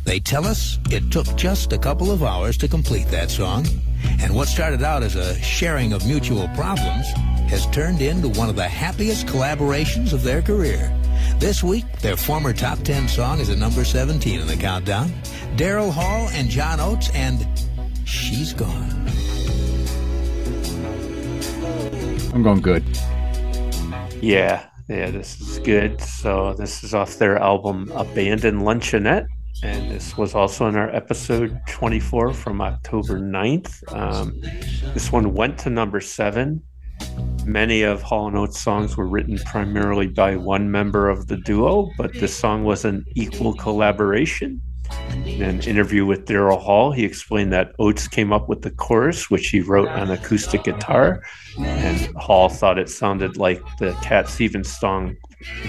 They 0.05 0.19
tell 0.19 0.45
us 0.45 0.79
it 0.91 1.11
took 1.11 1.27
just 1.37 1.73
a 1.73 1.79
couple 1.79 2.11
of 2.11 2.23
hours 2.23 2.57
to 2.59 2.69
complete 2.69 3.07
that 3.09 3.31
song, 3.31 3.66
and 4.20 4.35
what 4.35 4.49
started 4.49 4.83
out 4.83 5.03
as 5.03 5.15
a 5.15 5.41
sharing 5.41 5.93
of 5.93 6.07
mutual 6.07 6.49
problems 6.49 7.07
has 7.53 7.66
turned 7.66 8.01
into 8.01 8.31
one 8.31 8.49
of 8.49 8.57
the 8.57 8.66
happiest 8.66 9.27
collaborations 9.27 10.15
of 10.15 10.23
their 10.23 10.41
career. 10.41 10.91
This 11.39 11.62
week, 11.62 11.85
their 11.99 12.16
former 12.16 12.55
top 12.55 12.79
10 12.79 13.07
song 13.09 13.41
is 13.41 13.51
at 13.51 13.59
number 13.59 13.85
17 13.85 14.41
in 14.41 14.47
the 14.47 14.57
countdown. 14.57 15.11
Daryl 15.55 15.93
Hall 15.93 16.31
and 16.33 16.49
John 16.49 16.81
Oates 16.81 17.11
and 17.15 17.47
She's 18.07 18.55
Gone. 18.55 19.07
I'm 22.33 22.43
going 22.43 22.62
good. 22.62 22.85
Yeah, 24.23 24.65
yeah, 24.89 25.11
this 25.11 25.39
is 25.39 25.59
good. 25.59 26.01
So 26.01 26.55
this 26.55 26.83
is 26.83 26.95
off 26.95 27.19
their 27.19 27.37
album 27.37 27.93
Abandoned 27.95 28.62
Luncheonette. 28.62 29.27
And 29.62 29.91
this 29.91 30.16
was 30.16 30.35
also 30.35 30.69
in 30.69 30.77
our 30.77 30.89
episode 30.97 31.61
24 31.69 32.33
from 32.33 32.62
October 32.62 33.20
9th. 33.20 33.93
Um, 33.95 34.41
this 34.95 35.12
one 35.12 35.35
went 35.35 35.59
to 35.59 35.69
number 35.69 36.01
seven. 36.01 36.62
Many 37.44 37.82
of 37.82 38.02
Hall 38.02 38.35
& 38.36 38.39
Oates' 38.39 38.60
songs 38.60 38.97
were 38.97 39.06
written 39.06 39.36
primarily 39.39 40.06
by 40.06 40.36
one 40.36 40.70
member 40.70 41.09
of 41.09 41.27
the 41.27 41.36
duo, 41.39 41.90
but 41.98 42.12
this 42.14 42.35
song 42.35 42.62
was 42.62 42.85
an 42.85 43.05
equal 43.14 43.55
collaboration. 43.55 44.60
In 45.24 45.43
an 45.43 45.60
interview 45.62 46.06
with 46.06 46.27
Daryl 46.27 46.60
Hall, 46.60 46.93
he 46.93 47.05
explained 47.05 47.52
that 47.52 47.73
Oates 47.78 48.06
came 48.06 48.32
up 48.32 48.48
with 48.48 48.62
the 48.62 48.70
chorus, 48.70 49.31
which 49.31 49.48
he 49.48 49.60
wrote 49.60 49.89
on 49.89 50.10
acoustic 50.10 50.64
guitar, 50.64 51.23
and 51.59 52.14
Hall 52.16 52.48
thought 52.48 52.78
it 52.78 52.89
sounded 52.89 53.36
like 53.36 53.60
the 53.78 53.93
Cat 54.02 54.28
Stevens 54.28 54.78
song 54.78 55.16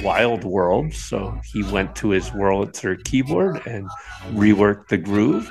Wild 0.03 0.43
World. 0.43 0.93
So 0.93 1.39
he 1.45 1.63
went 1.63 1.95
to 1.97 2.09
his 2.09 2.29
Wurlitzer 2.31 3.03
keyboard 3.03 3.65
and 3.65 3.89
reworked 4.31 4.87
the 4.89 4.97
groove. 4.97 5.49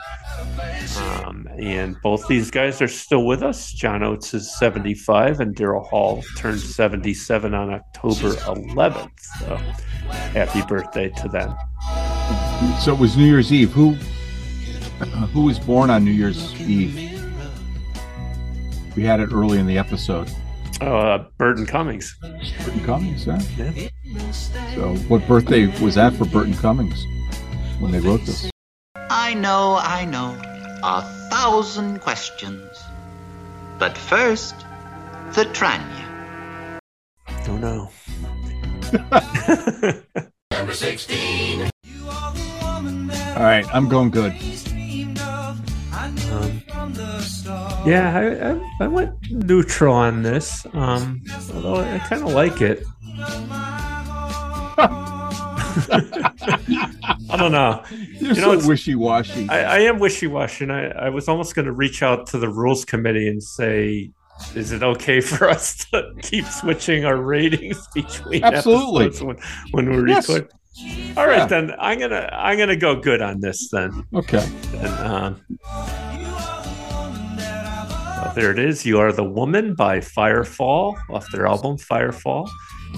Um, 0.98 1.48
and 1.58 1.96
both 2.02 2.26
these 2.28 2.50
guys 2.50 2.82
are 2.82 2.88
still 2.88 3.26
with 3.26 3.42
us. 3.42 3.72
John 3.72 4.02
Oates 4.02 4.34
is 4.34 4.54
75, 4.58 5.40
and 5.40 5.54
Daryl 5.54 5.86
Hall 5.88 6.22
turned 6.36 6.60
77 6.60 7.54
on 7.54 7.72
October 7.72 8.34
11th. 8.34 9.10
So 9.38 9.56
happy 10.10 10.62
birthday 10.66 11.10
to 11.10 11.28
them. 11.28 11.54
So 12.80 12.92
it 12.92 12.98
was 12.98 13.16
New 13.16 13.24
Year's 13.24 13.52
Eve. 13.52 13.72
Who 13.72 13.96
who 15.32 15.42
was 15.42 15.58
born 15.58 15.90
on 15.90 16.04
New 16.04 16.12
Year's 16.12 16.54
Eve? 16.60 17.20
We 18.94 19.02
had 19.02 19.20
it 19.20 19.32
early 19.32 19.58
in 19.58 19.66
the 19.66 19.78
episode. 19.78 20.30
Uh, 20.82 21.24
Burton 21.38 21.64
Cummings. 21.64 22.16
Burton 22.20 22.84
Cummings, 22.84 23.24
huh? 23.26 23.38
Yeah. 23.56 23.88
So 24.74 24.96
what 25.06 25.24
birthday 25.28 25.66
was 25.80 25.94
that 25.94 26.12
for 26.14 26.24
Burton 26.24 26.54
Cummings 26.54 27.06
when 27.78 27.92
they 27.92 28.00
wrote 28.00 28.22
this? 28.26 28.50
I 28.96 29.32
know, 29.34 29.78
I 29.80 30.04
know. 30.04 30.36
A 30.82 31.02
thousand 31.30 32.00
questions. 32.00 32.82
But 33.78 33.96
first, 33.96 34.56
the 35.34 35.44
Tranya. 35.54 36.80
Don't 37.46 37.60
know. 37.60 37.88
Number 40.50 40.72
16. 40.74 41.70
All 42.02 43.42
right, 43.42 43.64
I'm 43.72 43.88
going 43.88 44.10
good. 44.10 44.32
Um, 46.02 46.62
yeah, 47.86 48.12
I, 48.16 48.50
I, 48.50 48.84
I 48.84 48.88
went 48.88 49.14
neutral 49.30 49.94
on 49.94 50.22
this, 50.22 50.66
um, 50.72 51.22
although 51.54 51.76
I 51.76 51.98
kind 52.00 52.24
of 52.24 52.32
like 52.32 52.60
it. 52.60 52.82
I 57.30 57.36
don't 57.36 57.52
know. 57.52 57.84
You're 58.18 58.34
know, 58.34 58.40
so 58.40 58.52
it's- 58.52 58.66
wishy-washy. 58.66 59.48
I, 59.48 59.76
I 59.76 59.78
am 59.80 60.00
wishy-washy, 60.00 60.64
and 60.64 60.72
I, 60.72 60.86
I 60.86 61.08
was 61.08 61.28
almost 61.28 61.54
going 61.54 61.66
to 61.66 61.72
reach 61.72 62.02
out 62.02 62.26
to 62.28 62.38
the 62.38 62.48
rules 62.48 62.84
committee 62.84 63.28
and 63.28 63.40
say, 63.42 64.10
is 64.56 64.72
it 64.72 64.82
okay 64.82 65.20
for 65.20 65.48
us 65.48 65.84
to 65.92 66.12
keep 66.22 66.46
switching 66.46 67.04
our 67.04 67.16
ratings 67.16 67.86
between 67.94 68.42
Absolutely. 68.42 69.04
episodes 69.06 69.22
when, 69.22 69.36
when 69.86 70.04
we 70.04 70.10
Yes. 70.10 70.28
record? 70.28 70.50
All 71.16 71.26
right, 71.26 71.38
Yeah. 71.38 71.46
then 71.46 71.72
I'm 71.78 71.98
gonna 71.98 72.28
I'm 72.32 72.58
gonna 72.58 72.76
go 72.76 72.96
good 72.96 73.20
on 73.22 73.40
this 73.40 73.68
then. 73.70 74.04
Okay. 74.14 74.44
And, 74.76 74.86
um, 75.06 75.40
well, 77.24 78.32
there 78.34 78.50
it 78.50 78.58
is. 78.58 78.84
You 78.86 78.98
are 78.98 79.12
the 79.12 79.24
woman 79.24 79.74
by 79.74 79.98
Firefall 79.98 80.94
off 81.10 81.26
their 81.32 81.46
album 81.46 81.76
Firefall. 81.76 82.48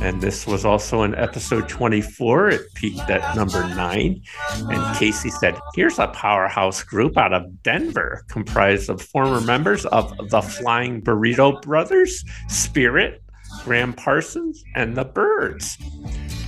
And 0.02 0.20
this 0.20 0.44
was 0.44 0.64
also 0.64 1.04
in 1.04 1.14
episode 1.14 1.68
24. 1.68 2.48
It 2.50 2.62
peaked 2.74 3.08
at 3.10 3.36
number 3.36 3.62
nine. 3.76 4.22
And 4.52 4.96
Casey 4.96 5.30
said, 5.30 5.56
Here's 5.76 6.00
a 6.00 6.08
powerhouse 6.08 6.82
group 6.82 7.16
out 7.16 7.32
of 7.32 7.62
Denver 7.62 8.24
comprised 8.28 8.90
of 8.90 9.00
former 9.00 9.40
members 9.40 9.86
of 9.86 10.12
the 10.30 10.42
Flying 10.42 11.00
Burrito 11.00 11.62
Brothers, 11.62 12.24
Spirit, 12.48 13.22
Gram 13.62 13.92
Parsons, 13.92 14.64
and 14.74 14.96
the 14.96 15.04
Byrds. 15.04 15.78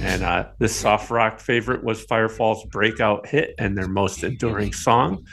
And 0.00 0.22
uh, 0.22 0.48
this 0.58 0.76
soft 0.76 1.10
rock 1.10 1.40
favorite 1.40 1.82
was 1.82 2.04
Firefall's 2.04 2.64
breakout 2.66 3.26
hit 3.26 3.54
and 3.58 3.76
their 3.76 3.88
most 3.88 4.22
enduring 4.24 4.72
song. 4.72 5.26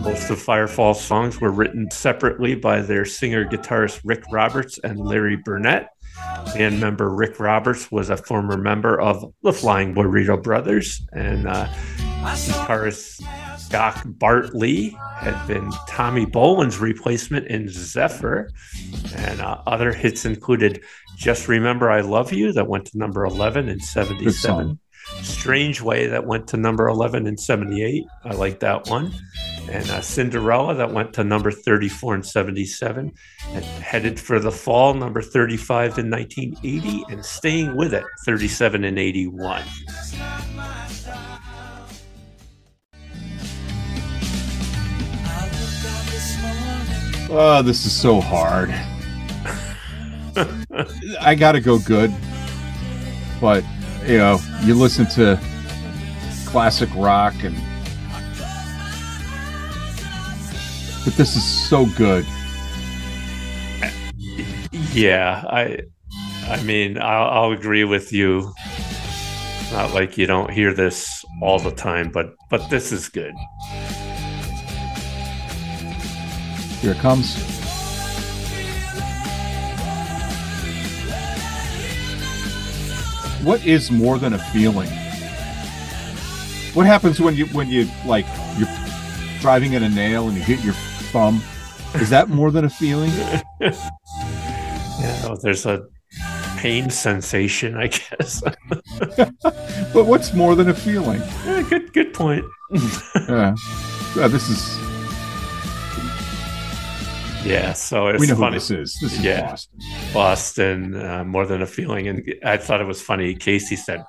Most 0.00 0.30
of 0.30 0.40
Firefall's 0.40 1.02
songs 1.02 1.40
were 1.40 1.50
written 1.50 1.90
separately 1.90 2.54
by 2.54 2.80
their 2.80 3.04
singer 3.04 3.44
guitarist 3.44 4.00
Rick 4.04 4.22
Roberts 4.30 4.78
and 4.84 4.98
Larry 4.98 5.36
Burnett. 5.36 5.88
Band 6.54 6.80
member 6.80 7.10
Rick 7.10 7.40
Roberts 7.40 7.90
was 7.90 8.08
a 8.08 8.16
former 8.16 8.56
member 8.56 9.00
of 9.00 9.32
the 9.42 9.52
Flying 9.52 9.94
Burrito 9.94 10.40
Brothers, 10.40 11.04
and 11.12 11.48
uh, 11.48 11.66
guitarist 12.24 13.22
Jock 13.70 14.02
Bartley 14.06 14.96
had 15.16 15.46
been 15.46 15.70
Tommy 15.88 16.26
Bolin's 16.26 16.78
replacement 16.78 17.46
in 17.48 17.68
Zephyr. 17.68 18.50
And 19.16 19.40
uh, 19.40 19.62
other 19.66 19.92
hits 19.92 20.24
included 20.24 20.82
Just 21.16 21.48
Remember 21.48 21.90
I 21.90 22.00
Love 22.00 22.32
You, 22.32 22.52
that 22.52 22.68
went 22.68 22.86
to 22.86 22.98
number 22.98 23.24
11 23.24 23.68
in 23.68 23.80
77. 23.80 24.78
Strange 25.22 25.82
Way, 25.82 26.06
that 26.06 26.26
went 26.26 26.48
to 26.48 26.56
number 26.56 26.88
11 26.88 27.26
in 27.26 27.36
78. 27.36 28.04
I 28.24 28.34
like 28.34 28.60
that 28.60 28.88
one. 28.88 29.12
And 29.70 29.88
uh, 29.90 30.00
Cinderella, 30.00 30.74
that 30.74 30.92
went 30.92 31.12
to 31.14 31.24
number 31.24 31.50
34 31.50 32.16
in 32.16 32.22
77. 32.22 33.12
And 33.48 33.64
Headed 33.64 34.20
for 34.20 34.38
the 34.38 34.52
Fall, 34.52 34.94
number 34.94 35.20
35 35.20 35.98
in 35.98 36.10
1980. 36.10 37.04
And 37.12 37.24
Staying 37.24 37.76
With 37.76 37.92
It, 37.92 38.04
37 38.24 38.84
in 38.84 38.98
81. 38.98 39.62
Oh, 47.30 47.62
this 47.62 47.86
is 47.86 47.92
so 47.92 48.20
hard. 48.20 48.70
I 51.20 51.34
got 51.34 51.52
to 51.52 51.60
go 51.60 51.78
good. 51.78 52.14
But, 53.40 53.64
you 54.06 54.18
know, 54.18 54.38
you 54.62 54.74
listen 54.74 55.06
to 55.10 55.40
classic 56.46 56.88
rock 56.94 57.34
and 57.42 57.56
but 61.04 61.14
this 61.16 61.36
is 61.36 61.44
so 61.44 61.84
good. 61.96 62.24
Yeah, 64.92 65.44
I, 65.46 65.80
I 66.48 66.62
mean, 66.62 66.98
I'll, 66.98 67.28
I'll 67.30 67.52
agree 67.52 67.84
with 67.84 68.12
you. 68.12 68.52
Not 69.72 69.92
like 69.92 70.16
you 70.16 70.26
don't 70.26 70.50
hear 70.50 70.72
this 70.72 71.24
all 71.42 71.58
the 71.58 71.72
time, 71.72 72.10
but 72.10 72.34
but 72.48 72.70
this 72.70 72.92
is 72.92 73.08
good. 73.08 73.34
Here 76.84 76.92
it 76.92 76.98
comes. 76.98 77.34
What 83.42 83.64
is 83.64 83.90
more 83.90 84.18
than 84.18 84.34
a 84.34 84.38
feeling? 84.38 84.90
What 86.74 86.84
happens 86.84 87.20
when 87.20 87.36
you 87.36 87.46
when 87.46 87.70
you 87.70 87.88
like 88.04 88.26
you're 88.58 88.68
driving 89.40 89.72
in 89.72 89.82
a 89.82 89.88
nail 89.88 90.28
and 90.28 90.36
you 90.36 90.42
hit 90.42 90.62
your 90.62 90.74
thumb? 91.10 91.40
Is 91.94 92.10
that 92.10 92.28
more 92.28 92.50
than 92.50 92.66
a 92.66 92.70
feeling? 92.70 93.12
Yeah, 95.00 95.34
there's 95.42 95.64
a 95.64 95.86
pain 96.58 96.90
sensation, 96.90 97.78
I 97.78 97.86
guess. 97.86 98.42
But 99.94 100.04
what's 100.04 100.34
more 100.34 100.54
than 100.54 100.68
a 100.68 100.74
feeling? 100.74 101.22
Yeah, 101.46 101.62
good 101.62 101.94
good 101.94 102.12
point. 102.12 102.44
Yeah. 103.26 103.54
Yeah, 104.16 104.28
this 104.28 104.50
is 104.50 104.93
Yeah, 107.44 107.74
so 107.74 108.08
it's 108.08 108.20
we 108.20 108.26
know 108.26 108.34
who 108.34 108.40
funny. 108.40 108.56
this 108.56 108.70
is. 108.70 108.98
This 109.00 109.12
is 109.12 109.20
yeah, 109.24 109.50
Boston. 109.50 109.80
Boston, 110.12 110.96
uh, 110.96 111.24
more 111.24 111.46
than 111.46 111.62
a 111.62 111.66
feeling. 111.66 112.08
And 112.08 112.34
I 112.44 112.56
thought 112.56 112.80
it 112.80 112.86
was 112.86 113.02
funny. 113.02 113.34
Casey 113.34 113.76
said, 113.76 114.02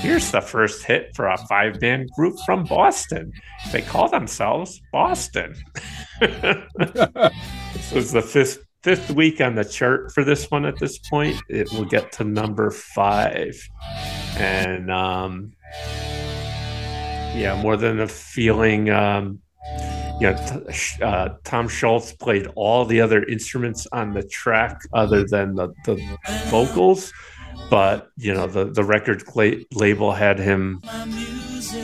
"Here's 0.00 0.30
the 0.30 0.40
first 0.40 0.84
hit 0.84 1.14
for 1.14 1.28
a 1.28 1.38
five 1.48 1.80
band 1.80 2.10
group 2.16 2.36
from 2.44 2.64
Boston. 2.64 3.32
They 3.70 3.82
call 3.82 4.08
themselves 4.08 4.80
Boston." 4.92 5.54
this 6.20 7.92
was 7.92 8.12
the 8.12 8.22
fifth 8.22 8.64
fifth 8.82 9.10
week 9.12 9.40
on 9.40 9.54
the 9.54 9.64
chart 9.64 10.12
for 10.12 10.24
this 10.24 10.50
one 10.50 10.64
at 10.64 10.78
this 10.78 10.98
point. 10.98 11.40
It 11.48 11.72
will 11.72 11.84
get 11.84 12.12
to 12.12 12.24
number 12.24 12.70
five. 12.70 13.56
And 14.36 14.90
um, 14.90 15.52
yeah, 17.34 17.58
more 17.62 17.76
than 17.76 18.00
a 18.00 18.08
feeling. 18.08 18.90
Um, 18.90 19.40
you 20.22 20.30
know, 20.30 21.06
uh, 21.06 21.34
Tom 21.42 21.68
Scholz 21.68 22.16
played 22.18 22.46
all 22.54 22.84
the 22.84 23.00
other 23.00 23.24
instruments 23.24 23.86
on 23.92 24.12
the 24.12 24.22
track 24.22 24.80
other 24.92 25.24
than 25.24 25.56
the, 25.56 25.68
the 25.84 26.00
vocals, 26.46 27.12
but 27.68 28.10
you 28.16 28.32
know, 28.32 28.46
the 28.46 28.66
the 28.66 28.84
record 28.84 29.24
label 29.72 30.12
had 30.12 30.38
him 30.38 30.80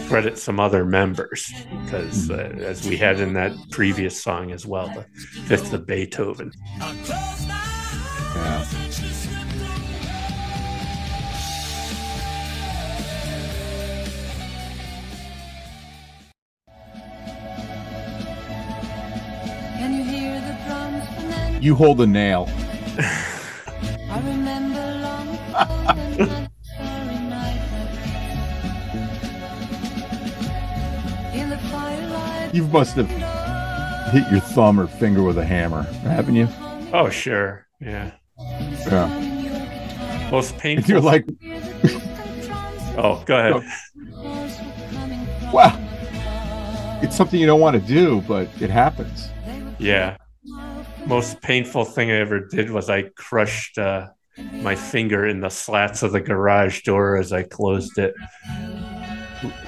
credit 0.06 0.38
some 0.38 0.60
other 0.60 0.84
members 0.84 1.52
because, 1.84 2.30
uh, 2.30 2.54
as 2.60 2.86
we 2.88 2.96
had 2.96 3.18
in 3.18 3.32
that 3.32 3.52
previous 3.72 4.22
song 4.22 4.52
as 4.52 4.64
well, 4.64 4.88
the 4.88 5.02
Fifth 5.46 5.72
of 5.72 5.86
Beethoven. 5.86 6.52
Yeah. 8.36 9.17
You 21.60 21.74
hold 21.74 22.00
a 22.00 22.06
nail. 22.06 22.48
I 22.98 24.20
remember 24.24 24.78
long 25.02 25.28
ago 25.28 25.36
when 26.16 26.28
that 26.28 26.50
starry 26.62 27.18
night 27.28 27.60
in 31.34 31.50
the 31.50 31.58
firelight. 31.58 32.54
You 32.54 32.66
must 32.68 32.96
have 32.96 33.08
hit 34.12 34.30
your 34.30 34.40
thumb 34.40 34.78
or 34.80 34.86
finger 34.86 35.22
with 35.22 35.36
a 35.38 35.44
hammer, 35.44 35.82
haven't 36.02 36.36
you? 36.36 36.48
Oh, 36.92 37.10
sure, 37.10 37.66
yeah. 37.80 38.12
Yeah. 38.86 40.28
Most 40.30 40.52
And 40.54 40.60
painful. 40.62 40.90
you're 40.90 41.00
like, 41.00 41.26
oh, 42.96 43.22
go 43.26 43.36
ahead. 43.36 43.64
wow. 45.52 45.84
It's 47.02 47.16
something 47.16 47.38
you 47.40 47.46
don't 47.46 47.60
want 47.60 47.74
to 47.74 47.80
do, 47.82 48.20
but 48.22 48.48
it 48.60 48.70
happens. 48.70 49.28
Yeah. 49.78 50.16
Most 51.08 51.40
painful 51.40 51.84
thing 51.86 52.10
I 52.10 52.16
ever 52.16 52.40
did 52.40 52.70
was 52.70 52.90
I 52.90 53.04
crushed 53.16 53.78
uh, 53.78 54.08
my 54.52 54.74
finger 54.74 55.26
in 55.26 55.40
the 55.40 55.48
slats 55.48 56.02
of 56.02 56.12
the 56.12 56.20
garage 56.20 56.82
door 56.82 57.16
as 57.16 57.32
I 57.32 57.42
closed 57.44 57.96
it. 57.98 58.14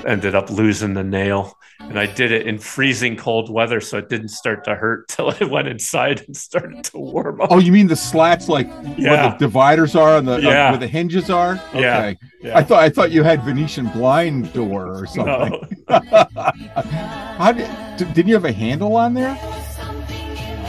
Ended 0.07 0.35
up 0.35 0.51
losing 0.51 0.93
the 0.95 1.03
nail. 1.05 1.57
And 1.81 1.99
I 1.99 2.05
did 2.07 2.31
it 2.31 2.47
in 2.47 2.59
freezing 2.59 3.17
cold 3.17 3.51
weather, 3.51 3.81
so 3.81 3.97
it 3.97 4.11
didn't 4.11 4.29
start 4.29 4.65
to 4.65 4.75
hurt 4.75 5.09
till 5.09 5.31
I 5.41 5.45
went 5.45 5.67
inside 5.67 6.23
and 6.27 6.37
started 6.37 6.85
to 6.85 6.99
warm 6.99 7.41
up. 7.41 7.49
Oh, 7.51 7.59
you 7.59 7.73
mean 7.73 7.87
the 7.87 7.97
slats 7.97 8.49
like 8.49 8.67
Yeah. 8.99 9.11
where 9.11 9.31
the 9.31 9.37
dividers 9.39 9.97
are 9.97 10.19
and 10.19 10.29
the 10.29 10.35
uh, 10.37 10.71
where 10.71 10.77
the 10.77 10.87
hinges 10.87 11.31
are? 11.31 11.55
Yeah. 11.75 11.99
Okay. 11.99 12.19
Yeah. 12.43 12.59
I 12.59 12.63
thought 12.63 12.83
I 12.83 12.91
thought 12.91 13.11
you 13.13 13.23
had 13.23 13.43
Venetian 13.45 13.87
blind 13.89 14.53
door 14.53 14.89
or 14.89 15.07
something. 15.15 15.85
how 15.89 17.53
did, 17.53 17.67
didn't 18.13 18.29
you 18.29 18.35
have 18.35 18.45
a 18.45 18.53
handle 18.53 18.95
on 18.97 19.15
there? 19.15 19.39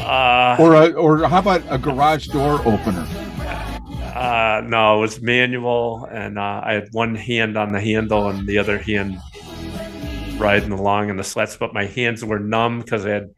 Uh, 0.02 0.56
Or 0.60 0.73
a, 0.76 0.91
or 0.91 1.28
how 1.28 1.40
about 1.40 1.64
a 1.69 1.78
garage 1.78 2.28
door 2.28 2.60
opener? 2.65 3.07
Uh, 4.15 4.61
no, 4.65 4.98
it 4.98 5.02
was 5.02 5.22
manual, 5.22 6.07
and 6.11 6.38
uh, 6.38 6.61
I 6.64 6.73
had 6.73 6.90
one 6.91 7.15
hand 7.15 7.57
on 7.57 7.72
the 7.72 7.82
handle 7.82 8.30
and 8.30 8.48
the 8.48 8.57
other 8.60 8.78
hand 8.78 9.19
riding 10.38 10.72
along 10.72 11.10
in 11.10 11.18
the 11.18 11.23
slats. 11.23 11.56
But 11.57 11.73
my 11.73 11.86
hands 11.86 12.23
were 12.23 12.38
numb 12.38 12.80
because 12.82 13.06
I 13.06 13.10
had 13.10 13.30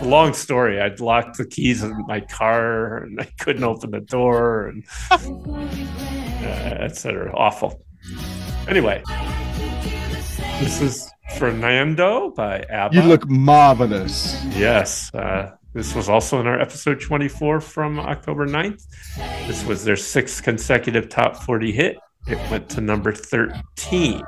a 0.00 0.04
long 0.04 0.34
story. 0.34 0.80
I'd 0.80 1.00
locked 1.00 1.38
the 1.38 1.46
keys 1.46 1.82
in 1.82 2.04
my 2.06 2.20
car, 2.20 2.98
and 3.04 3.20
I 3.20 3.28
couldn't 3.38 3.64
open 3.64 3.90
the 3.92 4.00
door, 4.00 4.66
and 4.66 4.84
uh, 5.10 6.84
etc. 6.84 7.32
Awful. 7.34 7.82
Anyway, 8.68 9.02
this 10.60 10.80
is 10.82 11.10
Fernando 11.38 12.30
by 12.30 12.60
ABBA. 12.68 12.94
You 12.96 13.02
look 13.02 13.28
marvelous. 13.28 14.44
Yes. 14.56 15.14
Uh, 15.14 15.52
this 15.78 15.94
was 15.94 16.08
also 16.08 16.40
in 16.40 16.48
our 16.48 16.60
episode 16.60 17.00
24 17.00 17.60
from 17.60 18.00
October 18.00 18.48
9th. 18.48 18.84
This 19.46 19.64
was 19.64 19.84
their 19.84 19.94
sixth 19.94 20.42
consecutive 20.42 21.08
top 21.08 21.36
40 21.36 21.70
hit. 21.70 21.98
It 22.26 22.50
went 22.50 22.68
to 22.70 22.80
number 22.80 23.12
13. 23.12 24.20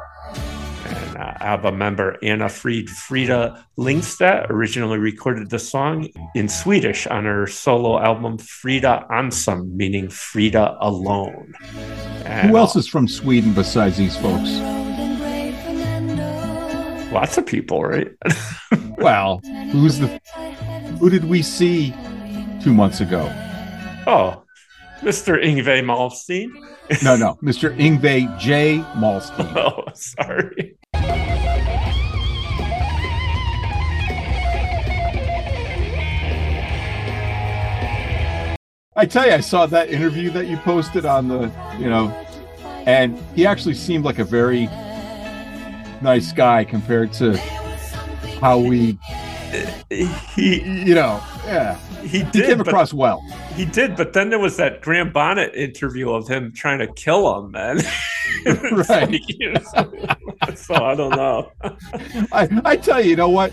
And 0.85 1.17
uh, 1.17 1.35
ABBA 1.41 1.73
member 1.73 2.17
Anni-Frid 2.23 2.89
Frida 2.89 3.67
Lyngstad 3.77 4.49
originally 4.49 4.99
recorded 4.99 5.51
the 5.51 5.59
song 5.59 6.09
in 6.37 6.49
Swedish 6.49 7.09
on 7.09 7.25
her 7.25 7.49
solo 7.49 7.99
album 7.99 8.39
Frida 8.39 9.07
ensam, 9.11 9.73
meaning 9.73 10.09
Frida 10.09 10.77
alone. 10.81 11.55
And 12.27 12.51
Who 12.51 12.59
else 12.59 12.77
is 12.77 12.87
from 12.87 13.09
Sweden 13.09 13.55
besides 13.55 13.97
these 13.97 14.17
folks? 14.17 14.51
Lots 17.13 17.39
of 17.39 17.45
people, 17.45 17.83
right? 17.83 18.13
Well, 19.01 19.41
who's 19.73 19.99
the 19.99 20.21
who 21.01 21.09
did 21.09 21.25
we 21.25 21.43
see 21.43 21.95
two 22.63 22.73
months 22.75 23.01
ago? 23.01 23.25
oh, 24.07 24.43
Mr. 25.01 25.43
Yngwie 25.43 25.83
Malmsteen. 25.83 26.51
No, 27.03 27.17
no, 27.17 27.39
Mr. 27.43 27.75
Yngwie 27.77 28.39
J. 28.39 28.85
Malmsteen. 28.95 29.51
Oh, 29.57 29.85
sorry. 29.95 30.77
I 38.97 39.07
tell 39.07 39.27
you, 39.27 39.33
I 39.33 39.41
saw 39.41 39.65
that 39.67 39.89
interview 39.89 40.31
that 40.33 40.47
you 40.47 40.59
posted 40.59 41.07
on 41.07 41.29
the, 41.29 41.51
you 41.79 41.89
know, 41.89 42.09
and 42.87 43.19
he 43.35 43.47
actually 43.47 43.75
seemed 43.75 44.05
like 44.05 44.19
a 44.19 44.25
very 44.25 44.67
nice 46.03 46.33
guy 46.33 46.65
compared 46.65 47.13
to 47.15 47.37
how 48.41 48.59
we, 48.59 48.99
he, 50.35 50.63
you 50.89 50.95
know, 50.95 51.21
yeah, 51.45 51.77
he 52.03 52.19
he 52.19 52.23
did. 52.25 52.47
came 52.47 52.59
but- 52.59 52.69
across 52.69 52.93
well. 52.93 53.21
He 53.55 53.65
did, 53.65 53.97
but 53.97 54.13
then 54.13 54.31
there 54.31 54.39
was 54.39 54.57
that 54.57 54.81
Graham 54.81 55.13
Bonnet 55.13 55.55
interview 55.55 56.11
of 56.11 56.27
him 56.29 56.53
trying 56.53 56.79
to 56.79 56.87
kill 56.95 57.39
him, 57.45 57.51
man. 57.51 57.81
Right. 58.47 59.11
like, 59.11 59.41
you 59.41 59.53
know, 59.53 59.61
so 60.55 60.75
I 60.75 60.95
don't 60.95 61.17
know. 61.17 61.51
I, 62.33 62.49
I 62.65 62.77
tell 62.77 63.01
you, 63.03 63.11
you 63.11 63.17
know 63.17 63.29
what? 63.29 63.53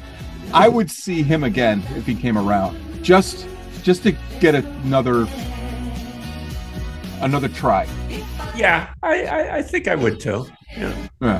I 0.54 0.68
would 0.70 0.92
see 0.92 1.24
him 1.24 1.44
again 1.44 1.82
if 1.96 2.06
he 2.06 2.14
came 2.14 2.38
around, 2.38 2.78
just 3.04 3.48
just 3.82 4.04
to 4.04 4.12
get 4.40 4.54
another 4.54 5.28
another 7.22 7.48
try. 7.50 7.88
Yeah, 8.56 8.94
I, 9.02 9.24
I, 9.26 9.56
I 9.58 9.62
think 9.64 9.88
I 9.88 9.96
would 9.96 10.20
too. 10.20 10.46
Yeah. 10.78 11.08
Yeah, 11.22 11.40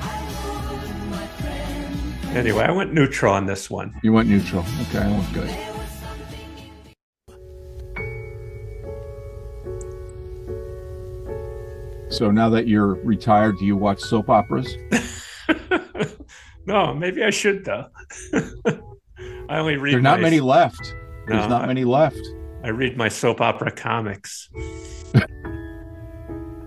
Anyway, 2.38 2.64
I 2.64 2.72
went 2.72 2.94
neutral 2.94 3.34
on 3.34 3.46
this 3.46 3.70
one. 3.70 3.94
you 4.04 4.14
went 4.14 4.30
neutral. 4.30 4.64
Okay, 4.90 5.00
I 5.00 5.10
went 5.10 5.34
good. 5.34 5.50
So 12.10 12.32
now 12.32 12.50
that 12.50 12.68
you're 12.68 12.96
retired, 13.04 13.58
do 13.60 13.66
you 13.66 13.76
watch 13.76 14.00
soap 14.00 14.30
operas? 14.30 14.76
No, 16.68 16.94
maybe 16.94 17.24
I 17.24 17.30
should 17.30 17.64
though. 17.64 17.86
I 19.48 19.58
only 19.58 19.78
read. 19.78 19.94
There 19.94 20.00
are 20.00 20.02
not 20.02 20.18
my- 20.18 20.24
many 20.24 20.42
left. 20.42 20.94
No, 21.30 21.38
There's 21.38 21.48
not 21.48 21.62
I- 21.62 21.68
many 21.68 21.86
left. 21.86 22.20
I 22.62 22.68
read 22.72 22.98
my 22.98 23.08
soap 23.08 23.40
opera 23.40 23.72
comics. 23.72 24.50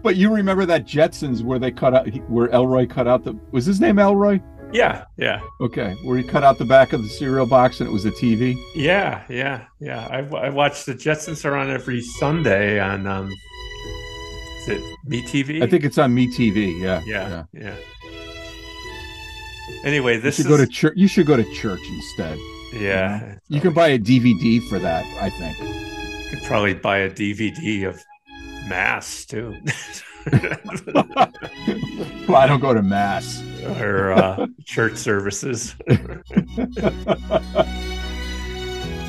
But 0.02 0.16
you 0.16 0.32
remember 0.32 0.64
that 0.64 0.86
Jetsons 0.86 1.42
where 1.42 1.58
they 1.58 1.70
cut 1.70 1.92
out 1.92 2.08
where 2.30 2.48
Elroy 2.48 2.86
cut 2.86 3.06
out 3.06 3.24
the 3.24 3.38
was 3.52 3.66
his 3.66 3.78
name 3.78 3.98
Elroy? 3.98 4.40
Yeah, 4.72 5.04
yeah, 5.16 5.40
Okay, 5.60 5.94
where 6.04 6.16
he 6.16 6.22
cut 6.24 6.42
out 6.44 6.58
the 6.58 6.64
back 6.64 6.92
of 6.92 7.02
the 7.02 7.08
cereal 7.08 7.46
box 7.46 7.80
and 7.80 7.88
it 7.88 7.92
was 7.92 8.04
a 8.04 8.10
TV. 8.10 8.54
yeah, 8.74 9.24
yeah, 9.28 9.64
yeah. 9.80 10.06
I, 10.10 10.18
I 10.36 10.48
watch 10.50 10.84
the 10.84 10.94
Jetsons 10.94 11.44
are 11.44 11.56
on 11.56 11.70
every 11.70 12.00
Sunday 12.00 12.78
on 12.80 13.06
um, 13.06 13.28
is 14.62 14.68
it 14.68 14.82
MeTV? 15.08 15.62
I 15.62 15.66
think 15.66 15.84
it's 15.84 15.98
on 15.98 16.14
MeTV. 16.14 16.80
Yeah, 16.80 17.02
Yeah, 17.06 17.44
yeah. 17.52 17.74
Anyway, 19.84 20.18
this 20.18 20.38
You 20.38 20.44
should 20.44 20.50
is 20.52 20.58
go 20.58 20.64
to 20.64 20.70
church. 20.70 20.94
You 20.96 21.08
should 21.08 21.26
go 21.26 21.36
to 21.36 21.54
church 21.54 21.80
instead. 21.88 22.38
yeah. 22.74 23.36
You 23.48 23.60
can 23.60 23.72
buy 23.72 23.88
a 23.88 23.98
DVD 23.98 24.60
for 24.68 24.78
that. 24.78 25.04
I 25.22 25.30
think. 25.30 25.58
You 25.58 26.30
could 26.38 26.42
probably 26.46 26.74
buy 26.74 26.98
a 26.98 27.10
DVD 27.10 27.88
of 27.88 28.00
Mass 28.68 29.24
too, 29.24 29.56
Well, 32.28 32.36
I 32.36 32.46
don't 32.46 32.60
go 32.60 32.72
to 32.74 32.82
mass. 32.82 33.42
or 33.80 34.12
uh, 34.12 34.46
church 34.64 34.96
services. 34.96 35.74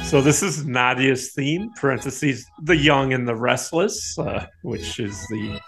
so 0.04 0.22
this 0.22 0.42
is 0.44 0.66
Nadia's 0.66 1.32
theme 1.32 1.72
(parentheses 1.80 2.46
the 2.64 2.76
young 2.76 3.14
and 3.14 3.28
the 3.28 3.36
restless), 3.36 4.18
uh, 4.18 4.46
which 4.64 5.00
is 5.00 5.26
the 5.28 5.60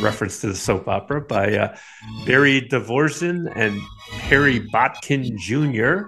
reference 0.00 0.40
to 0.40 0.48
the 0.48 0.54
soap 0.54 0.88
opera 0.88 1.20
by 1.20 1.56
uh, 1.56 1.76
Barry 2.26 2.60
De 2.60 2.80
Vorzon 2.80 3.50
and 3.56 3.80
Perry 4.20 4.60
Botkin 4.60 5.36
Jr. 5.38 6.06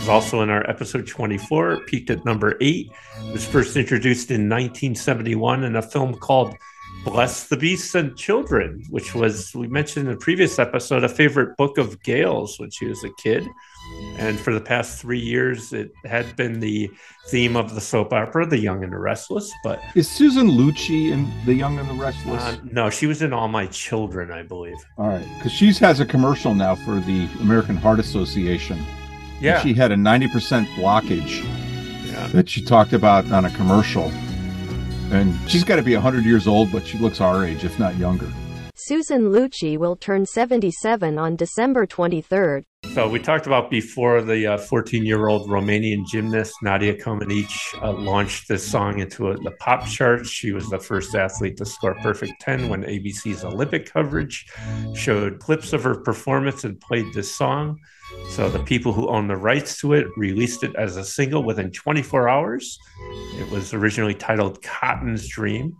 was 0.00 0.08
also 0.08 0.42
in 0.42 0.50
our 0.50 0.68
episode 0.68 1.06
24. 1.06 1.72
It 1.72 1.86
peaked 1.86 2.10
at 2.10 2.24
number 2.24 2.56
eight. 2.60 2.90
It 3.24 3.32
was 3.32 3.46
first 3.46 3.76
introduced 3.76 4.30
in 4.30 4.48
1971 4.48 5.64
in 5.64 5.76
a 5.76 5.82
film 5.82 6.14
called 6.14 6.56
Bless 7.06 7.44
the 7.46 7.56
Beasts 7.56 7.94
and 7.94 8.16
Children, 8.16 8.82
which 8.90 9.14
was, 9.14 9.54
we 9.54 9.68
mentioned 9.68 10.06
in 10.08 10.12
the 10.14 10.18
previous 10.18 10.58
episode, 10.58 11.04
a 11.04 11.08
favorite 11.08 11.56
book 11.56 11.78
of 11.78 12.02
Gail's 12.02 12.58
when 12.58 12.70
she 12.70 12.86
was 12.86 13.02
a 13.04 13.10
kid. 13.16 13.46
And 14.18 14.38
for 14.40 14.52
the 14.52 14.60
past 14.60 15.00
three 15.00 15.20
years, 15.20 15.72
it 15.72 15.92
had 16.04 16.34
been 16.34 16.58
the 16.58 16.90
theme 17.28 17.54
of 17.56 17.76
the 17.76 17.80
soap 17.80 18.12
opera, 18.12 18.44
The 18.44 18.58
Young 18.58 18.82
and 18.82 18.92
the 18.92 18.98
Restless. 18.98 19.52
But 19.62 19.80
Is 19.94 20.08
Susan 20.10 20.50
Lucci 20.50 21.12
in 21.12 21.30
The 21.46 21.54
Young 21.54 21.78
and 21.78 21.88
the 21.88 21.94
Restless? 21.94 22.42
uh, 22.42 22.56
no, 22.72 22.90
she 22.90 23.06
was 23.06 23.22
in 23.22 23.32
All 23.32 23.46
My 23.46 23.66
Children, 23.66 24.32
I 24.32 24.42
believe. 24.42 24.76
All 24.98 25.06
right, 25.08 25.26
because 25.38 25.52
she 25.52 25.72
has 25.74 26.00
a 26.00 26.04
commercial 26.06 26.54
now 26.56 26.74
for 26.74 26.98
the 26.98 27.28
American 27.40 27.76
Heart 27.76 28.00
Association. 28.00 28.78
And 28.78 29.42
Yeah. 29.42 29.60
she 29.62 29.74
had 29.74 29.92
a 29.92 29.96
90% 29.96 30.66
blockage 30.70 31.44
Yeah. 32.10 32.26
that 32.32 32.48
she 32.48 32.62
talked 32.64 32.92
about 32.92 33.30
on 33.30 33.44
a 33.44 33.50
commercial. 33.50 34.10
And 35.12 35.34
she's 35.50 35.64
got 35.64 35.76
to 35.76 35.82
be 35.82 35.94
100 35.94 36.24
years 36.24 36.46
old, 36.46 36.72
but 36.72 36.86
she 36.86 36.98
looks 36.98 37.20
our 37.20 37.44
age, 37.44 37.64
if 37.64 37.78
not 37.78 37.96
younger. 37.96 38.30
Susan 38.78 39.30
Lucci 39.30 39.78
will 39.78 39.96
turn 39.96 40.26
77 40.26 41.18
on 41.18 41.34
December 41.34 41.86
23rd. 41.86 42.64
So 42.94 43.08
we 43.08 43.18
talked 43.18 43.46
about 43.46 43.70
before 43.70 44.22
the 44.22 44.64
14 44.68 45.04
year 45.04 45.28
old 45.28 45.48
Romanian 45.48 46.06
gymnast 46.06 46.54
Nadia 46.62 46.94
Comaneci 46.94 47.82
uh, 47.82 47.92
launched 47.92 48.48
this 48.48 48.66
song 48.66 48.98
into 48.98 49.30
a, 49.30 49.36
the 49.38 49.50
pop 49.60 49.86
charts. 49.86 50.30
She 50.30 50.52
was 50.52 50.68
the 50.68 50.78
first 50.78 51.14
athlete 51.14 51.56
to 51.56 51.64
score 51.64 51.94
perfect 51.96 52.34
10 52.42 52.68
when 52.68 52.84
ABC's 52.84 53.44
Olympic 53.44 53.90
coverage 53.90 54.46
showed 54.94 55.40
clips 55.40 55.72
of 55.72 55.82
her 55.82 55.96
performance 55.96 56.64
and 56.64 56.80
played 56.80 57.06
this 57.12 57.34
song. 57.36 57.78
So 58.28 58.50
the 58.50 58.62
people 58.62 58.92
who 58.92 59.08
own 59.08 59.28
the 59.28 59.36
rights 59.36 59.78
to 59.80 59.94
it 59.94 60.06
released 60.16 60.62
it 60.62 60.74
as 60.76 60.96
a 60.96 61.04
single 61.04 61.42
within 61.42 61.70
24 61.70 62.28
hours. 62.28 62.78
It 63.38 63.50
was 63.50 63.72
originally 63.72 64.14
titled 64.14 64.62
Cotton's 64.62 65.26
Dream. 65.28 65.76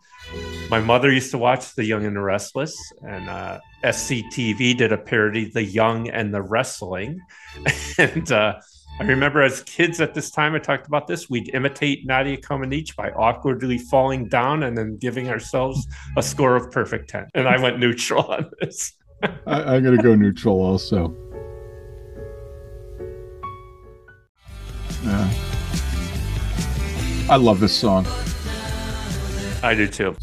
My 0.70 0.80
mother 0.80 1.12
used 1.12 1.30
to 1.32 1.38
watch 1.38 1.74
The 1.74 1.84
Young 1.84 2.04
and 2.04 2.16
the 2.16 2.20
Restless, 2.20 2.76
and 3.02 3.28
uh, 3.28 3.60
SCTV 3.84 4.76
did 4.76 4.90
a 4.92 4.98
parody, 4.98 5.50
The 5.50 5.62
Young 5.62 6.08
and 6.08 6.34
the 6.34 6.42
Wrestling. 6.42 7.20
and 7.98 8.32
uh, 8.32 8.60
I 8.98 9.04
remember 9.04 9.42
as 9.42 9.62
kids 9.62 10.00
at 10.00 10.14
this 10.14 10.30
time, 10.30 10.54
I 10.54 10.58
talked 10.58 10.86
about 10.86 11.06
this, 11.06 11.28
we'd 11.28 11.54
imitate 11.54 12.06
Nadia 12.06 12.38
Comaneci 12.38 12.96
by 12.96 13.10
awkwardly 13.10 13.78
falling 13.78 14.28
down 14.28 14.62
and 14.62 14.76
then 14.76 14.96
giving 14.96 15.28
ourselves 15.28 15.86
a 16.16 16.22
score 16.22 16.56
of 16.56 16.72
perfect 16.72 17.10
10. 17.10 17.28
And 17.34 17.46
I 17.46 17.60
went 17.60 17.78
neutral 17.78 18.24
on 18.24 18.50
this. 18.60 18.94
I, 19.22 19.30
I'm 19.46 19.82
going 19.82 19.96
to 19.96 20.02
go 20.02 20.14
neutral 20.14 20.60
also. 20.60 21.14
Yeah. 25.06 25.30
I 27.30 27.36
love 27.36 27.60
this 27.60 27.74
song. 27.74 28.06
I 29.62 29.74
do 29.74 29.86
too. 29.88 30.16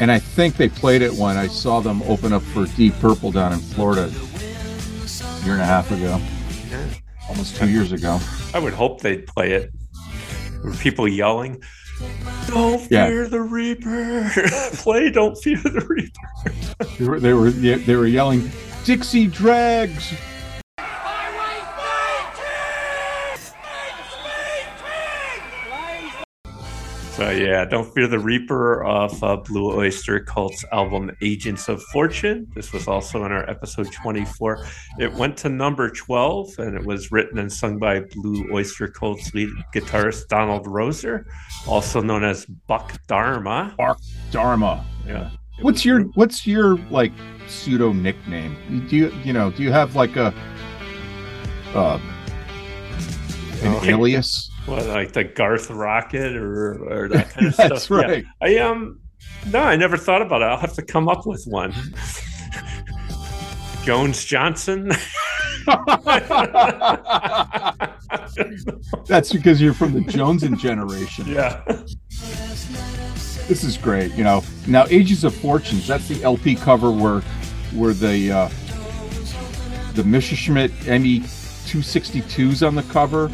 And 0.00 0.10
I 0.10 0.18
think 0.18 0.56
they 0.56 0.68
played 0.68 1.02
it 1.02 1.12
when 1.12 1.36
I 1.36 1.46
saw 1.46 1.80
them 1.80 2.02
open 2.04 2.32
up 2.32 2.42
for 2.42 2.64
Deep 2.66 2.94
Purple 3.00 3.30
down 3.30 3.52
in 3.52 3.58
Florida 3.58 4.04
a 4.04 5.44
year 5.44 5.52
and 5.54 5.60
a 5.62 5.66
half 5.66 5.90
ago. 5.90 6.18
Almost 7.28 7.56
two 7.56 7.68
years 7.68 7.92
ago. 7.92 8.18
I 8.54 8.58
would 8.58 8.72
hope 8.72 9.00
they'd 9.02 9.26
play 9.26 9.52
it. 9.52 9.70
Were 10.64 10.72
people 10.72 11.06
yelling, 11.06 11.62
Don't 12.46 12.90
Yeah. 12.90 13.06
fear 13.08 13.28
the 13.28 13.40
Reaper! 13.42 14.30
play 14.74 15.10
Don't 15.10 15.36
Fear 15.36 15.58
the 15.62 15.86
Reaper! 15.86 16.94
They 16.98 17.04
were 17.04 17.20
they 17.20 17.32
were 17.34 17.50
they 17.50 17.94
were 17.96 18.06
yelling 18.06 18.50
Dixie 18.84 19.26
Dregs. 19.26 20.14
So 27.20 27.28
yeah, 27.28 27.66
don't 27.66 27.84
fear 27.92 28.06
the 28.06 28.18
Reaper 28.18 28.82
off 28.82 29.22
uh, 29.22 29.36
Blue 29.36 29.76
Oyster 29.76 30.20
Cult's 30.20 30.64
album 30.72 31.14
Agents 31.20 31.68
of 31.68 31.82
Fortune. 31.92 32.50
This 32.54 32.72
was 32.72 32.88
also 32.88 33.26
in 33.26 33.30
our 33.30 33.46
episode 33.50 33.92
24. 33.92 34.64
It 34.98 35.12
went 35.12 35.36
to 35.36 35.50
number 35.50 35.90
12, 35.90 36.58
and 36.60 36.74
it 36.74 36.82
was 36.82 37.12
written 37.12 37.38
and 37.38 37.52
sung 37.52 37.78
by 37.78 38.00
Blue 38.00 38.48
Oyster 38.50 38.88
Cult's 38.88 39.34
lead 39.34 39.50
guitarist 39.74 40.28
Donald 40.28 40.64
Roeser, 40.64 41.26
also 41.66 42.00
known 42.00 42.24
as 42.24 42.46
Buck 42.46 42.98
Dharma. 43.06 43.74
Buck 43.76 44.00
Dharma. 44.30 44.82
Yeah. 45.06 45.28
What's 45.60 45.84
your 45.84 46.04
what's 46.14 46.46
your 46.46 46.78
like 46.88 47.12
pseudo 47.48 47.92
nickname? 47.92 48.86
Do 48.88 48.96
you 48.96 49.10
you 49.24 49.34
know 49.34 49.50
do 49.50 49.62
you 49.62 49.72
have 49.72 49.94
like 49.94 50.16
a 50.16 50.32
uh 51.74 52.00
an 53.62 53.84
alias? 53.90 54.49
What, 54.66 54.86
like 54.86 55.12
the 55.12 55.24
Garth 55.24 55.70
Rocket 55.70 56.36
or, 56.36 56.72
or 56.82 57.08
that 57.08 57.30
kind 57.34 57.46
of 57.48 57.56
That's 57.56 57.84
stuff? 57.84 58.00
Yeah. 58.02 58.06
right. 58.06 58.24
I 58.42 58.56
um, 58.58 59.00
no, 59.50 59.60
I 59.60 59.76
never 59.76 59.96
thought 59.96 60.22
about 60.22 60.42
it. 60.42 60.46
I'll 60.46 60.58
have 60.58 60.74
to 60.74 60.82
come 60.82 61.08
up 61.08 61.26
with 61.26 61.44
one. 61.46 61.72
Jones 63.84 64.24
Johnson. 64.24 64.90
That's 69.06 69.32
because 69.32 69.60
you're 69.60 69.74
from 69.74 69.92
the 69.92 70.02
Joneson 70.06 70.56
generation. 70.58 71.26
Yeah. 71.26 71.62
This 73.48 73.64
is 73.64 73.76
great. 73.78 74.12
You 74.14 74.24
know, 74.24 74.42
now 74.66 74.86
Ages 74.90 75.24
of 75.24 75.34
Fortunes, 75.34 75.86
that's 75.86 76.08
the 76.08 76.22
LP 76.22 76.54
cover 76.54 76.90
where 76.90 77.20
where 77.72 77.94
the 77.94 78.30
uh 78.30 78.48
the 79.94 80.04
Messerschmitt 80.04 80.70
ME 80.86 81.20
262s 81.20 82.66
on 82.66 82.74
the 82.74 82.82
cover. 82.84 83.30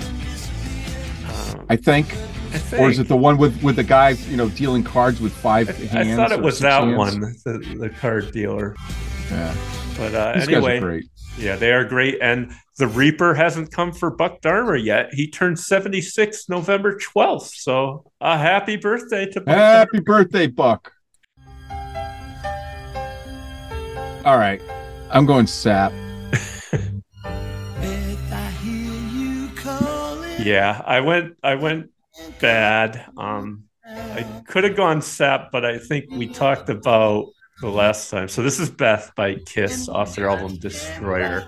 I 1.68 1.76
think. 1.76 2.14
Or 2.78 2.88
is 2.88 2.98
it 2.98 3.09
the 3.09 3.16
one 3.16 3.36
with 3.36 3.62
with 3.62 3.76
the 3.76 3.84
guy, 3.84 4.10
you 4.10 4.36
know, 4.36 4.48
dealing 4.48 4.82
cards 4.82 5.20
with 5.20 5.32
five 5.32 5.68
I 5.68 5.72
hands? 5.72 6.10
I 6.12 6.16
thought 6.16 6.32
it 6.32 6.40
was 6.40 6.59
that 6.60 6.84
hands? 6.84 6.97
one, 6.97 7.20
the, 7.20 7.76
the 7.78 7.90
card 7.90 8.32
dealer. 8.32 8.74
Yeah. 9.30 9.55
But 9.98 10.14
uh, 10.14 10.32
These 10.34 10.47
guys 10.47 10.48
are 10.48 10.56
anyway, 10.56 10.80
great. 10.80 11.05
yeah, 11.38 11.56
they 11.56 11.72
are 11.72 11.84
great. 11.84 12.18
And 12.22 12.52
the 12.78 12.86
Reaper 12.86 13.34
hasn't 13.34 13.72
come 13.72 13.93
for 13.93 14.10
Buck 14.10 14.40
Dharma 14.43 14.78
yet. 14.78 15.12
He 15.12 15.28
turned 15.30 15.59
76 15.59 16.48
November 16.48 16.98
12th. 16.98 17.51
So 17.55 18.05
a 18.20 18.36
happy 18.38 18.76
birthday 18.76 19.26
to 19.30 19.40
Buck 19.40 19.55
Happy 19.56 20.01
birthday, 20.01 20.47
Buck. 20.47 20.93
All 24.24 24.38
right. 24.38 24.60
I'm 25.10 25.24
going 25.24 25.47
sap. 25.47 25.93
Yeah, 30.47 30.81
I 30.86 31.01
went 31.01 31.36
I 31.43 31.56
went 31.56 31.90
bad. 32.40 33.05
Um 33.16 33.64
I 33.85 34.23
could 34.47 34.62
have 34.62 34.77
gone 34.77 35.02
sap, 35.02 35.51
but 35.51 35.64
I 35.64 35.78
think 35.78 36.05
we 36.10 36.28
talked 36.28 36.68
about 36.68 37.27
the 37.60 37.68
last 37.68 38.10
time. 38.10 38.28
So 38.28 38.43
this 38.43 38.60
is 38.60 38.70
Beth 38.70 39.10
by 39.16 39.36
Kiss 39.47 39.89
off 39.89 40.14
their 40.14 40.28
album 40.28 40.56
Destroyer. 40.59 41.47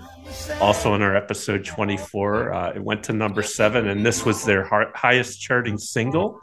Also 0.59 0.95
in 0.95 1.01
our 1.01 1.15
episode 1.15 1.63
24, 1.63 2.53
uh, 2.53 2.71
it 2.75 2.83
went 2.83 3.03
to 3.05 3.13
number 3.13 3.41
seven, 3.41 3.87
and 3.87 4.05
this 4.05 4.25
was 4.25 4.43
their 4.43 4.63
hi- 4.65 4.91
highest 4.95 5.39
charting 5.41 5.77
single. 5.77 6.39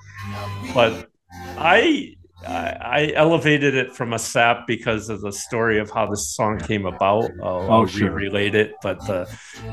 But 0.75 1.09
I, 1.59 2.15
I 2.47 2.77
I 2.81 3.13
elevated 3.15 3.75
it 3.75 3.95
from 3.95 4.13
a 4.13 4.19
sap 4.19 4.67
because 4.67 5.09
of 5.09 5.21
the 5.21 5.33
story 5.33 5.79
of 5.79 5.91
how 5.91 6.07
this 6.07 6.29
song 6.29 6.59
came 6.59 6.87
about. 6.87 7.25
I'll, 7.43 7.63
Oh, 7.63 7.71
I'll 7.71 7.87
sure. 7.87 8.11
re-relate 8.11 8.55
it, 8.55 8.75
but 8.83 8.99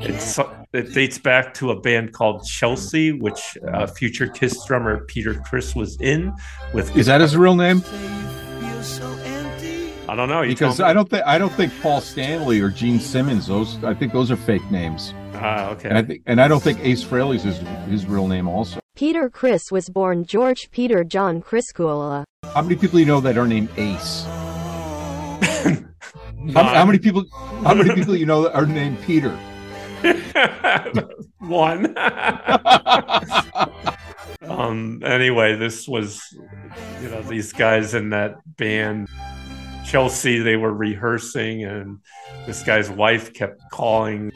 it's 0.02 0.40
it 0.74 0.94
dates 0.94 1.18
back 1.18 1.54
to 1.56 1.72
a 1.72 1.80
band 1.80 2.14
called 2.14 2.46
Chelsea, 2.46 3.12
which 3.12 3.58
uh, 3.72 3.88
future 3.88 4.28
Kiss 4.28 4.64
drummer 4.66 5.06
Peter 5.06 5.36
Criss 5.36 5.76
was 5.76 6.00
in. 6.02 6.34
With 6.74 6.96
Is 6.98 7.06
that 7.08 7.22
his 7.22 7.38
real 7.38 7.56
name? 7.56 7.84
I 10.10 10.16
don't 10.16 10.30
know. 10.30 10.42
You 10.42 10.50
Because. 10.50 10.80
I 10.80 10.94
don't 10.94 11.10
think 11.10 11.24
I 11.26 11.38
don't 11.38 11.54
think 11.54 11.74
Paul 11.82 12.02
Stanley 12.02 12.60
or 12.62 12.70
Gene 12.70 13.00
Simmons. 13.00 13.48
Those 13.48 13.82
I 13.84 13.94
think 13.94 14.14
those 14.14 14.30
are 14.32 14.36
fake 14.36 14.70
names. 14.70 15.14
Ah, 15.36 15.70
okay. 15.72 15.90
And 15.90 15.98
I 15.98 16.04
think 16.04 16.22
and 16.28 16.40
I 16.42 16.48
don't 16.48 16.62
think 16.62 16.80
Ace 16.82 17.04
Frehley's 17.04 17.44
his 17.44 17.58
his 17.90 18.06
real 18.06 18.28
name 18.28 18.48
also. 18.48 18.80
Peter 18.96 19.28
Criss 19.28 19.72
was 19.72 19.90
born 19.90 20.24
George 20.24 20.70
Peter 20.70 21.04
John 21.04 21.42
Criscuola. 21.42 22.26
How 22.54 22.62
many 22.62 22.76
people 22.76 23.00
you 23.00 23.08
know 23.08 23.20
that 23.22 23.40
are 23.40 23.48
named 23.48 23.70
Ace? 23.76 24.24
How, 26.54 26.64
how 26.64 26.86
many 26.86 27.00
people? 27.00 27.24
How 27.64 27.74
many 27.74 27.96
people 27.96 28.16
you 28.16 28.28
know 28.28 28.44
that 28.44 28.54
are 28.54 28.68
named 28.68 29.02
Peter? 29.02 29.36
One. 31.40 31.98
um. 34.42 35.02
Anyway, 35.04 35.56
this 35.56 35.88
was, 35.88 36.22
you 37.02 37.10
know, 37.10 37.22
these 37.24 37.54
guys 37.54 37.94
in 37.94 38.10
that 38.10 38.36
band, 38.58 39.08
Chelsea. 39.86 40.40
They 40.40 40.58
were 40.58 40.74
rehearsing, 40.74 41.64
and 41.64 42.00
this 42.46 42.62
guy's 42.62 42.90
wife 42.92 43.34
kept 43.34 43.62
calling 43.72 44.32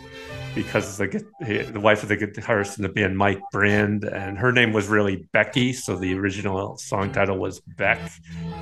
because 0.56 0.98
the 0.98 1.70
the 1.72 1.80
wife 1.80 2.04
of 2.04 2.10
the 2.10 2.18
guitarist 2.18 2.78
in 2.78 2.84
the 2.84 2.90
band, 2.90 3.18
Mike 3.18 3.42
Brand, 3.52 4.04
and 4.04 4.38
her 4.38 4.52
name 4.52 4.74
was 4.74 4.88
really 4.88 5.28
Becky. 5.32 5.74
So 5.74 5.96
the 5.96 6.18
original 6.18 6.78
song 6.78 7.12
title 7.12 7.38
was 7.38 7.60
Beck, 7.60 8.00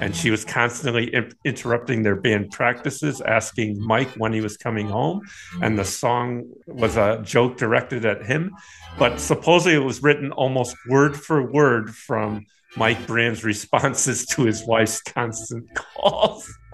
and 0.02 0.16
she 0.16 0.32
was 0.32 0.44
constantly 0.46 1.14
in- 1.14 1.34
interrupting 1.46 2.04
their 2.04 2.16
band 2.16 2.52
practices, 2.52 3.22
asking 3.22 3.80
Mike 3.80 4.10
when 4.18 4.34
he 4.34 4.42
was 4.42 4.58
coming 4.58 4.88
home, 4.88 5.22
and 5.62 5.78
the 5.80 5.86
song 5.86 6.44
was 6.68 6.98
a 6.98 7.22
joke 7.24 7.58
directed 7.58 8.06
at 8.06 8.26
him, 8.26 8.54
but 9.00 9.20
supposedly 9.20 9.76
it 9.76 9.84
was 9.84 10.04
written 10.04 10.32
almost 10.32 10.76
word 10.90 11.16
for 11.16 11.52
word 11.52 11.96
from. 11.96 12.46
Mike 12.78 13.08
Brand's 13.08 13.46
responses 13.46 14.26
to 14.26 14.44
his 14.44 14.68
wife's 14.68 15.02
constant 15.02 15.66
calls. 15.76 16.54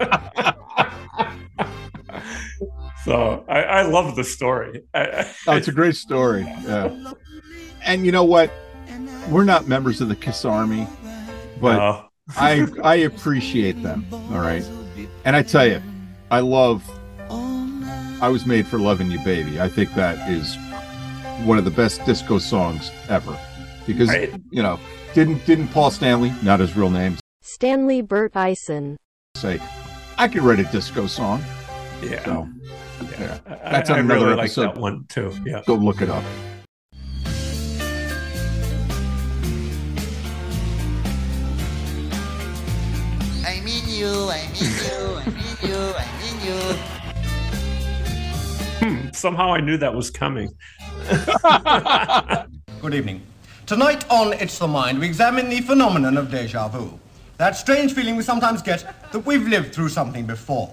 so 3.04 3.44
I, 3.48 3.62
I 3.62 3.82
love 3.82 4.16
the 4.16 4.24
story. 4.24 4.82
I, 4.94 5.30
Oh, 5.46 5.56
it's 5.56 5.68
a 5.68 5.72
great 5.72 5.96
story. 5.96 6.42
Yeah. 6.42 7.12
And 7.84 8.06
you 8.06 8.12
know 8.12 8.24
what? 8.24 8.50
We're 9.28 9.44
not 9.44 9.66
members 9.68 10.00
of 10.00 10.08
the 10.08 10.16
Kiss 10.16 10.44
Army, 10.44 10.86
but 11.60 11.76
No. 11.76 12.08
I 12.36 12.66
I 12.82 12.94
appreciate 12.96 13.82
them. 13.82 14.06
All 14.12 14.40
right. 14.40 14.64
And 15.24 15.34
I 15.36 15.42
tell 15.42 15.66
you, 15.66 15.82
I 16.30 16.40
love 16.40 16.82
I 18.20 18.28
was 18.28 18.46
made 18.46 18.66
for 18.68 18.78
loving 18.78 19.10
you, 19.10 19.18
baby. 19.24 19.60
I 19.60 19.68
think 19.68 19.94
that 19.94 20.30
is 20.30 20.56
one 21.44 21.58
of 21.58 21.64
the 21.64 21.72
best 21.72 22.04
disco 22.06 22.38
songs 22.38 22.92
ever. 23.08 23.36
Because 23.86 24.08
Right. 24.10 24.32
you 24.50 24.62
know, 24.62 24.78
didn't 25.14 25.44
didn't 25.44 25.68
Paul 25.68 25.90
Stanley, 25.90 26.32
not 26.42 26.60
his 26.60 26.76
real 26.76 26.90
name, 26.90 27.18
Stanley 27.42 28.00
Bert 28.00 28.36
Eisen. 28.36 28.96
say, 29.36 29.60
I 30.18 30.28
could 30.28 30.42
write 30.42 30.60
a 30.60 30.64
disco 30.70 31.06
song. 31.08 31.42
Yeah. 32.02 32.24
So 32.24 32.48
yeah. 33.18 33.38
I- 33.46 33.70
That's 33.72 33.90
I 33.90 33.98
another 33.98 34.24
really 34.26 34.36
like 34.36 34.44
episode. 34.46 34.62
that 34.62 34.76
one 34.76 35.04
too. 35.08 35.32
Yeah. 35.44 35.62
Go 35.66 35.74
look 35.74 36.00
it 36.02 36.08
up. 36.10 36.24
I 43.44 43.60
mean 43.64 43.84
you, 43.88 44.06
I 44.30 44.46
mean 44.52 44.70
you, 44.86 45.16
I 45.16 45.24
mean 45.26 45.56
you, 45.62 45.80
I 45.96 46.06
mean 46.20 46.36
you. 46.46 46.58
Hmm, 49.06 49.10
somehow 49.12 49.52
I 49.54 49.60
knew 49.60 49.76
that 49.78 49.92
was 49.94 50.10
coming. 50.10 50.48
Good 52.80 52.94
evening. 52.94 53.22
Tonight 53.66 54.08
on 54.10 54.32
It's 54.34 54.58
the 54.58 54.68
Mind, 54.68 54.98
we 54.98 55.06
examine 55.06 55.48
the 55.48 55.60
phenomenon 55.60 56.16
of 56.16 56.30
deja 56.30 56.68
vu. 56.68 56.98
That 57.38 57.56
strange 57.56 57.92
feeling 57.94 58.16
we 58.16 58.22
sometimes 58.22 58.62
get 58.62 58.84
that 59.12 59.20
we've 59.26 59.46
lived 59.46 59.74
through 59.74 59.88
something 59.88 60.26
before. 60.26 60.72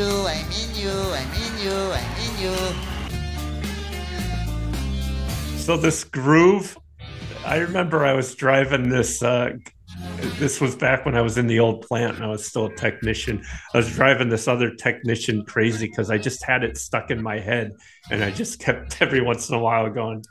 You, 0.00 0.26
I 0.26 0.42
mean 0.48 0.70
you, 0.74 0.90
I 0.90 1.24
mean 1.34 1.54
you, 1.64 1.76
I 2.00 2.04
mean 2.16 2.34
you. 2.44 2.56
So 5.58 5.76
this 5.76 6.04
groove, 6.04 6.78
I 7.44 7.58
remember 7.58 8.06
I 8.06 8.14
was 8.14 8.34
driving 8.34 8.88
this. 8.88 9.22
Uh, 9.22 9.58
this 10.38 10.60
was 10.60 10.74
back 10.74 11.04
when 11.04 11.16
I 11.16 11.20
was 11.20 11.38
in 11.38 11.46
the 11.46 11.60
old 11.60 11.82
plant 11.86 12.16
and 12.16 12.24
I 12.24 12.28
was 12.28 12.46
still 12.46 12.66
a 12.66 12.74
technician. 12.74 13.44
I 13.74 13.78
was 13.78 13.92
driving 13.92 14.28
this 14.28 14.48
other 14.48 14.74
technician 14.74 15.44
crazy 15.44 15.86
because 15.86 16.10
I 16.10 16.18
just 16.18 16.44
had 16.44 16.64
it 16.64 16.78
stuck 16.78 17.10
in 17.10 17.22
my 17.22 17.38
head, 17.38 17.72
and 18.10 18.24
I 18.24 18.30
just 18.30 18.58
kept 18.60 19.00
every 19.02 19.20
once 19.20 19.48
in 19.48 19.54
a 19.54 19.58
while 19.58 19.88
going. 19.90 20.24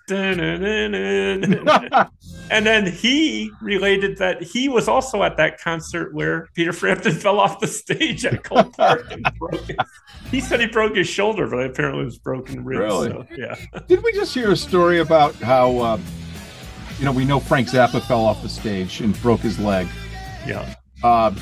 And 2.52 2.66
then 2.66 2.88
he 2.88 3.52
related 3.62 4.18
that 4.18 4.42
he 4.42 4.70
was 4.70 4.88
also 4.88 5.22
at 5.24 5.38
that 5.38 5.60
concert 5.62 6.14
where 6.14 6.50
Peter 6.56 6.74
Frampton 6.74 7.12
fell 7.20 7.40
off 7.40 7.60
the 7.60 7.68
stage 7.68 8.26
at 8.26 8.44
Cole 8.44 8.64
Park 8.78 9.12
and 9.12 9.24
broke. 9.38 9.62
His, 9.62 9.78
he 10.32 10.40
said 10.42 10.60
he 10.60 10.68
broke 10.68 10.96
his 10.96 11.08
shoulder, 11.08 11.48
but 11.48 11.64
apparently 11.64 12.02
it 12.02 12.06
was 12.06 12.18
broken 12.18 12.64
ribs. 12.66 12.80
Really? 12.80 13.10
so, 13.10 13.26
yeah. 13.36 13.56
Did 13.88 14.04
we 14.04 14.12
just 14.14 14.34
hear 14.34 14.52
a 14.52 14.58
story 14.58 15.00
about 15.00 15.36
how, 15.36 15.78
uh, 15.78 16.00
you 17.00 17.06
know, 17.06 17.12
we 17.12 17.26
know 17.26 17.40
Frank 17.40 17.70
Zappa 17.70 18.02
fell 18.06 18.26
off 18.26 18.42
the 18.42 18.50
stage 18.50 19.02
and 19.02 19.20
broke 19.22 19.40
his 19.40 19.58
leg. 19.58 19.88
Yeah. 20.46 20.76
Uh, 21.04 21.34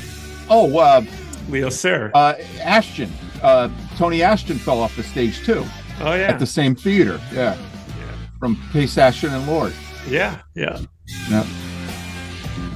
oh, 0.49 0.77
uh, 0.77 1.01
Leo 1.49 1.69
Sayer. 1.69 2.11
uh, 2.13 2.35
Ashton, 2.61 3.11
uh, 3.41 3.69
Tony 3.97 4.21
Ashton 4.21 4.57
fell 4.57 4.79
off 4.79 4.95
the 4.95 5.03
stage 5.03 5.43
too. 5.45 5.65
Oh 5.99 6.13
yeah. 6.13 6.27
At 6.27 6.39
the 6.39 6.45
same 6.45 6.75
theater. 6.75 7.19
Yeah. 7.33 7.55
yeah. 7.55 8.11
From 8.39 8.61
Paice 8.71 8.97
Ashton 8.97 9.33
and 9.33 9.47
Lord. 9.47 9.73
Yeah, 10.07 10.41
yeah. 10.55 10.79
Yeah. 11.29 11.45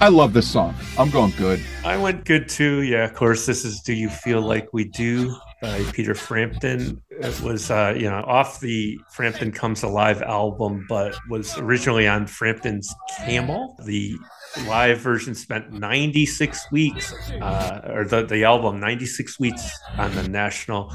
I 0.01 0.07
love 0.07 0.33
this 0.33 0.49
song. 0.49 0.73
I'm 0.97 1.11
going 1.11 1.31
good. 1.37 1.61
I 1.85 1.95
went 1.95 2.25
good 2.25 2.49
too. 2.49 2.81
Yeah, 2.81 3.05
of 3.05 3.13
course. 3.13 3.45
This 3.45 3.63
is 3.63 3.81
"Do 3.81 3.93
You 3.93 4.09
Feel 4.09 4.41
Like 4.41 4.73
We 4.73 4.85
Do" 4.85 5.35
by 5.61 5.83
Peter 5.93 6.15
Frampton. 6.15 6.99
It 7.11 7.39
was, 7.41 7.69
uh, 7.69 7.93
you 7.95 8.09
know, 8.09 8.23
off 8.25 8.59
the 8.59 8.99
Frampton 9.11 9.51
Comes 9.51 9.83
Alive 9.83 10.23
album, 10.23 10.87
but 10.89 11.15
was 11.29 11.55
originally 11.59 12.07
on 12.07 12.25
Frampton's 12.25 12.91
Camel. 13.15 13.77
The 13.85 14.17
live 14.65 14.97
version 14.97 15.35
spent 15.35 15.71
96 15.71 16.71
weeks, 16.71 17.13
uh, 17.39 17.81
or 17.93 18.03
the, 18.03 18.25
the 18.25 18.43
album 18.43 18.79
96 18.79 19.39
weeks 19.39 19.71
on 19.99 20.15
the 20.15 20.27
national 20.27 20.91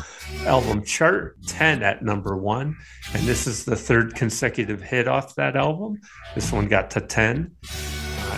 album 0.47 0.83
chart, 0.85 1.37
10 1.47 1.85
at 1.85 2.03
number 2.03 2.37
one, 2.37 2.77
and 3.15 3.23
this 3.23 3.47
is 3.47 3.65
the 3.65 3.77
third 3.77 4.17
consecutive 4.17 4.83
hit 4.83 5.07
off 5.07 5.37
that 5.37 5.55
album. 5.55 6.01
This 6.35 6.51
one 6.51 6.67
got 6.67 6.91
to 6.91 7.01
10. 7.01 7.55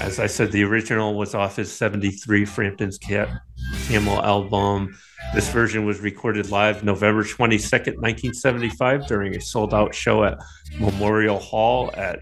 As 0.01 0.20
I 0.20 0.27
said, 0.29 0.53
the 0.53 0.62
original 0.62 1.15
was 1.15 1.35
off 1.35 1.57
his 1.57 1.73
73 1.73 2.45
Frampton's 2.45 2.99
Cat 2.99 3.29
Camel 3.89 4.23
album. 4.23 4.97
This 5.35 5.51
version 5.51 5.85
was 5.85 5.99
recorded 6.01 6.51
live 6.51 6.85
November 6.85 7.25
22nd, 7.25 7.97
1975, 7.97 9.09
during 9.09 9.35
a 9.35 9.41
sold 9.41 9.75
out 9.75 9.93
show 9.93 10.23
at 10.23 10.39
Memorial 10.79 11.41
Hall 11.41 11.91
at 11.95 12.20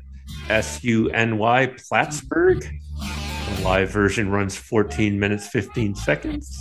SUNY 0.48 1.86
Plattsburgh. 1.86 2.62
The 2.62 3.62
live 3.62 3.90
version 3.90 4.30
runs 4.30 4.56
14 4.56 5.20
minutes 5.20 5.46
15 5.48 5.94
seconds. 5.96 6.58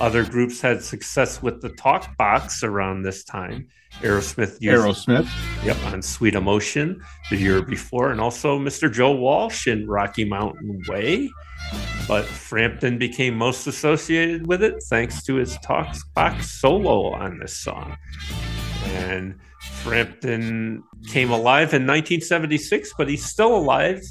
Other 0.00 0.24
groups 0.24 0.60
had 0.60 0.82
success 0.82 1.42
with 1.42 1.60
the 1.60 1.70
talk 1.70 2.16
box 2.16 2.62
around 2.62 3.02
this 3.02 3.24
time. 3.24 3.66
Aerosmith 4.00 4.58
used 4.60 4.84
Aerosmith. 4.84 5.28
Yep, 5.64 5.76
on 5.92 6.02
Sweet 6.02 6.34
Emotion 6.34 7.00
the 7.30 7.36
year 7.36 7.62
before, 7.62 8.10
and 8.10 8.20
also 8.20 8.58
Mr. 8.58 8.92
Joe 8.92 9.12
Walsh 9.12 9.66
in 9.66 9.86
Rocky 9.86 10.24
Mountain 10.24 10.82
Way. 10.88 11.30
But 12.08 12.24
Frampton 12.24 12.98
became 12.98 13.36
most 13.36 13.66
associated 13.66 14.46
with 14.46 14.62
it 14.62 14.82
thanks 14.88 15.22
to 15.24 15.36
his 15.36 15.56
talk 15.58 15.94
box 16.14 16.50
solo 16.60 17.12
on 17.12 17.38
this 17.38 17.56
song. 17.56 17.96
And 18.86 19.38
Frampton 19.82 20.82
came 21.06 21.30
alive 21.30 21.72
in 21.72 21.86
1976, 21.86 22.92
but 22.98 23.08
he's 23.08 23.24
still 23.24 23.54
alive 23.56 24.02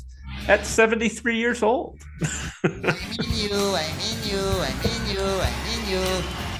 at 0.48 0.66
73 0.66 1.38
years 1.38 1.62
old. 1.62 2.00
I 2.64 2.68
mean 2.68 3.34
you, 3.34 3.56
I 3.56 3.92
mean 3.98 4.18
you, 4.24 4.40
I 4.40 4.74
mean 4.84 5.16
you, 5.16 5.22
I 5.22 5.54
mean 5.66 5.90
you. 5.90 6.51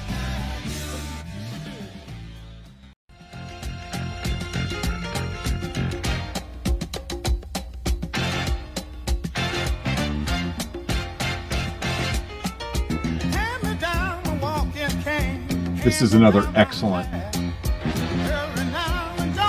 This 15.84 16.00
is 16.00 16.14
another 16.14 16.48
excellent, 16.54 17.08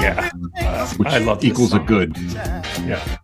Yeah, 0.01 0.31
uh, 0.57 0.87
which 0.95 1.09
I 1.09 1.19
love 1.19 1.41
this 1.41 1.51
equals 1.51 1.73
a 1.73 1.79
good. 1.79 2.17
Yeah. 2.17 3.19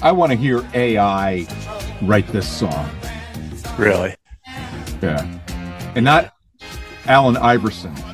I 0.00 0.12
want 0.12 0.32
to 0.32 0.36
hear 0.36 0.62
AI 0.74 1.46
write 2.06 2.26
this 2.28 2.48
song. 2.48 2.90
Really? 3.78 4.14
Yeah. 5.02 5.38
And 5.94 6.04
not 6.04 6.34
Allen 7.06 7.36
Iverson. 7.36 7.94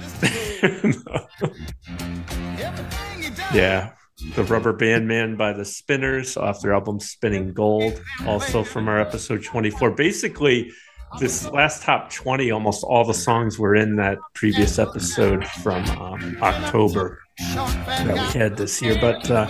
Yeah. 3.53 3.91
The 4.37 4.45
Rubber 4.45 4.73
Band 4.73 5.09
Man 5.09 5.37
by 5.37 5.53
the 5.53 5.65
Spinners 5.65 6.37
off 6.37 6.61
their 6.61 6.75
album 6.75 7.01
Spinning 7.01 7.53
Gold, 7.53 8.01
also 8.27 8.63
from 8.63 8.89
our 8.89 9.01
episode 9.01 9.43
24. 9.43 9.93
Basically, 9.93 10.71
this 11.19 11.49
last 11.49 11.83
top 11.83 12.13
20, 12.13 12.51
almost 12.51 12.85
all 12.85 13.05
the 13.05 13.15
songs 13.15 13.59
were 13.59 13.75
in 13.75 13.97
that 13.97 14.19
previous 14.35 14.79
episode 14.79 15.45
from 15.47 15.85
um, 15.99 16.37
October 16.43 17.19
that 17.39 18.13
we 18.13 18.39
had 18.39 18.57
this 18.57 18.81
year. 18.83 18.97
But 19.01 19.29
uh, 19.31 19.47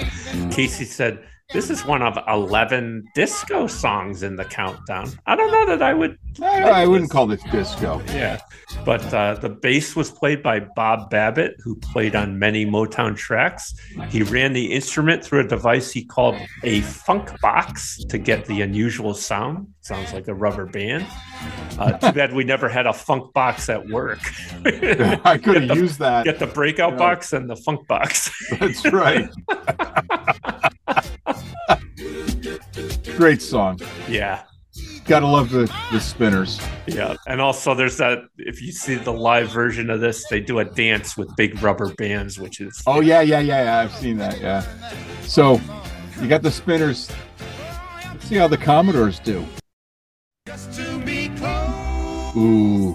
Casey 0.50 0.84
said, 0.84 1.26
This 1.52 1.68
is 1.68 1.84
one 1.84 2.00
of 2.00 2.16
11 2.28 3.04
disco 3.14 3.66
songs 3.66 4.22
in 4.22 4.36
the 4.36 4.44
countdown. 4.44 5.10
I 5.26 5.34
don't 5.34 5.50
know 5.50 5.66
that 5.66 5.82
I 5.82 5.92
would. 5.92 6.16
I, 6.40 6.62
I 6.82 6.86
wouldn't 6.86 7.10
call 7.10 7.26
this 7.26 7.42
disco. 7.50 8.00
Yeah. 8.06 8.38
But 8.84 9.12
uh, 9.12 9.34
the 9.34 9.48
bass 9.48 9.96
was 9.96 10.12
played 10.12 10.44
by 10.44 10.60
Bob 10.60 11.10
Babbitt, 11.10 11.56
who 11.58 11.74
played 11.74 12.14
on 12.14 12.38
many 12.38 12.64
Motown 12.64 13.16
tracks. 13.16 13.74
He 14.10 14.22
ran 14.22 14.52
the 14.52 14.72
instrument 14.72 15.24
through 15.24 15.40
a 15.40 15.48
device 15.48 15.90
he 15.90 16.04
called 16.04 16.36
a 16.62 16.82
funk 16.82 17.28
box 17.40 17.98
to 18.04 18.16
get 18.16 18.46
the 18.46 18.60
unusual 18.62 19.12
sound. 19.12 19.66
Sounds 19.80 20.12
like 20.12 20.28
a 20.28 20.34
rubber 20.34 20.66
band. 20.66 21.04
Uh, 21.80 21.92
too 21.98 22.12
bad 22.16 22.32
we 22.32 22.44
never 22.44 22.68
had 22.68 22.86
a 22.86 22.92
funk 22.92 23.32
box 23.34 23.68
at 23.68 23.84
work. 23.88 24.20
I 24.64 25.36
could 25.42 25.62
have 25.64 25.76
used 25.76 25.98
that. 25.98 26.24
Get 26.24 26.38
the 26.38 26.46
breakout 26.46 26.92
Yeah. 26.92 26.98
box 26.98 27.32
and 27.32 27.50
the 27.50 27.56
funk 27.56 27.88
box. 27.88 28.30
That's 28.60 28.86
right. 28.92 29.28
Great 33.16 33.42
song. 33.42 33.78
yeah. 34.08 34.44
Gotta 35.06 35.26
love 35.26 35.50
the, 35.50 35.64
the 35.90 35.98
spinners. 35.98 36.60
Yeah, 36.86 37.16
and 37.26 37.40
also 37.40 37.74
there's 37.74 37.96
that. 37.96 38.20
If 38.38 38.62
you 38.62 38.70
see 38.70 38.94
the 38.94 39.12
live 39.12 39.48
version 39.50 39.90
of 39.90 40.00
this, 40.00 40.24
they 40.28 40.38
do 40.40 40.60
a 40.60 40.64
dance 40.64 41.16
with 41.16 41.34
big 41.36 41.60
rubber 41.62 41.92
bands, 41.94 42.38
which 42.38 42.60
is 42.60 42.80
Oh 42.86 43.00
yeah, 43.00 43.20
yeah, 43.20 43.40
yeah, 43.40 43.64
yeah. 43.64 43.78
I've 43.80 43.92
seen 43.94 44.18
that. 44.18 44.40
Yeah. 44.40 44.64
So 45.22 45.60
you 46.20 46.28
got 46.28 46.42
the 46.42 46.50
spinners. 46.50 47.10
Let's 48.04 48.26
see 48.26 48.36
how 48.36 48.46
the 48.46 48.56
Commodores 48.56 49.18
do. 49.18 49.44
Ooh. 52.36 52.94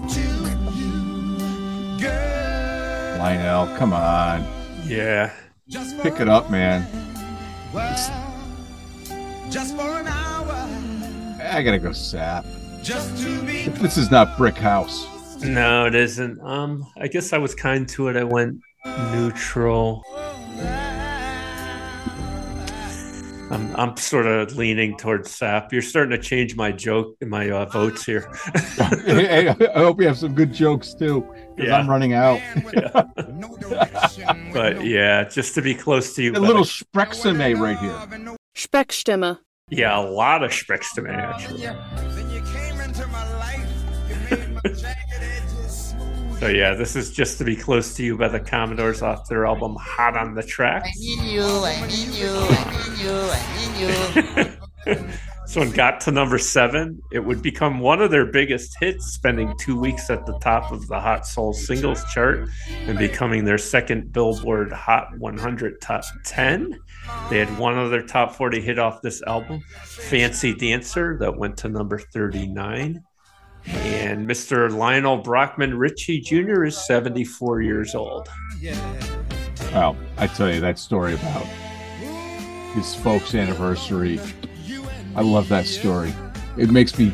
Lionel, 3.18 3.76
come 3.76 3.92
on. 3.92 4.46
yeah. 4.86 5.32
Pick 6.02 6.20
it 6.20 6.28
up, 6.28 6.50
man. 6.50 6.86
Just 9.50 9.76
for 9.76 10.00
an 10.00 10.06
hour. 10.06 10.50
I 11.42 11.62
gotta 11.62 11.78
go 11.78 11.92
sap. 11.92 12.46
Just 12.82 13.22
to 13.22 13.42
be 13.42 13.68
This 13.68 13.98
is 13.98 14.10
not 14.10 14.38
Brick 14.38 14.56
House. 14.56 15.06
No, 15.42 15.84
it 15.84 15.94
isn't. 15.94 16.40
Um, 16.40 16.86
I 16.98 17.06
guess 17.08 17.34
I 17.34 17.38
was 17.38 17.54
kind 17.54 17.86
to 17.90 18.08
it. 18.08 18.16
I 18.16 18.24
went 18.24 18.60
neutral. 19.12 20.02
I'm 23.50 23.76
I'm 23.76 23.96
sort 23.98 24.24
of 24.24 24.56
leaning 24.56 24.96
towards 24.96 25.30
sap. 25.30 25.70
You're 25.70 25.82
starting 25.82 26.10
to 26.10 26.22
change 26.22 26.56
my 26.56 26.72
joke, 26.72 27.14
my 27.22 27.50
uh, 27.50 27.66
votes 27.66 28.06
here. 28.06 28.32
Hey, 29.04 29.48
I 29.48 29.78
hope 29.80 30.00
you 30.00 30.06
have 30.06 30.18
some 30.18 30.34
good 30.34 30.52
jokes 30.52 30.94
too, 30.94 31.26
because 31.56 31.70
Yeah. 31.70 31.78
I'm 31.78 31.88
running 31.88 32.12
out. 32.12 32.40
but 34.52 34.84
yeah, 34.84 35.24
just 35.24 35.54
to 35.54 35.62
be 35.62 35.74
close 35.74 36.14
to 36.14 36.22
you. 36.22 36.32
A 36.32 36.38
little 36.38 36.62
I- 36.62 36.66
Sprexime 36.66 37.58
right 37.60 37.78
here. 37.78 38.36
Sprechstimme. 38.54 39.38
yeah, 39.70 39.98
a 39.98 40.04
lot 40.08 40.42
of 40.44 40.50
Sprechstimme 40.50 41.08
actually. 41.10 41.66
So 46.38 46.48
yeah, 46.48 46.74
this 46.74 46.96
is 46.96 47.12
just 47.12 47.38
to 47.38 47.44
be 47.44 47.56
close 47.56 47.94
to 47.94 48.04
you 48.04 48.18
by 48.18 48.28
the 48.28 48.38
Commodores 48.38 49.00
off 49.00 49.26
their 49.26 49.46
album 49.46 49.74
"Hot 49.80 50.18
on 50.18 50.34
the 50.34 50.42
Tracks." 50.42 50.86
I 50.86 50.90
mean 51.00 51.24
you, 51.34 51.42
I 51.42 51.80
mean 51.86 52.12
you, 52.12 52.28
I 52.28 52.70
mean 52.70 52.98
you, 53.00 53.30
I 53.32 53.40
mean 54.86 54.98
you. 54.98 55.08
So 55.46 55.60
when 55.60 55.70
got 55.70 56.00
to 56.02 56.10
number 56.10 56.38
seven, 56.38 57.00
it 57.12 57.20
would 57.20 57.40
become 57.40 57.78
one 57.78 58.02
of 58.02 58.10
their 58.10 58.26
biggest 58.26 58.76
hits, 58.80 59.06
spending 59.06 59.54
two 59.58 59.78
weeks 59.78 60.10
at 60.10 60.26
the 60.26 60.36
top 60.40 60.72
of 60.72 60.88
the 60.88 60.98
Hot 60.98 61.24
Soul 61.24 61.52
Singles 61.52 62.02
chart 62.12 62.48
and 62.68 62.98
becoming 62.98 63.44
their 63.44 63.56
second 63.56 64.12
Billboard 64.12 64.72
Hot 64.72 65.16
100 65.18 65.80
top 65.80 66.02
10. 66.24 66.76
They 67.30 67.38
had 67.38 67.58
one 67.58 67.78
other 67.78 68.02
top 68.02 68.34
40 68.34 68.60
hit 68.60 68.80
off 68.80 69.02
this 69.02 69.22
album, 69.22 69.60
Fancy 69.84 70.52
Dancer, 70.52 71.16
that 71.20 71.36
went 71.36 71.56
to 71.58 71.68
number 71.68 72.00
39. 72.00 73.00
And 73.66 74.28
Mr. 74.28 74.70
Lionel 74.72 75.18
Brockman 75.18 75.78
Richie 75.78 76.20
Jr. 76.20 76.64
is 76.64 76.76
74 76.86 77.62
years 77.62 77.94
old. 77.94 78.28
Well, 79.72 79.96
I 80.18 80.26
tell 80.26 80.52
you 80.52 80.60
that 80.60 80.78
story 80.80 81.14
about 81.14 81.46
his 82.74 82.96
folks' 82.96 83.34
anniversary. 83.34 84.18
I 85.16 85.22
love 85.22 85.48
that 85.48 85.64
story. 85.66 86.14
It 86.58 86.70
makes 86.70 86.98
me 86.98 87.10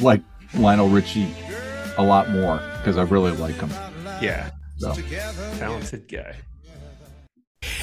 like 0.00 0.22
Lionel 0.54 0.88
Richie 0.88 1.28
a 1.98 2.02
lot 2.02 2.30
more 2.30 2.56
because 2.78 2.96
I 2.96 3.02
really 3.02 3.32
like 3.32 3.56
him. 3.56 3.68
Yeah, 4.22 4.50
So 4.78 4.94
talented 5.58 6.08
guy. 6.08 6.36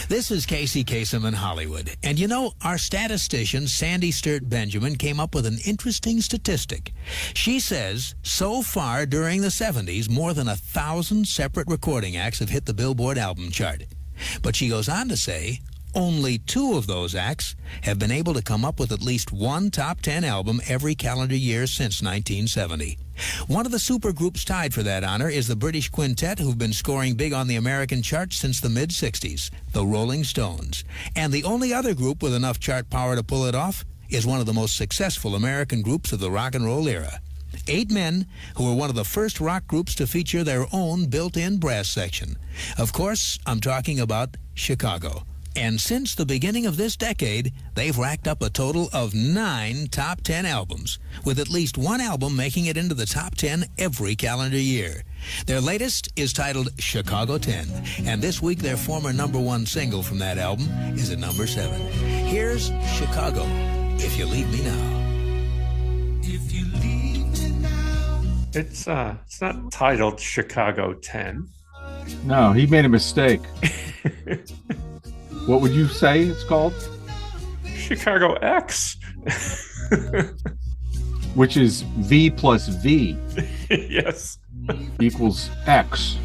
This 0.09 0.31
is 0.31 0.47
Casey 0.47 0.83
Kasem 0.83 1.27
in 1.27 1.35
Hollywood. 1.35 1.95
And 2.03 2.17
you 2.17 2.27
know, 2.27 2.53
our 2.63 2.79
statistician, 2.79 3.67
Sandy 3.67 4.11
Stert 4.11 4.49
Benjamin, 4.49 4.95
came 4.95 5.19
up 5.19 5.35
with 5.35 5.45
an 5.45 5.59
interesting 5.63 6.21
statistic. 6.21 6.93
She 7.35 7.59
says 7.59 8.15
so 8.23 8.63
far 8.63 9.05
during 9.05 9.41
the 9.41 9.49
70s, 9.49 10.09
more 10.09 10.33
than 10.33 10.47
a 10.47 10.55
thousand 10.55 11.27
separate 11.27 11.67
recording 11.67 12.17
acts 12.17 12.39
have 12.39 12.49
hit 12.49 12.65
the 12.65 12.73
Billboard 12.73 13.19
album 13.19 13.51
chart. 13.51 13.83
But 14.41 14.55
she 14.55 14.69
goes 14.69 14.89
on 14.89 15.07
to 15.09 15.17
say 15.17 15.59
only 15.95 16.37
two 16.39 16.77
of 16.77 16.87
those 16.87 17.15
acts 17.15 17.55
have 17.81 17.97
been 17.97 18.11
able 18.11 18.33
to 18.33 18.41
come 18.41 18.65
up 18.65 18.79
with 18.79 18.91
at 18.91 19.01
least 19.01 19.31
one 19.31 19.71
top 19.71 20.01
10 20.01 20.23
album 20.23 20.61
every 20.67 20.93
calendar 20.93 21.35
year 21.35 21.65
since 21.65 22.01
1970. 22.01 22.97
One 23.47 23.65
of 23.65 23.71
the 23.71 23.77
supergroups 23.77 24.45
tied 24.45 24.73
for 24.73 24.83
that 24.83 25.05
honor 25.05 25.29
is 25.29 25.47
the 25.47 25.55
British 25.55 25.89
Quintet, 25.89 26.37
who've 26.37 26.57
been 26.57 26.73
scoring 26.73 27.15
big 27.15 27.31
on 27.31 27.47
the 27.47 27.55
American 27.55 28.01
charts 28.01 28.35
since 28.35 28.59
the 28.59 28.69
mid 28.69 28.89
60s, 28.89 29.49
the 29.71 29.85
Rolling 29.85 30.25
Stones. 30.25 30.83
And 31.15 31.31
the 31.31 31.45
only 31.45 31.73
other 31.73 31.93
group 31.93 32.21
with 32.21 32.35
enough 32.35 32.59
chart 32.59 32.89
power 32.89 33.15
to 33.15 33.23
pull 33.23 33.45
it 33.45 33.55
off 33.55 33.85
is 34.09 34.27
one 34.27 34.39
of 34.39 34.45
the 34.45 34.53
most 34.53 34.75
successful 34.75 35.33
American 35.33 35.81
groups 35.81 36.11
of 36.11 36.19
the 36.19 36.29
rock 36.29 36.55
and 36.55 36.65
roll 36.65 36.87
era. 36.87 37.19
Eight 37.67 37.89
men 37.89 38.27
who 38.57 38.65
were 38.65 38.75
one 38.75 38.89
of 38.89 38.95
the 38.95 39.05
first 39.05 39.39
rock 39.39 39.65
groups 39.65 39.95
to 39.95 40.07
feature 40.07 40.43
their 40.43 40.65
own 40.73 41.05
built 41.05 41.37
in 41.37 41.57
brass 41.57 41.87
section. 41.87 42.35
Of 42.77 42.91
course, 42.91 43.39
I'm 43.45 43.61
talking 43.61 43.99
about 43.99 44.35
Chicago. 44.53 45.23
And 45.57 45.79
since 45.79 46.15
the 46.15 46.25
beginning 46.25 46.65
of 46.65 46.75
this 46.75 46.97
decade, 46.97 47.53
they've 47.75 47.97
racked 47.97 48.27
up 48.27 48.41
a 48.41 48.49
total 48.49 48.89
of 48.91 49.13
nine 49.13 49.87
top 49.89 50.19
10 50.21 50.45
albums, 50.45 50.99
with 51.23 51.39
at 51.39 51.49
least 51.49 51.77
one 51.77 52.01
album 52.01 52.35
making 52.35 52.65
it 52.65 52.75
into 52.75 52.93
the 52.93 53.05
top 53.05 53.35
10 53.35 53.63
every 53.77 54.17
calendar 54.17 54.57
year. 54.57 55.03
Their 55.45 55.61
latest 55.61 56.11
is 56.17 56.33
titled 56.33 56.69
Chicago 56.77 57.37
10, 57.37 57.67
and 58.03 58.21
this 58.21 58.41
week 58.41 58.59
their 58.59 58.75
former 58.75 59.13
number 59.13 59.39
one 59.39 59.65
single 59.65 60.03
from 60.03 60.19
that 60.19 60.37
album 60.37 60.67
is 60.93 61.09
at 61.09 61.19
number 61.19 61.47
seven. 61.47 61.79
Here's 62.25 62.67
Chicago, 62.93 63.45
If 63.97 64.17
You 64.19 64.25
Leave 64.25 64.51
Me 64.51 64.61
Now. 64.61 64.91
If 66.21 66.51
you 66.51 66.65
leave 66.81 67.39
me 67.39 67.49
now. 67.61 68.21
It's 68.53 68.87
uh 68.89 69.15
it's 69.25 69.39
not 69.39 69.71
titled 69.71 70.19
Chicago 70.19 70.93
10. 70.95 71.47
no, 72.25 72.51
he 72.51 72.67
made 72.67 72.83
a 72.83 72.89
mistake. 72.89 73.41
what 75.45 75.61
would 75.61 75.71
you 75.71 75.87
say 75.87 76.23
it's 76.23 76.43
called? 76.43 76.73
Chicago 77.75 78.33
X. 78.35 78.97
Which 81.35 81.57
is 81.57 81.81
V 81.81 82.29
plus 82.29 82.67
V 82.67 83.17
yes. 83.69 84.37
equals 85.01 85.49
X, 85.67 86.17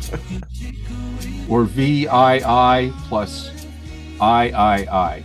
or 1.49 1.65
V 1.65 2.07
I 2.07 2.37
I 2.37 2.93
plus 3.09 3.51
I 4.21 4.51
I 4.51 4.77
I. 4.91 5.25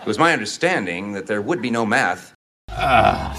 It 0.00 0.06
was 0.06 0.18
my 0.18 0.32
understanding 0.32 1.12
that 1.12 1.26
there 1.26 1.42
would 1.42 1.60
be 1.60 1.70
no 1.70 1.84
math. 1.84 2.34
Ah, 2.70 3.36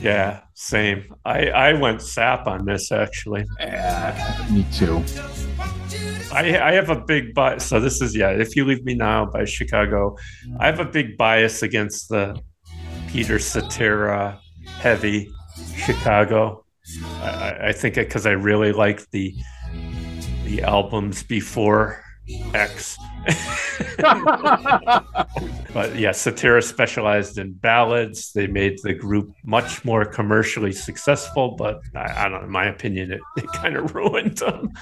Yeah, 0.00 0.40
same. 0.54 1.14
I 1.24 1.46
I 1.48 1.72
went 1.74 2.02
sap 2.02 2.48
on 2.48 2.64
this 2.64 2.90
actually. 2.90 3.44
me 4.50 4.66
too. 4.72 5.04
I 6.32 6.58
I 6.58 6.72
have 6.72 6.90
a 6.90 7.00
big 7.00 7.34
bias. 7.34 7.64
So 7.66 7.80
this 7.80 8.00
is 8.00 8.14
yeah. 8.16 8.30
If 8.30 8.56
you 8.56 8.64
leave 8.64 8.84
me 8.84 8.94
now 8.94 9.26
by 9.26 9.44
Chicago, 9.44 10.16
I 10.60 10.66
have 10.66 10.80
a 10.80 10.84
big 10.84 11.16
bias 11.16 11.62
against 11.62 12.08
the 12.08 12.38
Peter 13.08 13.38
Cetera 13.38 14.40
heavy 14.78 15.30
Chicago. 15.76 16.64
I, 17.22 17.56
I- 17.68 17.72
think 17.72 17.96
it 17.96 18.08
because 18.08 18.26
I 18.26 18.32
really 18.32 18.72
like 18.72 19.08
the 19.10 19.34
the 20.44 20.62
albums 20.62 21.22
before 21.22 22.03
X. 22.54 22.96
but 25.72 25.94
yeah, 25.96 26.12
Cetera 26.12 26.62
specialized 26.62 27.38
in 27.38 27.52
ballads. 27.52 28.32
They 28.32 28.46
made 28.46 28.78
the 28.82 28.94
group 28.94 29.30
much 29.44 29.84
more 29.84 30.04
commercially 30.04 30.72
successful, 30.72 31.52
but 31.56 31.80
I, 31.94 32.24
I 32.24 32.28
don't 32.28 32.40
know. 32.40 32.46
In 32.46 32.50
my 32.52 32.66
opinion, 32.66 33.12
it, 33.12 33.20
it 33.36 33.46
kind 33.52 33.76
of 33.76 33.94
ruined 33.94 34.38
them. 34.38 34.72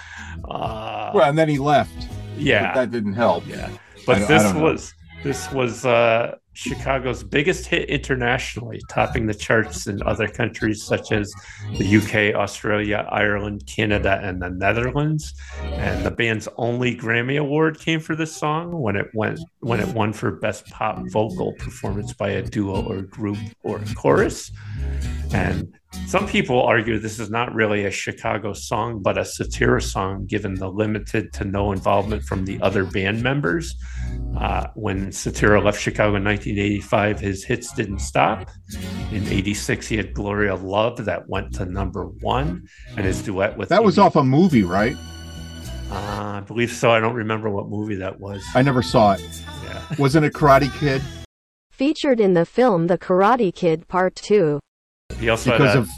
Uh, 0.49 1.11
Well, 1.15 1.29
and 1.29 1.39
then 1.39 1.49
he 1.49 1.59
left. 1.59 1.93
yeah, 2.37 2.69
But 2.75 2.81
that 2.81 2.91
didn't 2.91 3.15
help. 3.15 3.47
yeah. 3.47 3.71
But 4.07 4.27
this 4.29 4.53
was 4.55 4.93
this 5.23 5.51
was 5.53 5.87
uh, 5.87 6.37
Chicago's 6.55 7.23
biggest 7.23 7.67
hit 7.67 7.89
internationally, 7.89 8.81
topping 8.89 9.27
the 9.27 9.35
charts 9.35 9.87
in 9.87 10.03
other 10.03 10.29
countries 10.29 10.83
such 10.83 11.13
as 11.13 11.33
the 11.79 11.97
UK, 11.97 12.35
Australia, 12.39 13.09
Ireland, 13.11 13.67
Canada, 13.67 14.21
and 14.23 14.41
the 14.41 14.51
Netherlands. 14.51 15.35
And 15.63 16.05
the 16.05 16.11
band's 16.11 16.49
only 16.57 16.97
Grammy 16.97 17.39
Award 17.39 17.79
came 17.79 18.01
for 18.01 18.15
this 18.15 18.35
song 18.35 18.81
when 18.81 18.97
it 18.97 19.09
went 19.15 19.41
when 19.61 19.81
it 19.81 19.89
won 19.89 20.13
for 20.13 20.33
best 20.33 20.67
pop 20.67 21.01
vocal 21.11 21.53
performance 21.55 22.13
by 22.13 22.31
a 22.31 22.43
duo 22.43 22.83
or 22.83 23.03
group 23.03 23.39
or 23.63 23.81
chorus. 23.97 24.51
And 25.33 25.73
some 26.07 26.27
people 26.27 26.63
argue 26.63 26.99
this 26.99 27.19
is 27.19 27.31
not 27.31 27.55
really 27.55 27.85
a 27.85 27.91
Chicago 27.91 28.53
song, 28.53 29.01
but 29.03 29.19
a 29.19 29.25
Cetera 29.25 29.81
song, 29.81 30.27
given 30.27 30.55
the 30.55 30.69
limited 30.69 31.33
to 31.35 31.45
no 31.45 31.73
involvement 31.73 32.23
from 32.25 32.45
the 32.45 32.61
other 32.63 32.85
band 32.85 33.23
members. 33.23 33.75
Uh, 34.37 34.67
when 34.75 35.13
Cetera 35.13 35.61
left 35.61 35.81
Chicago 35.81 36.17
in 36.17 36.25
1985, 36.25 37.21
his 37.21 37.45
hits 37.45 37.73
didn't 37.73 37.99
stop. 38.01 38.51
In 39.11 39.27
86, 39.29 39.87
he 39.87 39.97
had 39.97 40.15
Glory 40.15 40.49
of 40.49 40.63
Love 40.63 41.05
that 41.05 41.29
went 41.29 41.55
to 41.55 41.65
number 41.67 42.07
one, 42.07 42.67
and 42.97 43.05
his 43.07 43.23
duet 43.23 43.57
with 43.57 43.69
That 43.69 43.85
was 43.85 43.99
Amy- 43.99 44.07
off 44.07 44.17
a 44.17 44.25
movie, 44.25 44.63
right? 44.63 44.97
Uh, 45.91 45.95
I 45.95 46.41
believe 46.47 46.73
so. 46.73 46.91
I 46.91 47.01
don't 47.01 47.15
remember 47.15 47.51
what 47.51 47.69
movie 47.69 47.97
that 47.97 48.19
was. 48.19 48.43
I 48.55 48.63
never 48.63 48.83
saw 48.83 49.13
it. 49.13 49.43
Yeah. 49.65 49.83
Wasn't 49.99 50.25
it 50.25 50.33
Karate 50.33 50.73
Kid? 50.79 51.03
Featured 51.71 52.19
in 52.21 52.33
the 52.35 52.47
film 52.47 52.87
The 52.87 52.97
Karate 52.97 53.55
Kid 53.55 53.89
Part 53.89 54.15
2. 54.17 54.59
He 55.19 55.29
also 55.29 55.53
Because 55.53 55.69
had 55.69 55.77
a, 55.77 55.81
of 55.81 55.89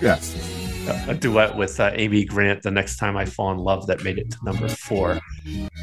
yeah. 0.00 1.06
a, 1.08 1.10
a 1.10 1.14
duet 1.14 1.56
with 1.56 1.80
uh, 1.80 1.90
Amy 1.94 2.24
Grant, 2.24 2.62
"The 2.62 2.70
Next 2.70 2.96
Time 2.98 3.16
I 3.16 3.24
Fall 3.24 3.52
in 3.52 3.58
Love," 3.58 3.86
that 3.88 4.04
made 4.04 4.18
it 4.18 4.30
to 4.30 4.38
number 4.44 4.68
four. 4.68 5.18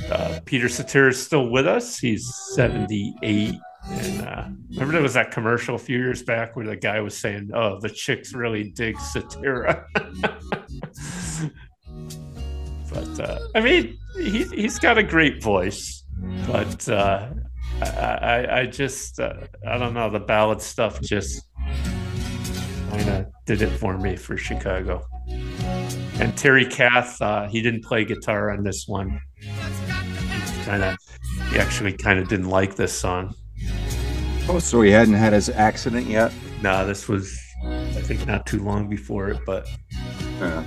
Uh, 0.10 0.40
Peter 0.46 0.70
Cetera 0.70 1.10
is 1.10 1.22
still 1.24 1.50
with 1.50 1.68
us. 1.68 2.00
He's 2.00 2.32
seventy-eight. 2.54 3.56
And 3.88 4.22
uh, 4.22 4.46
remember 4.72 4.94
there 4.94 5.02
was 5.02 5.14
that 5.14 5.30
commercial 5.32 5.76
a 5.76 5.80
few 5.80 6.00
years 6.00 6.24
back 6.24 6.56
where 6.56 6.66
the 6.66 6.76
guy 6.76 7.02
was 7.02 7.18
saying, 7.18 7.52
"Oh, 7.54 7.80
the 7.80 7.90
chicks 7.90 8.34
really 8.34 8.72
dig 8.72 9.00
Cetera." 9.00 9.86
but 12.92 13.20
uh, 13.20 13.40
I 13.54 13.60
mean, 13.60 13.98
he 14.18 14.46
he's 14.46 14.80
got 14.80 14.98
a 14.98 15.04
great 15.04 15.44
voice, 15.44 16.04
but 16.48 16.88
uh, 16.90 17.30
I, 17.82 17.88
I 17.90 18.60
I 18.62 18.66
just 18.66 19.20
uh, 19.20 19.42
I 19.68 19.78
don't 19.78 19.94
know 19.94 20.10
the 20.10 20.20
ballad 20.20 20.62
stuff 20.62 21.00
just 21.02 21.44
kind 22.98 23.10
of 23.10 23.26
did 23.46 23.62
it 23.62 23.70
for 23.70 23.98
me 23.98 24.16
for 24.16 24.38
Chicago. 24.38 25.06
And 26.20 26.36
Terry 26.38 26.66
Kath, 26.66 27.22
uh, 27.22 27.48
he 27.48 27.62
didn't 27.62 27.84
play 27.84 28.06
guitar 28.06 28.52
on 28.52 28.64
this 28.64 28.88
one. 28.88 29.20
Kind 30.64 30.84
of, 30.84 30.98
he 31.52 31.60
actually 31.60 31.94
kind 31.94 32.20
of 32.20 32.28
didn't 32.28 32.50
like 32.50 32.76
this 32.76 32.94
song. 32.94 33.36
Oh, 34.48 34.60
so 34.60 34.82
he 34.82 34.92
hadn't 34.92 35.16
had 35.16 35.34
his 35.34 35.50
accident 35.50 36.08
yet? 36.08 36.32
Nah, 36.62 36.84
this 36.84 37.08
was, 37.08 37.38
I 37.64 38.02
think, 38.02 38.26
not 38.28 38.46
too 38.46 38.64
long 38.64 38.88
before 38.88 39.30
it, 39.30 39.40
but 39.46 39.68
Yeah. 40.40 40.64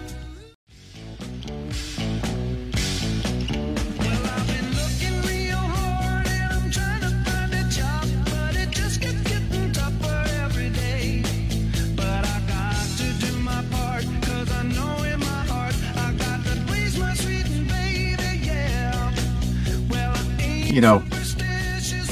You 20.78 20.82
know, 20.82 21.02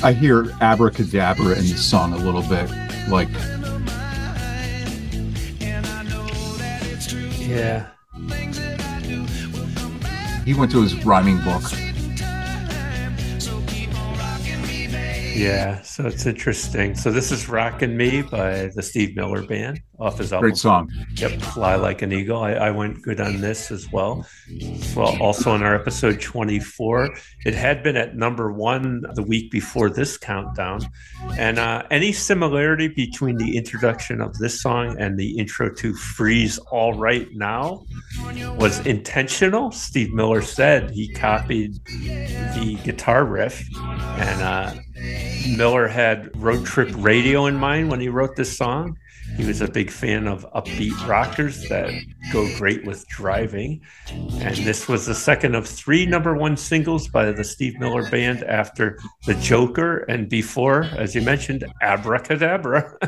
I 0.02 0.12
hear 0.12 0.50
abracadabra 0.60 1.56
in 1.56 1.68
the 1.68 1.76
song 1.76 2.12
a 2.12 2.16
little 2.16 2.42
bit. 2.42 2.68
Like, 3.08 3.28
yeah. 7.38 7.86
he 10.44 10.54
went 10.54 10.72
to 10.72 10.82
his 10.82 11.04
rhyming 11.04 11.40
book. 11.44 11.62
Yeah, 15.36 15.82
so 15.82 16.06
it's 16.06 16.24
interesting. 16.24 16.94
So 16.94 17.10
this 17.10 17.30
is 17.30 17.48
"Rockin' 17.48 17.96
Me" 17.96 18.22
by 18.22 18.70
the 18.74 18.82
Steve 18.82 19.14
Miller 19.14 19.42
Band 19.46 19.80
off 19.98 20.18
his 20.18 20.32
album. 20.32 20.48
Great 20.48 20.56
song. 20.56 20.90
Yep, 21.16 21.40
"Fly 21.40 21.74
Like 21.76 22.00
an 22.00 22.12
Eagle." 22.12 22.38
I, 22.38 22.52
I 22.52 22.70
went 22.70 23.02
good 23.02 23.20
on 23.20 23.40
this 23.40 23.70
as 23.70 23.92
well. 23.92 24.26
Well, 24.96 25.20
also 25.20 25.50
on 25.50 25.62
our 25.62 25.74
episode 25.74 26.20
twenty-four, 26.20 27.14
it 27.44 27.54
had 27.54 27.82
been 27.82 27.96
at 27.96 28.16
number 28.16 28.50
one 28.50 29.04
the 29.14 29.22
week 29.22 29.50
before 29.50 29.90
this 29.90 30.16
countdown. 30.16 30.80
And 31.38 31.58
uh, 31.58 31.82
any 31.90 32.12
similarity 32.12 32.88
between 32.88 33.36
the 33.36 33.56
introduction 33.56 34.22
of 34.22 34.36
this 34.38 34.62
song 34.62 34.96
and 34.98 35.18
the 35.18 35.36
intro 35.38 35.72
to 35.74 35.94
"Free's 35.94 36.58
All 36.58 36.94
Right 36.94 37.28
Now" 37.32 37.84
was 38.58 38.84
intentional. 38.86 39.70
Steve 39.70 40.14
Miller 40.14 40.40
said 40.40 40.90
he 40.92 41.12
copied 41.12 41.74
the 41.84 42.78
guitar 42.84 43.26
riff, 43.26 43.62
and 43.76 44.42
uh, 44.42 44.74
Miller 45.56 45.88
had 45.88 46.30
road 46.40 46.64
trip 46.64 46.90
radio 46.96 47.46
in 47.46 47.56
mind 47.56 47.90
when 47.90 48.00
he 48.00 48.08
wrote 48.08 48.36
this 48.36 48.56
song. 48.56 48.98
He 49.36 49.44
was 49.44 49.60
a 49.60 49.68
big 49.68 49.90
fan 49.90 50.26
of 50.26 50.46
upbeat 50.54 51.06
rockers 51.06 51.68
that 51.68 51.90
go 52.32 52.48
great 52.56 52.84
with 52.86 53.06
driving. 53.08 53.82
And 54.08 54.56
this 54.58 54.88
was 54.88 55.06
the 55.06 55.14
second 55.14 55.54
of 55.54 55.66
three 55.66 56.06
number 56.06 56.34
one 56.34 56.56
singles 56.56 57.08
by 57.08 57.30
the 57.32 57.44
Steve 57.44 57.78
Miller 57.78 58.08
Band 58.10 58.42
after 58.44 58.98
The 59.26 59.34
Joker 59.34 59.98
and 60.08 60.28
before, 60.28 60.84
as 60.84 61.14
you 61.14 61.22
mentioned, 61.22 61.64
Abracadabra. 61.82 62.96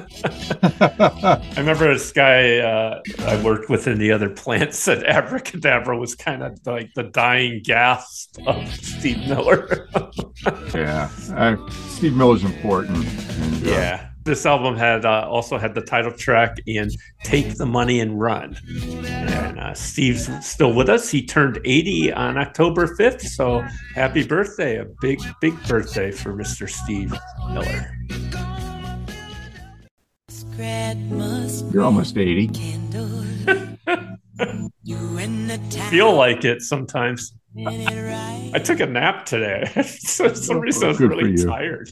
I 0.80 1.54
remember 1.56 1.92
this 1.94 2.12
guy 2.12 2.58
uh, 2.58 3.00
I 3.20 3.42
worked 3.42 3.70
with 3.70 3.86
in 3.86 3.98
the 3.98 4.12
other 4.12 4.28
plant 4.28 4.74
said 4.74 5.04
Abracadabra 5.04 5.98
was 5.98 6.14
kind 6.14 6.42
of 6.42 6.58
like 6.66 6.92
the 6.94 7.04
dying 7.04 7.62
gasp 7.64 8.38
of 8.46 8.68
Steve 8.74 9.26
Miller. 9.28 9.88
Yeah. 10.72 11.10
Uh, 11.32 11.56
Steve 11.88 12.14
Miller's 12.14 12.44
important. 12.44 13.04
And, 13.04 13.66
uh, 13.66 13.70
Yeah. 13.70 14.07
This 14.28 14.44
album 14.44 14.76
had 14.76 15.06
uh, 15.06 15.26
also 15.26 15.56
had 15.56 15.74
the 15.74 15.80
title 15.80 16.12
track 16.12 16.58
and 16.66 16.94
"Take 17.24 17.56
the 17.56 17.64
Money 17.64 18.00
and 18.00 18.20
Run." 18.20 18.58
And 19.06 19.58
uh, 19.58 19.72
Steve's 19.72 20.28
still 20.46 20.74
with 20.74 20.90
us. 20.90 21.08
He 21.08 21.24
turned 21.24 21.58
80 21.64 22.12
on 22.12 22.36
October 22.36 22.94
5th, 22.94 23.22
so 23.22 23.64
happy 23.94 24.26
birthday! 24.26 24.80
A 24.80 24.84
big, 25.00 25.18
big 25.40 25.54
birthday 25.66 26.10
for 26.10 26.34
Mr. 26.34 26.68
Steve 26.68 27.14
Miller. 27.54 27.90
You're 31.72 31.84
almost 31.84 32.18
80. 32.18 32.48
Feel 35.88 36.14
like 36.14 36.44
it 36.44 36.60
sometimes. 36.60 37.32
I 37.56 38.60
took 38.62 38.80
a 38.80 38.86
nap 38.86 39.26
today. 39.26 39.64
For 39.74 40.34
some 40.34 40.60
reason, 40.60 40.84
I 40.84 40.88
was 40.88 40.98
Good 40.98 41.10
really 41.10 41.36
tired. 41.36 41.90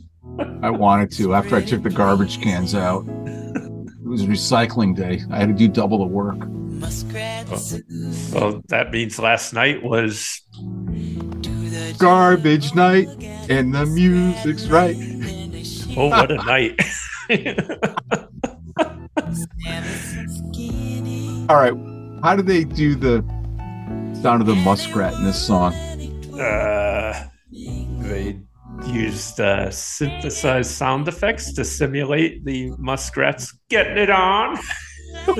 I 0.62 0.70
wanted 0.70 1.10
to 1.12 1.34
after 1.34 1.56
I 1.56 1.62
took 1.62 1.82
the 1.82 1.90
garbage 1.90 2.40
cans 2.40 2.74
out. 2.74 3.04
It 3.06 4.08
was 4.08 4.26
recycling 4.26 4.94
day. 4.94 5.22
I 5.30 5.38
had 5.38 5.48
to 5.48 5.54
do 5.54 5.68
double 5.68 5.98
the 5.98 6.06
work. 6.06 6.38
So 8.12 8.62
that 8.68 8.90
means 8.92 9.18
last 9.18 9.52
night 9.52 9.82
was 9.82 10.42
Garbage 11.98 12.74
night 12.74 13.08
and 13.48 13.74
the 13.74 13.86
music's 13.86 14.68
right. 14.68 14.96
oh, 15.96 16.08
what 16.08 16.30
a 16.30 16.36
night! 16.36 16.80
All 21.48 21.56
right. 21.56 21.74
How 22.22 22.36
do 22.36 22.42
they 22.42 22.64
do 22.64 22.94
the 22.94 23.24
sound 24.26 24.40
of 24.40 24.48
the 24.48 24.56
muskrat 24.56 25.14
in 25.14 25.22
this 25.22 25.40
song? 25.40 25.72
uh, 26.34 27.28
they 27.52 28.36
used 28.88 29.38
uh, 29.38 29.70
synthesized 29.70 30.68
sound 30.68 31.06
effects 31.06 31.52
to 31.52 31.64
simulate 31.64 32.44
the 32.44 32.72
muskrats 32.76 33.56
getting 33.68 33.96
it 33.96 34.10
on. 34.10 34.58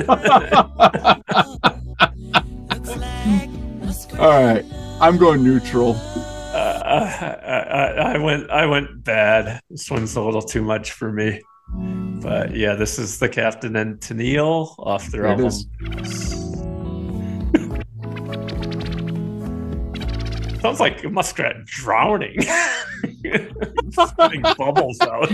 All 4.20 4.44
right. 4.44 4.64
I'm 5.00 5.16
going 5.16 5.42
neutral. 5.42 5.96
Uh, 6.54 6.80
I, 6.84 7.42
I, 7.44 8.14
I 8.14 8.18
went 8.18 8.48
I 8.52 8.66
went 8.66 9.02
bad. 9.02 9.60
This 9.68 9.90
one's 9.90 10.14
a 10.14 10.22
little 10.22 10.42
too 10.42 10.62
much 10.62 10.92
for 10.92 11.10
me. 11.12 11.42
But 12.22 12.54
yeah, 12.54 12.76
this 12.76 13.00
is 13.00 13.18
the 13.18 13.28
Captain 13.28 13.74
and 13.74 13.98
Tennille 13.98 14.76
off 14.78 15.10
their 15.10 15.26
it 15.26 15.30
album. 15.30 15.46
is. 15.46 16.35
Sounds 20.66 20.80
like 20.80 21.04
a 21.04 21.08
muskrat 21.08 21.64
drowning. 21.64 22.40
Spitting 22.42 24.42
bubbles 24.58 25.00
out. 25.00 25.30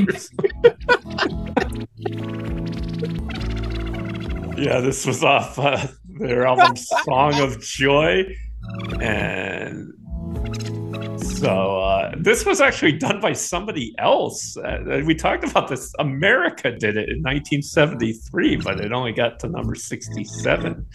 yeah, 4.59 4.81
this 4.81 5.07
was 5.07 5.25
off 5.25 5.59
uh, 5.59 5.87
their 6.19 6.47
album 6.47 6.77
Song 6.77 7.41
of 7.41 7.63
Joy. 7.63 8.27
And 9.01 9.95
So 11.43 11.81
uh, 11.81 12.15
this 12.17 12.47
was 12.47 12.61
actually 12.61 12.93
done 12.93 13.21
by 13.21 13.33
somebody 13.33 13.97
else. 13.99 14.57
Uh, 14.57 15.03
we 15.05 15.17
talked 15.17 15.43
about 15.43 15.67
this. 15.67 15.93
America 15.99 16.71
did 16.71 16.97
it 16.97 17.09
in 17.09 17.19
1973, 17.19 18.57
but 18.57 18.81
it 18.81 18.93
only 18.93 19.13
got 19.13 19.41
to 19.41 19.49
number 19.49 19.75
67. 19.75 20.87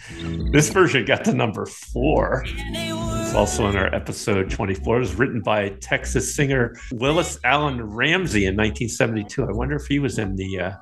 This 0.50 0.70
version 0.70 1.04
got 1.04 1.22
to 1.26 1.34
number 1.34 1.66
four. 1.66 2.44
It's 2.46 3.34
also 3.34 3.68
in 3.68 3.76
our 3.76 3.94
episode 3.94 4.50
24. 4.50 4.96
It 4.96 5.00
was 5.00 5.14
written 5.16 5.42
by 5.42 5.68
Texas 5.80 6.34
singer 6.34 6.74
Willis 6.92 7.38
Alan 7.44 7.82
Ramsey 7.82 8.46
in 8.46 8.56
1972. 8.56 9.44
I 9.44 9.52
wonder 9.52 9.76
if 9.76 9.86
he 9.86 9.98
was 9.98 10.18
in 10.18 10.34
the 10.36 10.60
uh, 10.60 10.72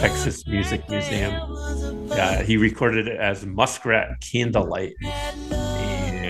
Texas 0.00 0.46
Music 0.46 0.88
Museum. 0.88 1.34
Yeah, 2.08 2.42
he 2.42 2.56
recorded 2.56 3.08
it 3.08 3.20
as 3.20 3.44
Muskrat 3.44 4.22
Candlelight 4.32 4.94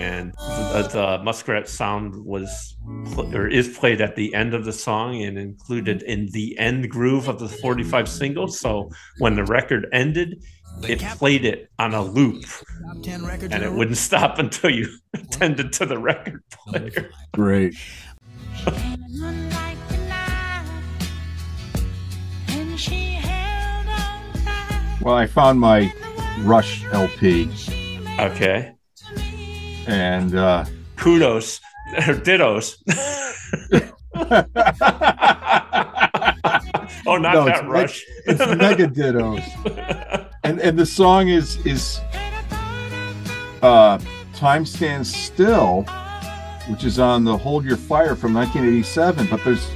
and 0.01 0.33
the, 0.33 0.89
the 0.91 1.23
muskrat 1.23 1.69
sound 1.69 2.15
was 2.25 2.75
pl- 3.13 3.35
or 3.35 3.47
is 3.47 3.77
played 3.77 4.01
at 4.01 4.15
the 4.15 4.33
end 4.33 4.53
of 4.53 4.65
the 4.65 4.73
song 4.73 5.21
and 5.21 5.37
included 5.37 6.01
in 6.03 6.27
the 6.31 6.57
end 6.57 6.89
groove 6.89 7.27
of 7.27 7.39
the 7.39 7.47
45 7.47 8.09
single 8.09 8.47
so 8.47 8.89
when 9.19 9.35
the 9.35 9.45
record 9.45 9.87
ended 9.93 10.43
it 10.83 10.99
played 11.17 11.45
it 11.45 11.69
on 11.77 11.93
a 11.93 12.01
loop. 12.01 12.43
And 13.51 13.63
it 13.63 13.71
wouldn't 13.71 13.97
stop 13.97 14.39
until 14.39 14.69
you 14.69 14.87
attended 15.13 15.73
to 15.73 15.85
the 15.85 15.97
record 15.97 16.43
player. 16.49 17.11
Great. 17.33 17.75
Well, 25.03 25.15
I 25.15 25.25
found 25.25 25.59
my 25.59 25.91
Rush 26.43 26.83
LP, 26.91 27.49
okay 28.19 28.75
and 29.87 30.35
uh, 30.35 30.65
kudos 30.95 31.59
or 32.07 32.13
dittos 32.15 32.77
oh 37.07 37.17
not 37.17 37.33
No, 37.33 37.45
that 37.45 37.59
it's 37.59 37.63
rush 37.63 38.05
it's 38.25 38.39
mega 38.57 38.87
dittos, 38.87 39.41
and 40.43 40.59
and 40.59 40.77
the 40.77 40.85
song 40.85 41.29
is 41.29 41.63
is 41.65 41.99
uh, 43.61 43.97
"Time 44.33 44.65
Stands 44.65 45.13
Still," 45.13 45.83
which 46.69 46.83
is 46.83 46.99
on 46.99 47.23
the 47.23 47.37
"Hold 47.37 47.65
Your 47.65 47.77
Fire" 47.77 48.15
from 48.15 48.33
1987. 48.33 49.27
But 49.29 49.43
there's 49.43 49.69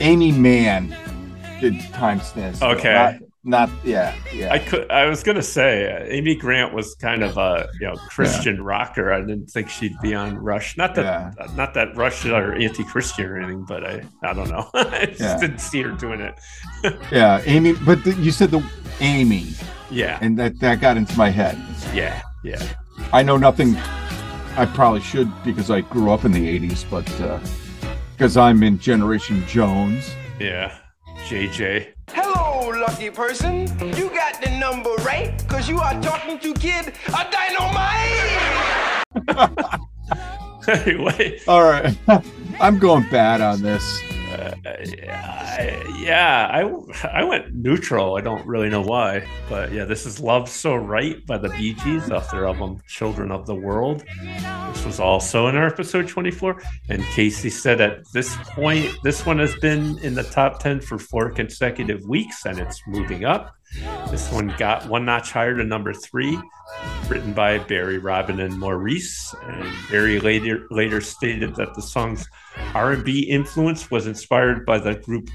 Aimee 0.00 0.32
Mann 0.32 0.94
did 1.60 1.80
"Time 1.92 2.20
Stands 2.20 2.58
Still." 2.58 2.70
Okay. 2.70 2.94
not, 2.94 3.14
not 3.44 3.70
yeah, 3.84 4.14
yeah. 4.34 4.52
I 4.52 4.58
could. 4.58 4.90
I 4.90 5.06
was 5.06 5.22
gonna 5.22 5.42
say 5.42 5.90
uh, 5.90 6.04
Amy 6.08 6.34
Grant 6.34 6.74
was 6.74 6.94
kind 6.96 7.22
of 7.22 7.36
a 7.38 7.68
you 7.80 7.86
know 7.86 7.94
Christian 7.96 8.60
rocker. 8.62 9.12
I 9.12 9.20
didn't 9.20 9.46
think 9.46 9.68
she'd 9.70 9.98
be 10.00 10.14
on 10.14 10.36
Rush. 10.36 10.76
Not 10.76 10.94
that 10.96 11.34
not 11.56 11.72
that 11.74 11.96
Rush 11.96 12.26
are 12.26 12.54
anti-Christian 12.54 13.24
or 13.26 13.38
anything, 13.38 13.64
but 13.66 13.84
I 13.84 14.02
I 14.22 14.32
don't 14.34 14.50
know. 14.50 14.68
I 14.74 15.06
just 15.06 15.20
Yeah. 15.20 15.38
didn't 15.38 15.60
see 15.60 15.82
her 15.82 15.92
doing 15.92 16.20
it. 16.20 16.34
yeah, 17.12 17.40
Amy. 17.46 17.74
But 17.74 18.02
the, 18.04 18.12
you 18.14 18.32
said 18.32 18.50
the 18.50 18.62
Amy, 19.00 19.54
yeah, 19.90 20.18
and 20.20 20.36
that 20.38 20.58
that 20.60 20.80
got 20.80 20.96
into 20.96 21.16
my 21.16 21.30
head. 21.30 21.56
yeah, 21.94 22.20
yeah. 22.44 22.62
I 23.12 23.22
know 23.22 23.36
nothing. 23.36 23.76
I 24.56 24.66
probably 24.66 25.00
should 25.00 25.30
because 25.44 25.70
I 25.70 25.82
grew 25.82 26.10
up 26.10 26.24
in 26.24 26.32
the 26.32 26.58
80s, 26.58 26.84
but 26.90 27.08
uh 27.20 27.38
because 28.16 28.36
I'm 28.36 28.64
in 28.64 28.80
Generation 28.80 29.44
Jones. 29.46 30.12
Yeah, 30.40 30.76
JJ. 31.28 31.88
Hello, 32.08 32.70
lucky 32.70 33.10
person. 33.10 33.68
You 33.98 34.08
got 34.08 34.40
the 34.40 34.48
number 34.58 34.94
right, 35.04 35.36
because 35.36 35.68
you 35.68 35.78
are 35.78 35.92
talking 36.00 36.38
to 36.38 36.54
Kid 36.54 36.94
a 37.08 37.26
Dynamite! 37.30 39.04
anyway, 40.86 41.38
All 41.46 41.64
right. 41.64 41.94
I'm 42.62 42.78
going 42.78 43.06
bad 43.10 43.42
on 43.42 43.60
this. 43.60 44.00
Uh, 44.30 44.54
yeah, 45.96 46.48
I 46.52 46.62
I 47.08 47.24
went 47.24 47.54
neutral. 47.54 48.16
I 48.16 48.20
don't 48.20 48.46
really 48.46 48.68
know 48.68 48.82
why, 48.82 49.26
but 49.48 49.72
yeah, 49.72 49.84
this 49.84 50.06
is 50.06 50.20
"Love 50.20 50.48
So 50.48 50.74
Right" 50.74 51.24
by 51.26 51.38
the 51.38 51.48
Bee 51.50 51.74
Gees 51.74 52.10
off 52.10 52.30
their 52.30 52.46
album 52.46 52.80
"Children 52.86 53.30
of 53.30 53.46
the 53.46 53.54
World." 53.54 54.04
This 54.72 54.84
was 54.84 55.00
also 55.00 55.48
in 55.48 55.56
our 55.56 55.66
episode 55.66 56.08
24. 56.08 56.62
And 56.88 57.02
Casey 57.04 57.50
said 57.50 57.80
at 57.80 58.04
this 58.12 58.36
point, 58.36 58.90
this 59.02 59.26
one 59.26 59.38
has 59.38 59.54
been 59.56 59.98
in 59.98 60.14
the 60.14 60.22
top 60.24 60.60
10 60.60 60.80
for 60.80 60.98
four 60.98 61.30
consecutive 61.30 62.02
weeks, 62.08 62.46
and 62.46 62.58
it's 62.58 62.80
moving 62.86 63.24
up. 63.24 63.57
This 64.10 64.30
one 64.32 64.54
got 64.58 64.88
one 64.88 65.04
notch 65.04 65.30
higher 65.32 65.56
to 65.56 65.64
number 65.64 65.92
three, 65.92 66.38
written 67.08 67.32
by 67.32 67.58
Barry 67.58 67.98
Robin 67.98 68.40
and 68.40 68.58
Maurice. 68.58 69.34
And 69.44 69.68
Barry 69.90 70.18
later 70.20 70.66
later 70.70 71.00
stated 71.00 71.54
that 71.56 71.74
the 71.74 71.82
song's 71.82 72.26
R&B 72.74 73.20
influence 73.20 73.90
was 73.90 74.06
inspired 74.06 74.64
by 74.66 74.78
the 74.78 74.94
group 74.96 75.28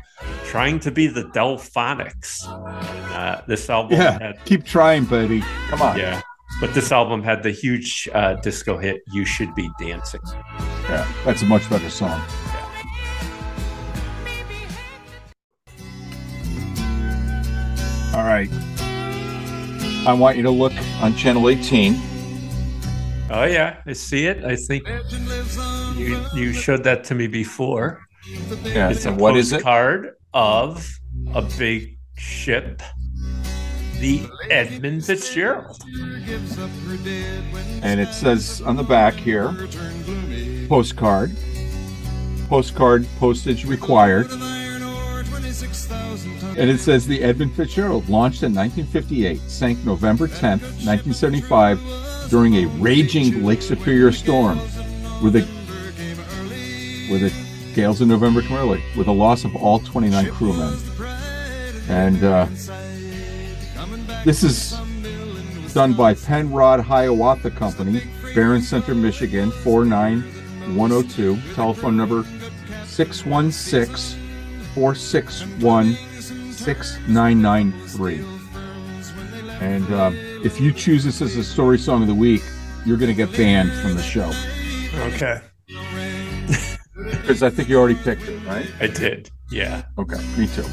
trying 0.46 0.80
to 0.82 0.92
be 0.92 1.08
the 1.08 1.24
Delphonics. 1.26 2.46
And, 2.48 3.14
uh, 3.14 3.42
this 3.48 3.70
album 3.70 3.98
Yeah. 4.00 4.18
had 4.20 4.44
Keep 4.46 4.66
trying, 4.66 5.06
buddy. 5.06 5.42
Come 5.70 5.82
on. 5.82 5.98
yeah, 5.98 6.22
but 6.60 6.74
this 6.74 6.92
album 6.92 7.24
had 7.24 7.44
the 7.44 7.52
huge 7.52 8.10
uh, 8.14 8.34
disco 8.36 8.78
hit 8.78 9.04
"You 9.12 9.26
Should 9.26 9.54
Be 9.56 9.70
Dancing." 9.80 10.22
Yeah, 10.90 11.08
that's 11.24 11.44
a 11.44 11.46
much 11.46 11.70
better 11.70 11.90
song. 11.90 12.20
All 18.24 18.30
right. 18.30 18.50
I 20.08 20.14
want 20.18 20.38
you 20.38 20.44
to 20.44 20.50
look 20.50 20.72
on 21.02 21.14
channel 21.14 21.50
18. 21.50 21.94
Oh 23.30 23.44
yeah, 23.44 23.82
I 23.86 23.92
see 23.92 24.28
it. 24.28 24.46
I 24.46 24.56
think 24.56 24.88
you 25.98 26.26
you 26.34 26.54
showed 26.54 26.86
that 26.86 27.04
to 27.06 27.16
me 27.16 27.28
before. 27.28 28.00
Yeah, 28.64 28.92
It's 28.92 29.06
a 29.06 29.12
what 29.14 29.36
is 29.36 29.52
it? 29.52 29.56
postcard 29.58 30.12
of 30.34 30.90
a 31.36 31.42
big 31.42 31.98
ship, 32.16 32.82
the 34.00 34.26
Edmund 34.50 35.04
Fitzgerald. 35.04 35.82
And 37.82 38.00
it 38.00 38.14
says 38.14 38.62
on 38.62 38.78
the 38.78 38.84
back 38.84 39.16
here 39.16 39.52
postcard. 40.70 41.36
Postcard 42.48 43.06
postage 43.20 43.66
required. 43.66 44.28
And 46.14 46.70
it 46.70 46.80
says 46.80 47.08
the 47.08 47.24
Edmund 47.24 47.56
Fitzgerald 47.56 48.08
launched 48.08 48.44
in 48.44 48.54
1958, 48.54 49.42
sank 49.50 49.84
November 49.84 50.28
10th, 50.28 50.62
1975, 50.86 51.80
during 52.30 52.56
a 52.56 52.68
raging 52.80 53.44
Lake 53.44 53.64
Superior 53.64 54.12
storm 54.12 54.60
with 55.24 55.36
a 55.36 55.48
with 57.10 57.24
a 57.24 57.74
gales 57.74 58.02
in 58.02 58.08
November 58.08 58.44
early, 58.52 58.84
with 58.96 59.08
a 59.08 59.12
loss 59.12 59.44
of 59.44 59.56
all 59.56 59.80
29 59.80 60.30
crewmen. 60.32 60.78
And 61.90 62.24
uh, 62.24 62.46
this 64.24 64.44
is 64.44 64.78
done 65.74 65.94
by 65.94 66.14
Penrod 66.14 66.80
Hiawatha 66.80 67.50
Company, 67.50 68.04
Berrien 68.36 68.62
Center, 68.62 68.94
Michigan, 68.94 69.50
49102, 69.50 71.40
telephone 71.56 71.98
number 71.98 72.24
616 72.86 74.23
461 74.74 75.96
6993. 76.52 78.26
And 79.62 79.94
um, 79.94 80.16
if 80.44 80.60
you 80.60 80.72
choose 80.72 81.04
this 81.04 81.22
as 81.22 81.36
a 81.38 81.44
story 81.44 81.78
song 81.78 82.02
of 82.02 82.08
the 82.08 82.16
week, 82.16 82.44
you're 82.86 82.98
going 82.98 83.12
to 83.12 83.16
get 83.16 83.36
banned 83.36 83.72
from 83.82 83.96
the 83.96 84.04
show. 84.04 84.32
Okay, 84.96 85.42
Because 86.96 87.44
I 87.44 87.50
think 87.50 87.70
you 87.70 87.80
already 87.80 87.96
picked 87.96 88.28
it, 88.28 88.38
right? 88.46 88.70
I 88.80 88.88
did. 88.88 89.30
Yeah. 89.52 89.84
Okay, 89.98 90.18
me 90.38 90.48
too. 90.48 90.66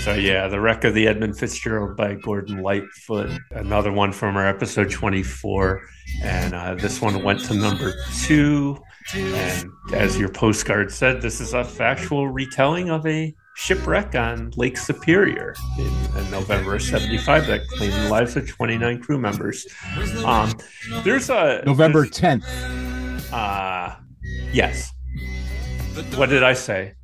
So 0.00 0.12
yeah, 0.12 0.48
the 0.48 0.60
wreck 0.60 0.84
of 0.84 0.92
the 0.92 1.06
Edmund 1.08 1.38
Fitzgerald 1.38 1.96
by 1.96 2.14
Gordon 2.14 2.62
Lightfoot, 2.62 3.30
another 3.52 3.90
one 3.90 4.12
from 4.12 4.36
our 4.36 4.46
episode 4.46 4.90
24, 4.90 5.80
and 6.22 6.54
uh, 6.54 6.74
this 6.74 7.00
one 7.00 7.22
went 7.22 7.40
to 7.46 7.54
number 7.54 7.94
two. 8.22 8.76
And 9.12 9.70
as 9.92 10.18
your 10.18 10.28
postcard 10.28 10.90
said, 10.90 11.20
this 11.20 11.40
is 11.40 11.52
a 11.52 11.64
factual 11.64 12.28
retelling 12.28 12.90
of 12.90 13.06
a 13.06 13.34
shipwreck 13.56 14.14
on 14.14 14.50
Lake 14.56 14.76
Superior 14.76 15.54
in, 15.78 15.86
in 16.16 16.30
November 16.30 16.74
of 16.74 16.82
'75 16.82 17.46
that 17.46 17.66
claimed 17.68 17.92
the 17.92 18.08
lives 18.08 18.36
of 18.36 18.48
29 18.48 19.02
crew 19.02 19.18
members. 19.18 19.66
Um, 20.24 20.52
there's 21.02 21.30
a 21.30 21.62
November 21.66 22.06
10th. 22.06 22.44
Uh, 23.32 23.96
yes. 24.52 24.92
What 26.16 26.30
did 26.30 26.42
I 26.42 26.54
say? 26.54 26.94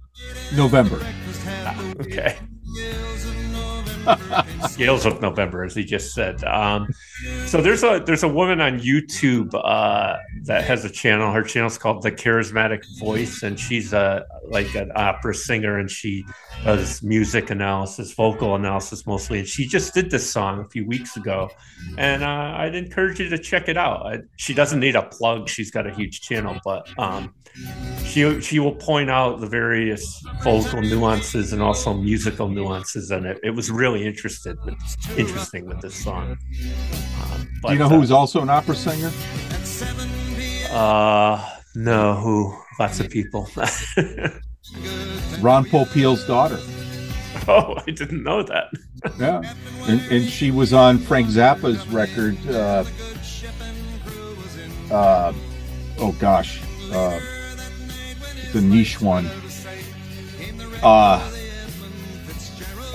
November. 0.54 0.98
Ah, 1.46 1.92
okay. 2.00 2.38
Gales 4.76 5.06
of 5.06 5.20
November, 5.20 5.64
as 5.64 5.74
he 5.74 5.84
just 5.84 6.14
said. 6.14 6.42
Um, 6.44 6.88
so 7.46 7.60
there's 7.60 7.82
a 7.82 8.02
there's 8.04 8.22
a 8.22 8.28
woman 8.28 8.60
on 8.60 8.80
YouTube 8.80 9.52
uh, 9.54 10.16
that 10.44 10.64
has 10.64 10.84
a 10.84 10.90
channel. 10.90 11.32
Her 11.32 11.42
channel's 11.42 11.78
called 11.78 12.02
The 12.02 12.12
Charismatic 12.12 12.84
Voice, 12.98 13.42
and 13.42 13.58
she's 13.58 13.92
a 13.92 14.24
like 14.48 14.74
an 14.74 14.92
opera 14.94 15.34
singer, 15.34 15.78
and 15.78 15.90
she 15.90 16.24
does 16.64 17.02
music 17.02 17.50
analysis, 17.50 18.12
vocal 18.12 18.54
analysis 18.54 19.06
mostly. 19.06 19.40
And 19.40 19.48
she 19.48 19.66
just 19.66 19.94
did 19.94 20.10
this 20.10 20.30
song 20.30 20.60
a 20.60 20.68
few 20.68 20.86
weeks 20.86 21.16
ago, 21.16 21.50
and 21.98 22.22
uh, 22.22 22.54
I'd 22.56 22.74
encourage 22.74 23.20
you 23.20 23.28
to 23.28 23.38
check 23.38 23.68
it 23.68 23.76
out. 23.76 24.06
I, 24.06 24.18
she 24.36 24.54
doesn't 24.54 24.80
need 24.80 24.96
a 24.96 25.02
plug; 25.02 25.48
she's 25.48 25.70
got 25.70 25.86
a 25.86 25.94
huge 25.94 26.20
channel, 26.20 26.58
but 26.64 26.88
um, 26.98 27.34
she 28.04 28.40
she 28.40 28.58
will 28.58 28.74
point 28.74 29.10
out 29.10 29.40
the 29.40 29.46
various 29.46 30.22
vocal 30.42 30.80
nuances 30.80 31.52
and 31.52 31.62
also 31.62 31.94
musical 31.94 32.48
nuances, 32.48 33.10
and 33.10 33.26
it, 33.26 33.40
it 33.42 33.50
was 33.50 33.70
really 33.70 33.89
interested 33.96 34.56
with, 34.64 34.74
interesting 35.16 35.66
with 35.66 35.80
this 35.80 35.94
song. 35.94 36.36
Um, 37.22 37.48
Do 37.66 37.72
you 37.72 37.78
know 37.78 37.88
but, 37.88 37.94
uh, 37.94 37.98
who's 37.98 38.10
also 38.10 38.42
an 38.42 38.50
opera 38.50 38.74
singer? 38.74 39.10
Uh, 40.70 41.56
no, 41.74 42.14
who? 42.14 42.56
Lots 42.78 43.00
of 43.00 43.10
people. 43.10 43.48
Ron 45.40 45.64
Popeil's 45.64 46.26
daughter. 46.26 46.58
oh, 47.48 47.74
I 47.86 47.90
didn't 47.90 48.22
know 48.22 48.42
that. 48.42 48.68
Yeah, 49.18 49.42
and, 49.88 50.00
and 50.10 50.28
she 50.28 50.50
was 50.50 50.72
on 50.72 50.98
Frank 50.98 51.28
Zappa's 51.28 51.86
record. 51.88 52.36
Uh, 52.48 52.84
uh, 54.90 55.32
oh 55.98 56.12
gosh, 56.18 56.60
uh, 56.92 57.20
the 58.52 58.60
niche 58.60 59.00
one. 59.00 59.28
Uh, 60.82 61.30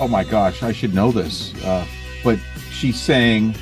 oh 0.00 0.08
my 0.08 0.24
gosh, 0.24 0.62
I 0.62 0.72
should 0.72 0.94
know 0.94 1.10
this. 1.10 1.54
Uh, 1.64 1.86
but 2.24 2.38
she 2.70 2.92
sang 2.92 3.54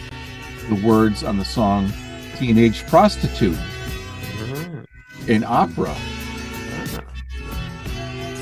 the 0.68 0.80
words 0.86 1.22
on 1.22 1.38
the 1.38 1.44
song 1.44 1.92
"Teenage 2.36 2.86
Prostitute" 2.86 3.58
in 5.28 5.44
opera. 5.44 5.94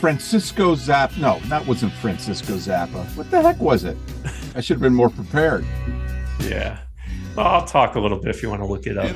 Francesco 0.00 0.74
Zappa. 0.74 1.16
No, 1.18 1.38
that 1.44 1.64
wasn't 1.64 1.92
Francesco 1.92 2.54
Zappa. 2.54 3.04
What 3.16 3.30
the 3.30 3.40
heck 3.40 3.60
was 3.60 3.84
it? 3.84 3.96
I 4.56 4.60
should 4.60 4.74
have 4.74 4.82
been 4.82 4.94
more 4.94 5.10
prepared. 5.10 5.64
Yeah. 6.40 6.78
Well, 7.36 7.46
I'll 7.46 7.64
talk 7.64 7.94
a 7.94 8.00
little 8.00 8.18
bit 8.18 8.34
if 8.34 8.42
you 8.42 8.50
want 8.50 8.62
to 8.62 8.66
look 8.66 8.86
it 8.86 8.98
up. 8.98 9.14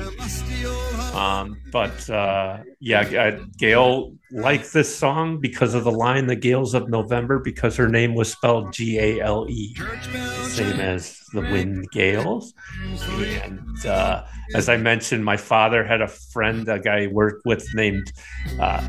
Um, 1.17 1.59
but 1.71 2.07
uh, 2.09 2.59
yeah, 2.79 3.01
uh, 3.01 3.43
Gail 3.57 4.13
liked 4.31 4.71
this 4.71 4.95
song 4.95 5.39
because 5.39 5.73
of 5.73 5.83
the 5.83 5.91
line 5.91 6.27
"The 6.27 6.35
Gales 6.35 6.75
of 6.75 6.89
November" 6.89 7.39
because 7.39 7.75
her 7.75 7.89
name 7.89 8.13
was 8.13 8.31
spelled 8.31 8.71
G 8.71 8.99
A 8.99 9.21
L 9.21 9.47
E, 9.49 9.75
same 10.43 10.79
as 10.79 11.19
the 11.33 11.41
wind 11.41 11.89
gales. 11.91 12.53
And 13.09 13.85
uh, 13.85 14.25
as 14.53 14.69
I 14.69 14.77
mentioned, 14.77 15.25
my 15.25 15.37
father 15.37 15.83
had 15.83 16.01
a 16.01 16.07
friend, 16.07 16.67
a 16.69 16.79
guy 16.79 17.01
he 17.01 17.07
worked 17.07 17.45
with 17.45 17.67
named, 17.73 18.11
uh, 18.59 18.87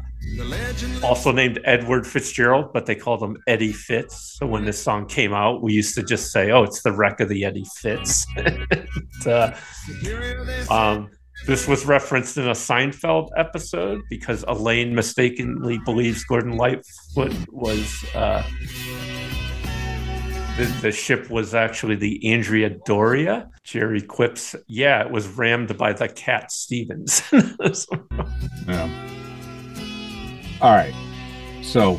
also 1.02 1.32
named 1.32 1.60
Edward 1.64 2.06
Fitzgerald, 2.06 2.72
but 2.74 2.84
they 2.84 2.94
called 2.94 3.22
him 3.22 3.38
Eddie 3.46 3.72
Fitz. 3.72 4.36
So 4.38 4.46
when 4.46 4.66
this 4.66 4.82
song 4.82 5.06
came 5.06 5.32
out, 5.32 5.62
we 5.62 5.72
used 5.72 5.94
to 5.94 6.02
just 6.02 6.30
say, 6.30 6.50
"Oh, 6.50 6.62
it's 6.62 6.82
the 6.82 6.92
wreck 6.92 7.20
of 7.20 7.30
the 7.30 7.44
Eddie 7.46 7.66
Fitz." 7.76 8.26
And, 8.36 9.26
uh, 9.26 9.54
um, 10.70 11.10
this 11.46 11.66
was 11.66 11.86
referenced 11.86 12.36
in 12.36 12.48
a 12.48 12.52
Seinfeld 12.52 13.30
episode 13.36 14.02
because 14.10 14.44
Elaine 14.48 14.94
mistakenly 14.94 15.78
believes 15.84 16.24
Gordon 16.24 16.56
Lightfoot 16.56 17.34
was 17.50 18.04
uh, 18.14 18.42
the, 20.58 20.64
the 20.82 20.92
ship 20.92 21.30
was 21.30 21.54
actually 21.54 21.94
the 21.94 22.32
Andrea 22.32 22.70
Doria. 22.84 23.48
Jerry 23.62 24.02
quips, 24.02 24.56
"Yeah, 24.66 25.02
it 25.02 25.10
was 25.10 25.28
rammed 25.28 25.76
by 25.78 25.92
the 25.92 26.08
Cat 26.08 26.52
Stevens." 26.52 27.22
Yeah. 28.66 29.08
All 30.60 30.72
right. 30.72 30.94
So 31.62 31.98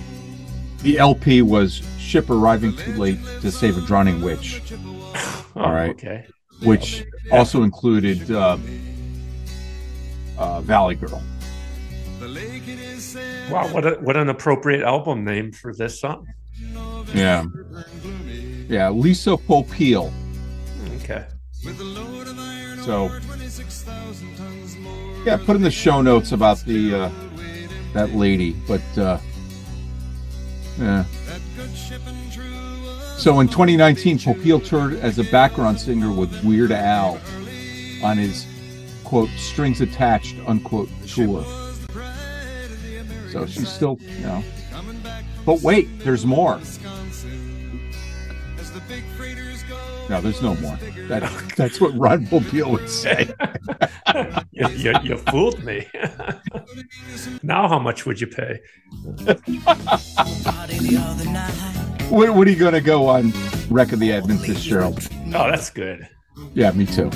the 0.83 0.99
LP 0.99 1.41
was 1.41 1.81
ship 1.97 2.29
arriving 2.29 2.75
too 2.75 2.93
late 2.93 3.17
to 3.41 3.51
save 3.51 3.77
a 3.77 3.81
drowning 3.81 4.21
witch. 4.21 4.61
All 5.55 5.71
right. 5.71 5.89
Oh, 5.89 5.91
okay. 5.91 6.27
Which 6.63 7.05
also 7.31 7.63
included 7.63 8.29
uh, 8.29 8.57
uh, 10.39 10.61
Valley 10.61 10.95
Girl. 10.95 11.21
Wow, 13.51 13.67
what 13.73 13.85
a, 13.85 13.91
what 14.01 14.17
an 14.17 14.29
appropriate 14.29 14.83
album 14.83 15.23
name 15.23 15.51
for 15.51 15.73
this 15.73 15.99
song. 15.99 16.27
Yeah. 17.13 17.45
Yeah. 18.67 18.89
Lisa 18.89 19.31
Popeil. 19.31 20.11
Okay. 21.01 21.25
So 22.83 23.11
yeah, 25.25 25.37
put 25.37 25.55
in 25.55 25.61
the 25.61 25.71
show 25.71 26.01
notes 26.01 26.31
about 26.31 26.59
the 26.65 26.95
uh, 26.95 27.11
that 27.93 28.13
lady, 28.15 28.53
but 28.67 28.81
uh, 28.97 29.19
yeah. 30.79 31.05
So 33.17 33.41
in 33.41 33.47
2019, 33.47 34.17
Popeil 34.19 34.65
toured 34.65 34.93
as 34.93 35.19
a 35.19 35.25
background 35.25 35.79
singer 35.79 36.11
with 36.11 36.43
Weird 36.43 36.71
Al 36.71 37.19
on 38.01 38.17
his 38.17 38.45
quote 39.09 39.29
strings 39.37 39.81
attached 39.81 40.35
unquote 40.45 40.87
tour. 41.07 41.43
So 43.31 43.47
she's 43.47 43.67
still, 43.67 43.97
you 43.99 44.19
know. 44.19 44.43
But 45.47 45.63
wait, 45.63 45.87
there's 46.01 46.27
more. 46.27 46.61
No, 50.09 50.21
there's 50.21 50.43
no 50.43 50.53
more. 50.55 50.77
That, 51.07 51.53
that's 51.55 51.81
what 51.81 51.97
Ron 51.97 52.27
Popeil 52.27 52.71
would 52.71 52.87
say. 52.87 53.33
you, 54.51 54.67
you, 54.69 54.93
you 55.03 55.17
fooled 55.17 55.63
me. 55.63 55.87
now, 57.43 57.67
how 57.67 57.79
much 57.79 58.05
would 58.05 58.21
you 58.21 58.27
pay? 58.27 58.59
What, 62.09 62.35
what 62.35 62.47
are 62.47 62.51
you 62.51 62.59
going 62.59 62.73
to 62.73 62.81
go 62.81 63.07
on 63.07 63.33
Wreck 63.69 63.91
of 63.91 63.99
the 63.99 64.11
Edmund 64.11 64.41
Fitzgerald? 64.41 65.07
Oh, 65.27 65.49
that's 65.49 65.71
good. 65.71 66.07
Yeah, 66.53 66.71
me 66.71 66.85
too. 66.85 67.09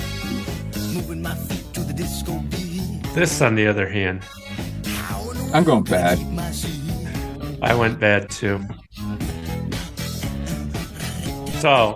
This, 3.14 3.42
on 3.42 3.54
the 3.56 3.68
other 3.68 3.88
hand, 3.88 4.24
I'm 5.54 5.64
going 5.64 5.84
bad. 5.84 6.18
I 7.62 7.76
went 7.76 8.00
bad 8.00 8.30
too. 8.32 8.60
So 11.60 11.96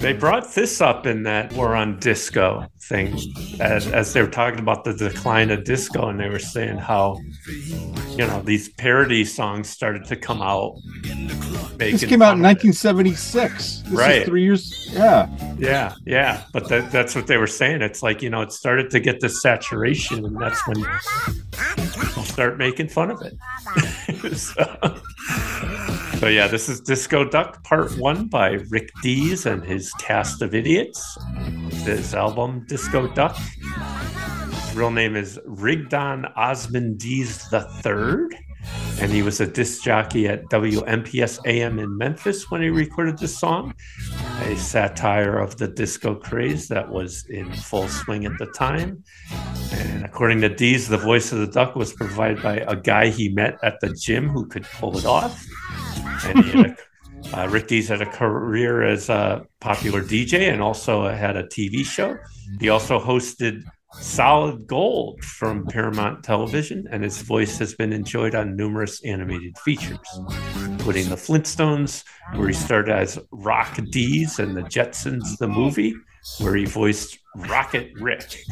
they 0.00 0.14
brought 0.14 0.54
this 0.54 0.80
up 0.80 1.06
in 1.06 1.22
that 1.24 1.52
war 1.52 1.76
on 1.76 1.98
disco 2.00 2.66
thing 2.90 3.16
as, 3.60 3.86
as 3.86 4.12
they 4.12 4.20
were 4.20 4.28
talking 4.28 4.58
about 4.58 4.82
the 4.82 4.92
decline 4.92 5.48
of 5.52 5.62
disco 5.62 6.08
and 6.08 6.18
they 6.18 6.28
were 6.28 6.40
saying 6.40 6.76
how 6.76 7.16
you 8.18 8.26
know 8.26 8.42
these 8.42 8.68
parody 8.70 9.24
songs 9.24 9.70
started 9.70 10.04
to 10.04 10.16
come 10.16 10.42
out 10.42 10.74
This 11.78 12.04
came 12.04 12.20
out 12.20 12.36
in 12.36 12.42
fun 12.42 12.50
of 12.50 12.58
it. 12.64 12.74
1976. 12.74 13.82
This 13.82 13.92
Right. 13.92 14.22
is 14.22 14.26
three 14.28 14.42
years. 14.42 14.90
Yeah. 14.92 15.28
yeah 15.56 15.94
yeah 16.04 16.42
but 16.52 16.68
that, 16.68 16.90
that's 16.90 17.14
what 17.14 17.26
they 17.28 17.36
were 17.36 17.46
saying 17.46 17.80
it's 17.80 18.02
like 18.02 18.22
you 18.22 18.30
know 18.30 18.42
it 18.42 18.50
started 18.52 18.90
to 18.90 18.98
get 18.98 19.20
this 19.20 19.40
saturation 19.40 20.24
and 20.26 20.36
that's 20.36 20.60
when 20.66 20.76
people 22.02 22.24
start 22.24 22.58
making 22.58 22.88
fun 22.88 23.10
of 23.12 23.22
it 23.22 23.36
so, 24.36 24.64
so 26.20 26.26
yeah 26.26 26.46
this 26.46 26.68
is 26.68 26.82
disco 26.82 27.24
duck 27.24 27.64
part 27.64 27.90
one 27.96 28.28
by 28.28 28.50
rick 28.68 28.90
dees 29.02 29.46
and 29.46 29.64
his 29.64 29.90
cast 29.94 30.42
of 30.42 30.54
idiots. 30.54 31.16
His 31.70 32.14
album 32.14 32.66
disco 32.68 33.08
duck. 33.14 33.34
His 33.36 34.76
real 34.76 34.90
name 34.90 35.16
is 35.16 35.40
rigdon 35.46 36.26
osmond 36.36 36.98
dees 36.98 37.48
the 37.48 37.62
third 37.80 38.36
and 39.00 39.10
he 39.10 39.22
was 39.22 39.40
a 39.40 39.46
disc 39.46 39.82
jockey 39.82 40.28
at 40.28 40.44
WMPS 40.46 41.40
AM 41.46 41.78
in 41.78 41.96
Memphis 41.96 42.50
when 42.50 42.60
he 42.60 42.68
recorded 42.68 43.18
this 43.18 43.38
song, 43.38 43.74
a 44.42 44.56
satire 44.56 45.38
of 45.38 45.56
the 45.56 45.68
disco 45.68 46.14
craze 46.14 46.68
that 46.68 46.88
was 46.88 47.24
in 47.30 47.50
full 47.52 47.88
swing 47.88 48.26
at 48.26 48.36
the 48.38 48.46
time. 48.46 49.02
And 49.72 50.04
according 50.04 50.42
to 50.42 50.48
Dees, 50.50 50.88
the 50.88 50.98
voice 50.98 51.32
of 51.32 51.38
the 51.38 51.46
duck 51.46 51.76
was 51.76 51.94
provided 51.94 52.42
by 52.42 52.56
a 52.58 52.76
guy 52.76 53.08
he 53.08 53.30
met 53.30 53.58
at 53.62 53.80
the 53.80 53.94
gym 53.94 54.28
who 54.28 54.46
could 54.46 54.64
pull 54.64 54.96
it 54.98 55.06
off. 55.06 55.46
And 56.26 56.44
he 56.44 56.50
had 56.50 56.66
a, 56.66 57.38
uh, 57.40 57.48
Rick 57.48 57.68
Dees 57.68 57.88
had 57.88 58.02
a 58.02 58.06
career 58.06 58.82
as 58.82 59.08
a 59.08 59.46
popular 59.60 60.02
DJ 60.02 60.52
and 60.52 60.60
also 60.60 61.08
had 61.08 61.36
a 61.36 61.44
TV 61.44 61.84
show. 61.84 62.18
He 62.58 62.68
also 62.68 63.00
hosted 63.00 63.62
Solid 63.92 64.66
Gold 64.66 65.22
from 65.24 65.66
Paramount 65.66 66.22
Television, 66.22 66.86
and 66.90 67.02
his 67.02 67.20
voice 67.22 67.58
has 67.58 67.74
been 67.74 67.92
enjoyed 67.92 68.34
on 68.34 68.56
numerous 68.56 69.04
animated 69.04 69.58
features, 69.58 69.98
including 70.64 71.08
The 71.08 71.16
Flintstones, 71.16 72.04
where 72.34 72.48
he 72.48 72.54
started 72.54 72.94
as 72.94 73.18
Rock 73.32 73.78
Dees, 73.90 74.38
and 74.38 74.56
The 74.56 74.62
Jetsons, 74.62 75.36
the 75.38 75.48
movie, 75.48 75.94
where 76.38 76.54
he 76.54 76.66
voiced 76.66 77.18
Rocket 77.34 77.92
Rick. 78.00 78.44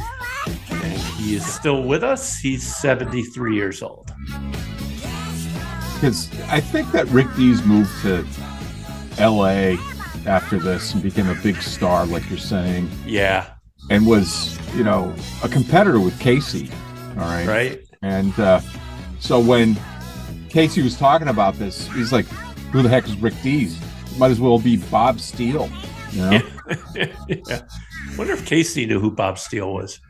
And 0.70 0.98
he 1.18 1.36
is 1.36 1.46
still 1.46 1.84
with 1.84 2.02
us. 2.02 2.38
He's 2.38 2.76
73 2.76 3.54
years 3.54 3.82
old. 3.82 4.10
Because 5.94 6.28
I 6.48 6.60
think 6.60 6.90
that 6.92 7.06
Rick 7.08 7.28
Dees 7.36 7.64
moved 7.64 7.90
to 8.02 8.26
L.A. 9.18 9.78
after 10.26 10.58
this 10.58 10.94
and 10.94 11.02
became 11.02 11.28
a 11.28 11.34
big 11.42 11.56
star, 11.62 12.06
like 12.06 12.28
you're 12.28 12.38
saying, 12.38 12.90
Yeah, 13.04 13.50
and 13.90 14.06
was, 14.06 14.58
you 14.76 14.84
know, 14.84 15.14
a 15.42 15.48
competitor 15.48 16.00
with 16.00 16.18
Casey. 16.20 16.70
All 17.10 17.24
right. 17.24 17.46
right. 17.46 17.80
And 18.02 18.38
uh, 18.38 18.60
so 19.18 19.40
when 19.40 19.76
Casey 20.48 20.82
was 20.82 20.96
talking 20.96 21.28
about 21.28 21.54
this. 21.54 21.86
He's 21.88 22.12
like, 22.12 22.26
"Who 22.72 22.82
the 22.82 22.88
heck 22.88 23.06
is 23.06 23.16
Rick 23.16 23.34
Dees? 23.42 23.78
Might 24.18 24.30
as 24.30 24.40
well 24.40 24.58
be 24.58 24.76
Bob 24.76 25.20
Steele." 25.20 25.68
You 26.12 26.20
know? 26.22 26.40
yeah. 27.28 27.60
Wonder 28.16 28.32
if 28.32 28.46
Casey 28.46 28.86
knew 28.86 28.98
who 28.98 29.10
Bob 29.10 29.38
Steele 29.38 29.72
was. 29.72 30.00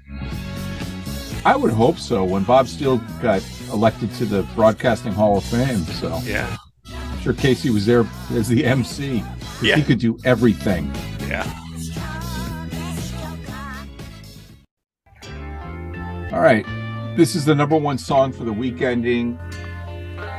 I 1.44 1.56
would 1.56 1.72
hope 1.72 1.98
so. 1.98 2.24
When 2.24 2.44
Bob 2.44 2.68
Steele 2.68 2.98
got 3.20 3.44
elected 3.72 4.12
to 4.14 4.24
the 4.24 4.42
Broadcasting 4.55 5.12
Hall 5.12 5.38
of 5.38 5.44
Fame, 5.44 5.78
so 5.78 6.18
Yeah. 6.24 6.56
I'm 6.90 7.20
sure 7.20 7.32
Casey 7.32 7.70
was 7.70 7.84
there 7.84 8.06
as 8.30 8.48
the 8.48 8.64
MC. 8.64 9.22
Yeah. 9.60 9.76
He 9.76 9.82
could 9.82 9.98
do 9.98 10.18
everything. 10.24 10.94
Yeah. 11.28 11.44
All 16.39 16.44
right. 16.44 16.65
This 17.16 17.35
is 17.35 17.44
the 17.44 17.52
number 17.52 17.77
one 17.77 17.98
song 17.98 18.32
for 18.32 18.44
the 18.44 18.52
week 18.52 18.81
ending 18.81 19.40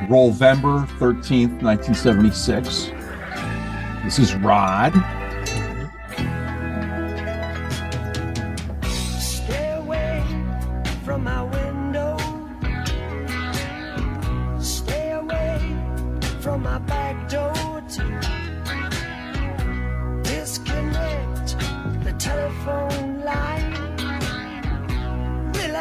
November 0.09 0.87
13th, 0.97 1.61
1976. 1.61 2.91
This 4.05 4.17
is 4.17 4.33
Rod. 4.35 4.93
Stay 8.87 9.71
away 9.71 10.23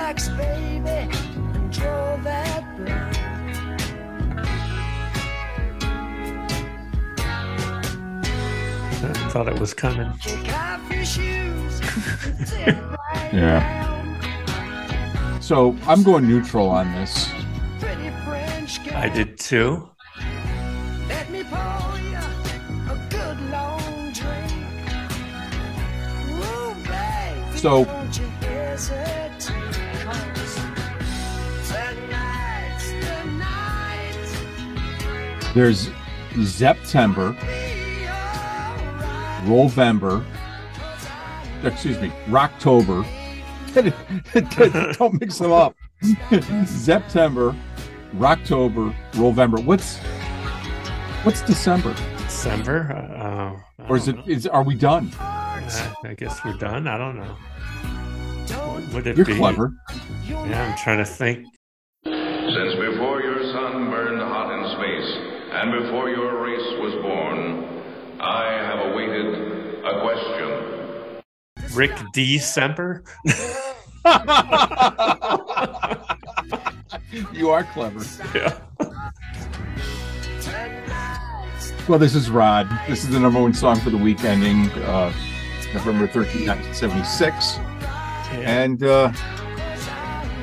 Relax, 0.09 0.29
baby, 0.31 0.89
and 0.89 1.71
draw 1.71 2.17
that 2.25 2.65
blind. 2.79 3.15
I 9.05 9.29
thought 9.29 9.49
it 9.49 9.59
was 9.61 9.75
coming. 9.75 10.11
Kick 10.19 10.51
off 10.55 10.91
your 10.91 11.05
shoes. 11.05 11.81
and 12.25 12.49
sit 12.49 12.69
right 13.13 13.35
Yeah. 13.35 13.61
So 15.41 15.77
I'm 15.87 16.03
going 16.03 16.27
neutral 16.27 16.71
on 16.71 16.91
this. 16.93 17.29
Pretty 17.79 18.09
French 18.25 18.83
girl. 18.87 18.97
I 18.97 19.11
did 19.11 19.39
too. 19.39 19.91
Let 21.07 21.29
There's 35.59 35.91
September, 36.47 37.33
November, 39.45 40.25
excuse 41.65 41.99
me, 41.99 42.13
Rocktober. 42.27 43.05
Don't 44.99 45.21
mix 45.21 45.39
them 45.39 45.51
up. 45.51 45.75
September, 46.65 47.57
Rocktober, 48.15 48.95
November. 49.17 49.61
What's 49.61 49.97
what's 51.25 51.43
December? 51.43 51.93
December? 52.19 52.93
Uh, 52.93 53.83
uh, 53.83 53.87
Or 53.89 53.97
is 53.97 54.07
it 54.07 54.17
is 54.29 54.47
are 54.47 54.63
we 54.63 54.77
done? 54.77 55.11
uh, 55.19 55.95
I 56.05 56.15
guess 56.17 56.39
we're 56.45 56.53
done. 56.53 56.87
I 56.87 56.97
don't 56.97 57.17
know. 57.17 57.35
What 58.55 58.95
would 58.95 59.07
it 59.09 59.17
You're 59.17 59.27
be? 59.27 59.35
clever. 59.35 59.73
Yeah, 60.25 60.71
I'm 60.71 60.79
trying 60.79 60.99
to 60.99 61.05
think. 61.05 61.49
And 65.59 65.73
before 65.73 66.09
your 66.09 66.41
race 66.41 66.79
was 66.79 66.95
born, 67.03 67.65
I 68.21 68.45
have 68.53 68.93
awaited 68.93 69.85
a 69.85 70.01
question. 70.03 71.21
Rick 71.75 71.99
December? 72.13 73.03
you 77.33 77.51
are 77.51 77.65
clever. 77.65 78.05
Yeah. 78.33 78.57
Well, 81.89 81.99
this 81.99 82.15
is 82.15 82.31
Rod. 82.31 82.69
This 82.89 83.03
is 83.03 83.11
the 83.11 83.19
number 83.19 83.41
one 83.41 83.53
song 83.53 83.81
for 83.81 83.91
the 83.91 83.97
week 83.97 84.23
ending 84.23 84.71
uh, 84.83 85.13
November 85.75 86.07
13, 86.07 86.47
1976. 86.47 87.59
And 88.31 88.85
uh, 88.85 89.13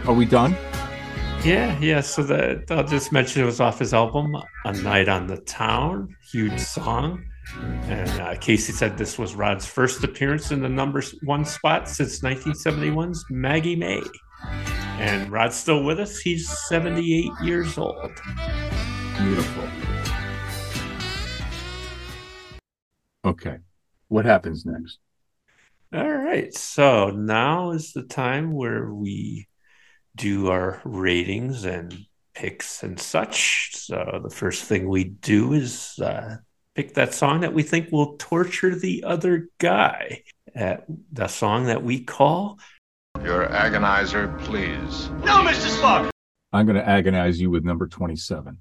are 0.07 0.13
we 0.13 0.25
done? 0.25 0.57
Yeah, 1.45 1.77
yeah. 1.80 2.01
So 2.01 2.23
that 2.23 2.72
I'll 2.72 2.84
just 2.84 3.11
mention 3.11 3.43
it 3.43 3.45
was 3.45 3.59
off 3.59 3.77
his 3.77 3.93
album 3.93 4.35
"A 4.65 4.73
Night 4.73 5.07
on 5.07 5.27
the 5.27 5.38
Town," 5.38 6.15
huge 6.31 6.59
song. 6.59 7.23
And 7.84 8.09
uh, 8.19 8.35
Casey 8.38 8.73
said 8.73 8.97
this 8.97 9.19
was 9.19 9.35
Rod's 9.35 9.63
first 9.63 10.03
appearance 10.03 10.49
in 10.49 10.59
the 10.59 10.69
number 10.69 11.03
one 11.22 11.45
spot 11.45 11.88
since 11.88 12.22
1971's 12.22 13.23
Maggie 13.30 13.76
May. 13.76 14.01
And 14.97 15.31
Rod's 15.31 15.55
still 15.55 15.84
with 15.84 15.99
us. 15.99 16.17
He's 16.17 16.49
78 16.67 17.30
years 17.43 17.77
old. 17.77 18.11
Beautiful. 19.19 19.69
Okay. 23.23 23.57
What 24.07 24.26
happens 24.26 24.65
next? 24.65 24.97
All 25.93 26.11
right. 26.11 26.51
So 26.55 27.11
now 27.11 27.69
is 27.69 27.93
the 27.93 28.01
time 28.03 28.51
where 28.51 28.91
we 28.91 29.47
do 30.15 30.49
our 30.49 30.81
ratings 30.83 31.65
and 31.65 32.05
picks 32.33 32.83
and 32.83 32.99
such. 32.99 33.75
So 33.75 34.19
the 34.23 34.29
first 34.29 34.63
thing 34.63 34.87
we 34.87 35.03
do 35.05 35.53
is 35.53 35.97
uh, 35.99 36.37
pick 36.75 36.93
that 36.95 37.13
song 37.13 37.41
that 37.41 37.53
we 37.53 37.63
think 37.63 37.91
will 37.91 38.17
torture 38.17 38.75
the 38.75 39.03
other 39.03 39.49
guy. 39.57 40.23
At 40.53 40.85
the 41.11 41.27
song 41.27 41.65
that 41.65 41.83
we 41.83 41.99
call 41.99 42.59
Your 43.21 43.45
agonizer, 43.47 44.39
please. 44.43 45.09
No, 45.25 45.43
Mr. 45.43 45.67
Spock. 45.77 46.09
I'm 46.53 46.65
going 46.65 46.77
to 46.77 46.87
agonize 46.87 47.41
you 47.41 47.49
with 47.49 47.65
number 47.65 47.87
27. 47.87 48.57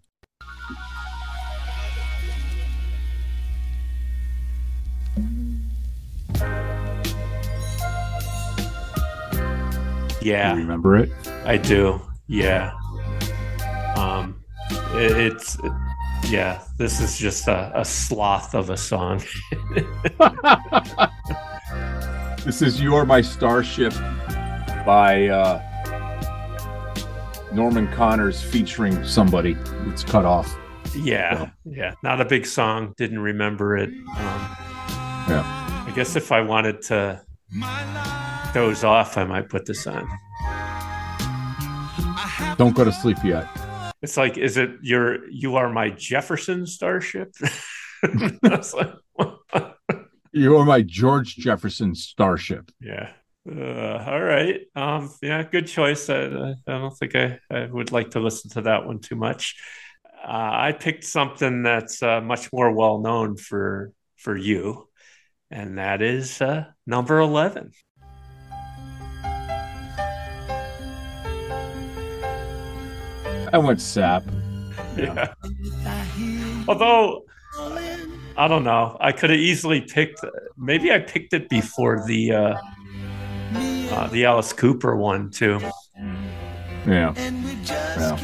Yeah. 10.25 10.53
You 10.55 10.59
remember 10.61 10.97
it? 10.97 11.11
I 11.45 11.57
do. 11.57 12.01
Yeah. 12.27 12.73
Um, 13.97 14.43
it- 14.95 15.13
it's 15.17 15.57
yeah. 16.31 16.63
This 16.79 17.01
is 17.01 17.19
just 17.19 17.47
a, 17.49 17.71
a 17.79 17.85
sloth 17.85 18.55
of 18.55 18.71
a 18.71 18.77
song. 18.77 19.23
This 22.45 22.61
is 22.61 22.79
You're 22.81 23.07
My 23.07 23.23
Starship 23.23 23.95
by 24.85 25.29
uh, 25.29 25.63
Norman 27.55 27.89
Connors 27.93 28.43
featuring 28.43 29.03
somebody. 29.03 29.57
It's 29.87 30.05
cut 30.05 30.27
off. 30.27 30.55
yeah, 30.95 31.49
yeah. 31.65 31.95
Not 32.03 32.21
a 32.21 32.25
big 32.27 32.45
song. 32.45 32.93
Didn't 32.99 33.21
remember 33.21 33.79
it. 33.79 33.89
Um, 33.89 34.57
Yeah. 35.27 35.85
I 35.89 35.93
guess 35.97 36.17
if 36.17 36.33
I 36.33 36.43
wanted 36.43 36.83
to 36.83 37.23
doze 38.55 38.85
off, 38.85 39.19
I 39.19 39.25
might 39.25 39.49
put 39.49 39.67
this 39.67 39.87
on. 39.87 40.09
Don't 42.57 42.75
go 42.75 42.85
to 42.85 42.93
sleep 42.93 43.19
yet. 43.25 43.49
It's 44.01 44.17
like, 44.17 44.39
is 44.39 44.57
it 44.57 44.71
your 44.83 45.29
you 45.29 45.57
are 45.57 45.69
my 45.69 45.91
Jefferson 45.91 46.67
starship? 46.67 47.35
Like, 48.75 48.93
You're 50.33 50.65
my 50.67 50.83
George 50.83 51.37
Jefferson 51.37 51.95
Starship. 51.95 52.71
yeah. 52.81 53.13
Uh, 53.51 54.05
all 54.07 54.21
right. 54.21 54.61
Um, 54.77 55.11
yeah, 55.23 55.43
good 55.43 55.67
choice. 55.67 56.11
I, 56.11 56.25
I 56.25 56.55
I 56.67 56.73
don't 56.79 56.97
think 56.99 57.15
I, 57.15 57.39
I 57.51 57.67
would 57.67 57.93
like 57.93 58.11
to 58.11 58.21
listen 58.21 58.51
to 58.53 58.63
that 58.63 58.85
one 58.85 58.99
too 59.01 59.17
much. 59.17 59.55
Uh, 60.23 60.51
I 60.69 60.73
picked 60.73 61.05
something 61.05 61.63
that's 61.63 62.03
uh, 62.03 62.21
much 62.21 62.53
more 62.53 62.73
well 62.73 62.99
known 63.01 63.37
for 63.37 63.93
for 64.17 64.37
you, 64.37 64.89
and 65.51 65.79
that 65.79 66.03
is 66.03 66.43
uh, 66.43 66.65
number 66.87 67.19
eleven. 67.21 67.71
I 73.55 73.59
went 73.59 73.81
sap. 73.81 74.25
Yeah. 74.97 75.33
Although 76.69 77.25
I 78.37 78.49
don't 78.49 78.65
know, 78.65 78.97
I 79.01 79.13
could 79.13 79.31
have 79.31 79.39
easily 79.39 79.81
picked. 79.81 80.25
Maybe 80.59 80.91
I 80.91 80.99
picked 80.99 81.35
it 81.35 81.49
before 81.49 82.05
the 82.05 82.33
uh, 82.33 82.57
uh, 83.93 84.09
the 84.09 84.25
Alice 84.25 84.53
Cooper 84.53 84.97
one 84.97 85.31
too. 85.31 85.61
Yeah. 86.85 87.15
yeah. 87.17 88.19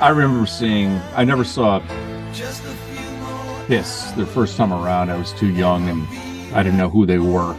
I 0.00 0.10
remember 0.10 0.46
seeing, 0.46 0.90
I 1.16 1.24
never 1.24 1.42
saw 1.42 1.80
Kiss 3.66 4.12
their 4.12 4.26
first 4.26 4.56
time 4.56 4.72
around. 4.72 5.10
I 5.10 5.16
was 5.16 5.32
too 5.32 5.48
young 5.48 5.88
and 5.88 6.06
I 6.54 6.62
didn't 6.62 6.78
know 6.78 6.88
who 6.88 7.06
they 7.06 7.18
were. 7.18 7.56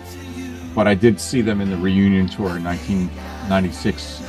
But 0.74 0.88
I 0.88 0.96
did 0.96 1.20
see 1.20 1.42
them 1.42 1.60
in 1.60 1.70
the 1.70 1.78
reunion 1.78 2.30
tour 2.30 2.56
in 2.56 2.64
1996 2.64 4.29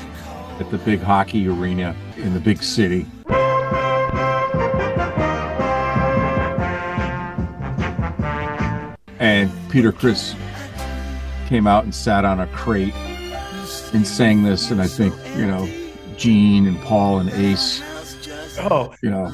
at 0.61 0.71
the 0.71 0.79
big 0.79 1.01
hockey 1.01 1.49
arena 1.49 1.97
in 2.17 2.35
the 2.35 2.41
big 2.41 2.63
city. 2.63 3.07
And 9.19 9.51
Peter 9.71 9.93
Criss 9.93 10.35
came 11.47 11.67
out 11.67 11.85
and 11.85 11.95
sat 11.95 12.25
on 12.25 12.41
a 12.41 12.47
crate 12.49 12.95
and 13.93 14.07
sang 14.07 14.43
this. 14.43 14.71
And 14.71 14.81
I 14.81 14.87
think, 14.87 15.15
you 15.37 15.47
know, 15.47 15.69
Gene 16.17 16.67
and 16.67 16.79
Paul 16.83 17.19
and 17.19 17.31
Ace, 17.31 17.83
Oh, 18.59 18.95
you 19.03 19.09
know, 19.09 19.33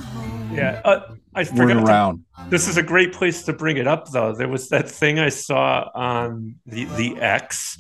yeah. 0.52 0.80
Uh, 0.84 1.15
I 1.36 1.44
forgot. 1.44 1.74
to- 1.74 1.84
around. 1.84 2.24
this 2.48 2.66
is 2.66 2.76
a 2.76 2.82
great 2.82 3.12
place 3.12 3.42
to 3.44 3.52
bring 3.52 3.76
it 3.76 3.86
up, 3.86 4.10
though. 4.10 4.32
There 4.34 4.48
was 4.48 4.68
that 4.70 4.90
thing 4.90 5.18
I 5.18 5.28
saw 5.28 5.88
on 5.94 6.56
the 6.66 6.84
the 6.96 7.16
X 7.20 7.78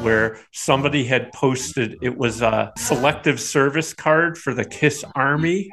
where 0.00 0.38
somebody 0.52 1.04
had 1.04 1.30
posted 1.32 1.98
it 2.02 2.16
was 2.16 2.40
a 2.42 2.72
selective 2.78 3.38
service 3.40 3.92
card 3.92 4.38
for 4.38 4.54
the 4.54 4.64
Kiss 4.64 5.04
Army. 5.14 5.70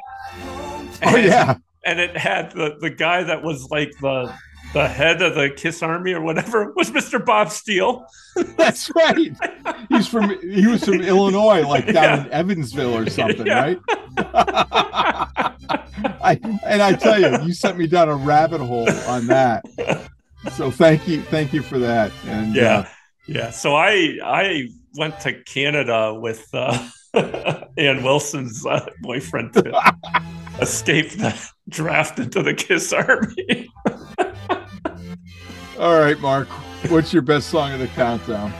Oh, 1.03 1.15
yeah. 1.15 1.55
and 1.85 1.99
it 1.99 2.15
had 2.17 2.51
the 2.51 2.75
the 2.79 2.89
guy 2.89 3.23
that 3.23 3.41
was 3.43 3.69
like 3.71 3.91
the 4.01 4.33
the 4.73 4.87
head 4.87 5.21
of 5.21 5.35
the 5.35 5.49
Kiss 5.49 5.81
Army 5.83 6.13
or 6.13 6.21
whatever 6.21 6.71
was 6.75 6.91
Mr. 6.91 7.23
Bob 7.23 7.49
Steele. 7.49 8.05
That's 8.57 8.89
right. 8.95 9.31
He's 9.89 10.07
from 10.07 10.29
he 10.41 10.67
was 10.67 10.83
from 10.85 11.01
Illinois, 11.01 11.61
like 11.67 11.85
down 11.87 11.93
Yeah. 11.93 12.25
in 12.25 12.31
Evansville 12.31 12.95
or 12.97 13.09
something, 13.09 13.45
Yeah. 13.45 13.59
right? 13.59 13.79
I 16.23 16.39
and 16.65 16.81
I 16.81 16.93
tell 16.93 17.19
you, 17.19 17.45
you 17.45 17.53
sent 17.53 17.77
me 17.77 17.87
down 17.87 18.09
a 18.09 18.15
rabbit 18.15 18.61
hole 18.61 18.89
on 19.07 19.27
that. 19.27 19.65
So 20.53 20.71
thank 20.71 21.07
you, 21.07 21.21
thank 21.23 21.53
you 21.53 21.61
for 21.61 21.77
that. 21.79 22.11
And 22.25 22.55
yeah 22.55 22.77
uh, 22.79 22.85
yeah 23.27 23.51
so 23.51 23.75
i 23.75 24.17
i 24.25 24.67
went 24.97 25.19
to 25.19 25.31
canada 25.43 26.11
with 26.19 26.49
uh 26.55 26.87
ann 27.77 28.01
wilson's 28.03 28.65
uh, 28.65 28.83
boyfriend 29.01 29.53
to 29.53 29.93
escape 30.59 31.11
the 31.11 31.49
draft 31.69 32.17
into 32.17 32.41
the 32.41 32.55
kiss 32.55 32.91
army 32.91 33.69
all 35.81 35.99
right, 35.99 36.19
Mark. 36.19 36.47
What's 36.89 37.11
your 37.11 37.21
best 37.21 37.49
song 37.49 37.73
of 37.73 37.79
the 37.79 37.87
countdown? 37.87 38.53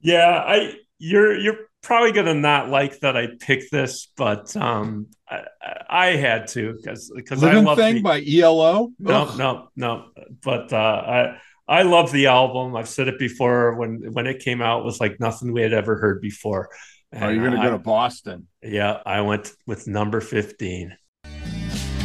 yeah 0.00 0.44
i 0.46 0.74
you're 1.00 1.36
you're 1.36 1.56
probably 1.82 2.12
gonna 2.12 2.32
not 2.32 2.68
like 2.68 3.00
that 3.00 3.16
i 3.16 3.26
picked 3.40 3.72
this 3.72 4.12
but 4.16 4.56
um 4.56 5.08
i 5.28 5.42
i 5.90 6.06
had 6.10 6.46
to 6.46 6.72
because 6.74 7.10
because 7.16 7.42
i 7.42 7.54
love 7.58 7.76
Thing 7.76 7.96
the- 7.96 8.02
by 8.02 8.22
ELO. 8.24 8.92
no 9.00 9.22
Ugh. 9.22 9.36
no 9.38 9.68
no 9.74 10.04
but 10.42 10.72
uh 10.72 10.76
i 10.76 11.38
I 11.70 11.82
love 11.82 12.12
the 12.12 12.28
album. 12.28 12.74
I've 12.76 12.88
said 12.88 13.08
it 13.08 13.18
before. 13.18 13.74
When 13.74 14.14
when 14.14 14.26
it 14.26 14.38
came 14.38 14.62
out, 14.62 14.78
it 14.80 14.84
was 14.86 15.00
like 15.00 15.20
nothing 15.20 15.52
we 15.52 15.60
had 15.60 15.74
ever 15.74 15.96
heard 15.98 16.22
before. 16.22 16.70
Oh, 17.14 17.28
you're 17.28 17.44
gonna 17.44 17.60
I- 17.60 17.64
go 17.66 17.72
to 17.72 17.78
Boston. 17.78 18.46
Yeah, 18.62 19.00
I 19.04 19.20
went 19.20 19.52
with 19.66 19.86
number 19.86 20.22
15. 20.22 20.96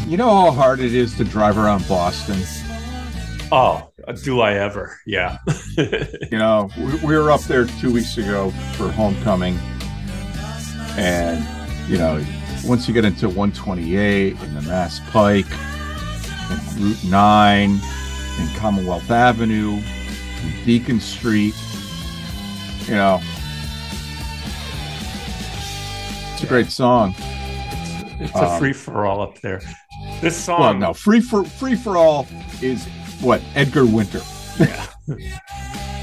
You 0.05 0.17
know 0.17 0.29
how 0.29 0.51
hard 0.51 0.81
it 0.81 0.93
is 0.93 1.15
to 1.15 1.23
drive 1.23 1.57
around 1.57 1.87
Boston. 1.87 2.41
Oh, 3.55 3.87
do 4.23 4.41
I 4.41 4.55
ever? 4.55 4.97
Yeah. 5.05 5.37
You 5.77 6.39
know, 6.39 6.69
we, 6.77 6.95
we 7.07 7.17
were 7.17 7.29
up 7.29 7.41
there 7.41 7.65
two 7.65 7.93
weeks 7.93 8.17
ago 8.17 8.49
for 8.75 8.89
homecoming, 8.91 9.59
and 10.97 11.43
you 11.89 11.97
know, 11.97 12.23
once 12.65 12.87
you 12.87 12.93
get 12.93 13.05
into 13.05 13.27
128 13.27 14.39
and 14.39 14.57
the 14.57 14.61
Mass 14.63 14.99
Pike 15.11 15.51
and 15.51 16.81
Route 16.81 17.03
9 17.03 17.79
and 18.39 18.55
Commonwealth 18.57 19.09
Avenue 19.11 19.73
and 19.73 20.65
Beacon 20.65 20.99
Street, 20.99 21.55
you 22.85 22.95
know, 22.95 23.19
it's 26.33 26.43
a 26.43 26.47
great 26.47 26.71
song. 26.71 27.13
It's 28.23 28.35
a 28.35 28.49
Um, 28.49 28.59
free 28.59 28.73
for 28.73 29.05
all 29.05 29.21
up 29.21 29.39
there. 29.41 29.61
This 30.21 30.35
song. 30.35 30.59
Well, 30.59 30.73
no, 30.75 30.93
free 30.93 31.19
for 31.21 31.43
free 31.43 31.75
for 31.75 31.97
all 31.97 32.27
is 32.61 32.85
what 33.21 33.41
Edgar 33.55 33.85
Winter. 33.85 34.21
Yeah. 34.59 34.87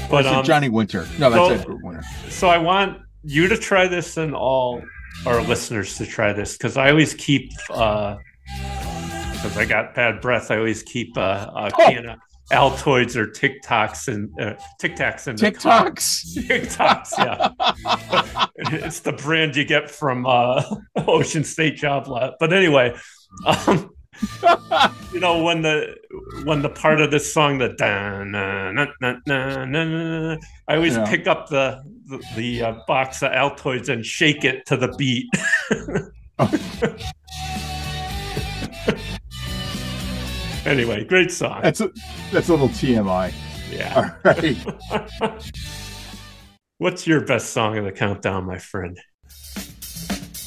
But, 0.09 0.25
Or 0.25 0.27
is 0.27 0.33
it 0.33 0.39
um, 0.39 0.43
Johnny 0.43 0.67
Winter. 0.67 1.07
No, 1.17 1.29
that's 1.29 1.47
so- 1.47 1.53
Edgar 1.53 1.77
Winter. 1.81 2.03
So 2.29 2.49
I 2.49 2.57
want 2.57 2.99
you 3.23 3.47
to 3.47 3.55
try 3.57 3.87
this 3.87 4.17
and 4.17 4.35
all 4.35 4.81
our 5.25 5.41
listeners 5.41 5.95
to 5.99 6.05
try 6.05 6.33
this 6.33 6.57
because 6.57 6.75
I 6.75 6.89
always 6.89 7.13
keep, 7.13 7.49
because 7.67 8.17
I 9.57 9.63
got 9.65 9.95
bad 9.95 10.19
breath, 10.19 10.51
I 10.51 10.57
always 10.57 10.83
keep 10.83 11.15
uh, 11.17 11.47
a 11.55 11.71
Oh. 11.73 11.85
can 11.89 12.09
of 12.09 12.19
Altoids 12.51 13.15
or 13.15 13.27
TikToks 13.27 14.07
and 14.07 14.29
uh, 14.39 14.55
Tic 14.79 14.95
Tacs 14.95 15.27
in 15.27 15.35
the 15.35 15.51
car. 15.51 15.89
TikToks. 15.89 16.37
TikToks, 16.47 17.11
yeah. 17.17 18.45
it's 18.85 18.99
the 18.99 19.13
brand 19.13 19.55
you 19.55 19.65
get 19.65 19.89
from 19.89 20.25
uh, 20.25 20.63
Ocean 21.07 21.43
State 21.43 21.77
Job 21.77 22.07
Lot. 22.07 22.35
But 22.39 22.53
anyway, 22.53 22.95
um, 23.45 23.89
you 25.13 25.19
know 25.19 25.41
when 25.41 25.61
the 25.61 25.95
when 26.43 26.61
the 26.61 26.69
part 26.69 26.99
of 27.01 27.09
this 27.11 27.33
song 27.33 27.57
the 27.57 27.69
da, 27.69 28.23
na, 28.23 28.71
na, 28.71 28.85
na, 28.99 29.15
na, 29.25 29.65
na, 29.65 29.85
na, 29.85 30.37
I 30.67 30.75
always 30.75 30.95
Yeah. 30.95 31.09
pick 31.09 31.27
up 31.27 31.47
the 31.49 31.81
the, 32.05 32.23
the 32.35 32.61
uh, 32.63 32.73
box 32.87 33.23
of 33.23 33.31
Altoids 33.31 33.87
and 33.89 34.05
shake 34.05 34.43
it 34.43 34.65
to 34.67 34.75
the 34.77 34.89
beat. 34.97 35.27
Anyway, 40.65 41.03
great 41.03 41.31
song. 41.31 41.61
That's 41.61 41.81
a 41.81 41.91
that's 42.31 42.49
a 42.49 42.51
little 42.51 42.69
TMI. 42.69 43.33
Yeah. 43.71 43.95
All 43.95 44.31
right. 44.31 45.51
What's 46.77 47.05
your 47.05 47.21
best 47.21 47.51
song 47.51 47.77
in 47.77 47.83
the 47.83 47.91
countdown, 47.91 48.45
my 48.45 48.57
friend? 48.57 48.99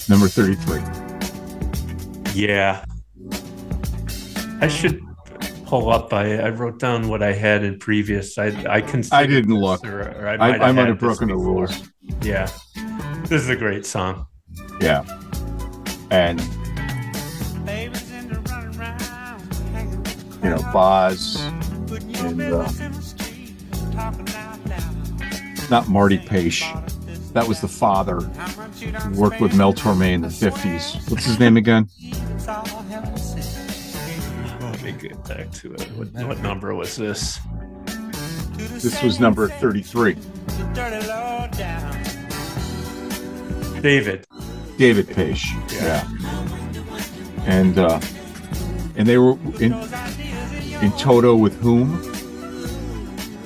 Number 0.09 0.29
33. 0.29 0.83
Yeah. 2.35 2.85
I 4.61 4.69
should 4.69 5.01
pull 5.65 5.91
up. 5.91 6.13
I, 6.13 6.39
I 6.39 6.51
wrote 6.51 6.79
down 6.79 7.09
what 7.09 7.23
I 7.23 7.33
had 7.33 7.65
in 7.65 7.79
previous. 7.79 8.37
I 8.37 8.47
I 8.69 8.81
can. 8.81 9.03
I 9.13 9.27
didn't 9.27 9.55
look. 9.55 9.87
Or, 9.87 10.03
or 10.03 10.29
I, 10.29 10.35
I 10.35 10.37
might 10.37 10.61
I 10.61 10.67
have, 10.67 10.77
might 10.77 10.89
have 10.89 10.99
broken 10.99 11.29
the 11.29 11.37
rules. 11.37 11.83
Yeah. 12.21 12.51
This 13.25 13.43
is 13.43 13.49
a 13.49 13.57
great 13.57 13.87
song. 13.87 14.27
Yeah. 14.81 15.05
And 16.11 16.41
you 20.45 20.51
know, 20.51 20.59
Boz 20.73 21.37
and 22.17 22.41
uh, 22.41 22.71
not 25.71 25.89
Marty 25.89 26.19
Paich. 26.19 26.63
That 27.33 27.49
was 27.49 27.63
the 27.63 27.69
father 27.69 28.21
who 28.21 29.21
worked 29.21 29.41
with 29.41 29.57
Mel 29.57 29.73
Torme 29.73 30.13
in 30.13 30.21
the 30.21 30.29
50s. 30.29 31.11
What's 31.11 31.25
his 31.25 31.41
name 31.41 31.57
again? 31.57 31.89
Let 34.61 34.83
me 34.83 34.93
get 34.93 35.25
back 35.25 35.51
to 35.51 35.73
it. 35.73 35.83
What, 35.93 36.09
what 36.27 36.41
number 36.41 36.75
was 36.75 36.95
this? 36.97 37.41
This 38.55 39.03
was 39.03 39.19
number 39.19 39.49
33. 39.49 40.15
David. 43.81 44.27
David 44.77 45.07
Paich. 45.07 45.43
Yeah. 45.73 46.07
And 47.47 47.79
uh 47.79 48.01
and 48.97 49.09
they 49.09 49.19
were 49.19 49.33
in 49.61 49.73
in 50.83 50.93
Toto 50.93 51.37
with 51.37 51.59
whom? 51.61 52.03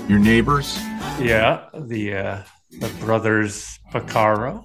Your 0.08 0.18
neighbors? 0.18 0.78
Yeah, 1.20 1.66
the 1.74 2.14
uh, 2.14 2.42
the 2.80 2.88
brothers 3.00 3.78
Porcaro. 3.92 4.64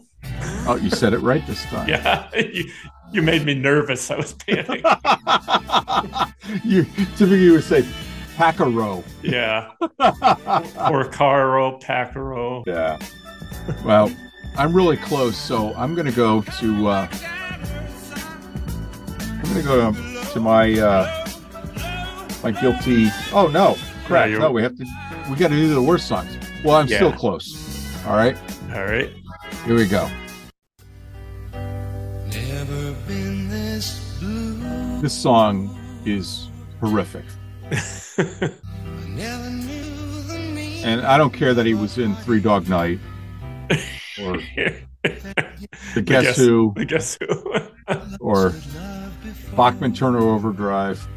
Oh, 0.67 0.77
you 0.81 0.89
said 0.89 1.13
it 1.13 1.19
right 1.19 1.45
this 1.47 1.63
time. 1.65 1.87
Yeah, 1.89 2.29
you, 2.35 2.69
you 3.11 3.21
made 3.21 3.45
me 3.45 3.53
nervous. 3.53 4.09
I 4.09 4.17
was 4.17 4.33
panicking. 4.33 4.83
You 6.65 6.83
typically 7.15 7.41
you 7.43 7.53
would 7.53 7.63
say 7.63 7.83
Pacaro. 8.35 9.03
yeah, 9.21 9.71
Porcaro, 9.79 11.81
Pacaro. 11.81 12.63
Yeah. 12.67 12.99
Well, 13.85 14.11
I'm 14.57 14.73
really 14.73 14.97
close, 14.97 15.37
so 15.37 15.73
I'm 15.75 15.95
gonna 15.95 16.11
go 16.11 16.41
to 16.41 16.87
uh 16.87 17.07
I'm 19.19 19.41
gonna 19.43 19.63
go 19.63 19.91
to, 19.91 20.25
to 20.33 20.39
my 20.41 20.73
uh 20.79 21.22
my 22.43 22.51
guilty 22.51 23.09
oh 23.31 23.47
no 23.47 23.77
crap 24.05 24.29
Yeah, 24.29 24.37
no 24.39 24.51
we 24.51 24.61
have 24.63 24.75
to 24.77 24.85
we 25.29 25.35
gotta 25.37 25.55
do 25.55 25.73
the 25.73 25.81
worst 25.81 26.07
songs. 26.07 26.35
Well 26.63 26.75
I'm 26.75 26.87
still 26.87 27.11
close. 27.13 27.55
All 28.05 28.15
right. 28.17 28.35
All 28.73 28.83
right. 28.85 29.09
Here 29.65 29.75
we 29.75 29.87
go. 29.87 30.09
Never 31.53 32.93
been 33.07 33.49
this 33.49 34.17
blue. 34.19 35.01
This 35.01 35.13
song 35.13 35.77
is 36.05 36.49
horrific. 36.81 37.23
Never 37.71 39.49
knew 39.49 40.21
the 40.23 40.37
meaning. 40.53 40.83
And 40.83 41.01
I 41.05 41.17
don't 41.17 41.33
care 41.33 41.53
that 41.53 41.65
he 41.65 41.73
was 41.73 41.97
in 41.97 42.15
Three 42.17 42.41
Dog 42.41 42.67
Night 42.67 42.99
or 44.21 44.37
The 45.03 46.01
Guess 46.03 46.03
Guess- 46.03 46.37
Who 46.37 46.73
The 46.75 46.85
Guess 46.85 47.17
Who. 47.21 48.17
or 48.19 48.53
Bachman 49.55 49.93
Turner 49.93 50.19
Overdrive. 50.19 51.07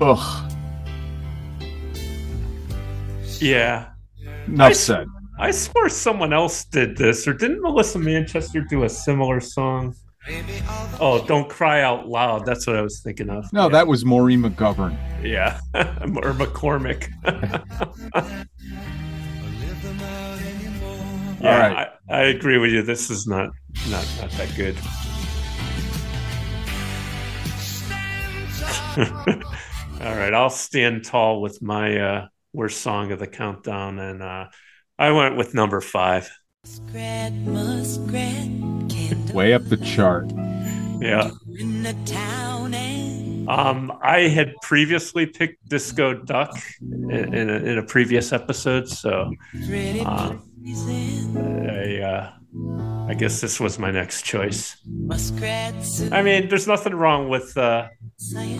Ugh. 0.00 0.52
yeah. 3.40 3.88
Enough 4.46 4.68
I- 4.70 4.72
said. 4.72 5.06
I 5.40 5.52
swore 5.52 5.88
someone 5.88 6.32
else 6.32 6.64
did 6.64 6.96
this, 6.96 7.28
or 7.28 7.32
didn't 7.32 7.62
Melissa 7.62 8.00
Manchester 8.00 8.60
do 8.60 8.82
a 8.82 8.88
similar 8.88 9.38
song? 9.40 9.94
Oh, 10.98 11.24
don't 11.28 11.48
cry 11.48 11.80
out 11.82 12.08
loud. 12.08 12.44
That's 12.44 12.66
what 12.66 12.74
I 12.74 12.82
was 12.82 13.00
thinking 13.00 13.30
of. 13.30 13.50
No, 13.52 13.68
that 13.68 13.86
was 13.86 14.04
Maureen 14.04 14.42
McGovern. 14.42 14.98
Yeah, 15.22 15.60
or 15.74 16.32
McCormick. 16.34 17.08
yeah, 21.40 21.44
All 21.52 21.58
right. 21.58 21.88
I, 22.10 22.14
I 22.16 22.22
agree 22.24 22.58
with 22.58 22.72
you. 22.72 22.82
This 22.82 23.08
is 23.08 23.28
not 23.28 23.50
not 23.88 24.04
not 24.20 24.30
that 24.32 24.52
good. 24.56 24.76
All 30.00 30.16
right, 30.16 30.32
I'll 30.32 30.48
stand 30.50 31.04
tall 31.04 31.42
with 31.42 31.60
my 31.60 31.98
uh, 31.98 32.26
worst 32.52 32.82
song 32.82 33.10
of 33.10 33.18
the 33.18 33.26
countdown, 33.26 33.98
and 33.98 34.22
uh, 34.22 34.46
I 34.96 35.10
went 35.10 35.36
with 35.36 35.54
number 35.54 35.80
five. 35.80 36.30
Muskrat, 36.64 37.32
muskrat, 37.32 39.34
Way 39.34 39.54
up 39.54 39.64
the 39.64 39.76
chart. 39.78 40.30
Yeah. 41.00 41.30
in 41.58 41.82
the 41.82 41.96
town 42.06 42.74
and 42.74 43.48
Um, 43.48 43.92
I 44.00 44.28
had 44.28 44.54
previously 44.62 45.26
picked 45.26 45.68
Disco 45.68 46.14
Duck 46.14 46.56
in, 46.80 47.34
in, 47.34 47.50
a, 47.50 47.54
in 47.54 47.78
a 47.78 47.82
previous 47.82 48.32
episode, 48.32 48.88
so 48.88 49.32
um, 50.04 50.47
I, 50.66 52.00
uh, 52.02 52.32
I 53.08 53.14
guess 53.14 53.40
this 53.40 53.60
was 53.60 53.78
my 53.78 53.90
next 53.90 54.22
choice. 54.24 54.76
muskrats. 54.86 56.10
I 56.12 56.22
mean, 56.22 56.48
there's 56.48 56.66
nothing 56.66 56.94
wrong 56.94 57.28
with 57.28 57.56
uh, 57.56 57.88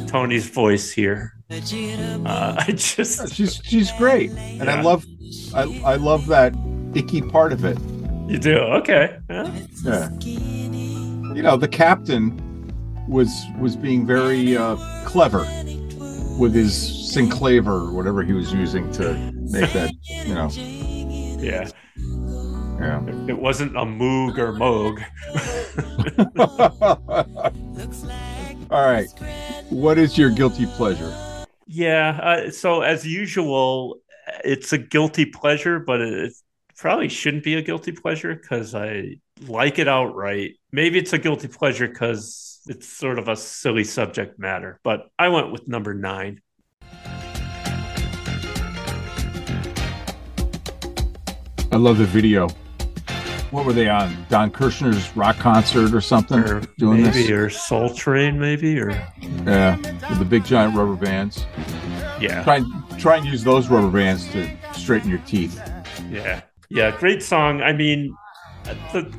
Toni's 0.06 0.48
voice 0.48 0.90
here. 0.90 1.32
Uh, 1.50 2.56
I 2.58 2.72
just 2.72 3.34
she's 3.34 3.60
she's 3.64 3.92
great, 3.92 4.30
and 4.30 4.68
I 4.68 4.82
love 4.82 5.04
I 5.54 5.62
I 5.84 5.96
love 5.96 6.26
that 6.26 6.54
icky 6.94 7.22
part 7.22 7.52
of 7.52 7.64
it. 7.64 7.78
You 8.30 8.38
do 8.38 8.58
okay. 8.58 9.18
Yeah. 9.30 9.50
Yeah. 9.84 10.10
You 10.20 11.42
know, 11.42 11.56
the 11.56 11.68
captain 11.68 12.44
was 13.08 13.44
was 13.58 13.76
being 13.76 14.06
very 14.06 14.56
uh, 14.56 14.76
clever 15.06 15.40
with 16.38 16.54
his 16.54 16.72
Synclavier 17.14 17.88
or 17.88 17.92
whatever 17.92 18.22
he 18.22 18.32
was 18.32 18.52
using 18.52 18.90
to 18.92 19.14
make 19.50 19.72
that. 19.72 19.92
You 20.26 20.34
know. 20.34 20.50
Yeah. 21.38 21.68
Yeah. 22.80 23.06
It 23.28 23.38
wasn't 23.38 23.76
a 23.76 23.84
Moog 23.84 24.38
or 24.38 24.52
Moog. 24.52 25.02
All 28.70 28.86
right. 28.86 29.08
What 29.70 29.98
is 29.98 30.18
your 30.18 30.30
guilty 30.30 30.66
pleasure? 30.66 31.14
Yeah. 31.66 32.18
Uh, 32.22 32.50
so 32.50 32.82
as 32.82 33.06
usual, 33.06 33.98
it's 34.44 34.72
a 34.72 34.78
guilty 34.78 35.26
pleasure, 35.26 35.78
but 35.78 36.00
it 36.00 36.32
probably 36.76 37.08
shouldn't 37.08 37.44
be 37.44 37.54
a 37.54 37.62
guilty 37.62 37.92
pleasure 37.92 38.34
because 38.34 38.74
I 38.74 39.16
like 39.46 39.78
it 39.78 39.88
outright. 39.88 40.52
Maybe 40.72 40.98
it's 40.98 41.12
a 41.12 41.18
guilty 41.18 41.48
pleasure 41.48 41.88
because 41.88 42.60
it's 42.66 42.86
sort 42.86 43.18
of 43.18 43.28
a 43.28 43.36
silly 43.36 43.84
subject 43.84 44.38
matter. 44.38 44.80
But 44.82 45.08
I 45.18 45.28
went 45.28 45.52
with 45.52 45.68
number 45.68 45.94
nine. 45.94 46.40
Love 51.78 51.98
the 51.98 52.04
video. 52.04 52.48
What 53.50 53.64
were 53.64 53.72
they 53.72 53.88
on? 53.88 54.26
Don 54.28 54.50
Kirshner's 54.50 55.16
rock 55.16 55.38
concert 55.38 55.94
or 55.94 56.02
something? 56.02 56.38
Or 56.40 56.60
doing 56.76 57.02
maybe 57.02 57.22
this? 57.22 57.30
or 57.30 57.48
Soul 57.48 57.94
Train, 57.94 58.38
maybe 58.38 58.78
or 58.78 58.90
Yeah, 59.46 59.76
with 60.10 60.18
the 60.18 60.26
big 60.26 60.44
giant 60.44 60.76
rubber 60.76 60.96
bands. 60.96 61.46
yeah, 62.20 62.42
Try 62.44 62.56
and 62.56 63.00
try 63.00 63.16
and 63.16 63.26
use 63.26 63.42
those 63.44 63.68
rubber 63.68 63.88
bands 63.90 64.30
to 64.32 64.50
straighten 64.74 65.08
your 65.08 65.20
teeth. 65.20 65.58
yeah, 66.10 66.42
yeah. 66.68 66.90
Great 66.98 67.22
song. 67.22 67.62
I 67.62 67.72
mean, 67.72 68.14
the 68.92 69.10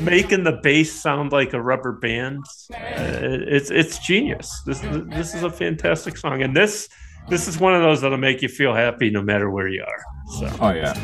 making 0.00 0.42
the 0.44 0.58
bass 0.62 0.92
sound 1.00 1.30
like 1.30 1.52
a 1.52 1.62
rubber 1.62 1.92
band. 1.92 2.42
Uh, 2.74 3.46
it's 3.46 3.70
it's 3.70 3.98
genius. 4.04 4.60
This 4.66 4.80
this 5.06 5.34
is 5.36 5.44
a 5.44 5.50
fantastic 5.50 6.16
song, 6.16 6.42
and 6.42 6.56
this 6.56 6.88
this 7.28 7.46
is 7.48 7.58
one 7.58 7.74
of 7.74 7.82
those 7.82 8.00
that'll 8.00 8.18
make 8.18 8.42
you 8.42 8.48
feel 8.48 8.74
happy 8.74 9.10
no 9.10 9.22
matter 9.22 9.50
where 9.50 9.68
you 9.68 9.82
are. 9.82 10.02
So 10.38 10.56
Oh 10.60 10.70
yeah. 10.70 10.94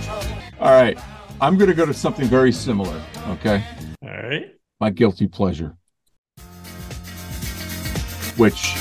All 0.60 0.70
right. 0.72 0.98
I'm 1.40 1.58
gonna 1.58 1.74
go 1.74 1.86
to 1.86 1.94
something 1.94 2.26
very 2.26 2.52
similar. 2.52 3.00
Okay. 3.28 3.64
all 4.02 4.08
right, 4.08 4.54
My 4.80 4.90
guilty 4.90 5.26
pleasure. 5.26 5.76
Which 8.36 8.74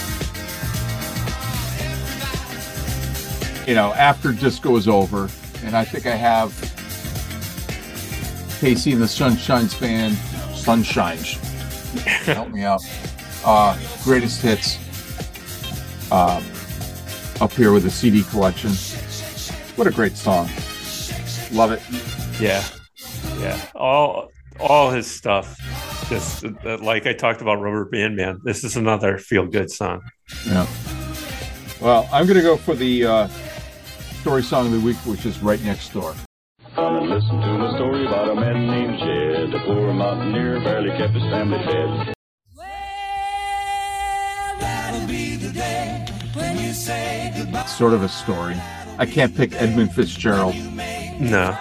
you 3.67 3.75
know, 3.75 3.93
after 3.93 4.31
disco 4.31 4.75
is 4.75 4.87
over, 4.87 5.29
and 5.63 5.75
I 5.75 5.85
think 5.85 6.05
I 6.05 6.15
have 6.15 6.51
KC 8.59 8.93
and 8.93 9.01
the 9.01 9.05
Sunshines 9.05 9.79
Band, 9.79 10.15
Sunshines. 10.53 11.37
Help 12.25 12.49
me 12.49 12.63
out. 12.63 12.81
Uh, 13.45 13.77
greatest 14.03 14.41
hits. 14.41 14.77
Um, 16.11 16.43
up 17.43 17.51
here 17.51 17.73
with 17.73 17.85
a 17.85 17.91
CD 17.91 18.23
collection. 18.23 18.71
What 19.75 19.85
a 19.85 19.91
great 19.91 20.15
song. 20.15 20.47
Love 21.51 21.73
it. 21.73 21.81
yeah, 22.39 22.63
yeah. 23.37 23.59
All 23.75 24.29
all 24.61 24.91
his 24.91 25.11
stuff. 25.11 25.59
Just 26.07 26.45
uh, 26.45 26.77
like 26.77 27.05
I 27.05 27.11
talked 27.11 27.41
about 27.41 27.59
Rubber 27.59 27.83
Band 27.83 28.15
Man. 28.15 28.39
This 28.45 28.63
is 28.63 28.77
another 28.77 29.17
feel 29.17 29.45
good 29.45 29.69
song. 29.69 30.01
Yeah. 30.45 30.65
Well, 31.81 32.07
I'm 32.13 32.25
going 32.27 32.37
to 32.37 32.43
go 32.43 32.55
for 32.55 32.75
the 32.75 33.05
uh, 33.05 33.27
story 34.21 34.41
song 34.41 34.67
of 34.67 34.71
the 34.71 34.79
week, 34.79 34.95
which 35.05 35.25
is 35.25 35.37
right 35.43 35.61
next 35.65 35.91
door. 35.91 36.15
Come 36.75 36.95
and 36.95 37.09
listen 37.09 37.41
to 37.41 37.57
my 37.57 37.75
story 37.75 38.07
about 38.07 38.29
a 38.29 38.35
man 38.35 38.67
named 38.67 38.99
Jed. 38.99 39.53
A 39.53 39.65
poor 39.65 39.91
mountaineer 39.93 40.61
barely 40.61 40.91
kept 40.97 41.13
his 41.13 41.23
family 41.23 41.57
fed. 41.65 42.13
Well, 42.55 42.69
That'll 44.61 45.07
be 45.07 45.35
the 45.35 45.51
day 45.51 46.12
when 46.33 46.57
you 46.57 46.73
say 46.73 47.33
goodbye. 47.37 47.61
It's 47.61 47.77
sort 47.77 47.93
of 47.93 48.03
a 48.03 48.09
story. 48.09 48.55
I 48.97 49.05
can't 49.05 49.35
pick 49.35 49.53
Edmund 49.53 49.93
Fitzgerald, 49.93 50.55
No. 51.19 51.57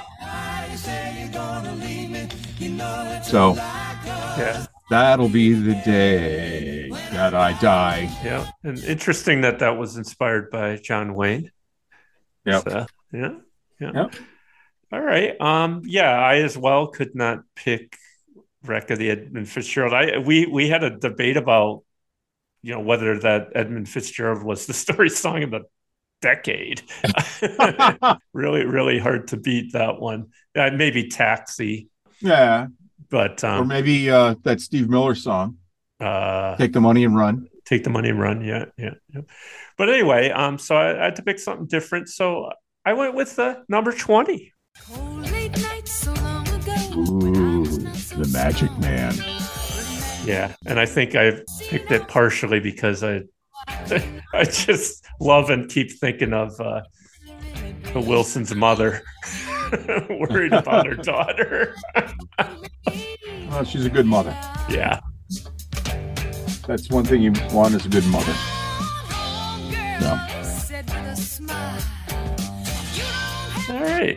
so 3.25 3.55
Yeah. 3.55 4.67
that'll 4.91 5.29
be 5.29 5.53
the 5.55 5.75
day 5.85 6.89
that 7.13 7.35
I 7.35 7.59
die. 7.61 8.11
Yeah, 8.25 8.51
and 8.65 8.79
interesting 8.85 9.41
that 9.43 9.59
that 9.61 9.79
was 9.79 9.97
inspired 9.97 10.51
by 10.51 10.77
John 10.77 11.15
Wayne. 11.15 11.51
Yep. 12.45 12.63
So, 12.69 12.87
yeah, 13.13 13.29
yeah. 13.81 13.93
Yep. 13.95 14.15
All 14.93 15.01
right. 15.01 15.41
Um. 15.41 15.83
Yeah, 15.85 16.11
I 16.11 16.37
as 16.39 16.57
well 16.59 16.89
could 16.89 17.15
not 17.15 17.41
pick 17.57 17.97
"Wreck 18.65 18.91
of 18.91 18.99
the 18.99 19.11
Edmund 19.11 19.49
Fitzgerald." 19.49 19.95
I 19.95 20.19
we 20.19 20.47
we 20.47 20.69
had 20.69 20.85
a 20.85 20.91
debate 20.91 21.37
about 21.37 21.83
you 22.63 22.73
know 22.73 22.81
whether 22.81 23.19
that 23.21 23.49
Edmund 23.55 23.89
Fitzgerald 23.89 24.43
was 24.43 24.67
the 24.67 24.75
story 24.85 25.09
song 25.11 25.43
of 25.43 25.51
the 25.51 25.63
decade. 26.21 26.83
really, 28.33 28.65
really 28.65 28.99
hard 28.99 29.29
to 29.29 29.37
beat 29.37 29.73
that 29.73 30.01
one. 30.01 30.29
Uh, 30.57 30.71
maybe 30.75 31.09
"Taxi," 31.09 31.89
Yeah. 32.21 32.67
but 33.11 33.43
Or 33.45 33.49
um, 33.51 33.69
maybe 33.69 34.11
uh, 34.11 34.37
that 34.45 34.61
Steve 34.61 34.89
Miller 34.89 35.15
song, 35.15 35.57
uh, 36.01 36.57
Take 36.57 36.73
the 36.73 36.81
Money 36.81 37.05
and 37.05 37.17
Run. 37.17 37.49
take 37.65 37.85
the 37.85 37.91
money 37.91 38.09
and 38.11 38.21
run. 38.21 38.43
Yeah, 38.45 38.67
yeah, 38.77 38.95
yeah. 39.15 39.23
But 39.79 39.89
anyway, 39.89 40.31
um, 40.31 40.59
so 40.59 40.77
I, 40.77 41.01
I 41.01 41.05
had 41.07 41.17
to 41.17 41.23
pick 41.23 41.39
something 41.39 41.67
different. 41.67 42.09
So 42.09 42.51
I 42.85 42.93
went 42.93 43.15
with 43.15 43.37
the 43.37 43.65
number 43.69 43.93
twenty. 43.93 44.53
Late 44.97 45.57
night 45.63 45.87
so 45.89 46.13
long 46.15 46.47
ago. 46.49 46.75
Ooh, 46.97 47.65
the 47.65 48.29
Magic 48.33 48.71
Man. 48.79 49.15
Yeah, 50.25 50.55
and 50.67 50.79
I 50.79 50.87
think 50.87 51.15
I 51.17 51.41
picked 51.69 51.91
it 51.91 52.07
partially 52.09 52.61
because 52.61 53.03
I, 53.03 53.23
I 54.33 54.45
just 54.45 55.05
love 55.21 55.51
and 55.51 55.69
keep 55.69 55.91
thinking 55.93 56.33
of 56.33 56.59
uh, 56.61 56.83
the 57.93 58.01
Wilson's 58.01 58.55
mother, 58.55 59.03
worried 60.11 60.53
about 60.53 60.87
her 60.87 60.95
daughter. 60.95 61.75
Oh, 63.55 63.63
she's 63.65 63.85
a 63.85 63.91
good 63.91 64.07
mother. 64.07 64.31
yeah, 64.71 64.99
That's 66.67 66.89
one 66.89 67.05
thing 67.05 67.21
you 67.21 67.33
want 67.53 67.75
is 67.75 67.85
a 67.85 67.89
good 67.91 68.07
mother. 68.07 68.33
So, 70.01 70.19
Said 70.43 70.87
with 70.87 70.97
a 71.05 71.17
smile. 71.17 71.79
all 73.69 73.83
right, 73.83 74.17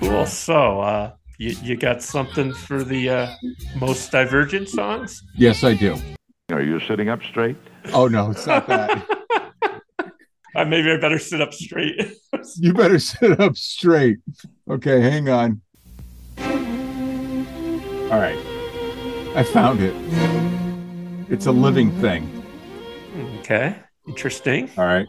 cool. 0.00 0.26
So 0.26 0.80
uh, 0.82 1.12
you 1.40 1.56
you 1.62 1.74
got 1.74 2.02
something 2.02 2.52
for 2.52 2.84
the 2.84 3.08
uh, 3.08 3.34
most 3.76 4.12
divergent 4.12 4.68
songs? 4.68 5.22
yes, 5.34 5.64
I 5.64 5.72
do. 5.74 5.96
Are 6.52 6.62
you 6.62 6.78
sitting 6.80 7.08
up 7.08 7.22
straight? 7.22 7.56
Oh 7.94 8.08
no, 8.08 8.30
it's 8.30 8.46
not 8.46 8.66
that. 8.68 9.06
Uh, 10.52 10.64
maybe 10.64 10.90
I 10.90 10.96
better 10.96 11.20
sit 11.20 11.40
up 11.40 11.54
straight. 11.54 11.94
you 12.56 12.74
better 12.74 12.98
sit 12.98 13.38
up 13.38 13.56
straight. 13.56 14.18
Okay, 14.68 15.00
hang 15.00 15.28
on. 15.28 15.60
All 18.10 18.18
right. 18.18 18.36
I 19.36 19.44
found 19.44 19.78
it. 19.80 19.94
It's 21.30 21.46
a 21.46 21.52
living 21.52 21.92
thing. 22.00 22.44
okay, 23.38 23.76
interesting. 24.08 24.68
All 24.76 24.86
right. 24.86 25.06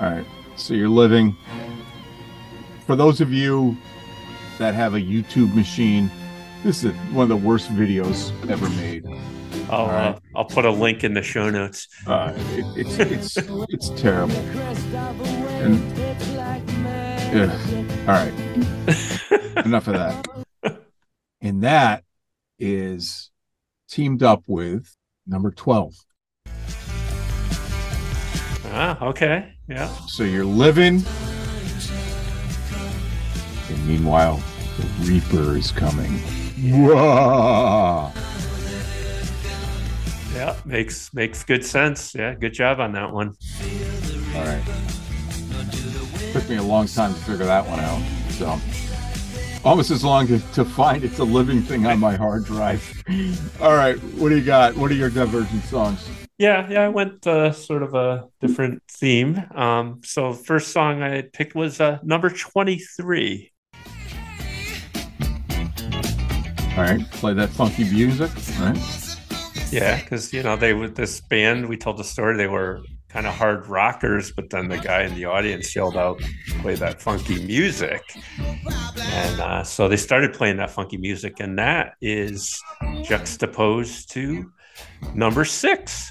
All 0.00 0.10
right. 0.10 0.24
So 0.56 0.72
you're 0.72 0.88
living. 0.88 1.36
For 2.86 2.96
those 2.96 3.20
of 3.20 3.34
you 3.34 3.76
that 4.58 4.74
have 4.74 4.94
a 4.94 5.00
YouTube 5.00 5.54
machine, 5.54 6.10
this 6.62 6.84
is 6.84 6.92
one 7.12 7.24
of 7.24 7.28
the 7.28 7.36
worst 7.36 7.70
videos 7.70 8.30
ever 8.48 8.68
made. 8.70 9.04
I'll, 9.70 9.86
uh, 9.86 10.18
I'll 10.36 10.44
put 10.44 10.64
a 10.64 10.70
link 10.70 11.02
in 11.04 11.14
the 11.14 11.22
show 11.22 11.50
notes. 11.50 11.88
Uh, 12.06 12.32
it, 12.36 12.86
it's 12.86 12.98
it's 12.98 13.48
it's 13.68 13.88
terrible. 14.00 14.36
And 15.62 15.80
ugh. 17.34 18.08
all 18.08 18.14
right, 18.14 18.32
enough 19.64 19.88
of 19.88 19.94
that. 19.94 20.28
And 21.40 21.62
that 21.62 22.04
is 22.58 23.30
teamed 23.88 24.22
up 24.22 24.44
with 24.46 24.94
number 25.26 25.50
twelve. 25.50 25.94
Ah, 28.74 29.04
okay. 29.04 29.52
Yeah. 29.68 29.88
So 30.06 30.22
you're 30.22 30.44
living, 30.44 31.02
and 33.72 33.88
meanwhile, 33.88 34.42
the 34.78 34.86
Reaper 35.10 35.56
is 35.56 35.72
coming. 35.72 36.10
Whoa. 36.70 38.12
Yeah, 40.34 40.56
makes 40.64 41.12
makes 41.12 41.44
good 41.44 41.64
sense. 41.64 42.14
Yeah, 42.14 42.34
good 42.34 42.54
job 42.54 42.80
on 42.80 42.92
that 42.92 43.12
one. 43.12 43.34
All 44.34 44.44
right. 44.44 44.62
Took 46.32 46.48
me 46.48 46.56
a 46.56 46.62
long 46.62 46.86
time 46.86 47.12
to 47.12 47.20
figure 47.20 47.44
that 47.44 47.66
one 47.66 47.80
out. 47.80 48.02
So 48.30 48.58
almost 49.64 49.90
as 49.90 50.02
long 50.02 50.26
to, 50.28 50.38
to 50.54 50.64
find 50.64 51.04
it's 51.04 51.18
a 51.18 51.24
living 51.24 51.60
thing 51.60 51.86
on 51.86 52.00
my 52.00 52.16
hard 52.16 52.44
drive. 52.44 52.82
All 53.60 53.74
right, 53.74 53.96
what 54.16 54.30
do 54.30 54.38
you 54.38 54.44
got? 54.44 54.74
What 54.76 54.90
are 54.90 54.94
your 54.94 55.10
divergent 55.10 55.64
songs? 55.64 56.08
Yeah, 56.38 56.66
yeah, 56.70 56.84
I 56.84 56.88
went 56.88 57.26
uh, 57.26 57.52
sort 57.52 57.82
of 57.82 57.94
a 57.94 58.26
different 58.40 58.82
theme. 58.90 59.40
Um, 59.54 60.00
so 60.02 60.32
first 60.32 60.72
song 60.72 61.02
I 61.02 61.22
picked 61.22 61.54
was 61.54 61.78
uh, 61.80 61.98
number 62.02 62.30
twenty-three. 62.30 63.51
All 66.76 66.84
right, 66.84 67.10
play 67.10 67.34
that 67.34 67.50
funky 67.50 67.84
music. 67.84 68.30
All 68.58 68.66
right. 68.66 69.16
Yeah, 69.70 70.00
because 70.00 70.32
you 70.32 70.42
know 70.42 70.56
they 70.56 70.72
with 70.72 70.96
this 70.96 71.20
band. 71.20 71.68
We 71.68 71.76
told 71.76 71.98
the 71.98 72.04
story 72.04 72.36
they 72.38 72.46
were 72.46 72.80
kind 73.10 73.26
of 73.26 73.34
hard 73.34 73.66
rockers, 73.66 74.32
but 74.32 74.48
then 74.48 74.68
the 74.68 74.78
guy 74.78 75.02
in 75.02 75.14
the 75.14 75.26
audience 75.26 75.76
yelled 75.76 75.98
out, 75.98 76.18
"Play 76.60 76.76
that 76.76 77.02
funky 77.02 77.44
music!" 77.44 78.02
And 78.98 79.40
uh, 79.40 79.64
so 79.64 79.86
they 79.86 79.98
started 79.98 80.32
playing 80.32 80.56
that 80.56 80.70
funky 80.70 80.96
music, 80.96 81.40
and 81.40 81.58
that 81.58 81.92
is 82.00 82.58
juxtaposed 83.02 84.10
to 84.12 84.50
number 85.14 85.44
six. 85.44 86.10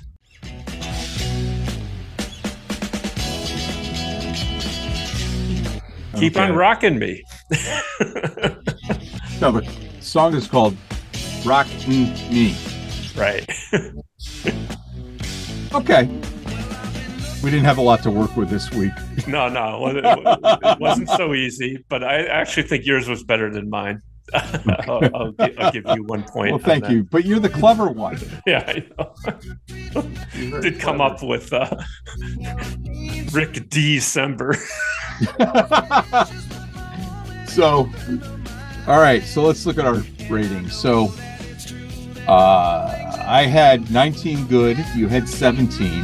Keep 6.18 6.38
on 6.38 6.56
rocking 6.56 7.00
me. 7.00 7.24
No, 9.42 9.52
the 9.54 9.91
song 10.12 10.36
is 10.36 10.46
called 10.46 10.76
"Rockin' 11.46 12.14
Me." 12.30 12.56
Right. 13.16 13.50
Okay. 15.74 16.04
We 17.42 17.50
didn't 17.50 17.64
have 17.64 17.78
a 17.78 17.82
lot 17.82 18.04
to 18.04 18.12
work 18.12 18.36
with 18.36 18.50
this 18.50 18.70
week. 18.72 18.92
No, 19.26 19.48
no, 19.48 19.88
it 19.88 20.80
wasn't 20.82 21.10
so 21.18 21.34
easy, 21.34 21.82
but 21.88 22.04
I 22.04 22.26
actually 22.26 22.64
think 22.64 22.86
yours 22.86 23.08
was 23.08 23.24
better 23.24 23.50
than 23.50 23.70
mine. 23.70 24.02
I'll, 24.34 25.00
I'll, 25.16 25.34
I'll 25.60 25.72
give 25.72 25.86
you 25.96 26.04
one 26.04 26.24
point. 26.24 26.52
Well, 26.52 26.60
thank 26.60 26.90
you. 26.90 27.06
But 27.06 27.24
you're 27.24 27.40
the 27.40 27.48
clever 27.48 27.88
one. 27.88 28.20
Yeah, 28.46 28.66
I 28.68 28.86
know. 29.96 30.60
Did 30.60 30.78
come 30.78 31.00
up 31.00 31.24
with 31.24 31.54
uh, 31.54 31.74
Rick 33.32 33.70
December. 33.70 34.56
So, 37.48 37.90
all 38.88 39.00
right. 39.00 39.24
So 39.24 39.44
let's 39.44 39.66
look 39.66 39.78
at 39.78 39.86
our 39.86 40.04
ratings. 40.30 40.76
So, 40.76 41.14
uh, 42.28 43.24
I 43.26 43.46
had 43.46 43.92
19 43.92 44.48
good. 44.48 44.78
You 44.96 45.08
had 45.08 45.28
17. 45.28 46.04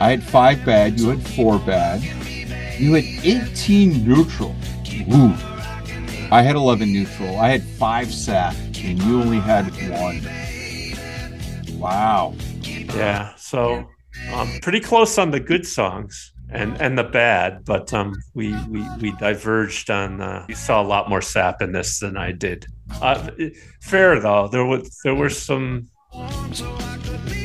I 0.00 0.10
had 0.10 0.22
five 0.22 0.64
bad. 0.64 0.98
You 0.98 1.08
had 1.08 1.26
four 1.34 1.58
bad. 1.58 2.02
You 2.80 2.94
had 2.94 3.04
18 3.24 4.06
neutral. 4.06 4.54
Ooh. 5.12 5.34
I 6.32 6.42
had 6.42 6.56
11 6.56 6.92
neutral. 6.92 7.36
I 7.38 7.48
had 7.48 7.62
five 7.62 8.12
sap, 8.12 8.54
and 8.76 9.02
you 9.02 9.20
only 9.20 9.40
had 9.40 9.64
one. 9.90 10.20
Wow. 11.78 12.34
Yeah, 12.62 13.34
so 13.34 13.88
um, 14.32 14.48
pretty 14.62 14.80
close 14.80 15.18
on 15.18 15.30
the 15.30 15.40
good 15.40 15.66
songs 15.66 16.32
and 16.52 16.80
and 16.80 16.98
the 16.98 17.04
bad, 17.04 17.64
but 17.64 17.92
um, 17.94 18.14
we 18.34 18.52
we 18.66 18.84
we 19.00 19.12
diverged 19.12 19.90
on. 19.90 20.20
Uh, 20.20 20.46
you 20.48 20.54
saw 20.54 20.82
a 20.82 20.86
lot 20.86 21.08
more 21.08 21.22
sap 21.22 21.62
in 21.62 21.72
this 21.72 22.00
than 22.00 22.16
I 22.16 22.32
did. 22.32 22.66
Uh, 23.00 23.30
fair 23.80 24.20
though, 24.20 24.48
there 24.48 24.64
was 24.64 24.98
there 25.04 25.14
were 25.14 25.30
some 25.30 25.88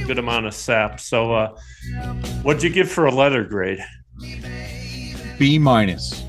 good 0.07 0.17
amount 0.17 0.47
of 0.47 0.53
sap. 0.53 0.99
So, 0.99 1.33
uh, 1.33 1.55
what'd 2.41 2.63
you 2.63 2.69
give 2.69 2.91
for 2.91 3.05
a 3.05 3.11
letter 3.11 3.43
grade? 3.43 3.79
B 5.37 5.59
minus. 5.59 6.23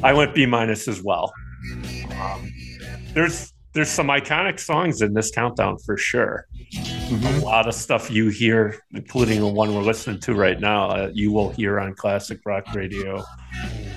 I 0.00 0.12
went 0.12 0.34
B 0.34 0.46
minus 0.46 0.86
as 0.86 1.02
well. 1.02 1.32
Um, 2.20 2.52
there's 3.14 3.52
there's 3.72 3.88
some 3.90 4.08
iconic 4.08 4.58
songs 4.58 5.02
in 5.02 5.14
this 5.14 5.30
countdown 5.30 5.78
for 5.78 5.96
sure. 5.96 6.46
A 7.10 7.40
lot 7.40 7.68
of 7.68 7.74
stuff 7.74 8.10
you 8.10 8.28
hear, 8.28 8.82
including 8.92 9.40
the 9.40 9.46
one 9.46 9.74
we're 9.74 9.82
listening 9.82 10.20
to 10.20 10.34
right 10.34 10.58
now, 10.58 10.88
uh, 10.88 11.10
you 11.12 11.32
will 11.32 11.50
hear 11.50 11.78
on 11.78 11.94
classic 11.94 12.40
rock 12.44 12.74
radio 12.74 13.22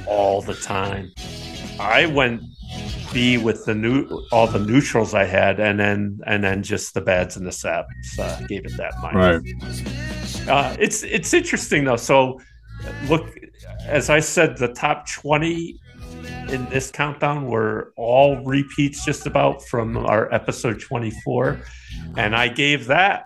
all 0.07 0.41
the 0.41 0.55
time. 0.55 1.11
I 1.79 2.05
went 2.05 2.43
B 3.13 3.37
with 3.37 3.65
the 3.65 3.75
new 3.75 4.07
all 4.31 4.47
the 4.47 4.59
neutrals 4.59 5.13
I 5.13 5.25
had, 5.25 5.59
and 5.59 5.79
then 5.79 6.19
and 6.25 6.43
then 6.43 6.63
just 6.63 6.93
the 6.93 7.01
bads 7.01 7.35
and 7.35 7.45
the 7.45 7.51
saps. 7.51 8.19
Uh, 8.19 8.41
gave 8.47 8.65
it 8.65 8.77
that 8.77 8.93
minus. 9.01 9.43
Right. 10.41 10.49
Uh, 10.49 10.75
it's 10.79 11.03
it's 11.03 11.33
interesting 11.33 11.83
though. 11.83 11.97
So 11.97 12.39
look, 13.09 13.27
as 13.85 14.09
I 14.09 14.19
said, 14.19 14.57
the 14.57 14.69
top 14.69 15.09
twenty 15.09 15.80
in 16.51 16.65
this 16.69 16.91
countdown 16.91 17.47
were 17.47 17.93
all 17.95 18.43
repeats, 18.45 19.03
just 19.05 19.25
about 19.25 19.61
from 19.67 19.97
our 19.97 20.31
episode 20.33 20.79
twenty 20.79 21.11
four, 21.23 21.59
and 22.17 22.35
I 22.35 22.47
gave 22.47 22.87
that 22.87 23.25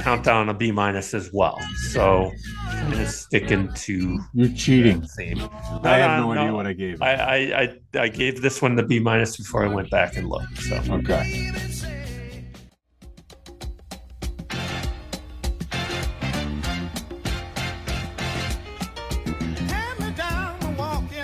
countdown 0.00 0.48
a 0.48 0.54
B 0.54 0.72
minus 0.72 1.14
as 1.14 1.30
well. 1.32 1.58
So 1.92 2.32
kind 2.70 2.94
of 2.94 3.08
sticking 3.08 3.72
to 3.74 4.18
You're 4.32 4.48
cheating. 4.48 5.02
theme. 5.16 5.38
I 5.82 5.98
have 5.98 6.22
uh, 6.22 6.24
no 6.24 6.32
idea 6.32 6.54
what 6.54 6.66
I 6.66 6.72
gave. 6.72 7.02
I, 7.02 7.12
I, 7.14 7.36
I, 7.62 7.78
I 8.00 8.08
gave 8.08 8.40
this 8.40 8.62
one 8.62 8.76
the 8.76 8.82
B 8.82 8.98
minus 8.98 9.36
before 9.36 9.64
I 9.64 9.68
went 9.68 9.90
back 9.90 10.16
and 10.16 10.28
looked. 10.28 10.56
So 10.58 10.76
Okay. 10.90 11.52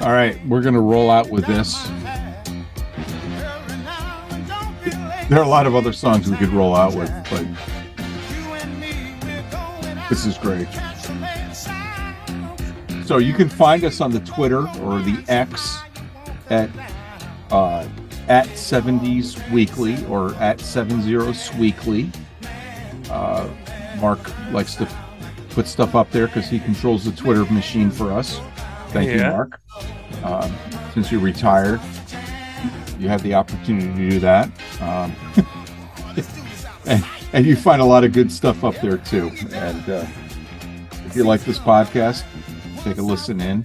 All 0.07 0.12
right, 0.12 0.39
we're 0.47 0.62
to 0.75 0.81
roll 0.81 1.10
out 1.10 1.31
with 1.31 1.44
this. 1.47 1.85
There 5.28 5.41
are 5.41 5.44
a 5.44 5.49
lot 5.49 5.67
of 5.67 5.75
other 5.75 5.93
songs 5.93 6.31
we 6.31 6.36
could 6.36 6.51
roll 6.51 6.76
out 6.76 6.94
with, 6.94 7.10
but 7.28 7.44
this 10.09 10.25
is 10.25 10.39
great. 10.39 10.68
So 13.05 13.18
you 13.18 13.35
can 13.35 13.49
find 13.49 13.83
us 13.83 14.01
on 14.01 14.12
the 14.12 14.20
Twitter 14.20 14.60
or 14.60 15.01
the 15.01 15.25
X 15.26 15.76
at 16.51 16.70
uh, 17.51 17.89
at 18.28 18.47
70s 18.51 19.51
Weekly 19.51 20.07
or 20.07 20.35
at 20.36 20.59
70s 20.59 21.59
Weekly. 21.59 22.12
Uh, 23.10 23.49
Mark 23.99 24.20
likes 24.52 24.76
to 24.76 24.89
put 25.51 25.67
stuff 25.67 25.97
up 25.97 26.12
there 26.12 26.28
because 26.28 26.49
he 26.49 26.60
controls 26.60 27.05
the 27.05 27.10
Twitter 27.10 27.44
machine 27.47 27.91
for 27.91 28.12
us. 28.12 28.41
Thank 28.97 29.10
you, 29.12 29.26
Mark. 29.26 29.60
Um, 30.25 30.52
since 30.94 31.12
you 31.12 31.18
retired, 31.18 31.81
you 32.99 33.08
have 33.08 33.23
the 33.23 33.34
opportunity 33.34 33.89
to 33.89 34.10
do 34.10 34.20
that. 34.20 34.49
Um, 34.81 35.15
and, 36.86 37.05
and 37.33 37.47
you 37.47 37.57
find 37.57 37.83
a 37.83 37.84
lot 37.84 38.05
of 38.05 38.12
good 38.12 38.33
stuff 38.33 38.65
up 38.65 38.75
there 38.81 38.97
too. 38.99 39.31
And 39.52 39.89
uh, 39.89 40.07
if 41.07 41.15
you 41.15 41.25
like 41.25 41.42
this 41.42 41.58
podcast, 41.58 42.25
take 42.83 42.99
a 42.99 43.02
listen 43.02 43.41
in 43.41 43.65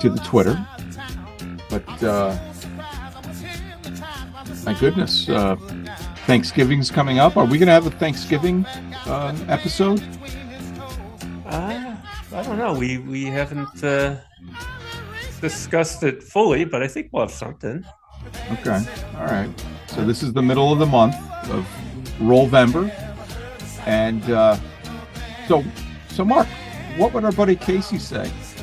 to 0.00 0.08
the 0.08 0.20
Twitter. 0.24 0.64
But 1.68 2.02
uh, 2.02 2.38
my 4.64 4.74
goodness, 4.78 5.28
uh, 5.28 5.56
Thanksgiving's 6.26 6.90
coming 6.90 7.18
up. 7.18 7.36
Are 7.36 7.44
we 7.44 7.58
going 7.58 7.66
to 7.66 7.72
have 7.72 7.86
a 7.86 7.90
Thanksgiving 7.90 8.64
uh, 9.06 9.36
episode? 9.48 10.02
Uh, 11.46 11.77
I 12.38 12.42
don't 12.44 12.56
know. 12.56 12.72
We 12.72 12.98
we 12.98 13.24
haven't 13.24 13.82
uh, 13.82 14.14
discussed 15.40 16.04
it 16.04 16.22
fully, 16.22 16.64
but 16.64 16.84
I 16.84 16.86
think 16.86 17.08
we'll 17.10 17.24
have 17.24 17.32
something. 17.32 17.84
Okay. 18.52 18.80
All 19.16 19.24
right. 19.24 19.50
So 19.88 20.04
this 20.04 20.22
is 20.22 20.32
the 20.32 20.42
middle 20.42 20.72
of 20.72 20.78
the 20.78 20.86
month 20.86 21.16
of 21.50 21.66
Rollvember. 22.20 22.92
And 23.86 24.22
uh, 24.30 24.56
so, 25.48 25.64
so 26.10 26.24
Mark, 26.24 26.46
what 26.96 27.12
would 27.12 27.24
our 27.24 27.32
buddy 27.32 27.56
Casey 27.56 27.98
say? 27.98 28.30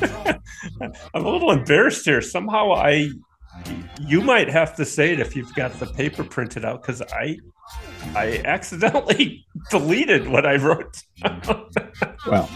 I'm 0.80 1.26
a 1.26 1.30
little 1.30 1.50
embarrassed 1.50 2.06
here. 2.06 2.22
Somehow 2.22 2.72
I 2.72 3.10
you 4.00 4.22
might 4.22 4.48
have 4.48 4.74
to 4.76 4.86
say 4.86 5.12
it 5.12 5.20
if 5.20 5.36
you've 5.36 5.54
got 5.54 5.74
the 5.74 5.86
paper 5.86 6.24
printed 6.24 6.64
out 6.64 6.80
because 6.80 7.02
I 7.02 7.36
I 8.14 8.40
accidentally 8.46 9.44
deleted 9.70 10.28
what 10.28 10.46
I 10.46 10.56
wrote. 10.56 11.02
Well, 12.26 12.48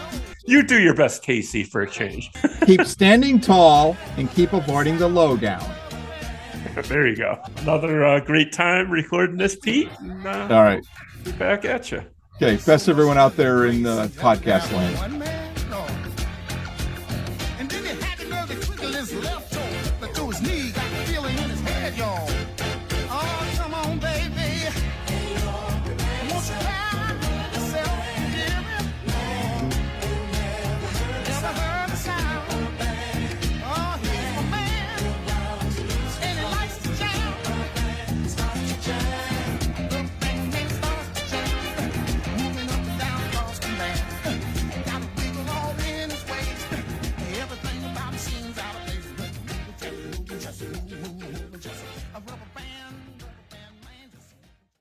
you 0.45 0.63
do 0.63 0.81
your 0.81 0.93
best, 0.93 1.23
Casey, 1.23 1.63
for 1.63 1.81
a 1.81 1.89
change. 1.89 2.31
keep 2.65 2.81
standing 2.85 3.39
tall 3.39 3.97
and 4.17 4.29
keep 4.31 4.53
avoiding 4.53 4.97
the 4.97 5.07
lowdown. 5.07 5.63
there 6.83 7.07
you 7.07 7.15
go. 7.15 7.41
Another 7.57 8.05
uh, 8.05 8.19
great 8.19 8.51
time 8.51 8.89
recording 8.89 9.37
this, 9.37 9.55
Pete. 9.55 9.89
And, 9.99 10.25
uh, 10.25 10.47
All 10.51 10.63
right. 10.63 10.83
be 11.23 11.31
back 11.33 11.65
at 11.65 11.91
you. 11.91 12.03
Okay. 12.35 12.57
Best 12.65 12.89
everyone 12.89 13.17
out 13.17 13.35
there 13.35 13.65
in 13.65 13.85
uh, 13.85 14.07
podcast 14.15 14.71
land. 14.73 15.50